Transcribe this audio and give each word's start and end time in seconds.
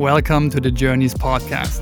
Welcome 0.00 0.48
to 0.52 0.60
the 0.62 0.70
Journeys 0.70 1.12
podcast. 1.12 1.78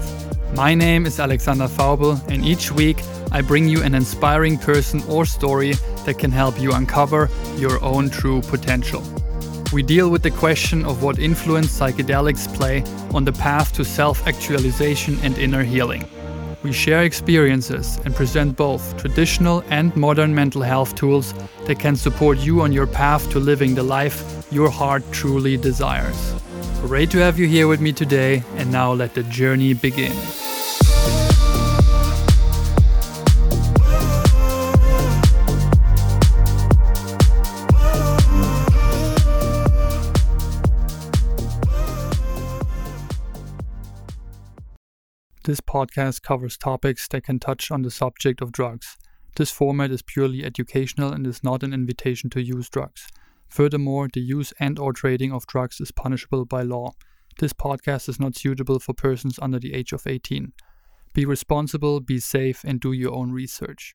My 0.56 0.74
name 0.74 1.06
is 1.06 1.20
Alexander 1.20 1.68
Faubel, 1.68 2.20
and 2.28 2.44
each 2.44 2.72
week 2.72 3.00
I 3.30 3.42
bring 3.42 3.68
you 3.68 3.80
an 3.84 3.94
inspiring 3.94 4.58
person 4.58 5.04
or 5.08 5.24
story 5.24 5.74
that 6.04 6.18
can 6.18 6.32
help 6.32 6.60
you 6.60 6.72
uncover 6.72 7.30
your 7.58 7.80
own 7.80 8.10
true 8.10 8.42
potential. 8.42 9.04
We 9.72 9.84
deal 9.84 10.10
with 10.10 10.24
the 10.24 10.32
question 10.32 10.84
of 10.84 11.00
what 11.04 11.20
influence 11.20 11.68
psychedelics 11.68 12.52
play 12.56 12.82
on 13.14 13.24
the 13.24 13.32
path 13.32 13.72
to 13.74 13.84
self 13.84 14.26
actualization 14.26 15.16
and 15.22 15.38
inner 15.38 15.62
healing. 15.62 16.04
We 16.64 16.72
share 16.72 17.04
experiences 17.04 18.00
and 18.04 18.16
present 18.16 18.56
both 18.56 19.00
traditional 19.00 19.62
and 19.70 19.94
modern 19.94 20.34
mental 20.34 20.62
health 20.62 20.96
tools 20.96 21.34
that 21.66 21.78
can 21.78 21.94
support 21.94 22.38
you 22.38 22.62
on 22.62 22.72
your 22.72 22.88
path 22.88 23.30
to 23.30 23.38
living 23.38 23.76
the 23.76 23.84
life 23.84 24.44
your 24.50 24.70
heart 24.70 25.04
truly 25.12 25.56
desires. 25.56 26.37
Great 26.82 27.10
to 27.10 27.18
have 27.18 27.38
you 27.38 27.46
here 27.46 27.68
with 27.68 27.80
me 27.80 27.92
today, 27.92 28.42
and 28.56 28.72
now 28.72 28.92
let 28.92 29.14
the 29.14 29.22
journey 29.24 29.74
begin. 29.74 30.12
This 45.44 45.60
podcast 45.60 46.22
covers 46.22 46.56
topics 46.56 47.06
that 47.08 47.24
can 47.24 47.38
touch 47.38 47.70
on 47.70 47.82
the 47.82 47.90
subject 47.90 48.40
of 48.40 48.52
drugs. 48.52 48.96
This 49.36 49.50
format 49.50 49.90
is 49.90 50.02
purely 50.02 50.44
educational 50.44 51.12
and 51.12 51.26
is 51.26 51.42
not 51.42 51.62
an 51.62 51.72
invitation 51.72 52.30
to 52.30 52.42
use 52.42 52.68
drugs. 52.68 53.08
Furthermore, 53.48 54.08
the 54.12 54.20
use 54.20 54.52
and 54.60 54.78
or 54.78 54.92
trading 54.92 55.32
of 55.32 55.46
drugs 55.46 55.80
is 55.80 55.90
punishable 55.90 56.44
by 56.44 56.62
law. 56.62 56.92
This 57.38 57.52
podcast 57.52 58.08
is 58.08 58.20
not 58.20 58.36
suitable 58.36 58.78
for 58.78 58.92
persons 58.92 59.38
under 59.40 59.58
the 59.58 59.74
age 59.74 59.92
of 59.92 60.06
18. 60.06 60.52
Be 61.14 61.24
responsible, 61.24 62.00
be 62.00 62.18
safe, 62.18 62.62
and 62.64 62.80
do 62.80 62.92
your 62.92 63.14
own 63.14 63.32
research. 63.32 63.94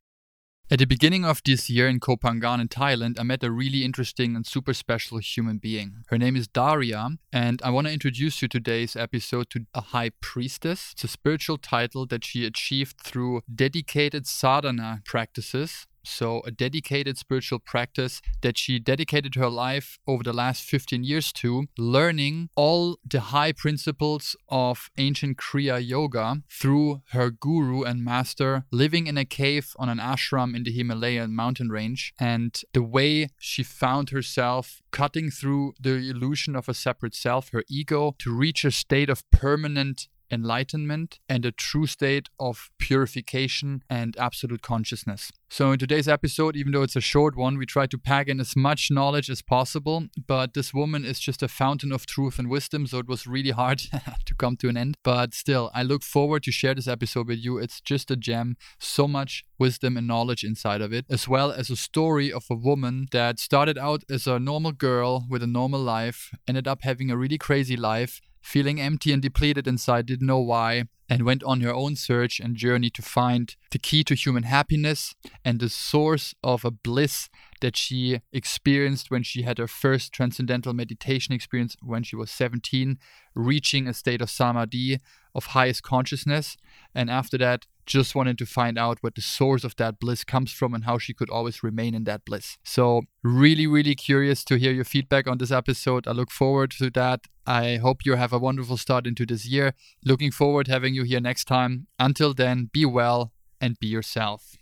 At 0.72 0.80
the 0.80 0.86
beginning 0.86 1.26
of 1.26 1.42
this 1.46 1.70
year 1.70 1.90
in 1.90 2.00
Koh 2.00 2.16
Phangan 2.16 2.62
in 2.62 2.70
Thailand, 2.70 3.20
I 3.20 3.24
met 3.24 3.44
a 3.44 3.52
really 3.52 3.84
interesting 3.84 4.36
and 4.36 4.48
super 4.48 4.74
special 4.74 5.18
human 5.18 5.58
being. 5.58 6.04
Her 6.08 6.18
name 6.18 6.38
is 6.38 6.48
Daria, 6.48 7.10
and 7.32 7.62
I 7.62 7.70
want 7.70 7.88
to 7.88 7.94
introduce 7.94 8.42
you 8.42 8.48
today's 8.48 8.96
episode 8.96 9.50
to 9.52 9.66
a 9.76 9.82
high 9.82 10.12
priestess. 10.22 10.94
It's 10.94 11.04
a 11.04 11.10
spiritual 11.10 11.58
title 11.58 12.06
that 12.08 12.26
she 12.26 12.46
achieved 12.46 13.02
through 13.02 13.42
dedicated 13.54 14.26
sadhana 14.26 15.02
practices 15.06 15.86
so, 16.04 16.42
a 16.46 16.52
dedicated 16.52 17.18
spiritual 17.18 17.60
practice 17.60 18.22
that 18.42 18.58
she 18.58 18.80
dedicated 18.80 19.36
her 19.36 19.50
life 19.50 19.98
over 20.08 20.24
the 20.24 20.34
last 20.34 20.64
15 20.64 21.04
years 21.04 21.32
to, 21.34 21.66
learning 21.78 22.50
all 22.56 22.98
the 23.10 23.20
high 23.20 23.52
principles 23.52 24.36
of 24.50 24.90
ancient 24.98 25.38
Kriya 25.38 25.86
Yoga 25.86 26.42
through 26.50 27.02
her 27.12 27.32
guru 27.32 27.84
and 27.84 28.04
master, 28.04 28.66
living 28.72 29.08
in 29.08 29.18
a 29.18 29.26
cave 29.26 29.76
on 29.78 29.90
an 29.90 30.00
ashram 30.00 30.56
in 30.56 30.64
the 30.64 30.72
Himalayan 30.72 31.36
mountain 31.36 31.70
range. 31.70 32.14
And 32.20 32.60
the 32.74 32.84
way 32.84 33.30
she 33.40 33.64
found 33.64 34.10
herself 34.10 34.82
cutting 34.92 35.32
through 35.32 35.74
the 35.80 35.96
illusion 36.10 36.56
of 36.56 36.68
a 36.68 36.74
separate 36.74 37.16
self, 37.16 37.50
her 37.50 37.64
ego, 37.70 38.16
to 38.20 38.34
reach 38.34 38.66
a 38.66 38.72
state 38.72 39.10
of 39.10 39.30
permanent 39.32 40.08
enlightenment 40.32 41.20
and 41.30 41.46
a 41.46 41.52
true 41.52 41.88
state 41.88 42.30
of 42.40 42.70
purification 42.80 43.84
and 43.90 44.18
absolute 44.18 44.62
consciousness. 44.62 45.32
So, 45.50 45.72
in 45.72 45.78
today's 45.78 46.08
episode, 46.08 46.56
even 46.56 46.72
though 46.72 46.82
it's 46.82 46.96
a 46.96 47.02
short 47.02 47.36
one, 47.36 47.60
we 47.60 47.68
try 47.68 47.86
to 47.86 47.98
pack 47.98 48.28
in 48.28 48.40
as 48.40 48.56
much 48.56 48.90
knowledge 48.90 49.30
as 49.30 49.44
possible. 49.44 50.08
But 50.26 50.56
this 50.56 50.74
woman 50.74 51.06
is 51.06 51.20
just 51.20 51.44
a 51.44 51.48
fountain 51.48 51.92
of 51.92 52.08
truth 52.08 52.40
and 52.40 52.50
wisdom, 52.50 52.88
so 52.88 52.98
it 52.98 53.08
was 53.08 53.28
really 53.28 53.52
hard 53.52 53.78
to 54.26 54.34
come 54.36 54.58
to 54.58 54.70
an 54.70 54.78
end. 54.78 54.98
But 55.04 55.36
still, 55.36 55.70
I 55.74 55.84
look 55.84 56.02
forward 56.02 56.42
to 56.44 56.52
share 56.52 56.74
this 56.74 56.88
episode 56.88 57.28
with 57.28 57.38
you. 57.38 57.60
It's 57.60 57.82
just 57.82 58.10
a 58.10 58.16
gem, 58.16 58.58
so 58.80 59.08
much 59.08 59.44
wisdom 59.60 59.96
and 59.96 60.08
knowledge 60.08 60.44
inside 60.44 60.82
of 60.82 60.92
it, 60.92 61.06
as 61.08 61.28
well 61.28 61.52
as 61.52 61.70
a 61.70 61.76
story 61.76 62.34
of 62.34 62.46
a 62.50 62.56
woman 62.56 63.08
that 63.12 63.38
started 63.38 63.78
out 63.78 64.04
as 64.10 64.26
a 64.26 64.40
normal 64.40 64.72
girl 64.72 65.26
with 65.30 65.44
a 65.44 65.48
normal 65.48 65.82
life, 65.82 66.32
ended 66.48 66.68
up 66.68 66.82
having 66.82 67.12
a 67.12 67.18
really 67.18 67.38
crazy 67.38 67.78
life 67.78 68.22
feeling 68.44 68.80
empty 68.80 69.12
and 69.14 69.22
depleted 69.22 69.68
inside, 69.68 70.06
didn't 70.06 70.28
know 70.28 70.40
why, 70.40 70.84
and 71.10 71.24
went 71.24 71.44
on 71.44 71.62
her 71.62 71.74
own 71.74 71.96
search 71.96 72.40
and 72.40 72.56
journey 72.56 72.90
to 72.90 73.02
find 73.02 73.56
the 73.72 73.80
key 73.80 74.04
to 74.04 74.16
human 74.16 74.44
happiness 74.44 75.16
and 75.44 75.60
the 75.60 75.70
source 75.70 76.36
of 76.44 76.66
a 76.66 76.72
bliss 76.72 77.30
that 77.62 77.78
she 77.78 78.20
experienced 78.32 79.10
when 79.10 79.24
she 79.24 79.44
had 79.44 79.58
her 79.58 79.68
first 79.68 80.12
transcendental 80.12 80.74
meditation 80.74 81.34
experience 81.34 81.76
when 81.82 82.04
she 82.04 82.16
was 82.16 82.30
17, 82.32 82.98
reaching 83.34 83.88
a 83.88 83.94
state 83.94 84.22
of 84.22 84.30
samadhi, 84.30 85.00
of 85.34 85.48
highest 85.48 85.82
consciousness. 85.84 86.58
And 86.94 87.10
after 87.10 87.38
that, 87.38 87.66
just 87.86 88.16
wanted 88.16 88.38
to 88.38 88.46
find 88.46 88.78
out 88.78 88.98
what 89.02 89.16
the 89.16 89.22
source 89.22 89.64
of 89.64 89.76
that 89.78 90.00
bliss 90.00 90.24
comes 90.24 90.52
from 90.52 90.74
and 90.74 90.86
how 90.86 90.98
she 90.98 91.14
could 91.14 91.30
always 91.30 91.64
remain 91.64 91.94
in 91.94 92.04
that 92.06 92.26
bliss. 92.26 92.58
So, 92.64 93.04
really, 93.24 93.68
really 93.68 93.96
curious 93.96 94.44
to 94.46 94.56
hear 94.56 94.72
your 94.72 94.86
feedback 94.86 95.28
on 95.28 95.38
this 95.38 95.52
episode. 95.52 96.08
I 96.08 96.12
look 96.12 96.32
forward 96.32 96.72
to 96.72 96.90
that. 96.92 97.22
I 97.46 97.78
hope 97.78 98.06
you 98.06 98.16
have 98.16 98.34
a 98.34 98.40
wonderful 98.40 98.78
start 98.78 99.06
into 99.06 99.26
this 99.26 99.46
year. 99.46 99.74
Looking 100.06 100.32
forward 100.32 100.68
to 100.68 100.72
having 100.72 100.94
you 100.94 101.04
here 101.04 101.20
next 101.20 101.46
time. 101.46 101.88
Until 102.00 102.34
then, 102.34 102.70
be 102.72 102.86
well 102.86 103.34
and 103.60 103.78
be 103.80 103.88
yourself. 103.88 104.58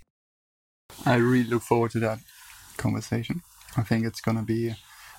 I 1.06 1.16
really 1.16 1.50
look 1.50 1.64
forward 1.64 1.92
to 1.92 2.00
that 2.00 2.20
conversation. 2.78 3.42
I 3.78 3.84
think 3.84 4.06
it's 4.06 4.22
going 4.22 4.38
to 4.38 4.44
be 4.44 4.76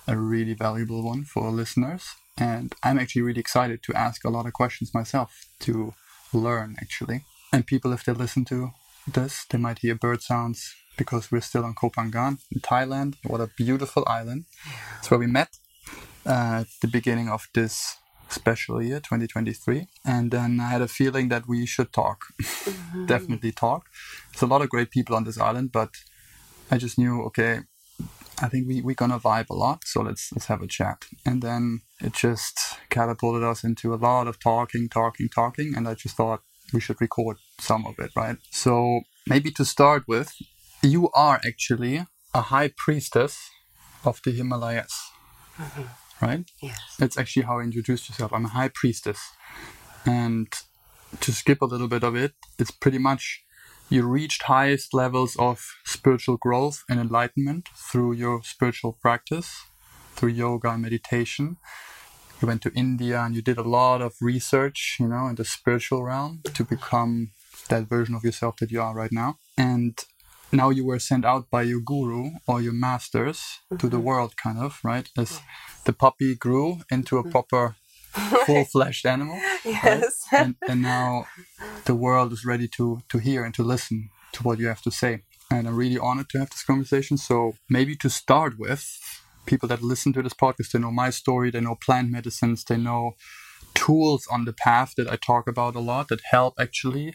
a 0.07 0.17
really 0.17 0.53
valuable 0.53 1.03
one 1.03 1.23
for 1.23 1.49
listeners. 1.49 2.05
And 2.37 2.73
I'm 2.83 2.99
actually 2.99 3.21
really 3.21 3.39
excited 3.39 3.83
to 3.83 3.93
ask 3.93 4.23
a 4.25 4.29
lot 4.29 4.45
of 4.45 4.53
questions 4.53 4.93
myself 4.93 5.47
to 5.61 5.93
learn, 6.33 6.75
actually. 6.79 7.25
And 7.53 7.67
people, 7.67 7.93
if 7.93 8.03
they 8.03 8.13
listen 8.13 8.45
to 8.45 8.71
this, 9.07 9.45
they 9.49 9.59
might 9.59 9.79
hear 9.79 9.93
bird 9.93 10.23
sounds 10.23 10.75
because 10.97 11.31
we're 11.31 11.41
still 11.41 11.63
on 11.63 11.75
Koh 11.75 11.91
Phangan 11.91 12.39
in 12.51 12.61
Thailand. 12.61 13.15
What 13.23 13.41
a 13.41 13.51
beautiful 13.55 14.03
island. 14.07 14.45
It's 14.97 15.11
where 15.11 15.19
we 15.19 15.27
met 15.27 15.57
uh, 16.25 16.61
at 16.61 16.67
the 16.81 16.87
beginning 16.87 17.29
of 17.29 17.47
this 17.53 17.97
special 18.29 18.81
year, 18.81 18.99
2023. 18.99 19.87
And 20.03 20.31
then 20.31 20.59
I 20.59 20.69
had 20.69 20.81
a 20.81 20.87
feeling 20.87 21.29
that 21.29 21.47
we 21.47 21.67
should 21.67 21.93
talk. 21.93 22.25
Mm-hmm. 22.41 23.05
Definitely 23.05 23.51
talk. 23.51 23.85
There's 24.31 24.41
a 24.41 24.47
lot 24.47 24.63
of 24.63 24.69
great 24.69 24.89
people 24.89 25.15
on 25.15 25.23
this 25.23 25.39
island, 25.39 25.71
but 25.71 25.91
I 26.71 26.77
just 26.77 26.97
knew, 26.97 27.21
okay, 27.23 27.59
I 28.41 28.49
think 28.49 28.67
we, 28.67 28.81
we're 28.81 28.95
gonna 28.95 29.19
vibe 29.19 29.49
a 29.51 29.53
lot, 29.53 29.83
so 29.85 30.01
let's 30.01 30.31
let's 30.33 30.47
have 30.47 30.61
a 30.61 30.67
chat. 30.67 31.05
And 31.23 31.41
then 31.41 31.81
it 32.01 32.13
just 32.13 32.59
catapulted 32.89 33.43
us 33.43 33.63
into 33.63 33.93
a 33.93 33.95
lot 33.95 34.27
of 34.27 34.39
talking, 34.39 34.89
talking, 34.89 35.29
talking, 35.29 35.73
and 35.75 35.87
I 35.87 35.93
just 35.93 36.17
thought 36.17 36.41
we 36.73 36.79
should 36.79 36.99
record 36.99 37.37
some 37.59 37.85
of 37.85 37.95
it, 37.99 38.11
right? 38.15 38.37
So 38.51 39.01
maybe 39.27 39.51
to 39.51 39.65
start 39.65 40.03
with, 40.07 40.31
you 40.81 41.09
are 41.11 41.39
actually 41.45 42.05
a 42.33 42.41
high 42.41 42.71
priestess 42.75 43.37
of 44.03 44.21
the 44.23 44.31
Himalayas, 44.31 44.93
mm-hmm. 45.57 46.25
right? 46.25 46.45
Yes. 46.61 46.79
That's 46.99 47.17
actually 47.17 47.43
how 47.43 47.59
I 47.59 47.63
introduced 47.63 48.09
yourself. 48.09 48.33
I'm 48.33 48.45
a 48.45 48.49
high 48.49 48.71
priestess. 48.73 49.19
And 50.05 50.47
to 51.21 51.31
skip 51.31 51.61
a 51.61 51.65
little 51.65 51.87
bit 51.87 52.03
of 52.03 52.15
it, 52.15 52.33
it's 52.59 52.71
pretty 52.71 52.97
much 52.97 53.43
you 53.89 54.03
reached 54.03 54.43
highest 54.43 54.93
levels 54.93 55.35
of 55.37 55.63
spiritual 55.85 56.37
growth 56.37 56.83
and 56.89 56.99
enlightenment 56.99 57.69
through 57.91 58.13
your 58.13 58.41
spiritual 58.43 58.97
practice, 59.01 59.55
through 60.15 60.29
yoga 60.29 60.69
and 60.69 60.81
meditation 60.81 61.57
you 62.43 62.47
went 62.47 62.61
to 62.61 62.73
India 62.73 63.21
and 63.21 63.33
you 63.33 63.41
did 63.41 63.57
a 63.57 63.63
lot 63.63 64.01
of 64.01 64.13
research, 64.19 64.97
you 64.99 65.07
know, 65.07 65.27
in 65.27 65.35
the 65.35 65.45
spiritual 65.45 66.03
realm 66.03 66.41
to 66.53 66.63
become 66.65 67.31
that 67.69 67.87
version 67.87 68.15
of 68.15 68.23
yourself 68.23 68.57
that 68.57 68.71
you 68.71 68.81
are 68.81 68.93
right 68.93 69.11
now. 69.11 69.37
And 69.57 69.97
now 70.51 70.69
you 70.69 70.85
were 70.85 70.99
sent 70.99 71.25
out 71.25 71.49
by 71.49 71.63
your 71.63 71.79
guru 71.79 72.31
or 72.47 72.61
your 72.61 72.73
masters 72.73 73.39
mm-hmm. 73.39 73.77
to 73.77 73.89
the 73.89 73.97
mm-hmm. 73.97 74.05
world, 74.05 74.37
kind 74.37 74.59
of, 74.59 74.79
right? 74.83 75.09
As 75.17 75.41
the 75.85 75.93
puppy 75.93 76.35
grew 76.35 76.79
into 76.91 77.17
a 77.17 77.21
mm-hmm. 77.21 77.31
proper 77.31 77.75
full 78.45 78.65
fleshed 78.65 79.05
animal. 79.05 79.39
Yes. 79.65 80.25
Right? 80.31 80.41
And, 80.41 80.55
and 80.67 80.81
now 80.81 81.25
the 81.85 81.95
world 81.95 82.31
is 82.31 82.45
ready 82.45 82.67
to, 82.69 83.01
to 83.09 83.17
hear 83.17 83.43
and 83.43 83.53
to 83.55 83.63
listen 83.63 84.09
to 84.33 84.43
what 84.43 84.59
you 84.59 84.67
have 84.67 84.81
to 84.83 84.91
say. 84.91 85.21
And 85.51 85.67
I'm 85.67 85.75
really 85.75 85.97
honored 85.97 86.29
to 86.29 86.39
have 86.39 86.49
this 86.49 86.63
conversation. 86.63 87.17
So 87.17 87.53
maybe 87.69 87.95
to 87.97 88.09
start 88.09 88.59
with, 88.59 88.99
people 89.45 89.67
that 89.69 89.81
listen 89.81 90.13
to 90.13 90.21
this 90.21 90.33
podcast, 90.33 90.71
they 90.71 90.79
know 90.79 90.91
my 90.91 91.09
story, 91.09 91.51
they 91.51 91.59
know 91.59 91.75
plant 91.75 92.09
medicines, 92.09 92.63
they 92.63 92.77
know 92.77 93.15
tools 93.73 94.27
on 94.31 94.45
the 94.45 94.53
path 94.53 94.93
that 94.97 95.09
I 95.09 95.15
talk 95.15 95.47
about 95.47 95.75
a 95.75 95.79
lot 95.79 96.07
that 96.09 96.21
help 96.29 96.55
actually 96.59 97.13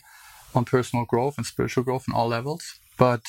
on 0.55 0.65
personal 0.65 1.05
growth 1.05 1.37
and 1.37 1.47
spiritual 1.47 1.85
growth 1.85 2.05
on 2.09 2.15
all 2.15 2.29
levels. 2.29 2.79
But 2.97 3.23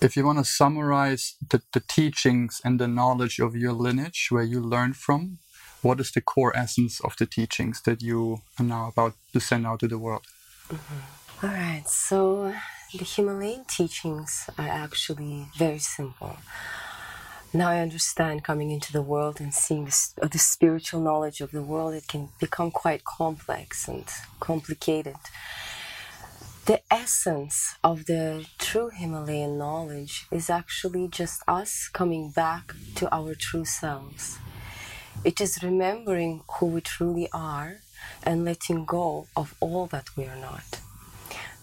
if 0.00 0.16
you 0.16 0.24
want 0.24 0.38
to 0.38 0.44
summarize 0.44 1.36
the, 1.50 1.62
the 1.72 1.82
teachings 1.86 2.60
and 2.64 2.80
the 2.80 2.88
knowledge 2.88 3.38
of 3.38 3.56
your 3.56 3.72
lineage, 3.72 4.28
where 4.30 4.42
you 4.42 4.60
learn 4.60 4.92
from, 4.94 5.38
what 5.82 6.00
is 6.00 6.10
the 6.12 6.20
core 6.20 6.56
essence 6.56 7.00
of 7.00 7.16
the 7.16 7.26
teachings 7.26 7.82
that 7.82 8.02
you 8.02 8.42
are 8.58 8.64
now 8.64 8.88
about 8.88 9.14
to 9.32 9.40
send 9.40 9.66
out 9.66 9.80
to 9.80 9.88
the 9.88 9.98
world? 9.98 10.26
Mm-hmm. 10.68 11.46
All 11.46 11.52
right, 11.52 11.88
so 11.88 12.54
the 12.96 13.04
Himalayan 13.04 13.64
teachings 13.64 14.48
are 14.58 14.68
actually 14.68 15.46
very 15.56 15.80
simple 15.80 16.36
now 17.54 17.68
I 17.68 17.80
understand 17.80 18.44
coming 18.44 18.70
into 18.70 18.92
the 18.92 19.02
world 19.02 19.40
and 19.40 19.52
seeing 19.52 19.84
this, 19.84 20.14
uh, 20.22 20.26
the 20.26 20.38
spiritual 20.38 21.00
knowledge 21.00 21.40
of 21.40 21.50
the 21.50 21.62
world, 21.62 21.94
it 21.94 22.08
can 22.08 22.30
become 22.40 22.70
quite 22.70 23.04
complex 23.04 23.88
and 23.88 24.04
complicated. 24.40 25.16
The 26.64 26.80
essence 26.92 27.74
of 27.82 28.06
the 28.06 28.46
true 28.56 28.90
Himalayan 28.90 29.58
knowledge 29.58 30.26
is 30.30 30.48
actually 30.48 31.08
just 31.08 31.42
us 31.48 31.88
coming 31.92 32.30
back 32.30 32.72
to 32.94 33.12
our 33.12 33.34
true 33.34 33.64
selves. 33.64 34.38
It 35.24 35.40
is 35.40 35.60
remembering 35.60 36.42
who 36.46 36.66
we 36.66 36.80
truly 36.80 37.28
are 37.32 37.78
and 38.22 38.44
letting 38.44 38.84
go 38.84 39.26
of 39.34 39.56
all 39.58 39.86
that 39.88 40.16
we 40.16 40.26
are 40.26 40.36
not. 40.36 40.81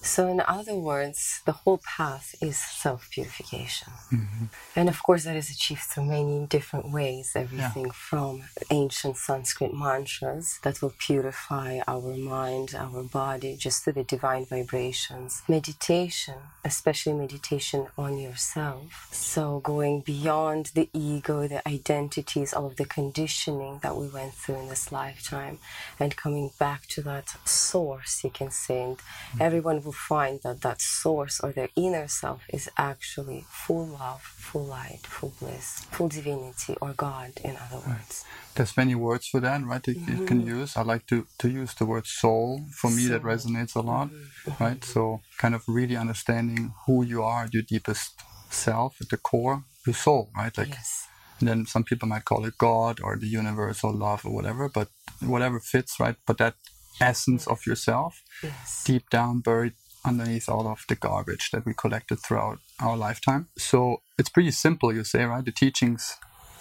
So, 0.09 0.27
in 0.27 0.41
other 0.41 0.73
words, 0.73 1.41
the 1.45 1.51
whole 1.51 1.77
path 1.77 2.33
is 2.41 2.57
self 2.57 3.11
purification. 3.11 3.93
Mm-hmm. 4.11 4.45
And 4.75 4.89
of 4.89 5.03
course, 5.03 5.23
that 5.25 5.35
is 5.35 5.51
achieved 5.51 5.81
through 5.81 6.05
many 6.05 6.47
different 6.47 6.91
ways 6.91 7.33
everything 7.35 7.85
yeah. 7.85 8.09
from 8.09 8.41
ancient 8.71 9.17
Sanskrit 9.17 9.71
mantras 9.71 10.57
that 10.63 10.81
will 10.81 10.95
purify 10.97 11.81
our 11.87 12.15
mind, 12.17 12.73
our 12.75 13.03
body, 13.03 13.55
just 13.55 13.83
through 13.83 13.93
the 13.93 14.03
divine 14.03 14.45
vibrations, 14.47 15.43
meditation, 15.47 16.39
especially 16.65 17.13
meditation 17.13 17.85
on 17.95 18.17
yourself. 18.17 19.09
So, 19.11 19.59
going 19.59 20.01
beyond 20.01 20.71
the 20.73 20.89
ego, 20.91 21.47
the 21.47 21.61
identities, 21.67 22.51
all 22.51 22.65
of 22.65 22.77
the 22.77 22.85
conditioning 22.85 23.79
that 23.83 23.95
we 23.95 24.07
went 24.07 24.33
through 24.33 24.59
in 24.61 24.69
this 24.69 24.91
lifetime, 24.91 25.59
and 25.99 26.15
coming 26.15 26.49
back 26.57 26.87
to 26.87 27.03
that 27.03 27.27
source, 27.47 28.23
you 28.23 28.31
can 28.31 28.49
say. 28.49 28.81
And 28.81 28.97
mm-hmm. 28.97 29.41
everyone 29.43 29.83
will 29.83 29.98
find 30.07 30.39
that 30.43 30.61
that 30.61 30.81
source 30.81 31.39
or 31.41 31.51
their 31.51 31.69
inner 31.75 32.07
self 32.07 32.41
is 32.49 32.69
actually 32.77 33.45
full 33.49 33.85
love, 33.85 34.21
full 34.21 34.65
light, 34.65 35.01
full 35.03 35.33
bliss, 35.39 35.85
full 35.91 36.07
divinity, 36.07 36.75
or 36.81 36.93
God, 36.93 37.31
in 37.43 37.57
other 37.57 37.81
words. 37.87 38.25
There's 38.55 38.75
many 38.77 38.95
words 38.95 39.27
for 39.27 39.39
that, 39.41 39.63
right? 39.65 39.83
That 39.83 39.97
mm-hmm. 39.97 40.21
you 40.21 40.25
can 40.25 40.39
mm-hmm. 40.41 40.59
use. 40.59 40.77
I 40.77 40.83
like 40.83 41.05
to, 41.07 41.27
to 41.39 41.49
use 41.49 41.73
the 41.73 41.85
word 41.85 42.07
soul. 42.07 42.61
For 42.71 42.89
me, 42.89 43.03
soul. 43.03 43.11
that 43.11 43.23
resonates 43.23 43.75
a 43.75 43.81
lot, 43.81 44.09
mm-hmm. 44.09 44.63
right? 44.63 44.83
So, 44.83 45.21
kind 45.37 45.53
of 45.53 45.63
really 45.67 45.97
understanding 45.97 46.73
who 46.85 47.03
you 47.03 47.21
are, 47.23 47.49
your 47.51 47.63
deepest 47.63 48.21
self 48.49 49.01
at 49.01 49.09
the 49.09 49.17
core, 49.17 49.63
your 49.85 49.95
soul, 49.95 50.29
right? 50.35 50.57
Like, 50.57 50.69
yes. 50.69 51.07
and 51.39 51.49
then 51.49 51.65
some 51.65 51.83
people 51.83 52.07
might 52.07 52.25
call 52.25 52.45
it 52.45 52.57
God 52.57 52.99
or 53.03 53.17
the 53.17 53.27
universe 53.27 53.83
or 53.83 53.91
love 53.93 54.25
or 54.25 54.33
whatever, 54.33 54.69
but 54.69 54.87
whatever 55.21 55.59
fits, 55.59 55.99
right? 55.99 56.15
But 56.25 56.37
that 56.37 56.55
essence 57.01 57.47
of 57.47 57.65
yourself 57.65 58.21
yes. 58.43 58.83
deep 58.83 59.09
down 59.09 59.39
buried 59.39 59.73
underneath 60.09 60.49
all 60.49 60.67
of 60.67 60.85
the 60.89 60.95
garbage 60.95 61.51
that 61.51 61.65
we 61.65 61.73
collected 61.73 62.19
throughout 62.19 62.59
our 62.79 62.97
lifetime. 62.97 63.47
So 63.57 64.01
it's 64.17 64.29
pretty 64.29 64.51
simple, 64.51 64.93
you 64.93 65.03
say, 65.03 65.23
right? 65.23 65.45
The 65.45 65.51
teachings, 65.51 66.17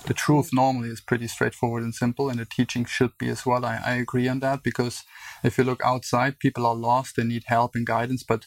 the 0.06 0.14
truth 0.14 0.50
normally 0.52 0.90
is 0.90 1.00
pretty 1.00 1.28
straightforward 1.28 1.82
and 1.82 1.94
simple, 1.94 2.28
and 2.30 2.38
the 2.38 2.44
teaching 2.44 2.84
should 2.84 3.12
be 3.18 3.28
as 3.28 3.44
well. 3.46 3.64
I, 3.64 3.80
I 3.84 3.94
agree 3.94 4.28
on 4.28 4.40
that 4.40 4.62
because 4.62 5.04
if 5.42 5.58
you 5.58 5.64
look 5.64 5.82
outside, 5.84 6.38
people 6.38 6.66
are 6.66 6.74
lost, 6.74 7.16
they 7.16 7.24
need 7.24 7.44
help 7.46 7.74
and 7.74 7.86
guidance, 7.86 8.22
but 8.22 8.46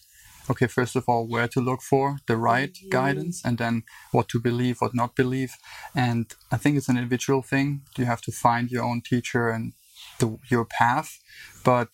okay, 0.50 0.68
first 0.68 0.96
of 0.96 1.06
all, 1.08 1.28
where 1.28 1.48
to 1.48 1.62
look 1.62 1.82
for 1.82 2.18
the 2.28 2.38
right 2.38 2.74
mm-hmm. 2.74 2.90
guidance, 2.90 3.42
and 3.44 3.58
then 3.58 3.84
what 4.12 4.28
to 4.30 4.40
believe, 4.40 4.78
what 4.80 4.96
not 4.96 5.16
believe. 5.16 5.54
And 5.96 6.26
I 6.52 6.58
think 6.58 6.78
it's 6.78 6.90
an 6.90 6.98
individual 6.98 7.42
thing. 7.42 7.82
You 7.98 8.06
have 8.06 8.22
to 8.22 8.32
find 8.32 8.72
your 8.72 8.84
own 8.84 9.02
teacher 9.02 9.50
and 9.50 9.74
the, 10.20 10.38
your 10.50 10.66
path, 10.66 11.20
but 11.64 11.90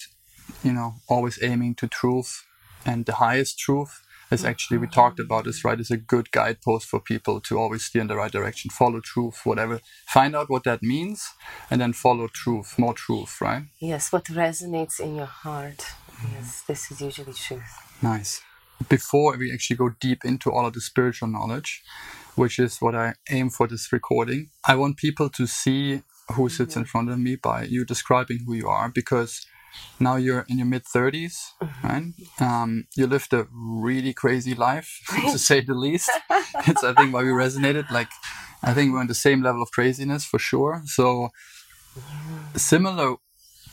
you 0.64 0.74
know, 0.74 0.96
always 1.08 1.40
aiming 1.42 1.76
to 1.76 1.88
truth 1.88 2.44
and 2.86 3.06
the 3.06 3.16
highest 3.16 3.60
truth 3.60 4.04
is 4.30 4.44
actually 4.44 4.78
we 4.78 4.88
talked 4.88 5.20
about 5.20 5.46
this 5.46 5.64
right 5.64 5.80
is 5.80 5.92
a 5.92 5.98
good 5.98 6.32
guidepost 6.32 6.88
for 6.88 7.00
people 7.00 7.40
to 7.40 7.58
always 7.58 7.84
steer 7.86 8.02
in 8.02 8.08
the 8.08 8.16
right 8.16 8.32
direction. 8.32 8.70
Follow 8.70 9.00
truth 9.00 9.42
whatever. 9.46 9.80
Find 10.08 10.36
out 10.36 10.50
what 10.50 10.64
that 10.66 10.84
means 10.84 11.26
and 11.70 11.80
then 11.80 11.94
follow 11.94 12.28
truth 12.28 12.78
more 12.78 12.94
truth 12.94 13.40
right? 13.42 13.64
Yes 13.80 14.12
what 14.12 14.26
resonates 14.26 15.00
in 15.00 15.16
your 15.16 15.26
heart. 15.26 15.86
Yes 16.32 16.64
this 16.68 16.92
is 16.92 17.02
usually 17.02 17.34
truth 17.34 17.74
nice. 18.02 18.42
Before 18.90 19.36
we 19.38 19.52
actually 19.52 19.78
go 19.78 19.90
deep 20.00 20.24
into 20.24 20.52
all 20.52 20.68
of 20.68 20.74
the 20.74 20.82
spiritual 20.82 21.30
knowledge 21.30 21.84
which 22.38 22.60
is 22.60 22.78
what 22.78 22.96
i 22.96 23.16
aim 23.32 23.50
for 23.50 23.68
this 23.68 23.92
recording 23.92 24.50
i 24.68 24.76
want 24.76 24.96
people 24.96 25.28
to 25.28 25.48
see 25.48 26.04
who 26.34 26.48
sits 26.48 26.72
mm-hmm. 26.72 26.82
in 26.82 26.86
front 26.86 27.10
of 27.10 27.18
me 27.18 27.36
by 27.36 27.64
you 27.64 27.84
describing 27.84 28.40
who 28.46 28.54
you 28.54 28.68
are 28.68 28.90
because 28.90 29.46
now 30.00 30.16
you're 30.16 30.46
in 30.50 30.58
your 30.58 30.68
mid 30.68 30.84
30s, 30.84 31.36
mm-hmm. 31.62 31.88
right? 31.88 32.04
Um, 32.40 32.88
you 32.96 33.08
lived 33.08 33.34
a 33.34 33.48
really 33.52 34.14
crazy 34.14 34.56
life, 34.56 35.02
to 35.32 35.38
say 35.40 35.62
the 35.62 35.74
least. 35.74 36.10
it's, 36.68 36.84
I 36.84 36.94
think, 36.94 37.14
why 37.14 37.24
we 37.24 37.30
resonated. 37.30 37.90
Like, 37.92 38.10
I 38.64 38.74
think 38.74 38.94
we're 38.94 39.00
on 39.00 39.08
the 39.08 39.16
same 39.16 39.42
level 39.42 39.62
of 39.62 39.72
craziness 39.72 40.26
for 40.26 40.40
sure. 40.40 40.82
So, 40.86 41.30
similar 42.56 43.16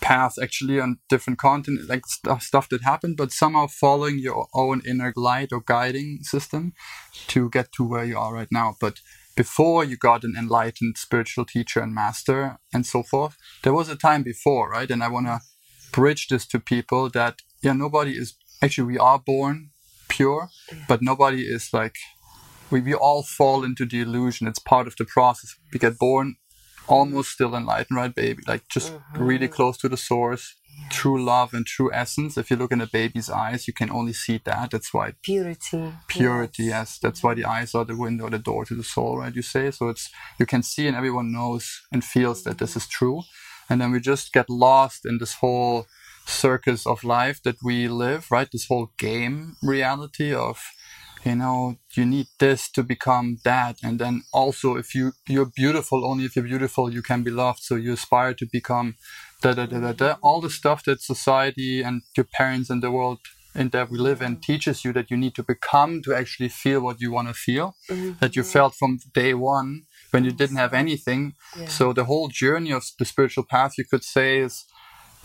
paths 0.01 0.39
actually 0.39 0.79
on 0.81 0.99
different 1.09 1.39
content, 1.39 1.89
like 1.89 2.07
stuff, 2.07 2.43
stuff 2.43 2.69
that 2.69 2.83
happened, 2.83 3.17
but 3.17 3.33
somehow 3.33 3.67
following 3.67 4.19
your 4.19 4.49
own 4.55 4.83
inner 4.87 5.13
light 5.17 5.53
or 5.53 5.61
guiding 5.61 6.19
system 6.23 6.75
to 7.29 7.49
get 7.51 7.73
to 7.73 7.85
where 7.85 8.05
you 8.05 8.19
are 8.19 8.35
right 8.35 8.53
now. 8.53 8.75
But 8.81 9.01
before 9.37 9.85
you 9.85 9.97
got 9.97 10.25
an 10.25 10.35
enlightened 10.39 10.97
spiritual 10.97 11.45
teacher 11.45 11.81
and 11.81 11.95
master 11.95 12.59
and 12.73 12.87
so 12.87 13.03
forth, 13.03 13.37
there 13.63 13.73
was 13.73 13.89
a 13.89 13.97
time 13.97 14.23
before, 14.23 14.71
right? 14.71 14.91
And 14.91 15.03
I 15.03 15.09
want 15.09 15.27
to 15.27 15.41
bridge 15.95 16.29
this 16.29 16.47
to 16.47 16.59
people 16.59 17.09
that 17.11 17.43
yeah 17.63 17.73
nobody 17.73 18.13
is 18.13 18.35
actually 18.63 18.93
we 18.93 18.99
are 18.99 19.19
born 19.19 19.71
pure 20.09 20.49
mm. 20.71 20.87
but 20.89 21.01
nobody 21.03 21.43
is 21.43 21.73
like 21.73 21.97
we, 22.71 22.81
we 22.81 22.95
all 22.95 23.23
fall 23.23 23.65
into 23.65 23.87
the 23.87 24.01
illusion. 24.01 24.47
It's 24.47 24.59
part 24.59 24.87
of 24.87 24.97
the 24.97 25.05
process. 25.05 25.55
We 25.73 25.79
get 25.79 25.99
born 25.99 26.37
almost 26.87 27.31
still 27.31 27.55
enlightened 27.55 27.97
right 27.97 28.15
baby? 28.15 28.43
Like 28.47 28.69
just 28.69 28.93
mm-hmm. 28.93 29.23
really 29.23 29.49
close 29.49 29.79
to 29.79 29.89
the 29.89 29.97
source 29.97 30.55
true 30.91 31.23
love 31.25 31.55
and 31.55 31.65
true 31.65 31.89
essence. 31.95 32.37
If 32.37 32.51
you 32.51 32.57
look 32.57 32.73
in 32.73 32.81
a 32.81 32.87
baby's 32.87 33.31
eyes 33.31 33.69
you 33.69 33.73
can 33.73 33.91
only 33.91 34.13
see 34.13 34.41
that. 34.45 34.73
That's 34.73 34.93
why 34.93 35.15
purity. 35.23 35.93
Purity 36.09 36.65
yes, 36.65 36.71
yes. 36.71 36.99
that's 36.99 37.23
why 37.23 37.35
the 37.35 37.43
mm. 37.43 37.49
eyes 37.49 37.75
are 37.75 37.85
the 37.85 37.97
window 37.97 38.29
the 38.29 38.39
door 38.39 38.65
to 38.67 38.75
the 38.75 38.83
soul 38.83 39.19
right 39.19 39.35
you 39.35 39.43
say? 39.43 39.71
So 39.71 39.89
it's 39.89 40.11
you 40.39 40.47
can 40.47 40.63
see 40.63 40.87
and 40.89 40.97
everyone 40.97 41.33
knows 41.33 41.83
and 41.93 42.05
feels 42.05 42.43
that 42.43 42.59
this 42.59 42.71
mm-hmm. 42.71 42.79
is 42.79 42.89
true 42.89 43.23
and 43.69 43.81
then 43.81 43.93
we 43.93 44.01
just 44.01 44.33
get 44.33 44.49
lost 44.51 45.07
in 45.07 45.19
this 45.19 45.35
whole 45.35 45.87
circus 46.27 46.87
of 46.87 47.05
life 47.05 47.43
that 47.43 47.57
we 47.63 47.89
live 47.89 48.31
right? 48.31 48.49
This 48.51 48.67
whole 48.67 48.91
game 48.99 49.57
reality 49.63 50.35
of 50.35 50.59
you 51.25 51.37
know 51.37 51.77
you 51.95 52.05
need 52.05 52.27
this 52.39 52.71
to 52.73 52.83
become 52.83 53.39
that. 53.45 53.77
And 53.83 53.99
then 53.99 54.23
also 54.33 54.77
if 54.77 54.95
you 54.95 55.13
you're 55.29 55.51
beautiful 55.55 56.05
only 56.05 56.25
if 56.25 56.37
you're 56.37 56.45
beautiful 56.45 56.93
you 56.93 57.03
can 57.03 57.23
be 57.23 57.31
loved. 57.31 57.61
So 57.61 57.77
you 57.77 57.93
aspire 57.95 58.35
to 58.35 58.47
become 58.51 58.97
da 59.41 59.53
da 59.55 59.67
da 59.67 59.81
da 59.81 59.93
da. 59.93 60.17
All 60.23 60.41
the 60.41 60.51
stuff 60.51 60.85
that 60.85 61.01
society 61.03 61.83
and 61.83 62.03
your 62.17 62.25
parents 62.25 62.71
and 62.71 62.83
the 62.83 62.91
world 62.91 63.21
in 63.55 63.69
that 63.69 63.89
we 63.89 63.99
live 63.99 64.21
in 64.21 64.41
teaches 64.41 64.85
you 64.85 64.93
that 64.93 65.11
you 65.11 65.17
need 65.17 65.35
to 65.37 65.43
become 65.43 66.03
to 66.03 66.15
actually 66.15 66.49
feel 66.49 66.81
what 66.81 67.01
you 67.01 67.13
want 67.13 67.29
to 67.29 67.35
feel. 67.35 67.77
Mm-hmm. 67.89 68.19
that 68.21 68.35
you 68.37 68.43
felt 68.43 68.75
from 68.75 68.99
day 69.15 69.35
one 69.35 69.85
when 70.15 70.25
you 70.25 70.31
didn't 70.31 70.57
have 70.65 70.73
anything. 70.73 71.35
Yeah. 71.59 71.67
So 71.67 71.93
the 71.93 72.05
whole 72.05 72.29
journey 72.29 72.73
of 72.73 72.85
the 73.01 73.05
spiritual 73.05 73.45
path, 73.45 73.73
you 73.77 73.85
could 73.85 74.05
say, 74.05 74.39
is 74.39 74.65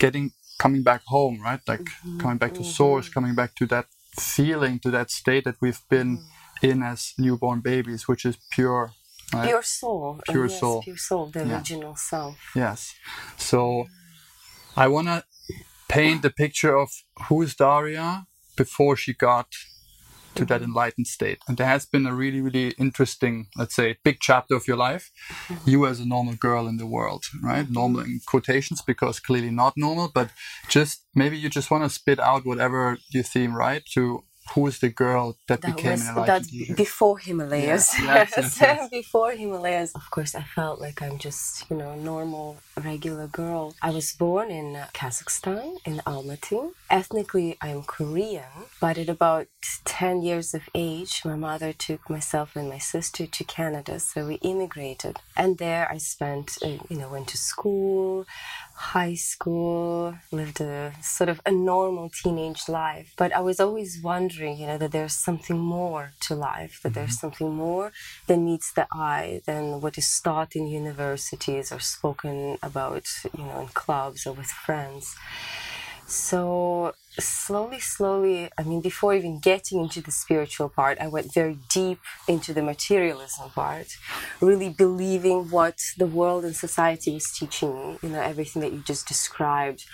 getting 0.00 0.32
coming 0.58 0.82
back 0.82 1.02
home, 1.06 1.40
right? 1.40 1.60
Like 1.66 1.86
mm-hmm. 1.86 2.18
coming 2.18 2.38
back 2.38 2.54
to 2.54 2.60
mm-hmm. 2.60 2.78
source, 2.82 3.08
coming 3.08 3.36
back 3.36 3.54
to 3.54 3.66
that 3.66 3.86
feeling, 4.18 4.80
to 4.80 4.90
that 4.90 5.12
state 5.12 5.44
that 5.44 5.58
we've 5.62 5.80
been 5.88 6.18
mm-hmm. 6.18 6.70
in 6.70 6.82
as 6.82 7.14
newborn 7.16 7.60
babies, 7.60 8.08
which 8.08 8.24
is 8.26 8.36
pure. 8.50 8.92
Right? 9.32 9.46
Pure 9.46 9.62
soul. 9.62 10.20
Pure 10.28 10.48
yes, 10.48 10.60
soul. 10.60 10.82
Pure 10.82 10.96
soul, 10.96 11.26
the 11.26 11.46
yeah. 11.46 11.56
original 11.56 11.94
self. 11.94 12.36
Yes. 12.56 12.92
So 13.36 13.86
I 14.76 14.88
want 14.88 15.06
to 15.06 15.22
paint 15.88 16.22
the 16.22 16.30
picture 16.30 16.76
of 16.76 16.88
who 17.28 17.42
is 17.42 17.54
Daria 17.54 18.26
before 18.56 18.96
she 18.96 19.14
got 19.14 19.46
to 20.34 20.44
that 20.46 20.62
enlightened 20.62 21.06
state. 21.06 21.38
And 21.48 21.56
there 21.56 21.66
has 21.66 21.86
been 21.86 22.06
a 22.06 22.14
really, 22.14 22.40
really 22.40 22.70
interesting, 22.78 23.46
let's 23.56 23.74
say, 23.74 23.96
big 24.04 24.18
chapter 24.20 24.54
of 24.54 24.66
your 24.68 24.76
life. 24.76 25.10
Mm-hmm. 25.48 25.70
You 25.70 25.86
as 25.86 26.00
a 26.00 26.08
normal 26.08 26.34
girl 26.34 26.66
in 26.66 26.76
the 26.76 26.86
world, 26.86 27.24
right? 27.42 27.68
Normal 27.68 28.00
in 28.00 28.20
quotations 28.26 28.82
because 28.82 29.20
clearly 29.20 29.50
not 29.50 29.74
normal, 29.76 30.10
but 30.14 30.30
just 30.68 31.04
maybe 31.14 31.36
you 31.38 31.48
just 31.48 31.70
want 31.70 31.84
to 31.84 31.90
spit 31.90 32.20
out 32.20 32.46
whatever 32.46 32.98
you 33.10 33.22
seem 33.22 33.54
right 33.54 33.82
to 33.94 34.24
who 34.54 34.66
is 34.66 34.80
the 34.80 34.88
girl 34.88 35.36
that, 35.46 35.62
that 35.62 35.76
became 35.76 35.92
was, 35.92 36.08
enlightened 36.08 36.76
before 36.76 37.18
Himalayas. 37.18 37.94
Yes, 37.98 38.34
yes, 38.36 38.60
yes, 38.60 38.90
before 38.90 39.32
Himalayas. 39.32 39.92
Of 39.94 40.10
course, 40.10 40.34
I 40.34 40.42
felt 40.42 40.80
like 40.80 41.00
I'm 41.02 41.18
just, 41.18 41.70
you 41.70 41.76
know, 41.76 41.94
normal, 41.94 42.58
regular 42.82 43.28
girl. 43.28 43.74
I 43.80 43.90
was 43.90 44.12
born 44.12 44.50
in 44.50 44.74
Kazakhstan, 44.92 45.76
in 45.84 45.98
Almaty. 46.06 46.72
Ethnically, 46.90 47.56
I'm 47.60 47.82
Korean, 47.82 48.66
but 48.80 48.98
at 48.98 49.08
about 49.08 49.46
10 49.84 50.22
years 50.22 50.54
of 50.54 50.62
age, 50.74 51.22
my 51.24 51.36
mother 51.36 51.72
took 51.72 52.10
myself 52.10 52.56
and 52.56 52.68
my 52.68 52.78
sister 52.78 53.26
to 53.26 53.44
Canada, 53.44 54.00
so 54.00 54.26
we 54.26 54.34
immigrated. 54.36 55.18
And 55.36 55.58
there 55.58 55.88
I 55.90 55.98
spent, 55.98 56.58
uh, 56.64 56.78
you 56.88 56.96
know, 56.98 57.10
went 57.10 57.28
to 57.28 57.36
school, 57.36 58.26
high 58.74 59.14
school, 59.14 60.14
lived 60.32 60.60
a 60.60 60.92
sort 61.02 61.28
of 61.28 61.40
a 61.46 61.52
normal 61.52 62.10
teenage 62.10 62.68
life. 62.68 63.12
But 63.16 63.32
I 63.32 63.40
was 63.40 63.60
always 63.60 64.00
wondering 64.02 64.39
wondering, 64.40 64.60
you 64.60 64.66
know, 64.66 64.78
that 64.78 64.92
there's 64.92 65.12
something 65.12 65.58
more 65.58 66.12
to 66.20 66.34
life, 66.34 66.80
that 66.82 66.94
there's 66.94 67.10
mm-hmm. 67.10 67.28
something 67.28 67.54
more 67.54 67.92
than 68.26 68.44
meets 68.44 68.72
the 68.72 68.86
eye 68.90 69.42
than 69.44 69.80
what 69.80 69.98
is 69.98 70.20
taught 70.20 70.56
in 70.56 70.66
universities 70.66 71.70
or 71.70 71.78
spoken 71.78 72.56
about, 72.62 73.06
you 73.36 73.44
know, 73.44 73.60
in 73.60 73.68
clubs 73.68 74.26
or 74.26 74.32
with 74.32 74.46
friends. 74.46 75.14
So 76.10 76.92
slowly, 77.20 77.78
slowly, 77.78 78.50
I 78.58 78.64
mean, 78.64 78.80
before 78.80 79.14
even 79.14 79.38
getting 79.38 79.78
into 79.78 80.00
the 80.00 80.10
spiritual 80.10 80.68
part, 80.68 80.98
I 81.00 81.06
went 81.06 81.32
very 81.32 81.56
deep 81.72 82.00
into 82.26 82.52
the 82.52 82.62
materialism 82.62 83.50
part, 83.50 83.86
really 84.40 84.70
believing 84.70 85.50
what 85.50 85.78
the 85.98 86.06
world 86.06 86.44
and 86.44 86.56
society 86.56 87.14
was 87.14 87.30
teaching 87.30 87.74
me, 87.74 87.98
you 88.02 88.08
know, 88.08 88.20
everything 88.20 88.60
that 88.62 88.72
you 88.72 88.82
just 88.84 89.06
described 89.06 89.84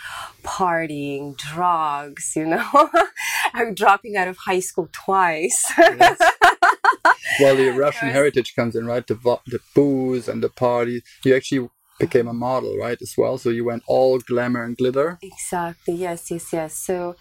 partying, 0.42 1.36
drugs, 1.36 2.32
you 2.34 2.46
know. 2.46 2.90
I'm 3.52 3.74
dropping 3.74 4.16
out 4.16 4.28
of 4.28 4.38
high 4.38 4.60
school 4.60 4.88
twice. 4.92 5.70
yes. 5.76 6.18
Well, 7.40 7.56
the 7.56 7.70
Russian 7.70 8.08
heritage 8.08 8.54
comes 8.54 8.76
in, 8.76 8.86
right? 8.86 9.06
The, 9.06 9.14
the 9.46 9.60
booze 9.74 10.28
and 10.28 10.42
the 10.42 10.48
parties. 10.48 11.02
You 11.24 11.36
actually 11.36 11.68
became 11.98 12.28
a 12.28 12.32
model, 12.32 12.76
right, 12.76 13.00
as 13.00 13.14
well. 13.16 13.38
So 13.38 13.50
you 13.50 13.64
went 13.64 13.82
all 13.86 14.18
glamour 14.18 14.62
and 14.64 14.76
glitter. 14.76 15.18
Exactly. 15.22 15.94
Yes, 15.94 16.30
yes, 16.30 16.52
yes. 16.52 16.74
So 16.74 17.16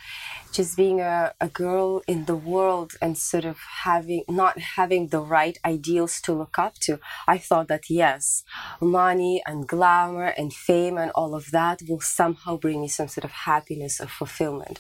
just 0.52 0.78
being 0.78 1.02
a, 1.02 1.34
a 1.42 1.48
girl 1.48 2.02
in 2.08 2.26
the 2.26 2.36
world 2.36 2.94
and 3.02 3.18
sort 3.18 3.46
of 3.46 3.58
having 3.84 4.24
not 4.30 4.58
having 4.58 5.08
the 5.10 5.20
right 5.20 5.58
ideals 5.66 6.22
to 6.22 6.34
look 6.34 6.58
up 6.58 6.76
to, 6.76 7.00
I 7.28 7.38
thought 7.38 7.68
that 7.68 7.90
yes, 7.90 8.44
money 8.80 9.42
and 9.46 9.68
glamour 9.68 10.34
and 10.38 10.54
fame 10.54 10.98
and 10.98 11.12
all 11.12 11.36
of 11.36 11.52
that 11.52 11.82
will 11.88 12.00
somehow 12.00 12.58
bring 12.58 12.82
me 12.82 12.88
some 12.88 13.08
sort 13.08 13.26
of 13.26 13.32
happiness 13.32 14.00
or 14.00 14.08
fulfillment. 14.08 14.80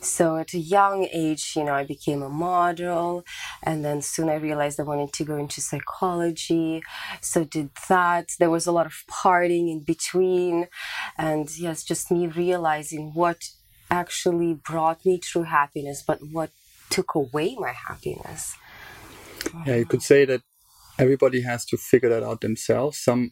So 0.00 0.36
at 0.36 0.54
a 0.54 0.58
young 0.58 1.06
age, 1.12 1.52
you 1.54 1.64
know, 1.64 1.74
I 1.74 1.84
became 1.84 2.22
a 2.22 2.28
model 2.28 3.24
and 3.62 3.84
then 3.84 4.00
soon 4.00 4.28
I 4.30 4.36
realized 4.36 4.80
I 4.80 4.84
wanted 4.84 5.12
to 5.14 5.24
go 5.24 5.36
into 5.36 5.60
psychology. 5.60 6.82
So 7.20 7.44
did 7.44 7.70
that. 7.88 8.30
There 8.38 8.50
was 8.50 8.66
a 8.66 8.72
lot 8.72 8.86
of 8.86 9.04
parting 9.30 9.68
in 9.74 9.80
between. 9.94 10.54
And 11.16 11.46
yes, 11.66 11.78
just 11.90 12.10
me 12.10 12.22
realizing 12.44 13.04
what 13.20 13.40
actually 14.02 14.52
brought 14.70 14.98
me 15.08 15.14
true 15.18 15.48
happiness, 15.60 15.98
but 16.10 16.18
what 16.36 16.50
took 16.94 17.10
away 17.14 17.48
my 17.66 17.74
happiness. 17.88 18.42
Yeah, 19.66 19.76
you 19.80 19.86
could 19.92 20.02
say 20.02 20.20
that 20.30 20.42
everybody 20.98 21.40
has 21.50 21.64
to 21.70 21.76
figure 21.76 22.10
that 22.14 22.24
out 22.28 22.40
themselves. 22.40 22.98
Some 23.08 23.22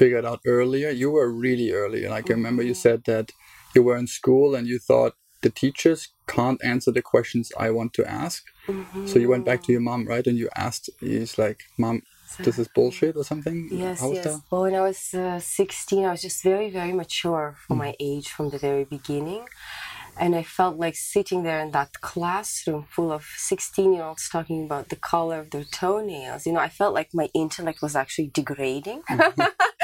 figured 0.00 0.26
out 0.30 0.40
earlier. 0.56 0.90
You 0.90 1.10
were 1.16 1.30
really 1.46 1.70
early. 1.72 2.02
Like 2.14 2.26
I 2.30 2.34
remember 2.34 2.62
you 2.62 2.72
mm-hmm. 2.72 2.88
said 2.88 3.00
that 3.12 3.26
you 3.74 3.82
were 3.86 3.96
in 4.02 4.08
school 4.20 4.48
and 4.56 4.66
you 4.66 4.78
thought 4.78 5.14
the 5.44 5.50
teachers 5.50 6.00
can't 6.26 6.60
answer 6.72 6.90
the 6.92 7.08
questions 7.14 7.52
I 7.66 7.68
want 7.78 7.92
to 7.94 8.02
ask. 8.24 8.38
Mm-hmm. 8.66 9.06
So 9.06 9.14
you 9.22 9.28
went 9.28 9.46
back 9.46 9.60
to 9.64 9.72
your 9.72 9.84
mom, 9.88 10.06
right? 10.12 10.26
And 10.26 10.36
you 10.42 10.48
asked, 10.66 10.90
he's 11.00 11.38
like, 11.38 11.60
Mom, 11.78 12.02
this 12.36 12.58
is 12.58 12.68
bullshit 12.68 13.16
or 13.16 13.24
something? 13.24 13.68
Yes, 13.70 14.02
yes. 14.12 14.24
That? 14.24 14.42
Well, 14.50 14.62
when 14.62 14.74
I 14.74 14.80
was 14.80 15.14
uh, 15.14 15.40
16, 15.40 16.04
I 16.04 16.10
was 16.10 16.22
just 16.22 16.42
very, 16.42 16.70
very 16.70 16.92
mature 16.92 17.56
for 17.66 17.74
mm. 17.74 17.78
my 17.78 17.94
age 17.98 18.28
from 18.28 18.50
the 18.50 18.58
very 18.58 18.84
beginning. 18.84 19.46
And 20.20 20.34
I 20.34 20.42
felt 20.42 20.78
like 20.78 20.96
sitting 20.96 21.44
there 21.44 21.60
in 21.60 21.70
that 21.70 22.00
classroom 22.00 22.86
full 22.90 23.12
of 23.12 23.24
16 23.36 23.94
year 23.94 24.02
olds 24.02 24.28
talking 24.28 24.64
about 24.64 24.88
the 24.88 24.96
color 24.96 25.38
of 25.38 25.50
their 25.50 25.64
toenails. 25.64 26.44
You 26.44 26.54
know, 26.54 26.60
I 26.60 26.68
felt 26.68 26.92
like 26.92 27.10
my 27.14 27.28
intellect 27.34 27.80
was 27.82 27.94
actually 27.94 28.30
degrading. 28.34 29.02
Mm-hmm. 29.08 29.40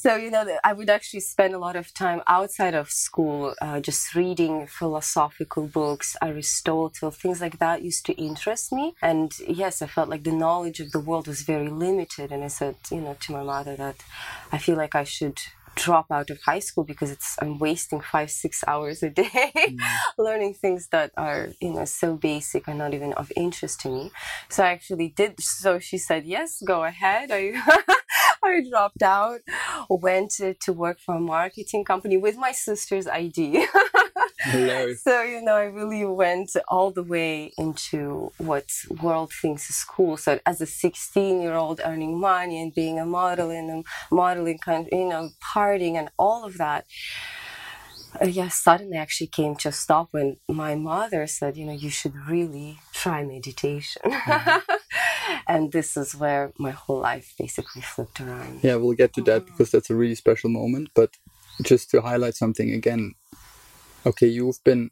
so 0.00 0.14
you 0.16 0.30
know 0.30 0.44
i 0.62 0.72
would 0.72 0.90
actually 0.90 1.20
spend 1.20 1.54
a 1.54 1.58
lot 1.58 1.74
of 1.74 1.92
time 1.94 2.20
outside 2.26 2.74
of 2.74 2.90
school 2.90 3.54
uh, 3.62 3.80
just 3.80 4.14
reading 4.14 4.66
philosophical 4.66 5.66
books 5.66 6.16
aristotle 6.22 7.10
things 7.10 7.40
like 7.40 7.58
that 7.58 7.82
used 7.82 8.04
to 8.04 8.12
interest 8.14 8.72
me 8.72 8.94
and 9.00 9.38
yes 9.48 9.80
i 9.80 9.86
felt 9.86 10.08
like 10.08 10.24
the 10.24 10.32
knowledge 10.32 10.80
of 10.80 10.92
the 10.92 11.00
world 11.00 11.26
was 11.26 11.42
very 11.42 11.68
limited 11.68 12.30
and 12.30 12.44
i 12.44 12.48
said 12.48 12.74
you 12.90 13.00
know 13.00 13.16
to 13.20 13.32
my 13.32 13.42
mother 13.42 13.74
that 13.74 13.96
i 14.52 14.58
feel 14.58 14.76
like 14.76 14.94
i 14.94 15.04
should 15.04 15.40
drop 15.76 16.10
out 16.10 16.30
of 16.30 16.40
high 16.40 16.58
school 16.58 16.84
because 16.84 17.10
it's 17.10 17.36
I'm 17.40 17.58
wasting 17.58 18.00
five 18.00 18.30
six 18.30 18.64
hours 18.66 19.02
a 19.02 19.10
day 19.10 19.52
mm. 19.54 19.76
learning 20.18 20.54
things 20.54 20.88
that 20.88 21.12
are 21.18 21.50
you 21.60 21.74
know 21.74 21.84
so 21.84 22.16
basic 22.16 22.66
and 22.66 22.78
not 22.78 22.94
even 22.94 23.12
of 23.12 23.30
interest 23.36 23.80
to 23.82 23.90
me. 23.90 24.10
So 24.48 24.64
I 24.64 24.68
actually 24.68 25.08
did. 25.08 25.38
So 25.38 25.78
she 25.78 25.98
said 25.98 26.24
yes, 26.24 26.62
go 26.66 26.82
ahead. 26.84 27.30
I 27.30 27.52
I 28.46 28.68
dropped 28.68 29.02
out, 29.02 29.40
went 29.88 30.30
to, 30.32 30.54
to 30.54 30.72
work 30.72 30.98
for 30.98 31.16
a 31.16 31.20
marketing 31.20 31.84
company 31.84 32.16
with 32.16 32.36
my 32.36 32.52
sister's 32.52 33.06
ID. 33.06 33.66
so 34.52 35.22
you 35.22 35.42
know, 35.42 35.54
I 35.54 35.64
really 35.64 36.04
went 36.04 36.50
all 36.68 36.90
the 36.90 37.02
way 37.02 37.52
into 37.58 38.32
what 38.38 38.66
world 39.02 39.32
thinks 39.32 39.68
is 39.70 39.84
cool. 39.84 40.16
So 40.16 40.38
as 40.46 40.60
a 40.60 40.66
16 40.66 41.40
year 41.40 41.54
old 41.54 41.80
earning 41.84 42.18
money 42.18 42.62
and 42.62 42.74
being 42.74 42.98
a 42.98 43.06
model 43.06 43.50
in 43.50 43.70
a 43.70 44.14
modeling 44.14 44.58
country, 44.58 44.98
you 44.98 45.08
know, 45.08 45.30
partying 45.42 45.94
and 45.94 46.10
all 46.18 46.44
of 46.44 46.58
that. 46.58 46.86
Uh, 48.20 48.26
yeah, 48.26 48.48
suddenly 48.48 48.96
actually 48.96 49.26
came 49.26 49.54
to 49.56 49.68
a 49.68 49.72
stop 49.72 50.08
when 50.12 50.36
my 50.48 50.74
mother 50.74 51.26
said, 51.26 51.56
you 51.56 51.66
know, 51.66 51.72
you 51.72 51.90
should 51.90 52.14
really 52.28 52.78
try 52.92 53.24
meditation. 53.24 54.02
Mm-hmm. 54.04 54.72
and 55.46 55.72
this 55.72 55.96
is 55.96 56.14
where 56.14 56.52
my 56.58 56.70
whole 56.70 57.00
life 57.00 57.34
basically 57.38 57.82
flipped 57.82 58.20
around. 58.20 58.60
Yeah, 58.62 58.76
we'll 58.76 58.94
get 58.94 59.12
to 59.14 59.22
that 59.22 59.42
mm-hmm. 59.42 59.52
because 59.52 59.70
that's 59.70 59.90
a 59.90 59.94
really 59.94 60.14
special 60.14 60.50
moment. 60.50 60.90
But 60.94 61.16
just 61.62 61.90
to 61.90 62.00
highlight 62.00 62.34
something 62.34 62.72
again, 62.72 63.14
okay, 64.04 64.26
you've 64.26 64.62
been 64.64 64.90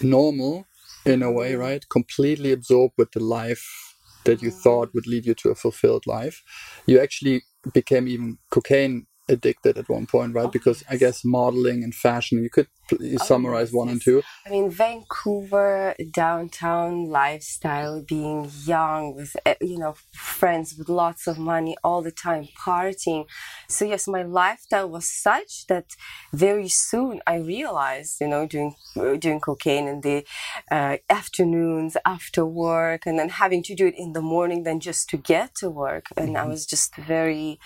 normal 0.00 0.66
in 1.04 1.22
a 1.22 1.30
way, 1.30 1.54
right? 1.54 1.84
Completely 1.88 2.52
absorbed 2.52 2.94
with 2.96 3.12
the 3.12 3.20
life 3.20 3.94
that 4.24 4.42
you 4.42 4.50
thought 4.50 4.94
would 4.94 5.06
lead 5.06 5.26
you 5.26 5.34
to 5.34 5.50
a 5.50 5.54
fulfilled 5.54 6.06
life. 6.06 6.42
You 6.86 6.98
actually 7.00 7.42
became 7.72 8.08
even 8.08 8.38
cocaine 8.50 9.06
addicted 9.28 9.78
at 9.78 9.88
one 9.88 10.06
point, 10.06 10.34
right? 10.34 10.46
Oh, 10.46 10.50
because. 10.50 10.84
I 10.88 10.96
guess 10.96 11.24
modeling 11.24 11.82
and 11.82 11.94
fashion, 11.94 12.42
you 12.42 12.50
could 12.50 12.68
oh, 12.92 13.16
summarize 13.16 13.72
one 13.72 13.88
and 13.88 14.00
two. 14.00 14.22
I 14.46 14.50
mean, 14.50 14.70
Vancouver 14.70 15.94
downtown 16.12 17.06
lifestyle, 17.06 18.02
being 18.02 18.50
young 18.64 19.14
with 19.14 19.36
eh, 19.46 19.54
you 19.60 19.78
know 19.78 19.94
friends 20.12 20.74
with 20.76 20.88
lots 20.88 21.26
of 21.26 21.38
money 21.38 21.76
all 21.82 22.02
the 22.02 22.10
time, 22.10 22.48
partying. 22.66 23.26
So 23.68 23.84
yes, 23.84 24.06
my 24.06 24.22
lifestyle 24.22 24.88
was 24.88 25.10
such 25.10 25.66
that 25.68 25.86
very 26.32 26.68
soon 26.68 27.20
I 27.26 27.36
realized, 27.36 28.20
you 28.20 28.28
know, 28.28 28.46
doing 28.46 28.74
doing 29.18 29.40
cocaine 29.40 29.88
in 29.88 30.00
the 30.00 30.24
uh, 30.70 30.96
afternoons 31.10 31.96
after 32.04 32.44
work, 32.44 33.06
and 33.06 33.18
then 33.18 33.28
having 33.28 33.62
to 33.64 33.74
do 33.74 33.86
it 33.86 33.94
in 33.96 34.12
the 34.12 34.22
morning, 34.22 34.62
then 34.64 34.80
just 34.80 35.08
to 35.10 35.16
get 35.16 35.54
to 35.56 35.70
work, 35.70 36.06
and 36.16 36.30
mm-hmm. 36.30 36.44
I 36.44 36.46
was 36.46 36.66
just 36.66 36.94
very 36.96 37.58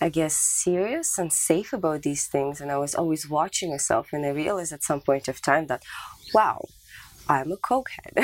I 0.00 0.08
guess, 0.08 0.34
serious 0.34 1.18
and 1.18 1.32
safe 1.32 1.72
about 1.72 2.02
these 2.02 2.26
things. 2.26 2.60
And 2.60 2.70
I 2.70 2.76
was 2.76 2.94
always 2.94 3.28
watching 3.28 3.70
myself, 3.70 4.08
and 4.12 4.26
I 4.26 4.30
realized 4.30 4.63
at 4.72 4.82
some 4.82 5.00
point 5.00 5.28
of 5.28 5.40
time 5.40 5.66
that, 5.66 5.82
wow, 6.32 6.64
I'm 7.28 7.52
a 7.52 7.56
cokehead. 7.56 8.16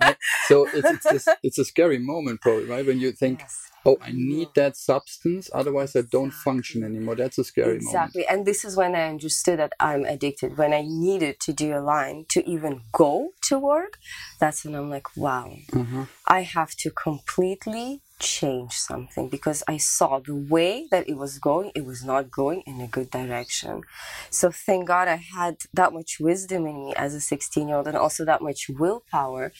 right? 0.00 0.16
So 0.46 0.66
it's 0.66 0.90
it's, 1.06 1.10
this, 1.10 1.28
it's 1.42 1.58
a 1.58 1.64
scary 1.64 1.98
moment, 1.98 2.40
probably, 2.40 2.64
right? 2.64 2.86
When 2.86 3.00
you 3.00 3.12
think, 3.12 3.40
yes. 3.40 3.70
Oh, 3.88 3.96
I 4.02 4.12
need 4.12 4.48
that 4.54 4.76
substance, 4.76 5.48
otherwise 5.54 5.96
I 5.96 6.02
don't 6.02 6.30
function 6.30 6.84
anymore. 6.84 7.16
That's 7.16 7.38
a 7.38 7.44
scary 7.44 7.76
exactly. 7.76 7.86
moment. 7.86 8.08
Exactly. 8.08 8.26
And 8.28 8.46
this 8.46 8.64
is 8.64 8.76
when 8.76 8.94
I 8.94 9.08
understood 9.08 9.58
that 9.58 9.72
I'm 9.80 10.04
addicted. 10.04 10.58
When 10.58 10.72
I 10.72 10.82
needed 10.82 11.40
to 11.40 11.52
do 11.52 11.76
a 11.76 11.80
line 11.80 12.26
to 12.30 12.48
even 12.48 12.82
go 12.92 13.30
to 13.48 13.58
work, 13.58 13.98
that's 14.38 14.64
when 14.64 14.74
I'm 14.74 14.90
like, 14.90 15.16
wow, 15.16 15.56
mm-hmm. 15.72 16.02
I 16.26 16.42
have 16.42 16.72
to 16.82 16.90
completely 16.90 18.02
change 18.18 18.72
something 18.72 19.28
because 19.28 19.62
I 19.68 19.76
saw 19.76 20.18
the 20.18 20.34
way 20.34 20.86
that 20.90 21.08
it 21.08 21.16
was 21.16 21.38
going, 21.38 21.70
it 21.74 21.84
was 21.84 22.04
not 22.04 22.30
going 22.30 22.62
in 22.66 22.80
a 22.80 22.86
good 22.86 23.10
direction. 23.10 23.82
So 24.30 24.50
thank 24.50 24.88
God 24.88 25.08
I 25.08 25.16
had 25.16 25.58
that 25.72 25.92
much 25.92 26.18
wisdom 26.20 26.66
in 26.66 26.86
me 26.86 26.94
as 26.96 27.14
a 27.14 27.20
16 27.20 27.68
year 27.68 27.76
old 27.76 27.86
and 27.86 27.96
also 27.96 28.24
that 28.24 28.42
much 28.42 28.68
willpower 28.68 29.52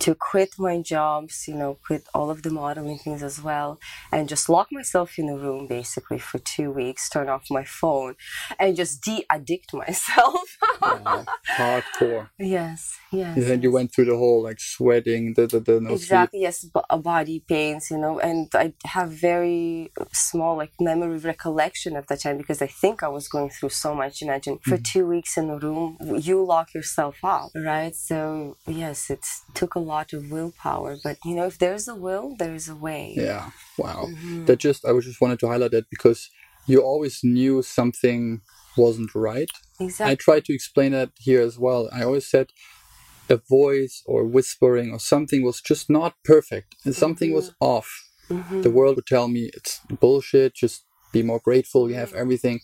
to 0.00 0.14
quit 0.14 0.50
my 0.58 0.80
jobs, 0.80 1.46
you 1.48 1.54
know, 1.54 1.78
quit 1.86 2.04
all 2.14 2.30
of 2.30 2.42
the 2.42 2.50
modeling 2.50 2.98
things 2.98 3.22
as 3.22 3.42
well, 3.42 3.78
and 4.12 4.28
just 4.28 4.48
lock 4.48 4.68
myself 4.70 5.18
in 5.18 5.28
a 5.28 5.36
room 5.36 5.66
basically 5.66 6.18
for 6.18 6.38
two 6.38 6.70
weeks, 6.70 7.08
turn 7.08 7.28
off 7.28 7.44
my 7.50 7.64
phone, 7.64 8.14
and 8.58 8.76
just 8.76 9.02
de 9.02 9.24
addict 9.30 9.72
myself. 9.72 10.58
wow. 10.80 11.24
Hardcore. 11.56 12.28
Yes, 12.38 12.98
yes. 13.10 13.36
And 13.36 13.46
then 13.46 13.62
you 13.62 13.70
went 13.70 13.92
through 13.92 14.06
the 14.06 14.16
whole 14.16 14.42
like 14.42 14.60
sweating, 14.60 15.34
the, 15.34 15.46
the, 15.46 15.60
the 15.60 15.80
no 15.80 15.94
Exactly, 15.94 16.40
sleep. 16.40 16.42
yes, 16.42 16.64
b- 16.64 16.80
uh, 16.90 16.98
body 16.98 17.42
pains, 17.46 17.90
you 17.90 17.98
know, 17.98 18.18
and 18.18 18.48
I 18.54 18.74
have 18.84 19.10
very 19.10 19.90
small 20.12 20.56
like 20.56 20.72
memory 20.80 21.18
recollection 21.18 21.96
of 21.96 22.06
that 22.08 22.20
time 22.20 22.38
because 22.38 22.60
I 22.60 22.66
think 22.66 23.02
I 23.02 23.08
was 23.08 23.28
going 23.28 23.50
through 23.50 23.70
so 23.70 23.94
much. 23.94 24.22
Imagine 24.22 24.58
for 24.58 24.76
mm-hmm. 24.76 24.82
two 24.82 25.06
weeks 25.06 25.36
in 25.36 25.50
a 25.50 25.58
room, 25.58 25.96
you 26.18 26.44
lock 26.44 26.74
yourself 26.74 27.16
up, 27.24 27.50
right? 27.54 27.94
So, 27.94 28.56
yes, 28.66 29.10
it 29.10 29.24
took 29.54 29.74
a 29.74 29.85
lot 29.86 30.12
of 30.12 30.30
willpower 30.30 30.96
but 31.02 31.16
you 31.24 31.34
know 31.34 31.46
if 31.46 31.58
there's 31.58 31.86
a 31.88 31.94
will 31.94 32.34
there 32.38 32.54
is 32.54 32.68
a 32.68 32.76
way. 32.76 33.14
Yeah. 33.16 33.50
Wow. 33.78 34.06
Mm-hmm. 34.08 34.44
that 34.46 34.58
just 34.58 34.84
i 34.84 34.92
was 34.92 35.04
just 35.04 35.20
wanted 35.20 35.38
to 35.40 35.48
highlight 35.48 35.72
that 35.72 35.90
because 35.90 36.20
you 36.66 36.80
always 36.80 37.20
knew 37.22 37.62
something 37.62 38.40
wasn't 38.76 39.14
right. 39.14 39.50
Exactly 39.80 40.12
i 40.12 40.14
tried 40.14 40.44
to 40.46 40.54
explain 40.54 40.92
that 40.92 41.10
here 41.18 41.42
as 41.42 41.58
well. 41.58 41.88
I 41.92 42.02
always 42.02 42.26
said 42.34 42.48
a 43.28 43.40
voice 43.48 44.02
or 44.06 44.24
whispering 44.24 44.92
or 44.92 44.98
something 44.98 45.42
was 45.42 45.60
just 45.60 45.90
not 45.90 46.14
perfect 46.24 46.76
and 46.84 46.94
something 46.94 47.32
was 47.32 47.50
mm-hmm. 47.50 47.64
off. 47.64 47.88
Mm-hmm. 48.30 48.62
The 48.62 48.70
world 48.70 48.96
would 48.96 49.06
tell 49.06 49.28
me 49.28 49.50
it's 49.54 49.80
bullshit, 50.00 50.54
just 50.54 50.84
be 51.12 51.22
more 51.22 51.40
grateful, 51.42 51.88
you 51.88 51.96
have 51.96 52.10
mm-hmm. 52.10 52.18
everything. 52.18 52.60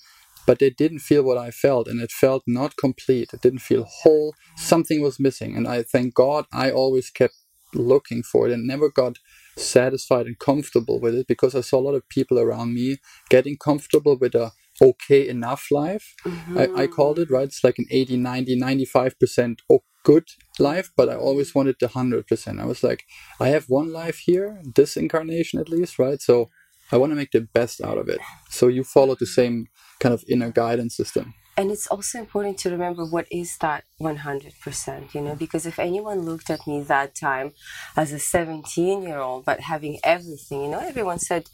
But 0.46 0.58
they 0.58 0.70
didn't 0.70 1.00
feel 1.00 1.22
what 1.22 1.38
I 1.38 1.50
felt, 1.50 1.86
and 1.88 2.00
it 2.00 2.10
felt 2.10 2.42
not 2.46 2.76
complete. 2.76 3.30
It 3.32 3.42
didn't 3.42 3.60
feel 3.60 3.84
whole. 3.84 4.34
Something 4.56 5.00
was 5.00 5.20
missing. 5.20 5.56
And 5.56 5.68
I 5.68 5.82
thank 5.82 6.14
God 6.14 6.46
I 6.52 6.70
always 6.70 7.10
kept 7.10 7.34
looking 7.74 8.22
for 8.22 8.48
it 8.48 8.52
and 8.52 8.66
never 8.66 8.90
got 8.90 9.18
satisfied 9.56 10.26
and 10.26 10.38
comfortable 10.38 11.00
with 11.00 11.14
it 11.14 11.26
because 11.26 11.54
I 11.54 11.60
saw 11.60 11.78
a 11.78 11.86
lot 11.86 11.94
of 11.94 12.08
people 12.08 12.38
around 12.38 12.74
me 12.74 12.98
getting 13.30 13.56
comfortable 13.56 14.16
with 14.18 14.34
a 14.34 14.52
okay 14.80 15.28
enough 15.28 15.66
life. 15.70 16.14
I, 16.56 16.68
I 16.82 16.86
called 16.86 17.18
it, 17.18 17.26
mm-hmm. 17.26 17.34
right? 17.34 17.44
It's 17.44 17.64
like 17.64 17.78
an 17.78 17.86
80, 17.90 18.16
90, 18.16 18.60
95% 18.60 19.58
o- 19.70 19.84
good 20.04 20.28
life, 20.58 20.90
but 20.96 21.08
I 21.08 21.16
always 21.16 21.54
wanted 21.54 21.76
the 21.78 21.88
100%. 21.88 22.60
I 22.60 22.64
was 22.64 22.82
like, 22.82 23.04
I 23.38 23.48
have 23.48 23.66
one 23.68 23.92
life 23.92 24.18
here, 24.18 24.60
this 24.74 24.96
incarnation 24.96 25.60
at 25.60 25.68
least, 25.68 25.98
right? 25.98 26.20
So 26.20 26.50
I 26.92 26.98
want 26.98 27.10
to 27.10 27.16
make 27.16 27.30
the 27.32 27.40
best 27.40 27.80
out 27.80 27.96
of 27.96 28.08
it. 28.08 28.20
So 28.50 28.68
you 28.68 28.84
follow 28.84 29.16
the 29.18 29.26
same 29.26 29.68
kind 29.98 30.12
of 30.12 30.24
inner 30.28 30.50
guidance 30.50 30.94
system. 30.94 31.34
And 31.56 31.70
it's 31.70 31.86
also 31.86 32.18
important 32.18 32.58
to 32.58 32.70
remember 32.70 33.04
what 33.04 33.26
is 33.30 33.58
that 33.58 33.84
100%, 34.00 35.14
you 35.14 35.20
know, 35.20 35.34
because 35.34 35.66
if 35.66 35.78
anyone 35.78 36.20
looked 36.20 36.48
at 36.48 36.66
me 36.66 36.82
that 36.84 37.14
time 37.14 37.52
as 37.96 38.12
a 38.12 38.18
17 38.18 39.02
year 39.02 39.18
old, 39.18 39.44
but 39.44 39.60
having 39.60 39.98
everything, 40.02 40.62
you 40.62 40.68
know, 40.68 40.80
everyone 40.80 41.18
said, 41.18 41.48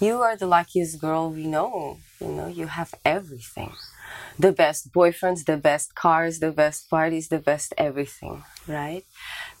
You 0.00 0.20
are 0.22 0.36
the 0.36 0.46
luckiest 0.46 1.00
girl 1.00 1.30
we 1.30 1.46
know, 1.46 1.98
you 2.20 2.28
know, 2.28 2.48
you 2.48 2.66
have 2.66 2.94
everything. 3.04 3.72
The 4.38 4.52
best 4.52 4.92
boyfriends, 4.92 5.44
the 5.44 5.56
best 5.56 5.94
cars, 5.94 6.40
the 6.40 6.52
best 6.52 6.90
parties, 6.90 7.28
the 7.28 7.38
best 7.38 7.72
everything, 7.78 8.42
right? 8.66 9.04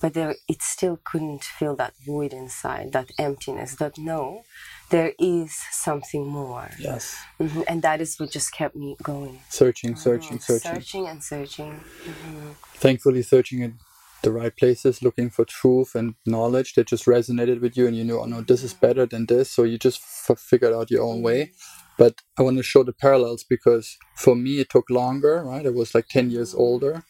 But 0.00 0.14
there, 0.14 0.34
it 0.48 0.62
still 0.62 0.98
couldn't 1.04 1.44
fill 1.44 1.76
that 1.76 1.94
void 2.04 2.32
inside, 2.32 2.92
that 2.92 3.10
emptiness, 3.18 3.76
that 3.76 3.98
no, 3.98 4.42
there 4.90 5.12
is 5.18 5.52
something 5.72 6.26
more. 6.26 6.70
Yes. 6.78 7.16
Mhm, 7.40 7.64
And 7.68 7.82
that 7.82 8.00
is 8.00 8.18
what 8.18 8.30
just 8.30 8.52
kept 8.52 8.76
me 8.76 8.96
going. 9.02 9.40
Searching, 9.48 9.90
mm-hmm. 9.90 10.00
searching, 10.00 10.38
searching. 10.38 10.74
Searching 10.74 11.08
and 11.08 11.22
searching. 11.22 11.80
Mm-hmm. 12.04 12.50
Thankfully, 12.74 13.22
searching 13.22 13.60
in 13.60 13.78
the 14.22 14.32
right 14.32 14.56
places, 14.56 15.02
looking 15.02 15.30
for 15.30 15.44
truth 15.44 15.94
and 15.94 16.14
knowledge 16.24 16.74
that 16.74 16.86
just 16.88 17.06
resonated 17.06 17.60
with 17.60 17.76
you, 17.76 17.86
and 17.86 17.96
you 17.96 18.04
knew, 18.04 18.20
oh 18.20 18.24
no, 18.24 18.40
this 18.40 18.62
is 18.62 18.74
better 18.74 19.06
than 19.06 19.26
this. 19.26 19.50
So 19.50 19.62
you 19.64 19.78
just 19.78 20.00
f- 20.28 20.38
figured 20.38 20.72
out 20.72 20.90
your 20.90 21.02
own 21.02 21.22
way. 21.22 21.42
Mm-hmm. 21.42 21.82
But 21.98 22.20
I 22.38 22.42
want 22.42 22.58
to 22.58 22.62
show 22.62 22.82
the 22.82 22.92
parallels 22.92 23.42
because 23.42 23.96
for 24.16 24.36
me, 24.36 24.60
it 24.60 24.68
took 24.68 24.90
longer, 24.90 25.42
right? 25.44 25.66
I 25.66 25.70
was 25.70 25.94
like 25.94 26.08
10 26.08 26.30
years 26.30 26.54
older, 26.54 27.04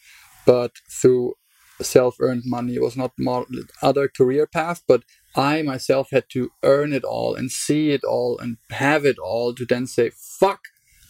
but 0.46 0.72
through 0.88 1.34
self 1.82 2.16
earned 2.20 2.42
money, 2.46 2.76
it 2.76 2.82
was 2.82 2.96
not 2.96 3.12
more 3.18 3.46
other 3.82 4.08
career 4.08 4.46
path, 4.46 4.82
but 4.86 5.02
I 5.36 5.62
myself 5.62 6.10
had 6.10 6.24
to 6.30 6.50
earn 6.62 6.92
it 6.92 7.04
all 7.04 7.34
and 7.34 7.50
see 7.50 7.90
it 7.90 8.04
all 8.04 8.38
and 8.38 8.56
have 8.70 9.04
it 9.04 9.18
all 9.18 9.54
to 9.54 9.66
then 9.66 9.86
say, 9.86 10.10
fuck, 10.10 10.60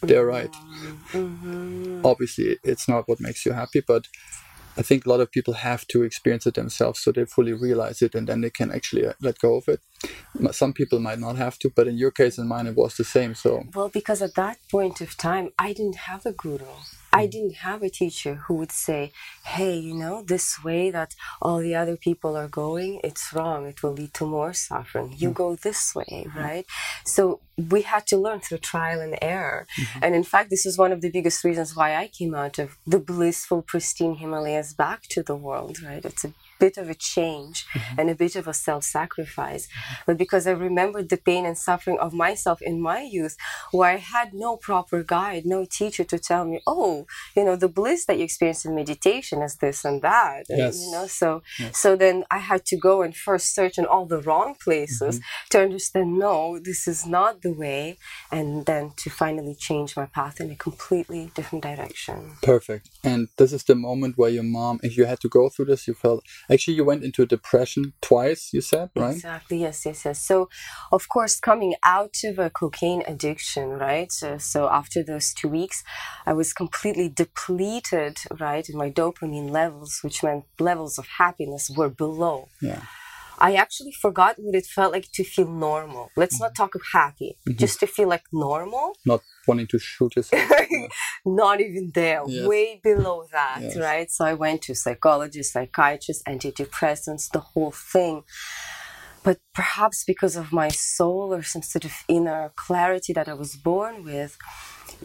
they're 0.01 0.25
right. 0.25 0.53
Obviously, 2.03 2.57
it's 2.63 2.87
not 2.87 3.07
what 3.07 3.21
makes 3.21 3.45
you 3.45 3.53
happy, 3.53 3.81
but 3.85 4.07
I 4.77 4.83
think 4.83 5.05
a 5.05 5.09
lot 5.09 5.21
of 5.21 5.31
people 5.31 5.55
have 5.55 5.87
to 5.87 6.03
experience 6.03 6.45
it 6.45 6.53
themselves 6.53 6.99
so 6.99 7.11
they 7.11 7.25
fully 7.25 7.53
realize 7.53 8.01
it 8.01 8.13
and 8.13 8.27
then 8.27 8.41
they 8.41 8.51
can 8.51 8.71
actually 8.71 9.07
uh, 9.07 9.13
let 9.21 9.39
go 9.39 9.55
of 9.55 9.67
it. 9.67 9.79
Some 10.51 10.73
people 10.73 10.99
might 10.99 11.19
not 11.19 11.35
have 11.37 11.57
to, 11.59 11.69
but 11.69 11.87
in 11.87 11.97
your 11.97 12.11
case 12.11 12.37
and 12.37 12.47
mine, 12.47 12.67
it 12.67 12.75
was 12.75 12.95
the 12.95 13.03
same. 13.03 13.33
So, 13.35 13.63
Well, 13.73 13.89
because 13.89 14.21
at 14.21 14.35
that 14.35 14.57
point 14.69 15.01
of 15.01 15.17
time, 15.17 15.49
I 15.57 15.73
didn't 15.73 15.95
have 15.95 16.25
a 16.25 16.31
guru. 16.31 16.65
I 17.13 17.25
mm. 17.25 17.31
didn't 17.31 17.55
have 17.55 17.81
a 17.81 17.89
teacher 17.89 18.35
who 18.35 18.55
would 18.55 18.71
say, 18.71 19.11
hey, 19.43 19.77
you 19.77 19.95
know, 19.95 20.21
this 20.21 20.63
way 20.63 20.91
that 20.91 21.15
all 21.41 21.59
the 21.59 21.75
other 21.75 21.97
people 21.97 22.35
are 22.35 22.47
going, 22.47 22.99
it's 23.03 23.33
wrong. 23.33 23.65
It 23.65 23.81
will 23.81 23.93
lead 23.93 24.13
to 24.15 24.25
more 24.25 24.53
suffering. 24.53 25.15
You 25.17 25.31
mm. 25.31 25.35
go 25.35 25.55
this 25.55 25.95
way, 25.95 26.27
mm. 26.27 26.35
right? 26.35 26.65
So 27.05 27.41
we 27.57 27.81
had 27.81 28.05
to 28.07 28.17
learn 28.17 28.41
through 28.41 28.59
trial 28.59 28.99
and 29.01 29.17
error. 29.21 29.65
Mm-hmm. 29.79 29.99
And 30.03 30.15
in 30.15 30.23
fact, 30.23 30.49
this 30.49 30.65
is 30.65 30.77
one 30.77 30.91
of 30.91 31.01
the 31.01 31.09
biggest 31.09 31.43
reasons 31.43 31.75
why 31.75 31.95
I 31.95 32.07
came 32.07 32.35
out 32.35 32.59
of 32.59 32.77
the 32.85 32.99
blissful, 32.99 33.61
pristine 33.63 34.15
Himalayas 34.15 34.73
back 34.73 35.03
to 35.09 35.23
the 35.23 35.35
world, 35.35 35.81
right? 35.81 36.05
It's 36.05 36.25
a 36.25 36.33
bit 36.59 36.77
of 36.77 36.89
a 36.89 36.95
change 36.95 37.65
mm-hmm. 37.67 37.99
and 37.99 38.09
a 38.09 38.15
bit 38.15 38.35
of 38.35 38.47
a 38.47 38.53
self 38.53 38.83
sacrifice. 38.83 39.67
But 40.05 40.17
because 40.17 40.47
I 40.47 40.51
remembered 40.51 41.09
the 41.09 41.17
pain 41.17 41.45
and 41.45 41.57
suffering 41.57 41.97
of 41.99 42.13
myself 42.13 42.61
in 42.61 42.81
my 42.81 43.01
youth, 43.01 43.37
where 43.71 43.91
I 43.91 43.97
had 43.97 44.33
no 44.33 44.57
proper 44.57 45.03
guide, 45.03 45.45
no 45.45 45.65
teacher 45.65 46.03
to 46.05 46.19
tell 46.19 46.45
me, 46.45 46.61
oh, 46.67 47.05
you 47.35 47.43
know, 47.43 47.55
the 47.55 47.67
bliss 47.67 48.05
that 48.05 48.17
you 48.17 48.23
experience 48.23 48.65
in 48.65 48.75
meditation 48.75 49.41
is 49.41 49.55
this 49.55 49.85
and 49.85 50.01
that. 50.01 50.43
And, 50.49 50.57
Yes. 50.57 50.81
You 50.83 50.91
know, 50.91 51.07
so 51.07 51.41
so 51.73 51.95
then 51.95 52.23
I 52.31 52.39
had 52.39 52.65
to 52.65 52.77
go 52.77 53.01
and 53.01 53.15
first 53.15 53.53
search 53.53 53.77
in 53.77 53.85
all 53.85 54.05
the 54.05 54.21
wrong 54.21 54.55
places 54.55 55.19
mm-hmm. 55.19 55.47
to 55.51 55.61
understand, 55.61 56.17
no, 56.17 56.59
this 56.59 56.87
is 56.87 57.05
not 57.05 57.41
the 57.41 57.53
way, 57.53 57.97
and 58.31 58.65
then 58.65 58.91
to 58.97 59.09
finally 59.09 59.55
change 59.55 59.95
my 59.95 60.05
path 60.05 60.39
in 60.39 60.51
a 60.51 60.55
completely 60.55 61.31
different 61.35 61.63
direction. 61.63 62.37
perfect. 62.41 62.89
And 63.03 63.29
this 63.37 63.53
is 63.53 63.63
the 63.63 63.75
moment 63.75 64.17
where 64.17 64.29
your 64.29 64.43
mom, 64.43 64.79
if 64.83 64.97
you 64.97 65.05
had 65.05 65.19
to 65.21 65.29
go 65.29 65.49
through 65.49 65.65
this, 65.65 65.87
you 65.87 65.93
felt 65.93 66.23
actually 66.51 66.75
you 66.75 66.85
went 66.85 67.03
into 67.03 67.25
depression 67.25 67.93
twice, 68.01 68.49
you 68.53 68.61
said, 68.61 68.89
right? 68.95 69.15
Exactly. 69.15 69.57
Yes. 69.59 69.85
Yes. 69.85 70.05
Yes. 70.05 70.19
So, 70.19 70.49
of 70.91 71.07
course, 71.09 71.39
coming 71.39 71.75
out 71.85 72.15
of 72.23 72.39
a 72.39 72.49
cocaine 72.49 73.03
addiction, 73.07 73.69
right? 73.69 74.11
So, 74.11 74.37
so 74.37 74.69
after 74.69 75.03
those 75.03 75.33
two 75.33 75.49
weeks, 75.49 75.83
I 76.25 76.33
was 76.33 76.53
completely 76.53 77.09
depleted, 77.09 78.17
right, 78.39 78.67
in 78.67 78.77
my 78.77 78.89
dopamine 78.89 79.49
levels, 79.49 79.99
which 80.03 80.23
meant 80.23 80.45
levels 80.59 80.97
of 80.97 81.07
happiness 81.17 81.69
were 81.69 81.89
below. 81.89 82.49
Yeah. 82.61 82.83
I 83.39 83.53
actually 83.53 83.91
forgot 83.91 84.35
what 84.39 84.55
it 84.55 84.65
felt 84.65 84.91
like 84.93 85.11
to 85.13 85.23
feel 85.23 85.47
normal. 85.47 86.09
Let's 86.15 86.39
not 86.39 86.55
talk 86.55 86.73
of 86.75 86.81
happy, 86.91 87.37
mm-hmm. 87.47 87.57
just 87.57 87.79
to 87.81 87.87
feel 87.87 88.07
like 88.07 88.23
normal. 88.33 88.93
Not 89.05 89.21
wanting 89.47 89.67
to 89.67 89.79
shoot 89.79 90.15
yourself. 90.15 90.51
not 91.25 91.61
even 91.61 91.91
there, 91.93 92.23
Yes. 92.27 92.47
way 92.47 92.79
below 92.83 93.25
that, 93.31 93.59
Yes. 93.61 93.77
right? 93.77 94.09
So 94.11 94.25
I 94.25 94.33
went 94.33 94.63
to 94.63 94.75
psychologists, 94.75 95.53
psychiatrists, 95.53 96.23
antidepressants, 96.27 97.29
the 97.31 97.39
whole 97.39 97.71
thing. 97.71 98.23
But 99.23 99.39
perhaps 99.53 100.03
because 100.05 100.35
of 100.35 100.51
my 100.51 100.69
soul 100.69 101.33
or 101.33 101.43
some 101.43 101.61
sort 101.61 101.85
of 101.85 101.93
inner 102.07 102.51
clarity 102.55 103.13
that 103.13 103.27
I 103.27 103.33
was 103.33 103.55
born 103.55 104.03
with, 104.03 104.37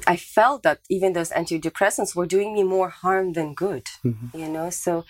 I 0.06 0.16
felt 0.16 0.62
that 0.62 0.80
even 0.88 1.12
those 1.12 1.30
antidepressants 1.30 2.14
were 2.14 2.26
doing 2.26 2.54
me 2.54 2.62
more 2.62 2.88
harm 2.88 3.32
than 3.34 3.54
good, 3.54 3.86
you 4.34 4.48
know? 4.48 4.70
So 4.70 5.04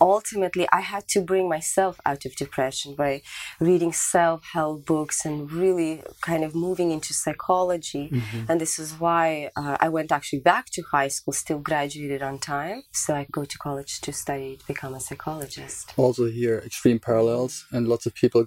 ultimately, 0.00 0.66
I 0.72 0.80
had 0.80 1.08
to 1.08 1.20
bring 1.20 1.48
myself 1.48 2.00
out 2.04 2.24
of 2.24 2.34
depression 2.36 2.94
by 2.94 3.22
reading 3.60 3.92
self 3.92 4.44
help 4.52 4.86
books 4.86 5.24
and 5.24 5.50
really 5.52 6.02
kind 6.20 6.44
of 6.44 6.54
moving 6.54 6.90
into 6.90 7.12
psychology. 7.14 8.10
And 8.48 8.60
this 8.60 8.78
is 8.78 8.94
why 8.98 9.50
uh, 9.56 9.76
I 9.80 9.88
went 9.88 10.10
actually 10.12 10.40
back 10.40 10.66
to 10.70 10.82
high 10.82 11.08
school, 11.08 11.32
still 11.32 11.58
graduated 11.58 12.22
on 12.22 12.38
time. 12.38 12.82
So 12.92 13.14
I 13.14 13.26
go 13.30 13.44
to 13.44 13.58
college 13.58 14.00
to 14.02 14.12
study 14.12 14.56
to 14.56 14.66
become 14.66 14.94
a 14.94 15.00
psychologist. 15.00 15.92
also 15.96 16.26
here 16.26 16.58
extreme 16.64 16.98
parallels 16.98 17.66
and 17.72 17.88
lots 17.88 18.06
of 18.06 18.14
people 18.14 18.46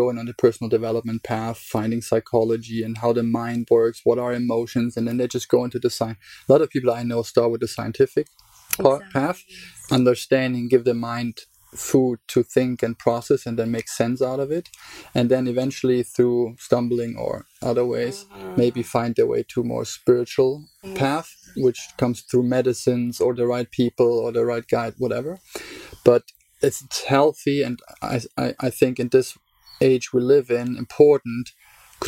going 0.00 0.18
on 0.18 0.26
the 0.26 0.34
personal 0.44 0.68
development 0.68 1.22
path 1.22 1.58
finding 1.58 2.02
psychology 2.02 2.78
and 2.86 2.98
how 2.98 3.12
the 3.12 3.22
mind 3.22 3.66
works 3.70 4.00
what 4.04 4.18
are 4.18 4.32
emotions 4.32 4.96
and 4.96 5.06
then 5.06 5.16
they 5.16 5.28
just 5.36 5.48
go 5.48 5.64
into 5.64 5.78
the 5.78 5.90
science 5.98 6.18
a 6.48 6.52
lot 6.52 6.62
of 6.62 6.70
people 6.70 6.90
i 6.90 7.02
know 7.02 7.22
start 7.22 7.50
with 7.50 7.60
the 7.60 7.68
scientific 7.76 8.26
Exactly. 8.78 9.06
path 9.12 9.42
understanding 9.90 10.68
give 10.68 10.84
the 10.84 10.98
mind 11.10 11.34
food 11.74 12.18
to 12.28 12.42
think 12.42 12.82
and 12.82 12.98
process 12.98 13.46
and 13.46 13.58
then 13.58 13.70
make 13.70 13.88
sense 13.88 14.22
out 14.22 14.40
of 14.40 14.50
it 14.50 14.68
and 15.14 15.30
then 15.30 15.46
eventually 15.46 16.02
through 16.02 16.54
stumbling 16.58 17.16
or 17.16 17.46
other 17.62 17.84
ways 17.84 18.24
mm-hmm. 18.24 18.56
maybe 18.56 18.82
find 18.82 19.16
their 19.16 19.26
way 19.26 19.42
to 19.42 19.62
more 19.62 19.84
spiritual 19.84 20.64
mm-hmm. 20.84 20.96
path 20.96 21.30
which 21.56 21.88
comes 21.96 22.20
through 22.20 22.42
medicines 22.42 23.20
or 23.20 23.34
the 23.34 23.46
right 23.46 23.70
people 23.70 24.18
or 24.18 24.32
the 24.32 24.44
right 24.44 24.66
guide 24.68 24.94
whatever. 24.98 25.38
But 26.04 26.24
it's, 26.62 26.82
it's 26.82 27.04
healthy 27.04 27.62
and 27.62 27.80
I, 28.02 28.20
I, 28.36 28.54
I 28.60 28.70
think 28.70 28.98
in 28.98 29.08
this 29.08 29.36
age 29.80 30.12
we 30.12 30.20
live 30.20 30.50
in 30.50 30.76
important 30.76 31.50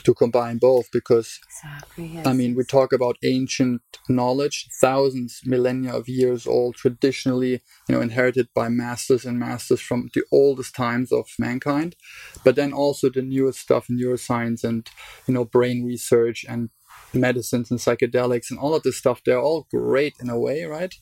to 0.05 0.15
combine 0.15 0.59
both 0.59 0.91
because 0.93 1.41
Exactly. 1.59 2.07
Yes. 2.07 2.27
I 2.27 2.33
mean, 2.33 2.55
we 2.55 2.65
talk 2.65 2.93
about 2.93 3.17
ancient 3.25 3.83
knowledge, 4.09 4.69
thousands, 4.81 5.41
millennia 5.45 5.93
of 5.93 6.09
years 6.09 6.47
old, 6.47 6.77
traditionally, 6.77 7.63
you 7.89 7.95
know, 7.95 8.01
inherited 8.01 8.49
by 8.55 8.69
masters 8.69 9.25
and 9.25 9.39
masters 9.39 9.81
from 9.81 10.11
the 10.15 10.23
oldest 10.31 10.75
times 10.75 11.11
of 11.11 11.29
mankind. 11.39 11.97
But 12.45 12.57
then 12.57 12.73
also 12.73 13.09
the 13.11 13.23
newest 13.23 13.61
stuff, 13.61 13.89
neuroscience 13.89 14.63
and, 14.63 14.89
you 15.27 15.35
know, 15.35 15.45
brain 15.45 15.85
research 15.85 16.45
and 16.49 16.71
medicines 17.13 17.71
and 17.71 17.81
psychedelics 17.81 18.51
and 18.51 18.59
all 18.59 18.75
of 18.75 18.83
this 18.83 18.99
stuff, 18.99 19.23
they're 19.25 19.41
all 19.41 19.67
great 19.71 20.15
in 20.21 20.29
a 20.29 20.39
way, 20.39 20.65
right? 20.65 20.95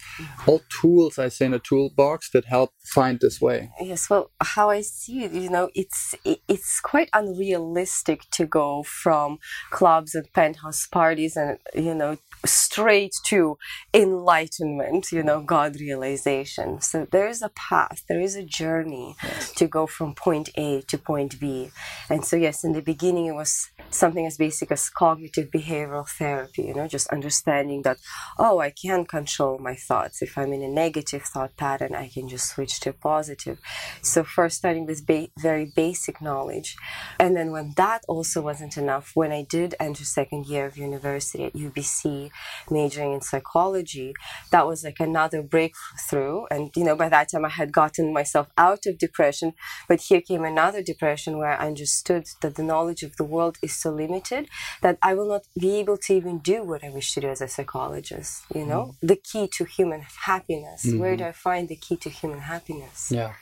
All 0.47 0.63
tools, 0.81 1.19
I 1.19 1.29
say, 1.29 1.47
in 1.47 1.55
a 1.55 1.59
toolbox 1.59 2.31
that 2.31 2.45
help 2.45 2.71
find 2.85 3.19
this 3.21 3.41
way. 3.41 3.71
Yes, 3.81 4.09
well, 4.09 4.31
how 4.43 4.71
I 4.71 4.83
see 4.83 5.25
it, 5.25 5.33
you 5.33 5.51
know, 5.51 5.71
it's 5.75 6.15
it's 6.25 6.81
quite 6.81 7.09
unrealistic 7.13 8.23
to 8.33 8.47
go 8.47 8.83
from 8.83 9.39
clubs 9.71 10.15
and 10.15 10.33
penthouse 10.33 10.87
parties 10.87 11.37
and 11.37 11.59
you 11.75 11.95
know 11.95 12.19
straight 12.47 13.15
to 13.27 13.59
enlightenment, 13.93 15.13
you 15.13 15.23
know, 15.23 15.41
God 15.41 15.77
realization. 15.81 16.81
So 16.81 17.07
there 17.11 17.29
is 17.29 17.43
a 17.43 17.51
path, 17.51 18.03
there 18.09 18.21
is 18.21 18.37
a 18.37 18.45
journey 18.45 19.17
yes. 19.23 19.53
to 19.53 19.67
go 19.67 19.87
from 19.87 20.15
point 20.15 20.51
A 20.57 20.83
to 20.83 20.99
point 20.99 21.39
B. 21.41 21.71
And 22.11 22.25
so, 22.25 22.37
yes, 22.37 22.65
in 22.65 22.73
the 22.73 22.83
beginning, 22.83 23.27
it 23.27 23.35
was 23.35 23.71
something 23.91 24.27
as 24.27 24.37
basic 24.37 24.71
as 24.71 24.89
cognitive 24.89 25.51
behavioral 25.51 26.09
therapy, 26.09 26.63
you 26.63 26.75
know, 26.75 26.89
just 26.89 27.09
understanding 27.09 27.83
that, 27.83 27.99
oh, 28.39 28.59
I 28.59 28.71
can 28.71 29.05
control 29.05 29.59
my 29.59 29.75
thoughts. 29.75 30.23
If 30.23 30.37
I'm 30.37 30.53
in 30.53 30.63
a 30.63 30.69
negative 30.69 31.23
thought 31.23 31.57
pattern, 31.57 31.95
I 31.95 32.09
can 32.09 32.29
just 32.29 32.49
switch 32.49 32.81
to 32.81 32.93
positive. 32.93 33.59
So, 34.03 34.25
first 34.25 34.59
starting 34.59 34.87
with 34.87 35.07
ba- 35.07 35.29
very 35.39 35.73
basic 35.75 36.21
knowledge. 36.21 36.77
And 37.19 37.37
then, 37.37 37.51
when 37.51 37.73
that 37.77 38.03
also 38.09 38.41
wasn't 38.43 38.77
enough, 38.77 39.13
when 39.15 39.33
I 39.33 39.43
did 39.43 39.75
enter 39.81 40.05
second 40.05 40.47
year 40.47 40.67
of 40.67 40.77
university 40.77 41.45
at 41.45 41.55
UBC, 41.55 42.31
majoring 42.71 43.13
in 43.13 43.21
psychology, 43.21 44.15
that 44.51 44.67
was 44.67 44.85
like 44.85 45.01
another 45.01 45.43
breakthrough. 45.43 46.45
And, 46.51 46.71
you 46.77 46.85
know, 46.85 46.97
by 46.97 47.09
that 47.09 47.31
time 47.31 47.45
I 47.45 47.51
had 47.51 47.73
gotten 47.73 48.13
myself 48.13 48.49
out 48.57 48.87
of 48.87 48.99
depression. 48.99 49.53
But 49.89 50.01
here 50.01 50.21
came 50.21 50.45
another 50.45 50.83
depression 50.83 51.39
where 51.39 51.51
I 51.51 51.67
understood 51.67 52.27
that 52.43 52.55
the 52.57 52.63
knowledge 52.63 53.03
of 53.03 53.17
the 53.17 53.25
world 53.25 53.59
is 53.63 53.75
so 53.77 53.91
limited 53.91 54.49
that 54.83 54.99
I 55.03 55.15
will 55.15 55.29
not 55.29 55.43
be 55.59 55.77
able 55.77 55.97
to 55.99 56.15
even 56.15 56.39
do 56.39 56.63
what 56.63 56.85
I 56.85 56.91
wish 56.91 57.15
to 57.15 57.21
do 57.21 57.29
as 57.29 57.41
a 57.41 57.49
psychologist. 57.49 58.45
You 58.55 58.67
know, 58.67 58.95
mm. 59.03 59.09
the 59.09 59.17
key 59.17 59.49
to 59.55 59.65
human 59.65 60.03
happiness. 60.25 60.87
Mm-hmm. 60.87 60.99
Where 60.99 61.17
do 61.17 61.25
I 61.25 61.33
find 61.33 61.69
the 61.69 61.77
key 61.77 61.97
to 61.97 62.11
human 62.11 62.41
happiness? 62.41 63.11
Yeah. 63.11 63.35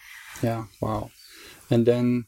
Yeah. 0.43 0.65
Wow. 0.81 1.11
And 1.71 1.87
then 1.87 2.27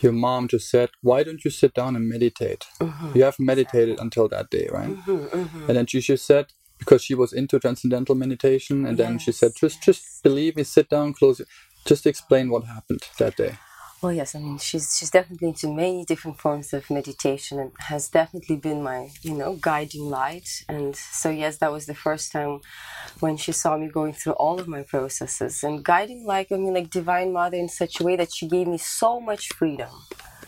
your 0.00 0.12
mom 0.12 0.48
just 0.48 0.68
said, 0.70 0.90
"Why 1.02 1.22
don't 1.22 1.44
you 1.44 1.50
sit 1.50 1.74
down 1.74 1.96
and 1.96 2.08
meditate?" 2.08 2.66
Mm-hmm. 2.80 3.16
You 3.16 3.24
have 3.24 3.38
meditated 3.38 3.98
until 4.00 4.28
that 4.28 4.50
day, 4.50 4.68
right? 4.70 4.90
Mm-hmm, 4.90 5.38
mm-hmm. 5.38 5.64
And 5.68 5.76
then 5.76 5.86
she 5.86 6.00
just 6.00 6.26
said, 6.26 6.46
because 6.78 7.02
she 7.02 7.14
was 7.14 7.32
into 7.32 7.58
transcendental 7.58 8.14
meditation, 8.14 8.86
and 8.86 8.98
yes, 8.98 9.06
then 9.06 9.18
she 9.18 9.32
said, 9.32 9.52
"Just, 9.56 9.82
just 9.82 10.22
believe 10.22 10.56
me, 10.56 10.64
sit 10.64 10.88
down, 10.88 11.14
close 11.14 11.40
it." 11.40 11.48
Just 11.84 12.06
explain 12.06 12.50
what 12.50 12.64
happened 12.64 13.02
that 13.18 13.36
day. 13.36 13.58
Well, 14.02 14.12
yes, 14.12 14.34
I 14.34 14.40
mean 14.40 14.58
she's 14.58 14.96
she's 14.96 15.10
definitely 15.10 15.48
into 15.48 15.72
many 15.72 16.04
different 16.04 16.38
forms 16.38 16.72
of 16.74 16.90
meditation 16.90 17.58
and 17.58 17.72
has 17.80 18.08
definitely 18.08 18.56
been 18.56 18.82
my 18.82 19.10
you 19.22 19.34
know 19.34 19.54
guiding 19.56 20.10
light. 20.10 20.64
And 20.68 20.94
so 20.94 21.30
yes, 21.30 21.56
that 21.58 21.72
was 21.72 21.86
the 21.86 21.94
first 21.94 22.30
time 22.30 22.60
when 23.20 23.36
she 23.38 23.52
saw 23.52 23.76
me 23.78 23.88
going 23.88 24.12
through 24.12 24.34
all 24.34 24.60
of 24.60 24.68
my 24.68 24.82
processes 24.82 25.64
and 25.64 25.82
guiding 25.84 26.24
light. 26.26 26.48
I 26.52 26.56
mean 26.56 26.74
like 26.74 26.90
divine 26.90 27.32
mother 27.32 27.56
in 27.56 27.68
such 27.70 28.00
a 28.00 28.04
way 28.04 28.16
that 28.16 28.32
she 28.34 28.46
gave 28.48 28.66
me 28.68 28.78
so 28.78 29.18
much 29.18 29.48
freedom, 29.54 29.90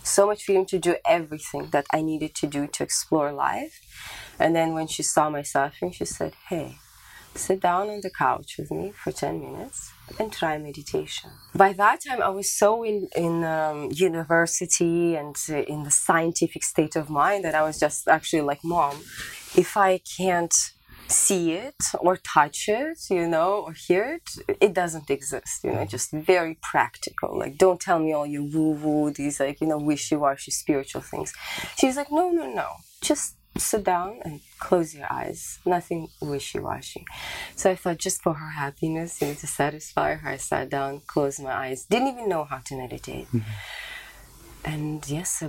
so 0.03 0.27
much 0.27 0.45
freedom 0.45 0.67
to 0.67 0.79
do 0.79 0.97
everything 1.07 1.69
that 1.71 1.87
I 1.93 2.03
needed 2.03 2.35
to 2.37 2.47
do 2.47 2.67
to 2.67 2.83
explore 2.85 3.33
life. 3.33 3.81
And 4.39 4.55
then 4.55 4.75
when 4.75 4.87
she 4.89 5.03
saw 5.03 5.31
my 5.31 5.43
suffering, 5.43 5.93
she 5.93 6.05
said, 6.05 6.35
"Hey, 6.49 6.77
sit 7.39 7.61
down 7.61 7.89
on 7.91 8.01
the 8.03 8.11
couch 8.11 8.57
with 8.59 8.71
me 8.71 8.93
for 8.93 9.13
ten 9.13 9.41
minutes." 9.41 9.93
and 10.19 10.33
try 10.33 10.59
meditation. 10.59 11.31
By 11.55 11.73
that 11.75 12.01
time, 12.07 12.23
I 12.23 12.29
was 12.29 12.51
so 12.51 12.83
in 12.83 13.09
in 13.17 13.45
um, 13.45 13.91
university 13.93 15.17
and 15.17 15.37
uh, 15.51 15.63
in 15.75 15.83
the 15.85 15.91
scientific 15.91 16.65
state 16.65 16.97
of 16.97 17.11
mind 17.11 17.45
that 17.45 17.55
I 17.55 17.63
was 17.63 17.79
just 17.79 18.09
actually 18.09 18.43
like, 18.43 18.61
"Mom, 18.65 18.97
if 19.57 19.77
I 19.77 20.01
can't 20.17 20.55
see 21.09 21.53
it 21.53 21.81
or 22.01 22.19
touch 22.19 22.69
it, 22.69 22.99
you 23.11 23.27
know, 23.27 23.65
or 23.67 23.73
hear 23.73 24.05
it, 24.17 24.59
it 24.61 24.75
doesn't 24.75 25.09
exist. 25.11 25.65
You 25.65 25.73
know, 25.73 25.85
just 25.87 26.11
very 26.13 26.59
practical. 26.63 27.39
Like, 27.39 27.57
don't 27.57 27.81
tell 27.81 27.99
me 27.99 28.13
all 28.13 28.27
your 28.27 28.43
woo 28.43 28.73
woo, 28.73 29.11
these 29.11 29.41
like 29.41 29.61
you 29.61 29.67
know 29.67 29.79
wishy 29.79 30.17
washy 30.17 30.51
spiritual 30.51 31.03
things." 31.03 31.33
She's 31.79 31.97
like, 31.97 32.11
"No, 32.11 32.31
no, 32.31 32.47
no, 32.53 32.69
just." 33.03 33.35
Sit 33.59 33.85
down 33.85 34.21
and 34.25 34.41
close 34.59 34.95
your 34.95 35.11
eyes. 35.13 35.59
Nothing 35.67 36.09
wishy 36.21 36.59
washy. 36.59 37.05
So 37.57 37.71
I 37.71 37.75
thought, 37.77 37.99
just 37.99 38.23
for 38.23 38.35
her 38.35 38.51
happiness, 38.51 39.21
you 39.21 39.29
know, 39.29 39.35
to 39.35 39.47
satisfy 39.47 40.15
her, 40.15 40.31
I 40.31 40.37
sat 40.37 40.71
down, 40.71 41.03
closed 41.07 41.43
my 41.43 41.53
eyes. 41.53 41.85
Didn't 41.85 42.09
even 42.09 42.29
know 42.29 42.45
how 42.45 42.59
to 42.59 42.77
meditate. 42.77 43.27
Mm-hmm. 43.27 43.39
And 44.65 45.09
yes, 45.09 45.43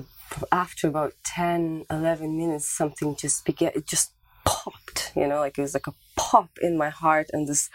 after 0.52 0.88
about 0.88 1.14
10, 1.26 1.86
11 1.90 2.38
minutes, 2.38 2.68
something 2.70 3.16
just 3.16 3.46
began, 3.46 3.72
it 3.76 3.88
just 3.88 4.14
popped, 4.46 5.12
you 5.16 5.28
know, 5.28 5.40
like 5.40 5.58
it 5.58 5.62
was 5.62 5.74
like 5.74 5.88
a 5.88 5.94
pop 6.16 6.50
in 6.62 6.78
my 6.78 6.90
heart, 6.90 7.28
and 7.34 7.48
this 7.48 7.70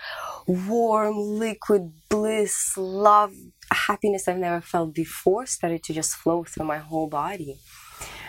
warm, 0.47 1.17
liquid 1.17 1.93
bliss, 2.09 2.77
love, 2.77 3.33
happiness 3.71 4.29
I've 4.29 4.39
never 4.39 4.61
felt 4.61 4.95
before 4.95 5.47
started 5.47 5.83
to 5.85 5.93
just 5.93 6.15
flow 6.15 6.45
through 6.45 6.67
my 6.67 6.79
whole 6.79 7.09
body. 7.09 7.59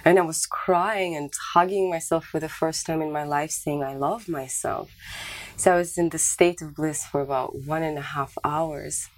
And 0.05 0.19
I 0.19 0.21
was 0.21 0.45
crying 0.45 1.15
and 1.15 1.33
hugging 1.53 1.89
myself 1.89 2.25
for 2.25 2.39
the 2.39 2.47
first 2.47 2.85
time 2.85 3.01
in 3.01 3.11
my 3.11 3.23
life, 3.23 3.49
saying, 3.49 3.83
I 3.83 3.95
love 3.95 4.29
myself. 4.29 4.91
So 5.57 5.73
I 5.73 5.77
was 5.77 5.97
in 5.97 6.09
the 6.09 6.19
state 6.19 6.61
of 6.61 6.75
bliss 6.75 7.03
for 7.05 7.21
about 7.21 7.55
one 7.65 7.81
and 7.81 7.97
a 7.97 8.01
half 8.01 8.37
hours. 8.43 9.09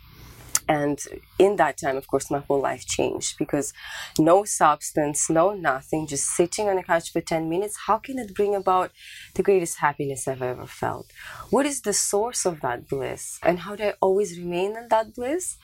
And 0.69 0.99
in 1.39 1.55
that 1.57 1.77
time, 1.77 1.95
of 1.95 2.07
course, 2.07 2.29
my 2.29 2.39
whole 2.39 2.61
life 2.61 2.85
changed 2.85 3.37
because 3.37 3.73
no 4.19 4.43
substance, 4.43 5.29
no 5.29 5.53
nothing, 5.53 6.07
just 6.07 6.25
sitting 6.25 6.67
on 6.67 6.77
a 6.77 6.83
couch 6.83 7.11
for 7.11 7.21
10 7.21 7.49
minutes, 7.49 7.77
how 7.87 7.97
can 7.97 8.19
it 8.19 8.33
bring 8.33 8.53
about 8.53 8.91
the 9.35 9.43
greatest 9.43 9.79
happiness 9.79 10.27
I've 10.27 10.41
ever 10.41 10.65
felt? 10.67 11.11
What 11.51 11.65
is 11.65 11.81
the 11.81 11.93
source 11.93 12.45
of 12.45 12.59
that 12.61 12.89
bliss? 12.89 13.39
And 13.43 13.59
how 13.59 13.75
do 13.75 13.83
I 13.83 13.93
always 14.01 14.37
remain 14.37 14.75
in 14.75 14.87
that 14.89 15.15
bliss? 15.15 15.57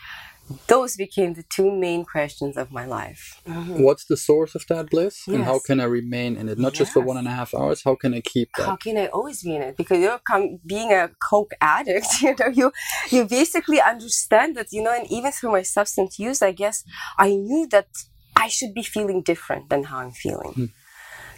Those 0.67 0.95
became 0.97 1.33
the 1.33 1.43
two 1.43 1.71
main 1.71 2.03
questions 2.03 2.57
of 2.57 2.71
my 2.71 2.85
life. 2.85 3.41
Mm-hmm. 3.47 3.81
What's 3.81 4.05
the 4.05 4.17
source 4.17 4.55
of 4.55 4.65
that 4.67 4.89
bliss, 4.89 5.23
yes. 5.27 5.35
and 5.35 5.43
how 5.45 5.59
can 5.59 5.79
I 5.79 5.85
remain 5.85 6.35
in 6.35 6.49
it? 6.49 6.57
Not 6.57 6.73
yes. 6.73 6.79
just 6.79 6.93
for 6.93 6.99
one 6.99 7.17
and 7.17 7.27
a 7.27 7.31
half 7.31 7.53
hours. 7.53 7.81
How 7.83 7.95
can 7.95 8.13
I 8.13 8.21
keep 8.21 8.49
that? 8.57 8.65
How 8.65 8.75
can 8.75 8.97
I 8.97 9.07
always 9.07 9.41
be 9.41 9.55
in 9.55 9.61
it? 9.61 9.77
Because 9.77 9.99
you 9.99 10.07
know, 10.07 10.19
come, 10.29 10.59
being 10.65 10.91
a 10.91 11.09
coke 11.21 11.53
addict, 11.61 12.07
you 12.21 12.35
know, 12.39 12.47
you 12.47 12.71
you 13.09 13.25
basically 13.25 13.79
understand 13.81 14.57
that, 14.57 14.67
you 14.71 14.83
know, 14.83 14.93
and 14.93 15.09
even 15.09 15.31
through 15.31 15.51
my 15.51 15.61
substance 15.63 16.19
use, 16.19 16.41
I 16.41 16.51
guess 16.51 16.83
I 17.17 17.29
knew 17.29 17.67
that 17.67 17.87
I 18.35 18.47
should 18.49 18.73
be 18.73 18.83
feeling 18.83 19.21
different 19.21 19.69
than 19.69 19.83
how 19.83 19.99
I'm 19.99 20.11
feeling. 20.11 20.53
Mm. 20.53 20.71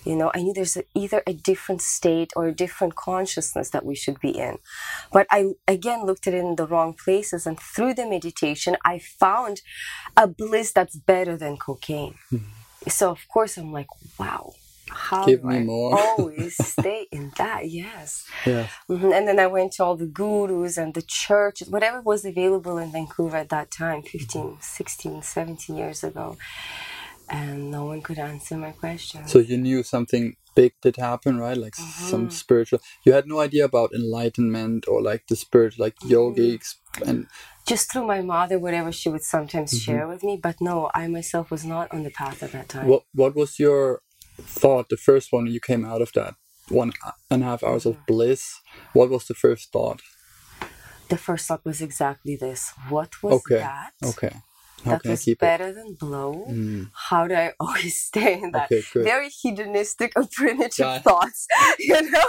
You 0.06 0.16
know, 0.16 0.32
I 0.34 0.42
knew 0.44 0.54
there's 0.54 0.78
a, 0.78 0.84
either 0.94 1.24
a 1.26 1.34
different 1.34 1.82
state 1.82 2.32
or 2.36 2.48
a 2.48 2.54
different 2.54 2.96
consciousness 2.96 3.72
that 3.72 3.86
we 3.86 3.96
should 3.96 4.20
be 4.20 4.30
in. 4.30 4.60
But 5.12 5.28
I 5.32 5.54
again 5.68 6.06
looked 6.06 6.28
at 6.28 6.34
it 6.34 6.38
in 6.38 6.56
the 6.56 6.68
wrong 6.68 6.94
places, 6.94 7.46
and 7.48 7.60
through 7.60 7.96
the 7.96 8.08
meditation, 8.08 8.78
I 8.86 9.00
found 9.00 9.62
a 10.16 10.28
bliss 10.28 10.72
that's 10.72 10.96
better 10.96 11.36
than 11.36 11.58
cocaine. 11.58 12.16
Mm-hmm. 12.32 12.90
So 12.90 13.10
of 13.12 13.28
course, 13.28 13.58
I'm 13.58 13.74
like, 13.74 13.88
wow. 14.20 14.54
How 14.88 15.26
Give 15.26 15.44
me 15.44 15.56
I 15.56 15.64
more. 15.64 15.98
always 15.98 16.56
stay 16.66 17.08
in 17.12 17.32
that? 17.38 17.68
Yes. 17.68 18.28
Yeah. 18.46 18.68
Mm-hmm. 18.88 19.12
And 19.14 19.28
then 19.28 19.40
I 19.40 19.48
went 19.48 19.74
to 19.74 19.84
all 19.84 19.96
the 19.96 20.06
gurus 20.06 20.78
and 20.78 20.94
the 20.94 21.02
churches, 21.02 21.70
whatever 21.70 22.02
was 22.02 22.24
available 22.24 22.78
in 22.78 22.92
Vancouver 22.92 23.38
at 23.38 23.50
that 23.50 23.72
time, 23.72 24.04
15, 24.04 24.58
16, 24.62 25.24
17 25.24 25.76
years 25.76 26.04
ago 26.04 26.38
and 27.30 27.72
no 27.72 27.86
one 27.86 28.02
could 28.02 28.20
answer 28.20 28.58
my 28.58 28.72
question. 28.72 29.28
So 29.28 29.40
you 29.40 29.58
knew 29.58 29.84
something 29.84 30.36
big 30.56 30.74
did 30.82 30.96
happen, 30.96 31.38
right? 31.38 31.58
Like 31.58 31.74
mm-hmm. 31.74 32.06
some 32.06 32.30
spiritual. 32.30 32.80
You 33.04 33.14
had 33.14 33.28
no 33.28 33.40
idea 33.40 33.66
about 33.66 33.94
enlightenment 33.94 34.88
or 34.88 35.02
like 35.02 35.28
the 35.28 35.36
spirit, 35.36 35.78
like 35.78 35.96
mm-hmm. 35.98 36.14
yogics 36.14 36.76
and. 37.06 37.28
Just 37.68 37.92
through 37.92 38.06
my 38.06 38.22
mother, 38.22 38.60
whatever 38.60 38.92
she 38.92 39.10
would 39.10 39.24
sometimes 39.24 39.72
mm-hmm. 39.72 39.92
share 39.92 40.08
with 40.08 40.24
me, 40.24 40.38
but 40.42 40.56
no, 40.62 40.92
I 40.94 41.08
myself 41.08 41.50
was 41.50 41.66
not 41.66 41.92
on 41.92 42.04
the 42.04 42.12
path 42.12 42.44
at 42.44 42.52
that 42.52 42.70
time. 42.70 42.88
What 42.88 43.04
What 43.14 43.36
was 43.36 43.60
your 43.60 44.02
thought? 44.42 44.90
The 44.90 44.98
first 44.98 45.32
one 45.32 45.48
you 45.48 45.60
came 45.60 45.86
out 45.86 46.02
of 46.02 46.12
that 46.14 46.36
one 46.70 46.92
and 47.30 47.44
a 47.44 47.46
half 47.46 47.64
hours 47.64 47.86
of 47.86 47.96
mm-hmm. 47.96 48.14
bliss. 48.14 48.60
What 48.94 49.10
was 49.10 49.26
the 49.26 49.36
first 49.36 49.72
thought? 49.72 50.02
The 51.10 51.18
first 51.18 51.48
thought 51.48 51.64
was 51.64 51.82
exactly 51.82 52.36
this. 52.36 52.74
What 52.90 53.22
was 53.22 53.34
okay. 53.34 53.58
that? 53.58 53.92
Okay 54.04 54.34
that 54.86 55.06
was 55.06 55.26
better 55.40 55.68
it? 55.68 55.76
than 55.76 55.94
blow. 55.94 56.46
Mm. 56.50 56.90
How 56.94 57.28
do 57.28 57.36
I 57.36 57.54
always 57.60 58.00
stay 58.00 58.42
in 58.42 58.52
that 58.52 58.72
okay, 58.72 58.84
very 58.94 59.30
hedonistic 59.30 60.14
or 60.16 60.28
primitive 60.32 60.86
yeah. 60.86 61.00
thoughts, 61.00 61.48
you 61.80 62.02
know, 62.10 62.26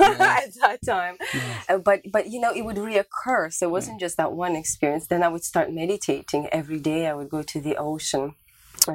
yeah. 0.00 0.40
at 0.42 0.54
that 0.60 0.78
time. 0.84 1.16
Yeah. 1.32 1.62
Uh, 1.68 1.78
but 1.78 2.00
but 2.10 2.28
you 2.28 2.40
know, 2.40 2.52
it 2.52 2.62
would 2.62 2.76
reoccur. 2.76 3.52
So 3.52 3.68
it 3.68 3.70
wasn't 3.70 4.00
just 4.00 4.16
that 4.16 4.32
one 4.32 4.56
experience. 4.56 5.06
Then 5.06 5.22
I 5.22 5.28
would 5.28 5.44
start 5.44 5.72
meditating 5.72 6.48
every 6.48 6.80
day. 6.80 7.06
I 7.06 7.14
would 7.14 7.30
go 7.30 7.42
to 7.42 7.60
the 7.60 7.76
ocean. 7.76 8.34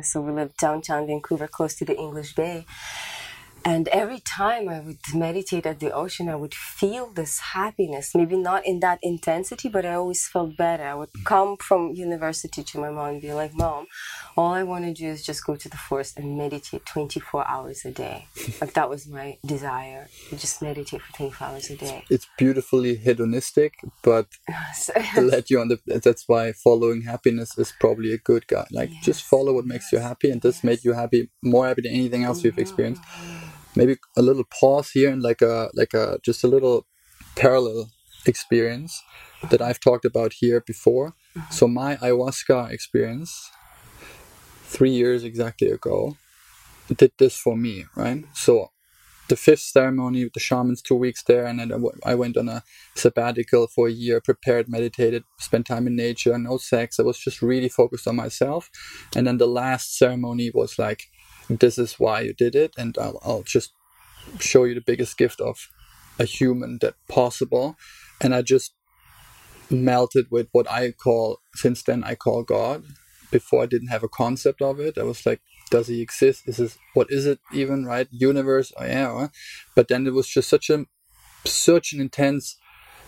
So 0.02 0.22
we 0.22 0.32
lived 0.32 0.58
downtown 0.58 1.06
Vancouver, 1.06 1.48
close 1.48 1.76
to 1.76 1.86
the 1.86 1.96
English 1.96 2.34
Bay. 2.34 2.66
And 3.66 3.88
every 3.90 4.20
time 4.20 4.68
I 4.68 4.80
would 4.82 5.00
meditate 5.14 5.66
at 5.66 5.80
the 5.80 5.92
ocean, 5.92 6.28
I 6.28 6.36
would 6.36 6.54
feel 6.54 7.08
this 7.12 7.40
happiness. 7.40 8.14
Maybe 8.14 8.36
not 8.36 8.66
in 8.66 8.82
that 8.82 9.00
intensity, 9.02 9.70
but 9.70 9.86
I 9.86 9.94
always 9.94 10.28
felt 10.28 10.58
better. 10.58 10.84
I 10.84 10.96
would 10.96 11.10
mm-hmm. 11.10 11.24
come 11.24 11.58
from 11.58 11.94
university 11.94 12.64
to 12.64 12.80
my 12.80 12.90
mom 12.90 13.10
and 13.10 13.22
be 13.22 13.34
like, 13.34 13.54
Mom, 13.54 13.88
all 14.36 14.54
I 14.54 14.64
want 14.64 14.86
to 14.86 14.94
do 14.94 15.08
is 15.08 15.26
just 15.26 15.46
go 15.46 15.56
to 15.56 15.70
the 15.70 15.78
forest 15.78 16.18
and 16.18 16.38
meditate 16.38 16.86
24 16.86 17.48
hours 17.48 17.86
a 17.86 17.92
day. 17.92 18.28
like 18.62 18.74
that 18.74 18.90
was 18.90 19.08
my 19.08 19.38
desire 19.46 20.08
to 20.30 20.36
just 20.36 20.62
meditate 20.62 21.02
for 21.02 21.14
24 21.14 21.48
hours 21.48 21.70
a 21.70 21.78
day. 21.78 22.04
It's 22.10 22.28
beautifully 22.38 22.96
hedonistic, 22.98 23.76
but 24.02 24.28
let 25.18 25.50
you 25.50 25.62
on 25.62 25.70
the. 25.70 25.80
That's 25.86 26.28
why 26.28 26.52
following 26.52 27.04
happiness 27.04 27.58
is 27.58 27.74
probably 27.80 28.14
a 28.14 28.18
good 28.18 28.48
guy. 28.48 28.66
Like 28.72 28.90
yes. 28.92 29.06
just 29.06 29.24
follow 29.24 29.54
what 29.54 29.66
makes 29.66 29.86
yes. 29.86 29.94
you 29.94 30.00
happy, 30.00 30.30
and 30.32 30.42
this 30.42 30.58
yes. 30.58 30.64
made 30.64 30.84
you 30.84 30.94
happy, 30.94 31.30
more 31.42 31.68
happy 31.68 31.84
than 31.84 31.94
anything 31.94 32.24
else 32.24 32.44
you've 32.44 32.54
mm-hmm. 32.54 32.62
experienced. 32.62 33.02
Maybe 33.76 33.98
a 34.16 34.22
little 34.22 34.44
pause 34.46 34.92
here 34.92 35.12
and 35.12 35.22
like 35.22 35.42
a 35.42 35.70
like 35.74 35.94
a 35.94 36.20
just 36.24 36.44
a 36.44 36.48
little 36.48 36.86
parallel 37.36 37.90
experience 38.26 39.02
that 39.50 39.62
I've 39.62 39.80
talked 39.80 40.06
about 40.06 40.34
here 40.34 40.62
before. 40.62 41.14
Mm-hmm. 41.36 41.52
So 41.52 41.68
my 41.68 41.96
ayahuasca 41.98 42.72
experience 42.72 43.52
three 44.64 44.92
years 44.92 45.24
exactly 45.24 45.70
ago 45.70 46.18
did 46.96 47.12
this 47.18 47.38
for 47.38 47.56
me, 47.56 47.86
right? 47.96 48.24
So 48.34 48.70
the 49.30 49.36
fifth 49.36 49.62
ceremony 49.62 50.24
with 50.26 50.34
the 50.34 50.40
shamans, 50.40 50.82
two 50.82 50.96
weeks 50.96 51.24
there, 51.24 51.46
and 51.46 51.60
then 51.60 51.72
I 52.06 52.14
went 52.16 52.38
on 52.38 52.50
a 52.50 52.64
sabbatical 52.96 53.68
for 53.68 53.88
a 53.88 53.92
year, 53.92 54.20
prepared, 54.20 54.68
meditated, 54.68 55.24
spent 55.40 55.66
time 55.66 55.88
in 55.88 55.96
nature, 55.96 56.38
no 56.38 56.58
sex. 56.58 57.00
I 57.00 57.04
was 57.04 57.18
just 57.18 57.42
really 57.42 57.70
focused 57.70 58.08
on 58.08 58.18
myself. 58.18 58.70
And 59.16 59.26
then 59.26 59.38
the 59.38 59.48
last 59.48 59.98
ceremony 59.98 60.52
was 60.54 60.78
like 60.78 61.10
this 61.50 61.78
is 61.78 62.00
why 62.00 62.22
you 62.22 62.34
did 62.34 62.56
it 62.56 62.74
and 62.78 62.98
I'll, 62.98 63.20
I'll 63.24 63.44
just 63.44 63.74
show 64.40 64.64
you 64.64 64.76
the 64.76 64.82
biggest 64.82 65.18
gift 65.18 65.42
of 65.42 65.70
a 66.20 66.26
human 66.26 66.78
that 66.82 66.96
possible. 67.08 67.76
And 68.22 68.34
i 68.34 68.42
just 68.42 68.74
melted 69.70 70.28
with 70.30 70.48
what 70.52 70.70
i 70.70 70.92
call 70.92 71.40
since 71.56 71.84
then 71.84 72.04
i 72.04 72.16
call 72.16 72.44
god. 72.44 72.84
Before 73.32 73.64
i 73.64 73.66
didn't 73.66 73.88
have 73.88 74.04
a 74.04 74.10
concept 74.10 74.62
of 74.62 74.80
it. 74.80 74.98
I 74.98 75.04
was 75.04 75.26
like 75.26 75.42
does 75.72 75.88
he 75.88 76.02
exist? 76.02 76.44
Is 76.48 76.58
this 76.58 76.78
what 76.94 77.08
is 77.10 77.26
it 77.26 77.40
even 77.52 77.86
right? 77.86 78.08
Universe 78.12 78.72
oh, 78.78 78.86
yeah 78.86 79.28
but 79.76 79.88
then 79.88 80.06
it 80.08 80.14
was 80.14 80.28
just 80.28 80.50
such 80.50 80.70
a 80.70 80.86
such 81.46 81.94
an 81.94 82.00
intense 82.00 82.58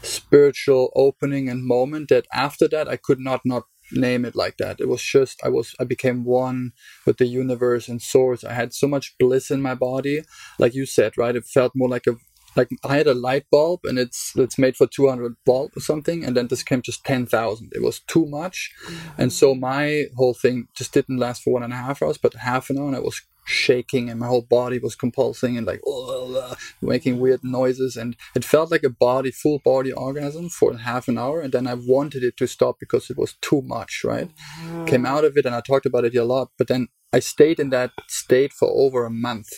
spiritual 0.02 0.91
opening 0.95 1.50
and 1.50 1.65
moment 1.65 2.10
that 2.10 2.28
after 2.34 2.67
that 2.67 2.88
i 2.88 2.95
could 2.95 3.19
not 3.19 3.41
not 3.45 3.63
name 3.91 4.26
it 4.26 4.36
like 4.36 4.58
that. 4.58 4.80
It 4.80 4.88
was 4.88 5.02
just 5.02 5.43
I 5.43 5.50
was 5.50 5.76
I 5.80 5.84
became 5.84 6.24
one 6.24 6.71
with 7.06 7.17
the 7.17 7.28
universe 7.28 7.88
and 7.88 8.02
source. 8.02 8.43
I 8.43 8.54
had 8.54 8.74
so 8.74 8.88
much 8.88 9.15
bliss 9.19 9.52
in 9.52 9.62
my 9.62 9.76
body, 9.76 10.24
like 10.60 10.74
you 10.74 10.86
said, 10.86 11.17
right? 11.17 11.36
It 11.36 11.45
felt 11.45 11.74
more 11.76 11.89
like 11.89 12.08
a 12.08 12.15
like 12.56 12.69
I 12.84 12.98
had 12.98 13.08
a 13.08 13.13
light 13.13 13.45
bulb 13.52 13.82
and 13.84 14.00
it's 14.00 14.34
it's 14.36 14.58
made 14.58 14.76
for 14.78 14.88
200 14.88 15.36
volt 15.45 15.71
or 15.76 15.82
something, 15.82 16.24
and 16.24 16.36
then 16.36 16.48
this 16.48 16.63
came 16.63 16.82
just 16.82 17.04
10,000. 17.06 17.71
It 17.74 17.84
was 17.84 18.00
too 18.00 18.26
much, 18.26 18.71
mm-hmm. 18.86 19.21
and 19.21 19.34
so 19.34 19.56
my 19.56 20.06
whole 20.15 20.34
thing 20.34 20.67
just 20.76 20.93
didn't 20.93 21.17
last 21.17 21.43
for 21.43 21.54
one 21.54 21.63
and 21.63 21.74
a 21.74 21.78
half 21.78 22.02
hours, 22.02 22.17
but 22.17 22.34
half 22.36 22.69
an 22.69 22.78
hour, 22.78 22.88
and 22.88 22.95
I 22.95 23.00
was 23.00 23.21
shaking 23.45 24.10
and 24.10 24.19
my 24.19 24.27
whole 24.27 24.41
body 24.41 24.79
was 24.79 24.95
convulsing 24.95 25.58
and 25.58 25.67
like 25.67 25.81
uh, 25.88 26.55
making 26.81 27.19
weird 27.19 27.41
noises. 27.43 27.95
And 27.95 28.15
it 28.36 28.43
felt 28.43 28.71
like 28.71 28.84
a 28.84 28.89
body 28.89 29.31
full 29.31 29.60
body 29.63 29.91
orgasm 29.91 30.49
for 30.49 30.75
half 30.77 31.08
an 31.08 31.17
hour. 31.17 31.41
And 31.41 31.53
then 31.53 31.67
i 31.67 31.73
wanted 31.73 32.23
it 32.23 32.38
to 32.38 32.47
stop 32.47 32.77
because 32.79 33.10
it 33.10 33.17
was 33.17 33.36
too 33.41 33.62
much 33.62 34.01
right? 34.03 34.29
Mm. 34.63 34.88
came 34.88 35.05
out 35.05 35.23
of 35.23 35.38
it 35.38 35.45
and 35.45 35.55
i 35.55 35.62
talked 35.62 35.86
about 35.86 36.05
it 36.05 36.15
a 36.15 36.23
lot 36.23 36.49
but 36.58 36.67
then 36.67 36.88
i 37.13 37.19
stayed 37.19 37.60
in 37.60 37.69
that 37.69 37.91
state 38.08 38.53
for 38.53 38.69
over 38.69 39.05
a 39.05 39.10
month. 39.10 39.49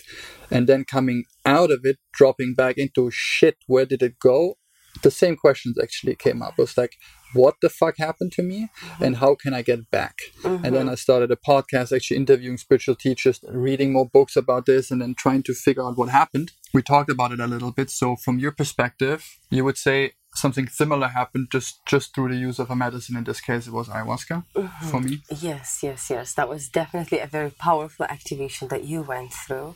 And 0.52 0.68
then 0.68 0.86
coming 0.86 1.26
out 1.46 1.72
of 1.72 1.82
it 1.84 1.98
dropping 2.14 2.54
back 2.56 2.78
into 2.78 3.10
shit 3.12 3.58
where 3.68 3.86
did 3.86 4.02
it 4.04 4.20
go? 4.20 4.58
The 5.04 5.12
same 5.12 5.36
questions 5.36 5.78
actually 5.82 6.16
came 6.16 6.42
up. 6.42 6.54
It 6.58 6.62
was 6.62 6.78
like, 6.78 6.94
what 7.34 7.56
the 7.62 7.70
fuck 7.70 7.98
happened 7.98 8.32
to 8.34 8.44
me 8.44 8.70
mm-hmm. 8.80 9.04
and 9.04 9.18
how 9.18 9.36
can 9.36 9.54
I 9.54 9.62
get 9.62 9.90
back? 9.92 10.18
Mm-hmm. 10.42 10.66
And 10.66 10.76
then 10.76 10.86
mm-hmm. 10.86 10.92
I 10.92 10.96
started 10.96 11.32
a 11.32 11.36
podcast 11.36 11.96
actually 11.96 12.18
interviewing 12.18 12.58
spiritual 12.58 12.96
teachers, 12.96 13.40
reading 13.48 13.94
more 13.94 14.08
books 14.08 14.36
about 14.36 14.66
this, 14.66 14.92
and 14.92 15.02
then 15.02 15.16
trying 15.16 15.44
to 15.44 15.54
figure 15.54 15.84
out 15.84 15.98
what 15.98 16.10
happened. 16.10 16.52
We 16.74 16.82
talked 16.82 17.10
about 17.10 17.32
it 17.32 17.40
a 17.40 17.48
little 17.48 17.72
bit. 17.72 17.90
So, 17.90 18.16
from 18.16 18.40
your 18.40 18.52
perspective, 18.52 19.26
you 19.50 19.64
would 19.64 19.78
say 19.78 20.14
something 20.38 20.68
similar 20.68 21.08
happened 21.08 21.48
just 21.52 21.86
just 21.86 22.14
through 22.14 22.30
the 22.30 22.36
use 22.36 22.60
of 22.60 22.70
a 22.70 22.76
medicine. 22.76 23.18
In 23.18 23.24
this 23.24 23.42
case 23.42 23.68
it 23.68 23.74
was 23.74 23.88
ayahuasca 23.88 24.44
mm-hmm. 24.56 24.88
for 24.90 25.00
me. 25.02 25.22
Yes 25.40 25.80
yes 25.84 26.10
yes. 26.10 26.34
That 26.34 26.50
was 26.50 26.70
definitely 26.70 27.20
a 27.20 27.28
very 27.28 27.52
powerful 27.52 28.06
activation 28.06 28.68
that 28.70 28.84
you 28.84 29.02
went 29.02 29.34
through. 29.34 29.76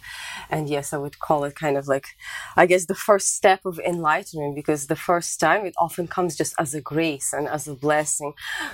And 0.50 0.69
yes 0.69 0.93
i 0.93 0.97
would 0.97 1.19
call 1.19 1.43
it 1.43 1.56
kind 1.56 1.78
of 1.78 1.88
like 1.88 2.08
i 2.56 2.65
guess 2.65 2.86
the 2.86 3.02
first 3.10 3.28
step 3.39 3.62
of 3.65 3.80
enlightenment 3.80 4.56
because 4.56 4.88
the 4.88 4.95
first 4.95 5.39
time 5.39 5.65
it 5.65 5.76
often 5.86 6.08
comes 6.08 6.36
just 6.36 6.54
as 6.60 6.74
a 6.74 6.82
grace 6.82 7.34
and 7.34 7.47
as 7.47 7.67
a 7.67 7.76
blessing 7.76 8.34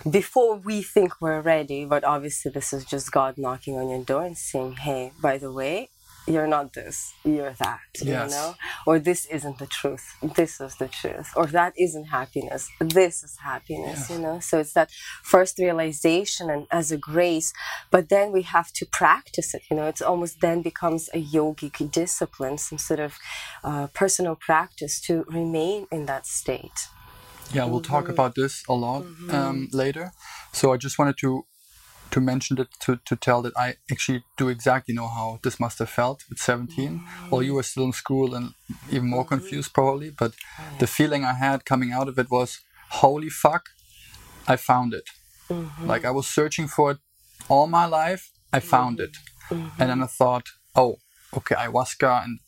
before 0.09 0.55
we 0.55 0.81
think 0.81 1.21
we're 1.21 1.41
ready. 1.41 1.85
But 1.85 2.03
obviously 2.03 2.51
this 2.51 2.73
is 2.73 2.83
just 2.85 3.11
god 3.11 3.37
knocking 3.37 3.75
on 3.77 3.89
your 3.89 4.03
door 4.03 4.23
and 4.25 4.37
saying 4.37 4.73
hey 4.87 5.11
by 5.21 5.37
the 5.37 5.51
way 5.51 5.89
you're 6.27 6.47
not 6.47 6.73
this, 6.73 7.13
you're 7.23 7.53
that, 7.53 7.79
yes. 8.01 8.05
you 8.05 8.35
know? 8.35 8.55
Or 8.85 8.99
this 8.99 9.25
isn't 9.27 9.57
the 9.59 9.65
truth, 9.65 10.05
this 10.21 10.59
is 10.59 10.75
the 10.75 10.87
truth. 10.87 11.31
Or 11.35 11.45
that 11.47 11.73
isn't 11.77 12.05
happiness, 12.05 12.69
this 12.79 13.23
is 13.23 13.37
happiness, 13.37 14.09
you 14.09 14.19
know? 14.19 14.39
So 14.39 14.59
it's 14.59 14.73
that 14.73 14.91
first 15.23 15.57
realization 15.57 16.49
and 16.49 16.67
as 16.71 16.91
a 16.91 16.97
grace, 16.97 17.53
but 17.91 18.09
then 18.09 18.31
we 18.31 18.41
have 18.43 18.71
to 18.73 18.85
practice 18.85 19.53
it, 19.53 19.63
you 19.71 19.77
know? 19.77 19.87
It's 19.87 20.01
almost 20.01 20.41
then 20.41 20.61
becomes 20.61 21.09
a 21.13 21.23
yogic 21.23 21.91
discipline, 21.91 22.57
some 22.57 22.77
sort 22.77 22.99
of 22.99 23.17
uh, 23.63 23.87
personal 23.87 24.35
practice 24.35 24.99
to 25.01 25.23
remain 25.29 25.87
in 25.91 26.05
that 26.07 26.25
state. 26.27 26.89
Yeah, 27.53 27.63
we'll 27.63 27.79
mm-hmm. 27.79 27.93
talk 27.93 28.09
about 28.09 28.35
this 28.35 28.63
a 28.67 28.73
lot 28.73 29.03
mm-hmm. 29.03 29.33
um, 29.33 29.69
later. 29.71 30.11
So 30.51 30.73
I 30.73 30.77
just 30.77 30.99
wanted 30.99 31.17
to 31.19 31.45
to 32.11 32.21
mention 32.21 32.59
it 32.59 32.69
to, 32.81 32.99
to 33.05 33.15
tell 33.15 33.41
that 33.41 33.57
I 33.57 33.75
actually 33.91 34.23
do 34.37 34.49
exactly 34.49 34.93
know 34.93 35.07
how 35.07 35.39
this 35.43 35.59
must 35.59 35.79
have 35.79 35.89
felt 35.89 36.23
at 36.31 36.39
17 36.39 36.99
mm-hmm. 36.99 37.29
while 37.29 37.43
you 37.43 37.53
were 37.53 37.63
still 37.63 37.85
in 37.85 37.93
school 37.93 38.33
and 38.33 38.53
even 38.91 39.09
more 39.09 39.23
mm-hmm. 39.23 39.35
confused 39.35 39.73
probably 39.73 40.09
but 40.09 40.33
the 40.79 40.87
feeling 40.87 41.23
I 41.23 41.33
had 41.33 41.65
coming 41.65 41.91
out 41.91 42.07
of 42.07 42.17
it 42.17 42.29
was 42.29 42.59
holy 42.89 43.29
fuck 43.29 43.69
I 44.47 44.55
found 44.55 44.93
it. 44.93 45.09
Mm-hmm. 45.49 45.87
like 45.87 46.03
I 46.03 46.11
was 46.11 46.27
searching 46.27 46.67
for 46.67 46.91
it 46.91 46.97
all 47.49 47.67
my 47.67 47.85
life 47.85 48.31
I 48.51 48.59
found 48.59 48.99
it. 48.99 49.15
And 49.49 49.89
then 49.89 50.03
I 50.03 50.07
thought 50.07 50.47
oh 50.75 50.97
okay 51.35 51.55
ayahuasca 51.55 52.23
and 52.25 52.39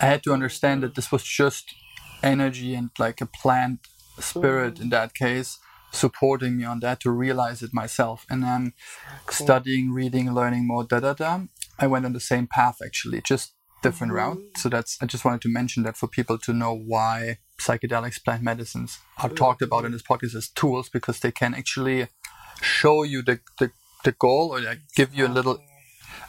I 0.00 0.06
had 0.06 0.22
to 0.24 0.32
understand 0.32 0.82
that 0.82 0.94
this 0.94 1.10
was 1.10 1.22
just 1.22 1.74
energy 2.22 2.74
and 2.74 2.90
like 2.98 3.20
a 3.20 3.26
plant 3.26 3.80
spirit 4.18 4.80
in 4.80 4.90
that 4.90 5.14
case 5.14 5.58
supporting 5.92 6.56
me 6.56 6.64
on 6.64 6.80
that 6.80 7.00
to 7.00 7.10
realize 7.10 7.62
it 7.62 7.72
myself. 7.72 8.26
And 8.28 8.42
then 8.42 8.72
cool. 9.26 9.44
studying, 9.44 9.92
reading, 9.92 10.32
learning 10.32 10.66
more, 10.66 10.84
da 10.84 11.00
da 11.00 11.12
da. 11.12 11.40
I 11.78 11.86
went 11.86 12.04
on 12.04 12.12
the 12.12 12.20
same 12.20 12.46
path 12.46 12.78
actually, 12.84 13.20
just 13.20 13.54
different 13.82 14.12
mm-hmm. 14.12 14.38
route. 14.38 14.56
So 14.56 14.68
that's 14.68 14.98
I 15.02 15.06
just 15.06 15.24
wanted 15.24 15.42
to 15.42 15.48
mention 15.48 15.82
that 15.82 15.96
for 15.96 16.06
people 16.06 16.38
to 16.38 16.52
know 16.52 16.74
why 16.74 17.38
psychedelics, 17.60 18.22
plant 18.24 18.42
medicines 18.42 18.98
are 19.18 19.28
mm-hmm. 19.28 19.36
talked 19.36 19.62
about 19.62 19.84
in 19.84 19.92
this 19.92 20.02
podcast 20.02 20.34
as 20.34 20.48
tools 20.48 20.88
because 20.88 21.20
they 21.20 21.32
can 21.32 21.54
actually 21.54 22.08
show 22.60 23.02
you 23.02 23.22
the 23.22 23.40
the, 23.58 23.70
the 24.04 24.12
goal 24.12 24.50
or 24.52 24.60
like 24.60 24.80
give 24.96 25.14
you 25.14 25.26
a 25.26 25.28
little 25.28 25.58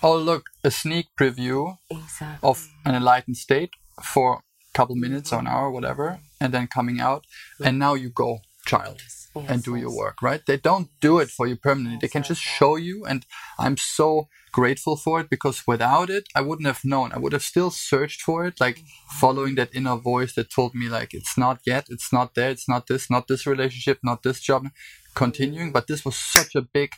oh 0.01 0.17
look 0.17 0.45
a 0.63 0.71
sneak 0.71 1.07
preview 1.19 1.77
exactly. 1.89 2.49
of 2.49 2.67
an 2.85 2.95
enlightened 2.95 3.37
state 3.37 3.71
for 4.01 4.37
a 4.37 4.73
couple 4.73 4.95
minutes 4.95 5.29
mm-hmm. 5.29 5.37
or 5.37 5.39
an 5.39 5.47
hour 5.47 5.71
whatever 5.71 6.19
and 6.39 6.53
then 6.53 6.65
coming 6.67 6.99
out 6.99 7.23
and 7.63 7.77
now 7.77 7.93
you 7.93 8.09
go 8.09 8.39
child 8.65 9.01
yes, 9.01 9.29
and 9.49 9.63
do 9.63 9.75
yes. 9.75 9.81
your 9.81 9.95
work, 9.95 10.21
right? 10.21 10.41
They 10.45 10.57
don't 10.57 10.89
do 11.01 11.19
it 11.19 11.29
for 11.29 11.47
you 11.47 11.55
permanently. 11.55 11.99
They 12.01 12.11
can 12.11 12.23
just 12.23 12.41
show 12.41 12.75
you. 12.75 13.05
And 13.05 13.25
I'm 13.59 13.77
so 13.77 14.27
grateful 14.51 14.95
for 14.95 15.19
it 15.19 15.29
because 15.29 15.63
without 15.67 16.09
it, 16.09 16.27
I 16.35 16.41
wouldn't 16.41 16.67
have 16.67 16.85
known. 16.85 17.11
I 17.11 17.19
would 17.19 17.33
have 17.33 17.43
still 17.43 17.71
searched 17.71 18.21
for 18.21 18.45
it, 18.45 18.59
like 18.59 18.77
mm-hmm. 18.77 19.19
following 19.19 19.55
that 19.55 19.73
inner 19.73 19.95
voice 19.95 20.33
that 20.35 20.51
told 20.51 20.75
me, 20.75 20.87
like, 20.87 21.13
it's 21.13 21.37
not 21.37 21.59
yet, 21.65 21.87
it's 21.89 22.13
not 22.13 22.35
there, 22.35 22.51
it's 22.51 22.69
not 22.69 22.87
this, 22.87 23.09
not 23.09 23.27
this 23.27 23.45
relationship, 23.45 23.99
not 24.03 24.23
this 24.23 24.39
job, 24.39 24.67
continuing. 25.15 25.71
But 25.71 25.87
this 25.87 26.05
was 26.05 26.15
such 26.15 26.55
a 26.55 26.61
big, 26.61 26.91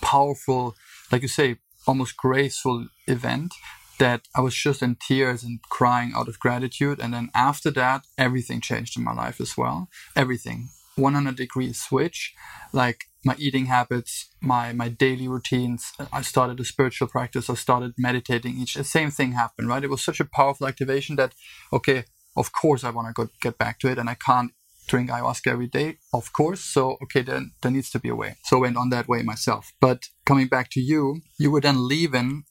powerful, 0.00 0.74
like 1.10 1.22
you 1.22 1.28
say, 1.28 1.56
almost 1.86 2.16
graceful 2.16 2.88
event 3.06 3.54
that 3.98 4.22
I 4.36 4.40
was 4.40 4.54
just 4.54 4.82
in 4.82 4.96
tears 4.96 5.42
and 5.42 5.62
crying 5.62 6.12
out 6.14 6.28
of 6.28 6.38
gratitude. 6.38 7.00
And 7.00 7.14
then 7.14 7.30
after 7.34 7.70
that, 7.70 8.04
everything 8.18 8.60
changed 8.60 8.98
in 8.98 9.04
my 9.04 9.14
life 9.14 9.40
as 9.40 9.56
well. 9.56 9.88
Everything. 10.14 10.68
100 10.96 11.36
degree 11.36 11.72
switch. 11.72 12.34
Like 12.72 13.04
my 13.26 13.34
eating 13.38 13.66
habits 13.66 14.28
my 14.40 14.72
my 14.72 14.88
daily 14.88 15.26
routines 15.26 15.92
i 16.12 16.22
started 16.22 16.60
a 16.60 16.64
spiritual 16.64 17.08
practice 17.08 17.50
i 17.50 17.54
started 17.54 17.92
meditating. 17.98 18.56
Each 18.56 18.74
the 18.74 18.84
same 18.84 19.10
thing 19.10 19.32
happened 19.32 19.68
right? 19.68 19.84
It 19.84 19.90
was 19.90 20.02
such 20.02 20.20
a 20.20 20.24
powerful 20.24 20.66
activation 20.66 21.16
that 21.16 21.32
okay 21.72 22.04
of 22.36 22.52
course 22.52 22.84
i 22.84 22.90
want 22.90 23.08
to 23.08 23.12
go 23.18 23.28
get 23.40 23.58
back 23.58 23.80
to 23.80 23.88
it 23.90 23.98
and 23.98 24.08
i 24.08 24.14
can't 24.14 24.52
drink 24.86 25.10
ayahuasca 25.10 25.48
every 25.48 25.66
day 25.66 25.98
of 26.14 26.32
course. 26.32 26.60
So 26.60 26.82
okay 27.04 27.22
then 27.22 27.52
there 27.60 27.72
needs 27.72 27.90
to 27.90 27.98
be 27.98 28.08
a 28.08 28.14
way. 28.22 28.36
So 28.44 28.58
i 28.58 28.60
went 28.60 28.76
on 28.76 28.90
that 28.90 29.08
way 29.08 29.22
myself. 29.22 29.72
But 29.80 30.00
coming 30.24 30.46
back 30.46 30.70
to 30.70 30.80
you 30.80 31.02
you 31.38 31.50
were 31.50 31.60
then 31.60 31.88
leaving 31.88 32.44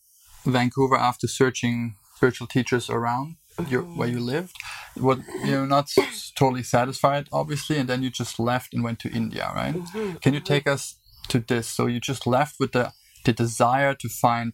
vancouver 0.45 0.97
after 0.97 1.27
searching 1.27 1.95
spiritual 2.15 2.47
teachers 2.47 2.89
around 2.89 3.37
your, 3.69 3.83
where 3.83 4.07
you 4.07 4.17
um, 4.17 4.25
lived. 4.25 4.55
What 4.95 5.19
you're 5.43 5.67
not 5.67 5.91
totally 6.37 6.63
satisfied, 6.63 7.27
obviously, 7.31 7.77
and 7.77 7.89
then 7.89 8.03
you 8.03 8.09
just 8.09 8.39
left 8.39 8.73
and 8.73 8.83
went 8.83 8.99
to 8.99 9.09
India, 9.11 9.51
right? 9.55 9.75
Mm-hmm. 9.75 10.17
Can 10.17 10.33
you 10.33 10.39
take 10.39 10.67
us 10.67 10.95
to 11.29 11.39
this? 11.39 11.67
So 11.67 11.85
you 11.85 11.99
just 11.99 12.27
left 12.27 12.55
with 12.59 12.71
the 12.71 12.93
the 13.23 13.33
desire 13.33 13.93
to 13.95 14.07
find 14.07 14.53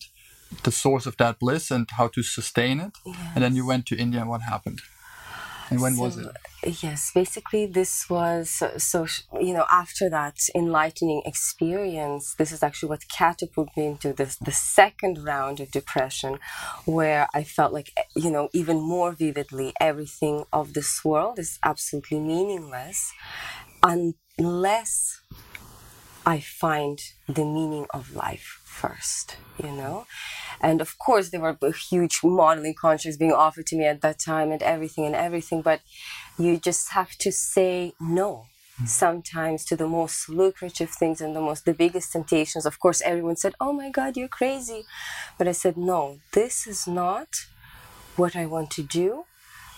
the 0.64 0.72
source 0.72 1.06
of 1.06 1.18
that 1.18 1.40
bliss 1.40 1.72
and 1.72 1.88
how 1.92 2.08
to 2.10 2.24
sustain 2.24 2.80
it, 2.80 2.92
and 3.36 3.44
then 3.44 3.56
you 3.56 3.66
went 3.66 3.86
to 3.88 3.96
India. 3.98 4.22
and 4.22 4.30
What 4.30 4.42
happened? 4.42 4.82
And 5.71 5.81
when 5.81 5.95
was 5.97 6.17
it? 6.17 6.36
Yes, 6.84 7.12
basically, 7.15 7.65
this 7.65 8.10
was 8.10 8.49
so, 8.49 8.77
so, 8.77 9.07
you 9.39 9.53
know, 9.53 9.65
after 9.71 10.10
that 10.10 10.38
enlightening 10.53 11.21
experience, 11.25 12.36
this 12.36 12.51
is 12.51 12.62
actually 12.62 12.89
what 12.89 13.07
catapulted 13.07 13.77
me 13.77 13.88
into 13.88 14.12
this, 14.12 14.36
the 14.36 14.51
second 14.51 15.23
round 15.23 15.62
of 15.62 15.71
depression, 15.71 16.39
where 16.86 17.27
I 17.34 17.43
felt 17.43 17.71
like, 17.71 17.89
you 18.15 18.29
know, 18.29 18.49
even 18.53 18.81
more 18.81 19.13
vividly, 19.13 19.73
everything 19.79 20.43
of 20.51 20.73
this 20.73 21.05
world 21.05 21.39
is 21.39 21.57
absolutely 21.63 22.19
meaningless 22.19 23.13
unless 23.81 25.21
I 26.25 26.39
find 26.39 26.99
the 27.27 27.43
meaning 27.43 27.88
of 27.93 28.15
life 28.15 28.62
first, 28.63 29.38
you 29.62 29.71
know? 29.71 30.05
And 30.62 30.79
of 30.81 30.97
course, 30.99 31.29
there 31.29 31.41
were 31.41 31.57
huge 31.71 32.19
modeling 32.23 32.75
contracts 32.75 33.17
being 33.17 33.34
offered 33.34 33.65
to 33.67 33.75
me 33.75 33.86
at 33.86 34.01
that 34.01 34.19
time 34.19 34.51
and 34.51 34.62
everything 34.62 35.05
and 35.05 35.15
everything, 35.15 35.62
but 35.62 35.81
you 36.38 36.57
just 36.57 36.91
have 36.91 37.12
to 37.19 37.31
say 37.31 37.93
no 37.99 38.45
hmm. 38.77 38.86
sometimes 38.86 39.65
to 39.65 39.75
the 39.75 39.88
most 39.88 40.29
lucrative 40.29 40.91
things 40.91 41.21
and 41.21 41.36
the 41.36 41.41
most 41.41 41.65
the 41.65 41.73
biggest 41.73 42.12
temptations. 42.12 42.65
Of 42.65 42.79
course 42.79 43.01
everyone 43.01 43.38
said 43.38 43.53
oh 43.60 43.73
my 43.73 43.89
god 43.89 44.15
you're 44.15 44.27
crazy. 44.27 44.84
But 45.38 45.47
i 45.47 45.51
said 45.51 45.75
no 45.77 46.19
this 46.34 46.67
is 46.67 46.88
not 46.88 47.29
what 48.15 48.36
i 48.36 48.45
want 48.45 48.69
to 48.71 48.84
do 48.84 49.25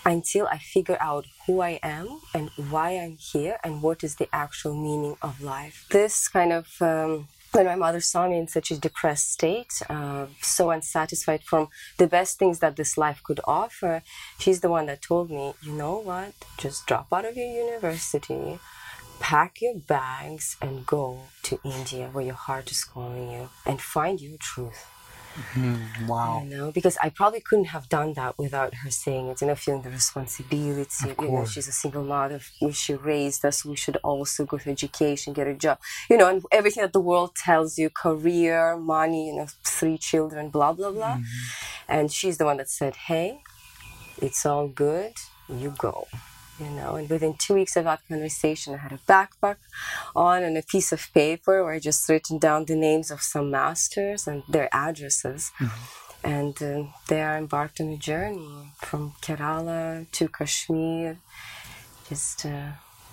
until 0.04 0.46
I 0.46 0.58
figure 0.58 0.98
out 1.00 1.26
who 1.46 1.60
I 1.60 1.78
am 1.82 2.20
and 2.34 2.50
why 2.56 2.90
I'm 2.92 3.16
here 3.16 3.58
and 3.64 3.82
what 3.82 4.04
is 4.04 4.16
the 4.16 4.28
actual 4.32 4.74
meaning 4.74 5.16
of 5.22 5.40
life. 5.40 5.86
This 5.90 6.28
kind 6.28 6.52
of, 6.52 6.68
um, 6.80 7.28
when 7.52 7.66
my 7.66 7.76
mother 7.76 8.00
saw 8.00 8.28
me 8.28 8.38
in 8.38 8.48
such 8.48 8.70
a 8.70 8.78
depressed 8.78 9.32
state, 9.32 9.80
uh, 9.88 10.26
so 10.40 10.70
unsatisfied 10.70 11.42
from 11.42 11.68
the 11.98 12.06
best 12.06 12.38
things 12.38 12.58
that 12.58 12.76
this 12.76 12.98
life 12.98 13.22
could 13.22 13.40
offer, 13.44 14.02
she's 14.38 14.60
the 14.60 14.70
one 14.70 14.86
that 14.86 15.02
told 15.02 15.30
me, 15.30 15.54
you 15.62 15.72
know 15.72 15.98
what, 15.98 16.32
just 16.58 16.86
drop 16.86 17.12
out 17.12 17.24
of 17.24 17.36
your 17.36 17.46
university, 17.46 18.58
pack 19.20 19.60
your 19.60 19.76
bags, 19.76 20.56
and 20.60 20.84
go 20.84 21.20
to 21.44 21.60
India 21.64 22.08
where 22.12 22.24
your 22.24 22.34
heart 22.34 22.70
is 22.70 22.84
calling 22.84 23.30
you 23.30 23.48
and 23.64 23.80
find 23.80 24.20
your 24.20 24.36
truth. 24.38 24.86
Mm-hmm. 25.34 26.06
Wow. 26.06 26.42
You 26.44 26.56
know, 26.56 26.72
because 26.72 26.96
I 27.02 27.10
probably 27.10 27.40
couldn't 27.40 27.66
have 27.66 27.88
done 27.88 28.12
that 28.14 28.38
without 28.38 28.74
her 28.74 28.90
saying 28.90 29.28
it. 29.28 29.40
You 29.40 29.48
know, 29.48 29.54
feeling 29.56 29.82
the 29.82 29.90
responsibility. 29.90 31.14
You 31.20 31.30
know, 31.30 31.44
she's 31.44 31.68
a 31.68 31.72
single 31.72 32.04
mother. 32.04 32.40
She 32.72 32.94
raised 32.94 33.44
us. 33.44 33.64
We 33.64 33.76
should 33.76 33.96
also 34.04 34.44
go 34.44 34.58
to 34.58 34.70
education, 34.70 35.32
get 35.32 35.46
a 35.48 35.54
job. 35.54 35.78
You 36.08 36.16
know, 36.16 36.28
and 36.28 36.42
everything 36.52 36.82
that 36.82 36.92
the 36.92 37.00
world 37.00 37.34
tells 37.34 37.78
you: 37.78 37.90
career, 37.90 38.76
money. 38.76 39.28
You 39.28 39.36
know, 39.36 39.46
three 39.64 39.98
children, 39.98 40.50
blah 40.50 40.72
blah 40.72 40.92
blah. 40.92 41.16
Mm-hmm. 41.16 41.92
And 41.94 42.12
she's 42.12 42.38
the 42.38 42.44
one 42.44 42.58
that 42.58 42.70
said, 42.70 42.94
"Hey, 42.94 43.40
it's 44.22 44.46
all 44.46 44.68
good. 44.68 45.14
You 45.48 45.74
go." 45.76 46.06
You 46.60 46.70
know, 46.70 46.94
and 46.94 47.10
within 47.10 47.34
two 47.34 47.54
weeks 47.54 47.74
of 47.76 47.84
that 47.84 48.06
conversation, 48.06 48.74
I 48.74 48.76
had 48.76 48.92
a 48.92 49.00
backpack 49.08 49.56
on 50.14 50.44
and 50.44 50.56
a 50.56 50.62
piece 50.62 50.92
of 50.92 51.12
paper 51.12 51.64
where 51.64 51.74
I 51.74 51.80
just 51.80 52.08
written 52.08 52.38
down 52.38 52.66
the 52.66 52.76
names 52.76 53.10
of 53.10 53.22
some 53.22 53.50
masters 53.50 54.28
and 54.28 54.44
their 54.48 54.68
addresses. 54.72 55.50
And 56.22 56.62
uh, 56.62 56.84
there 57.08 57.30
I 57.30 57.38
embarked 57.38 57.80
on 57.80 57.88
a 57.88 57.96
journey 57.96 58.70
from 58.78 59.14
Kerala 59.20 60.08
to 60.12 60.28
Kashmir. 60.28 61.18
Just, 62.08 62.46
uh, 62.46 62.70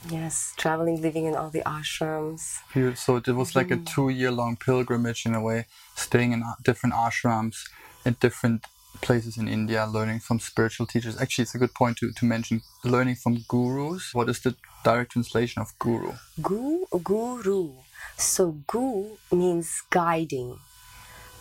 yes, 0.07 0.53
traveling, 0.55 1.01
living 1.01 1.25
in 1.25 1.35
all 1.35 1.49
the 1.49 1.61
ashrams. 1.61 2.59
So 2.95 3.15
it 3.17 3.27
was 3.27 3.55
like 3.55 3.71
a 3.71 3.77
two-year-long 3.77 4.57
pilgrimage 4.57 5.25
in 5.25 5.33
a 5.33 5.41
way, 5.41 5.65
staying 5.95 6.31
in 6.31 6.43
different 6.63 6.93
ashrams 6.93 7.57
in 8.05 8.17
different 8.19 8.65
places 8.99 9.37
in 9.37 9.47
India, 9.47 9.85
learning 9.85 10.19
from 10.19 10.39
spiritual 10.39 10.85
teachers. 10.85 11.19
Actually, 11.19 11.43
it's 11.43 11.55
a 11.55 11.57
good 11.57 11.73
point 11.73 11.97
to, 11.97 12.11
to 12.11 12.25
mention 12.25 12.61
learning 12.83 13.15
from 13.15 13.45
gurus. 13.47 14.13
What 14.13 14.29
is 14.29 14.39
the 14.41 14.55
direct 14.83 15.13
translation 15.13 15.61
of 15.61 15.77
guru? 15.79 16.13
Gu, 16.41 16.85
guru. 17.03 17.71
So 18.17 18.57
gu 18.67 19.17
means 19.31 19.81
guiding, 19.89 20.59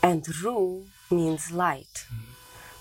and 0.02 0.26
ru 0.42 0.86
means 1.10 1.50
light. 1.50 2.06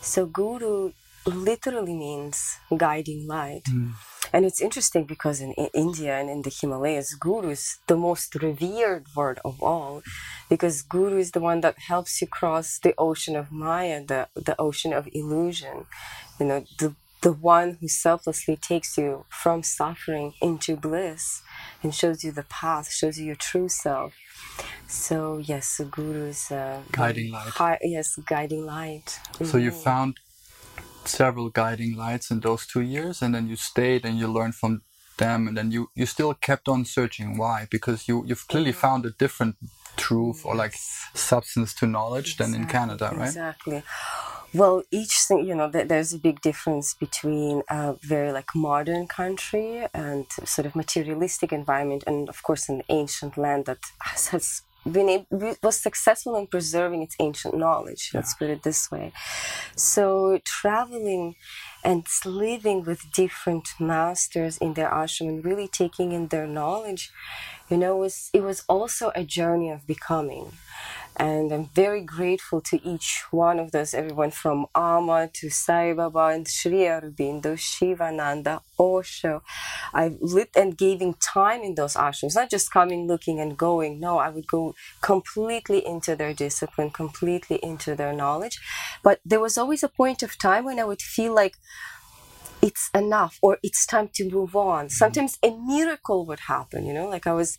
So 0.02 0.26
guru 0.26 0.92
literally 1.26 1.96
means 1.96 2.58
guiding 2.76 3.28
light. 3.28 3.68
And 4.32 4.46
it's 4.46 4.62
interesting 4.62 5.06
because 5.06 5.42
in, 5.42 5.54
in 5.54 5.70
India 5.74 6.16
and 6.20 6.30
in 6.30 6.44
the 6.44 6.52
Himalayas, 6.52 7.16
guru 7.16 7.50
is 7.50 7.78
the 7.88 7.98
most 7.98 8.36
revered 8.36 9.08
word 9.16 9.40
of 9.44 9.62
all, 9.62 10.04
because 10.50 10.84
guru 10.84 11.18
is 11.18 11.32
the 11.32 11.40
one 11.40 11.62
that 11.62 11.80
helps 11.88 12.22
you 12.22 12.28
cross 12.28 12.80
the 12.80 12.94
ocean 12.98 13.36
of 13.36 13.52
Maya, 13.52 14.06
the, 14.06 14.28
the 14.36 14.56
ocean 14.60 14.94
of 14.94 15.10
illusion. 15.14 15.86
You 16.40 16.46
know, 16.46 16.66
the 16.78 16.96
the 17.22 17.34
one 17.34 17.78
who 17.82 17.88
selflessly 17.90 18.56
takes 18.56 18.98
you 18.98 19.26
from 19.28 19.62
suffering 19.62 20.34
into 20.42 20.78
bliss 20.78 21.42
and 21.84 21.94
shows 21.94 22.24
you 22.24 22.32
the 22.32 22.44
path, 22.44 22.90
shows 22.90 23.20
you 23.20 23.26
your 23.26 23.36
true 23.36 23.68
self. 23.68 24.14
So 24.88 25.38
yes, 25.38 25.82
guru 25.92 26.28
is 26.28 26.50
uh, 26.50 26.82
Guiding 26.92 27.32
light. 27.32 27.50
Hi, 27.56 27.78
yes, 27.82 28.16
guiding 28.26 28.66
light. 28.66 29.20
So 29.44 29.58
you 29.58 29.72
found 29.72 30.18
several 31.10 31.50
guiding 31.50 31.96
lights 31.96 32.32
in 32.32 32.40
those 32.40 32.66
two 32.66 32.82
years, 32.82 33.22
and 33.22 33.34
then 33.36 33.48
you 33.48 33.56
stayed 33.56 34.06
and 34.06 34.18
you 34.18 34.28
learned 34.28 34.56
from 34.56 34.82
them, 35.18 35.48
and 35.48 35.58
then 35.58 35.72
you, 35.72 35.90
you 35.96 36.06
still 36.06 36.34
kept 36.34 36.68
on 36.68 36.86
searching. 36.86 37.38
Why? 37.38 37.68
Because 37.70 38.08
you 38.08 38.24
you've 38.26 38.48
clearly 38.48 38.72
found 38.72 39.06
a 39.06 39.12
different 39.12 39.56
truth 39.98 40.46
or 40.46 40.56
like 40.56 40.74
substance 41.14 41.74
to 41.80 41.86
knowledge 41.86 42.38
than 42.38 42.56
in 42.56 42.66
Canada, 42.66 43.12
right? 43.14 43.28
Exactly. 43.28 43.84
Well, 44.54 44.82
each 44.90 45.16
thing, 45.28 45.46
you 45.46 45.54
know, 45.54 45.70
th- 45.70 45.88
there's 45.88 46.14
a 46.14 46.18
big 46.18 46.42
difference 46.42 46.96
between 46.96 47.62
a 47.70 47.96
very 48.02 48.32
like 48.32 48.56
modern 48.56 49.06
country 49.08 49.86
and 49.94 50.26
sort 50.46 50.66
of 50.66 50.76
materialistic 50.76 51.54
environment, 51.54 52.04
and 52.08 52.30
of 52.30 52.42
course, 52.42 52.68
an 52.70 52.82
ancient 52.90 53.38
land 53.38 53.66
that 53.66 53.80
has, 54.02 54.30
has 54.30 54.62
been 54.90 55.10
able, 55.10 55.56
was 55.62 55.78
successful 55.80 56.36
in 56.36 56.48
preserving 56.48 57.02
its 57.02 57.16
ancient 57.20 57.58
knowledge. 57.58 58.12
Let's 58.14 58.34
put 58.34 58.50
it 58.50 58.64
this 58.64 58.90
way. 58.92 59.12
So 59.76 60.40
traveling 60.46 61.36
and 61.84 62.06
living 62.26 62.84
with 62.84 63.12
different 63.14 63.70
masters 63.80 64.58
in 64.58 64.74
their 64.74 64.90
ashram 64.90 65.30
and 65.30 65.46
really 65.46 65.68
taking 65.68 66.12
in 66.12 66.28
their 66.28 66.48
knowledge, 66.48 67.12
you 67.70 67.78
know, 67.78 67.98
was 67.98 68.30
it 68.34 68.44
was 68.44 68.64
also 68.68 69.12
a 69.16 69.24
journey 69.24 69.70
of 69.70 69.88
becoming. 69.88 70.54
And 71.20 71.52
I'm 71.52 71.66
very 71.76 72.02
grateful 72.02 72.62
to 72.62 72.80
each 72.88 73.26
one 73.30 73.60
of 73.60 73.72
those, 73.74 73.94
everyone 73.94 74.32
from 74.32 74.68
Amma 74.74 75.30
to 75.34 75.50
Sai 75.50 75.92
Baba 75.94 76.28
and 76.28 76.48
Sri 76.48 76.86
Aurobindo, 76.86 77.60
Shivananda, 77.60 78.62
Osho. 78.80 79.44
I 79.94 80.16
lived 80.22 80.56
and 80.56 80.78
giving 80.78 81.16
time 81.16 81.62
in 81.62 81.76
those 81.76 81.96
ashrams, 81.96 82.36
not 82.36 82.50
just 82.50 82.72
coming, 82.72 83.06
looking, 83.06 83.42
and 83.42 83.58
going. 83.58 84.00
No, 84.00 84.18
I 84.18 84.30
would 84.30 84.48
go 84.48 84.76
completely 85.02 85.86
into 85.86 86.16
their 86.16 86.34
discipline, 86.34 86.90
completely 86.92 87.58
into 87.62 87.96
their 87.96 88.14
knowledge. 88.14 88.58
But 89.04 89.20
there 89.26 89.42
was 89.42 89.58
always 89.58 89.84
a 89.84 89.90
point 89.90 90.24
of 90.24 90.38
time 90.38 90.64
when 90.64 90.80
I 90.80 90.86
would 90.86 91.02
feel 91.02 91.36
like 91.36 91.56
it's 92.62 92.90
enough 92.94 93.38
or 93.42 93.58
it's 93.64 93.86
time 93.86 94.10
to 94.16 94.30
move 94.30 94.56
on. 94.56 94.90
Sometimes 94.90 95.38
a 95.44 95.52
miracle 95.52 96.26
would 96.26 96.42
happen, 96.42 96.86
you 96.86 96.94
know, 96.94 97.08
like 97.08 97.28
I 97.28 97.34
was 97.34 97.58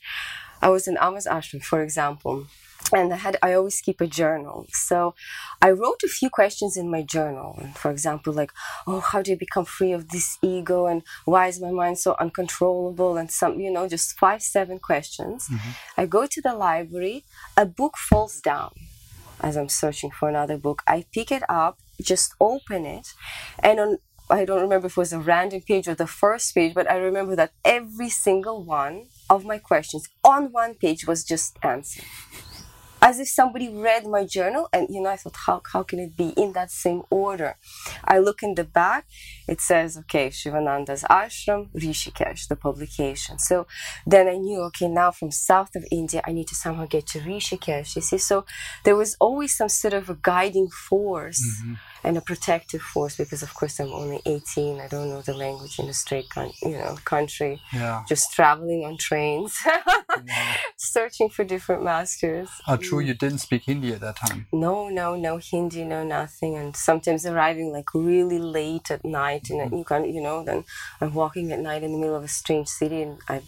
I 0.62 0.68
was 0.68 0.86
in 0.86 0.98
Amma's 1.00 1.26
Ashram, 1.26 1.62
for 1.62 1.82
example, 1.82 2.46
and 2.92 3.12
I 3.12 3.16
had 3.16 3.36
I 3.42 3.54
always 3.54 3.80
keep 3.80 4.00
a 4.00 4.06
journal. 4.06 4.66
So 4.70 5.14
I 5.62 5.70
wrote 5.70 6.02
a 6.04 6.08
few 6.08 6.30
questions 6.30 6.76
in 6.76 6.90
my 6.90 7.02
journal. 7.02 7.62
For 7.74 7.90
example, 7.90 8.32
like, 8.32 8.52
oh, 8.86 9.00
how 9.00 9.22
do 9.22 9.30
you 9.30 9.36
become 9.36 9.64
free 9.64 9.92
of 9.92 10.08
this 10.08 10.38
ego 10.42 10.86
and 10.86 11.02
why 11.24 11.48
is 11.48 11.60
my 11.60 11.70
mind 11.70 11.98
so 11.98 12.16
uncontrollable? 12.18 13.16
And 13.16 13.30
some, 13.30 13.60
you 13.60 13.70
know, 13.70 13.88
just 13.88 14.18
five, 14.18 14.42
seven 14.42 14.78
questions. 14.78 15.48
Mm-hmm. 15.48 15.70
I 15.98 16.06
go 16.06 16.26
to 16.26 16.40
the 16.40 16.54
library, 16.54 17.24
a 17.56 17.66
book 17.66 17.96
falls 17.96 18.40
down 18.40 18.72
as 19.40 19.56
I'm 19.56 19.68
searching 19.68 20.10
for 20.10 20.28
another 20.28 20.58
book. 20.58 20.82
I 20.86 21.06
pick 21.12 21.30
it 21.30 21.42
up, 21.48 21.78
just 22.00 22.34
open 22.40 22.84
it, 22.84 23.08
and 23.62 23.80
on 23.80 23.98
I 24.30 24.44
don't 24.44 24.62
remember 24.62 24.86
if 24.86 24.92
it 24.92 24.96
was 24.96 25.12
a 25.12 25.18
random 25.18 25.60
page 25.60 25.88
or 25.88 25.94
the 25.94 26.06
first 26.06 26.54
page, 26.54 26.72
but 26.72 26.88
I 26.88 26.96
remember 26.98 27.34
that 27.34 27.52
every 27.64 28.08
single 28.08 28.62
one 28.62 29.06
of 29.28 29.44
my 29.44 29.58
questions 29.58 30.08
on 30.22 30.52
one 30.52 30.74
page 30.74 31.04
was 31.06 31.24
just 31.24 31.58
answered. 31.62 32.04
As 33.02 33.18
if 33.18 33.28
somebody 33.28 33.68
read 33.68 34.06
my 34.06 34.24
journal, 34.24 34.68
and 34.72 34.88
you 34.90 35.00
know, 35.00 35.10
I 35.10 35.16
thought, 35.16 35.36
how, 35.46 35.62
how 35.72 35.82
can 35.82 35.98
it 35.98 36.16
be 36.16 36.30
in 36.36 36.52
that 36.52 36.70
same 36.70 37.02
order? 37.10 37.56
I 38.04 38.18
look 38.18 38.42
in 38.42 38.54
the 38.54 38.64
back, 38.64 39.06
it 39.48 39.60
says, 39.60 39.96
okay, 39.98 40.28
Shivananda's 40.28 41.04
Ashram, 41.04 41.68
Rishikesh, 41.74 42.48
the 42.48 42.56
publication. 42.56 43.38
So 43.38 43.66
then 44.06 44.28
I 44.28 44.36
knew, 44.36 44.60
okay, 44.64 44.88
now 44.88 45.10
from 45.10 45.30
south 45.30 45.74
of 45.76 45.84
India, 45.90 46.22
I 46.26 46.32
need 46.32 46.48
to 46.48 46.54
somehow 46.54 46.86
get 46.86 47.06
to 47.08 47.20
Rishikesh. 47.20 47.96
You 47.96 48.02
see, 48.02 48.18
so 48.18 48.44
there 48.84 48.96
was 48.96 49.16
always 49.18 49.56
some 49.56 49.68
sort 49.68 49.94
of 49.94 50.10
a 50.10 50.18
guiding 50.20 50.68
force 50.68 51.42
mm-hmm. 51.62 51.74
And 52.04 52.16
a 52.16 52.20
protective 52.20 52.80
force 52.82 53.16
because 53.16 53.42
of 53.42 53.52
course 53.54 53.78
i'm 53.80 53.92
only 53.92 54.20
18 54.26 54.80
i 54.80 54.88
don't 54.88 55.08
know 55.08 55.22
the 55.22 55.34
language 55.34 55.78
in 55.78 55.88
a 55.88 55.92
straight 55.92 56.28
con- 56.30 56.52
you 56.62 56.70
know 56.78 56.96
country 57.04 57.60
Yeah. 57.72 58.04
just 58.08 58.32
traveling 58.32 58.84
on 58.84 58.96
trains 58.96 59.58
Wow. 59.66 60.54
searching 60.76 61.28
for 61.30 61.44
different 61.44 61.82
masters 61.84 62.48
Oh, 62.66 62.76
true. 62.76 63.02
Mm. 63.02 63.06
You 63.08 63.14
didn't 63.14 63.38
speak 63.38 63.62
Hindi 63.64 63.92
at 63.92 64.00
that 64.00 64.16
time. 64.16 64.46
no 64.52 64.88
no 64.88 65.14
no 65.16 65.38
hindi 65.38 65.84
no 65.84 66.02
nothing 66.04 66.56
and 66.56 66.74
sometimes 66.76 67.24
arriving 67.26 67.72
like 67.72 67.94
really 67.94 68.38
late 68.38 68.90
at 68.90 69.04
night 69.04 69.50
and 69.50 69.60
mm. 69.70 69.78
you 69.78 69.84
can 69.84 70.04
you 70.04 70.20
know 70.22 70.44
then 70.44 70.64
i'm 71.00 71.14
walking 71.14 71.52
at 71.52 71.60
night 71.60 71.82
in 71.82 71.92
the 71.92 71.98
middle 71.98 72.16
of 72.16 72.24
a 72.24 72.28
strange 72.28 72.68
city 72.68 73.02
and 73.02 73.18
i'm 73.28 73.42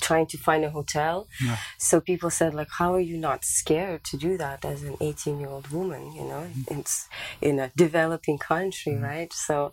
trying 0.00 0.26
to 0.26 0.38
find 0.38 0.64
a 0.64 0.70
hotel. 0.70 1.28
Yeah. 1.44 1.58
so 1.78 2.00
people 2.00 2.30
said 2.30 2.54
like 2.54 2.68
how 2.78 2.94
are 2.94 3.06
you 3.12 3.16
not 3.16 3.44
scared 3.44 4.04
to 4.04 4.16
do 4.16 4.36
that 4.38 4.64
as 4.64 4.82
an 4.82 4.96
18 5.00 5.40
year 5.40 5.48
old 5.48 5.68
woman 5.68 6.12
you 6.12 6.22
know? 6.22 6.46
Mm-hmm. 6.46 6.80
It's 6.80 7.08
in 7.40 7.58
a 7.58 7.70
developing 7.76 8.38
country 8.38 8.92
mm-hmm. 8.92 9.04
right? 9.04 9.32
So 9.32 9.72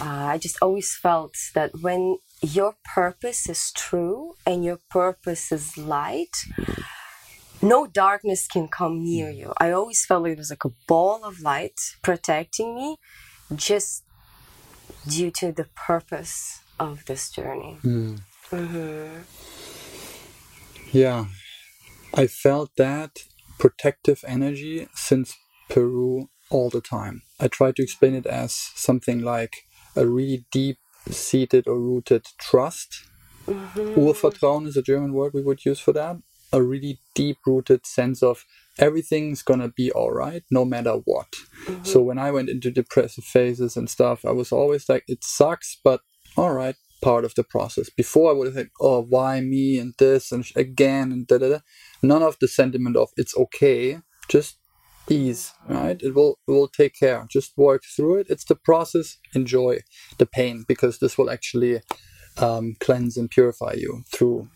uh, 0.00 0.24
i 0.32 0.38
just 0.38 0.56
always 0.62 0.96
felt 0.96 1.34
that 1.54 1.70
when 1.82 2.16
your 2.40 2.74
purpose 2.94 3.46
is 3.48 3.70
true 3.72 4.34
and 4.46 4.64
your 4.64 4.78
purpose 4.90 5.52
is 5.52 5.76
light 5.76 6.34
no 7.62 7.86
darkness 7.86 8.48
can 8.48 8.66
come 8.68 9.04
near 9.04 9.28
mm. 9.28 9.36
you. 9.36 9.52
I 9.58 9.70
always 9.70 10.04
felt 10.04 10.24
like 10.24 10.32
it 10.32 10.38
was 10.38 10.50
like 10.50 10.64
a 10.64 10.72
ball 10.88 11.24
of 11.24 11.40
light 11.40 11.78
protecting 12.02 12.74
me 12.74 12.96
just 13.54 14.02
due 15.06 15.30
to 15.30 15.52
the 15.52 15.64
purpose 15.76 16.60
of 16.78 17.04
this 17.06 17.30
journey 17.30 17.78
mm. 17.84 18.20
Hmm 18.52 19.22
Yeah. 20.92 21.26
I 22.14 22.26
felt 22.28 22.70
that 22.76 23.20
protective 23.58 24.24
energy 24.26 24.88
since 24.94 25.34
Peru 25.70 26.28
all 26.50 26.70
the 26.70 26.82
time. 26.82 27.22
I 27.40 27.48
try 27.48 27.72
to 27.72 27.82
explain 27.82 28.14
it 28.14 28.26
as 28.26 28.52
something 28.52 29.22
like 29.22 29.64
a 29.96 30.06
really 30.06 30.44
deep 30.52 30.78
seated 31.10 31.68
or 31.68 31.80
rooted 31.80 32.26
trust. 32.38 33.04
Urvertrauen 33.96 34.66
is 34.66 34.76
a 34.76 34.82
German 34.82 35.12
word 35.14 35.32
we 35.34 35.42
would 35.42 35.64
use 35.64 35.80
for 35.80 35.92
that. 35.94 36.16
A 36.52 36.62
really 36.62 37.00
deep 37.14 37.38
rooted 37.46 37.86
sense 37.86 38.22
of 38.22 38.44
everything's 38.78 39.42
gonna 39.42 39.68
be 39.68 39.92
alright 39.92 40.44
no 40.50 40.64
matter 40.64 40.94
what. 41.04 41.28
So 41.82 42.02
when 42.02 42.18
I 42.18 42.30
went 42.30 42.50
into 42.50 42.70
depressive 42.70 43.24
phases 43.24 43.76
and 43.76 43.88
stuff, 43.90 44.24
I 44.24 44.32
was 44.32 44.52
always 44.52 44.88
like, 44.88 45.04
it 45.08 45.24
sucks, 45.24 45.78
but 45.82 46.00
alright, 46.36 46.76
part 47.02 47.24
of 47.24 47.34
the 47.34 47.44
process. 47.44 47.90
Before 47.90 48.30
I 48.30 48.34
would 48.34 48.46
have 48.46 48.54
said, 48.54 48.70
oh, 48.80 49.02
why 49.02 49.40
me 49.40 49.78
and 49.78 49.92
this 49.98 50.32
and 50.32 50.44
again 50.56 51.12
and 51.12 51.26
da 51.26 51.38
da 51.38 51.48
da. 51.48 51.58
None 52.02 52.22
of 52.22 52.36
the 52.40 52.48
sentiment 52.48 52.96
of 52.96 53.10
it's 53.16 53.36
okay, 53.36 53.98
just 54.28 54.56
ease, 55.10 55.52
right? 55.68 56.00
It 56.00 56.14
will 56.14 56.38
it 56.48 56.52
will 56.52 56.68
take 56.68 56.94
care. 56.98 57.26
Just 57.30 57.52
work 57.56 57.82
through 57.96 58.20
it. 58.20 58.26
It's 58.30 58.44
the 58.44 58.56
process. 58.56 59.18
Enjoy 59.34 59.80
the 60.18 60.26
pain 60.26 60.64
because 60.66 60.98
this 60.98 61.18
will 61.18 61.30
actually 61.30 61.80
um, 62.38 62.74
cleanse 62.80 63.16
and 63.16 63.30
purify 63.30 63.74
you 63.76 64.02
through, 64.10 64.48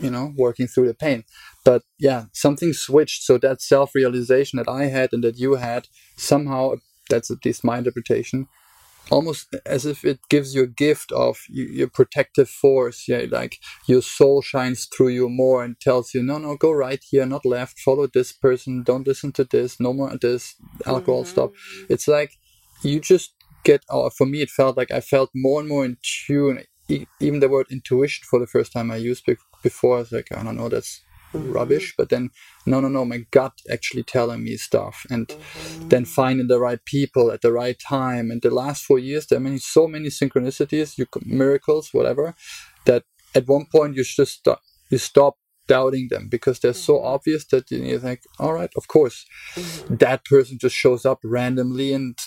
you 0.00 0.10
know, 0.10 0.32
working 0.36 0.66
through 0.66 0.88
the 0.88 0.94
pain. 0.94 1.24
But 1.64 1.82
yeah, 1.98 2.24
something 2.32 2.72
switched. 2.72 3.24
So 3.24 3.38
that 3.38 3.60
self 3.60 3.94
realization 3.94 4.56
that 4.58 4.68
I 4.68 4.84
had 4.84 5.12
and 5.12 5.22
that 5.24 5.38
you 5.38 5.56
had 5.56 5.88
somehow, 6.16 6.76
that's 7.10 7.30
at 7.30 7.44
least 7.44 7.64
my 7.64 7.78
interpretation, 7.78 8.46
almost 9.10 9.54
as 9.66 9.86
if 9.86 10.04
it 10.04 10.20
gives 10.28 10.54
you 10.54 10.62
a 10.64 10.66
gift 10.66 11.12
of 11.12 11.38
your 11.48 11.88
protective 11.88 12.48
force. 12.48 13.08
Yeah, 13.08 13.24
like 13.30 13.58
your 13.86 14.02
soul 14.02 14.42
shines 14.42 14.86
through 14.86 15.08
you 15.08 15.28
more 15.28 15.64
and 15.64 15.78
tells 15.80 16.14
you, 16.14 16.22
no, 16.22 16.38
no, 16.38 16.56
go 16.56 16.72
right 16.72 17.02
here, 17.08 17.26
not 17.26 17.46
left. 17.46 17.78
Follow 17.78 18.06
this 18.06 18.32
person. 18.32 18.82
Don't 18.82 19.06
listen 19.06 19.32
to 19.32 19.44
this. 19.44 19.80
No 19.80 19.92
more 19.92 20.12
of 20.12 20.20
this. 20.20 20.54
Alcohol, 20.86 21.24
stop. 21.24 21.52
It's 21.88 22.08
like 22.08 22.32
you 22.82 23.00
just 23.00 23.34
get. 23.64 23.84
Uh, 23.90 24.10
for 24.10 24.26
me, 24.26 24.42
it 24.42 24.50
felt 24.50 24.76
like 24.76 24.90
I 24.90 25.00
felt 25.00 25.30
more 25.34 25.60
and 25.60 25.68
more 25.68 25.84
in 25.84 25.96
tune. 26.02 26.64
Even 27.20 27.40
the 27.40 27.50
word 27.50 27.66
intuition 27.70 28.24
for 28.28 28.38
the 28.40 28.46
first 28.46 28.72
time 28.72 28.90
I 28.90 28.96
used 28.96 29.26
before, 29.62 29.96
I 29.96 29.98
was 30.00 30.12
like, 30.12 30.28
I 30.34 30.42
don't 30.42 30.56
know, 30.56 30.70
that's 30.70 31.02
Mm-hmm. 31.34 31.52
rubbish. 31.52 31.94
But 31.96 32.08
then, 32.08 32.30
no, 32.64 32.80
no, 32.80 32.88
no, 32.88 33.04
my 33.04 33.26
gut 33.30 33.52
actually 33.70 34.02
telling 34.02 34.42
me 34.44 34.56
stuff, 34.56 35.04
and 35.10 35.30
then 35.90 36.06
finding 36.06 36.48
the 36.48 36.58
right 36.58 36.82
people 36.86 37.30
at 37.30 37.42
the 37.42 37.52
right 37.52 37.78
time. 37.78 38.30
And 38.30 38.40
the 38.40 38.50
last 38.50 38.82
four 38.84 38.98
years, 38.98 39.26
there 39.26 39.36
are 39.36 39.40
many, 39.40 39.58
so 39.58 39.86
many 39.86 40.08
synchronicities, 40.08 40.96
you 40.96 41.06
miracles, 41.26 41.90
whatever, 41.92 42.34
that 42.86 43.04
at 43.34 43.46
one 43.46 43.66
point 43.70 43.96
you 43.96 44.04
just 44.04 44.38
stop, 44.38 44.62
you 44.88 44.96
stop 44.96 45.36
doubting 45.66 46.08
them 46.10 46.28
because 46.30 46.60
they're 46.60 46.72
so 46.72 46.94
mm-hmm. 46.94 47.14
obvious 47.14 47.44
that 47.48 47.70
you- 47.70 47.84
you're 47.84 48.16
all 48.38 48.54
right, 48.54 48.70
of 48.74 48.88
course, 48.88 49.26
mm-hmm. 49.54 49.96
that 49.96 50.24
person 50.24 50.56
just 50.58 50.76
shows 50.76 51.04
up 51.04 51.20
randomly 51.22 51.92
and 51.92 52.18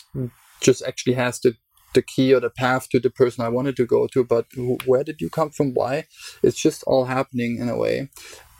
just 0.61 0.83
actually 0.83 1.15
has 1.15 1.39
the 1.39 1.55
the 1.93 2.01
key 2.01 2.33
or 2.33 2.39
the 2.39 2.49
path 2.49 2.87
to 2.87 3.01
the 3.01 3.09
person 3.09 3.43
I 3.43 3.49
wanted 3.49 3.75
to 3.75 3.85
go 3.85 4.07
to, 4.13 4.23
but 4.23 4.45
wh- 4.55 4.87
where 4.87 5.03
did 5.03 5.19
you 5.19 5.29
come 5.29 5.49
from? 5.49 5.73
Why? 5.73 6.05
It's 6.41 6.61
just 6.61 6.83
all 6.87 7.03
happening 7.03 7.57
in 7.57 7.67
a 7.67 7.75
way 7.75 8.09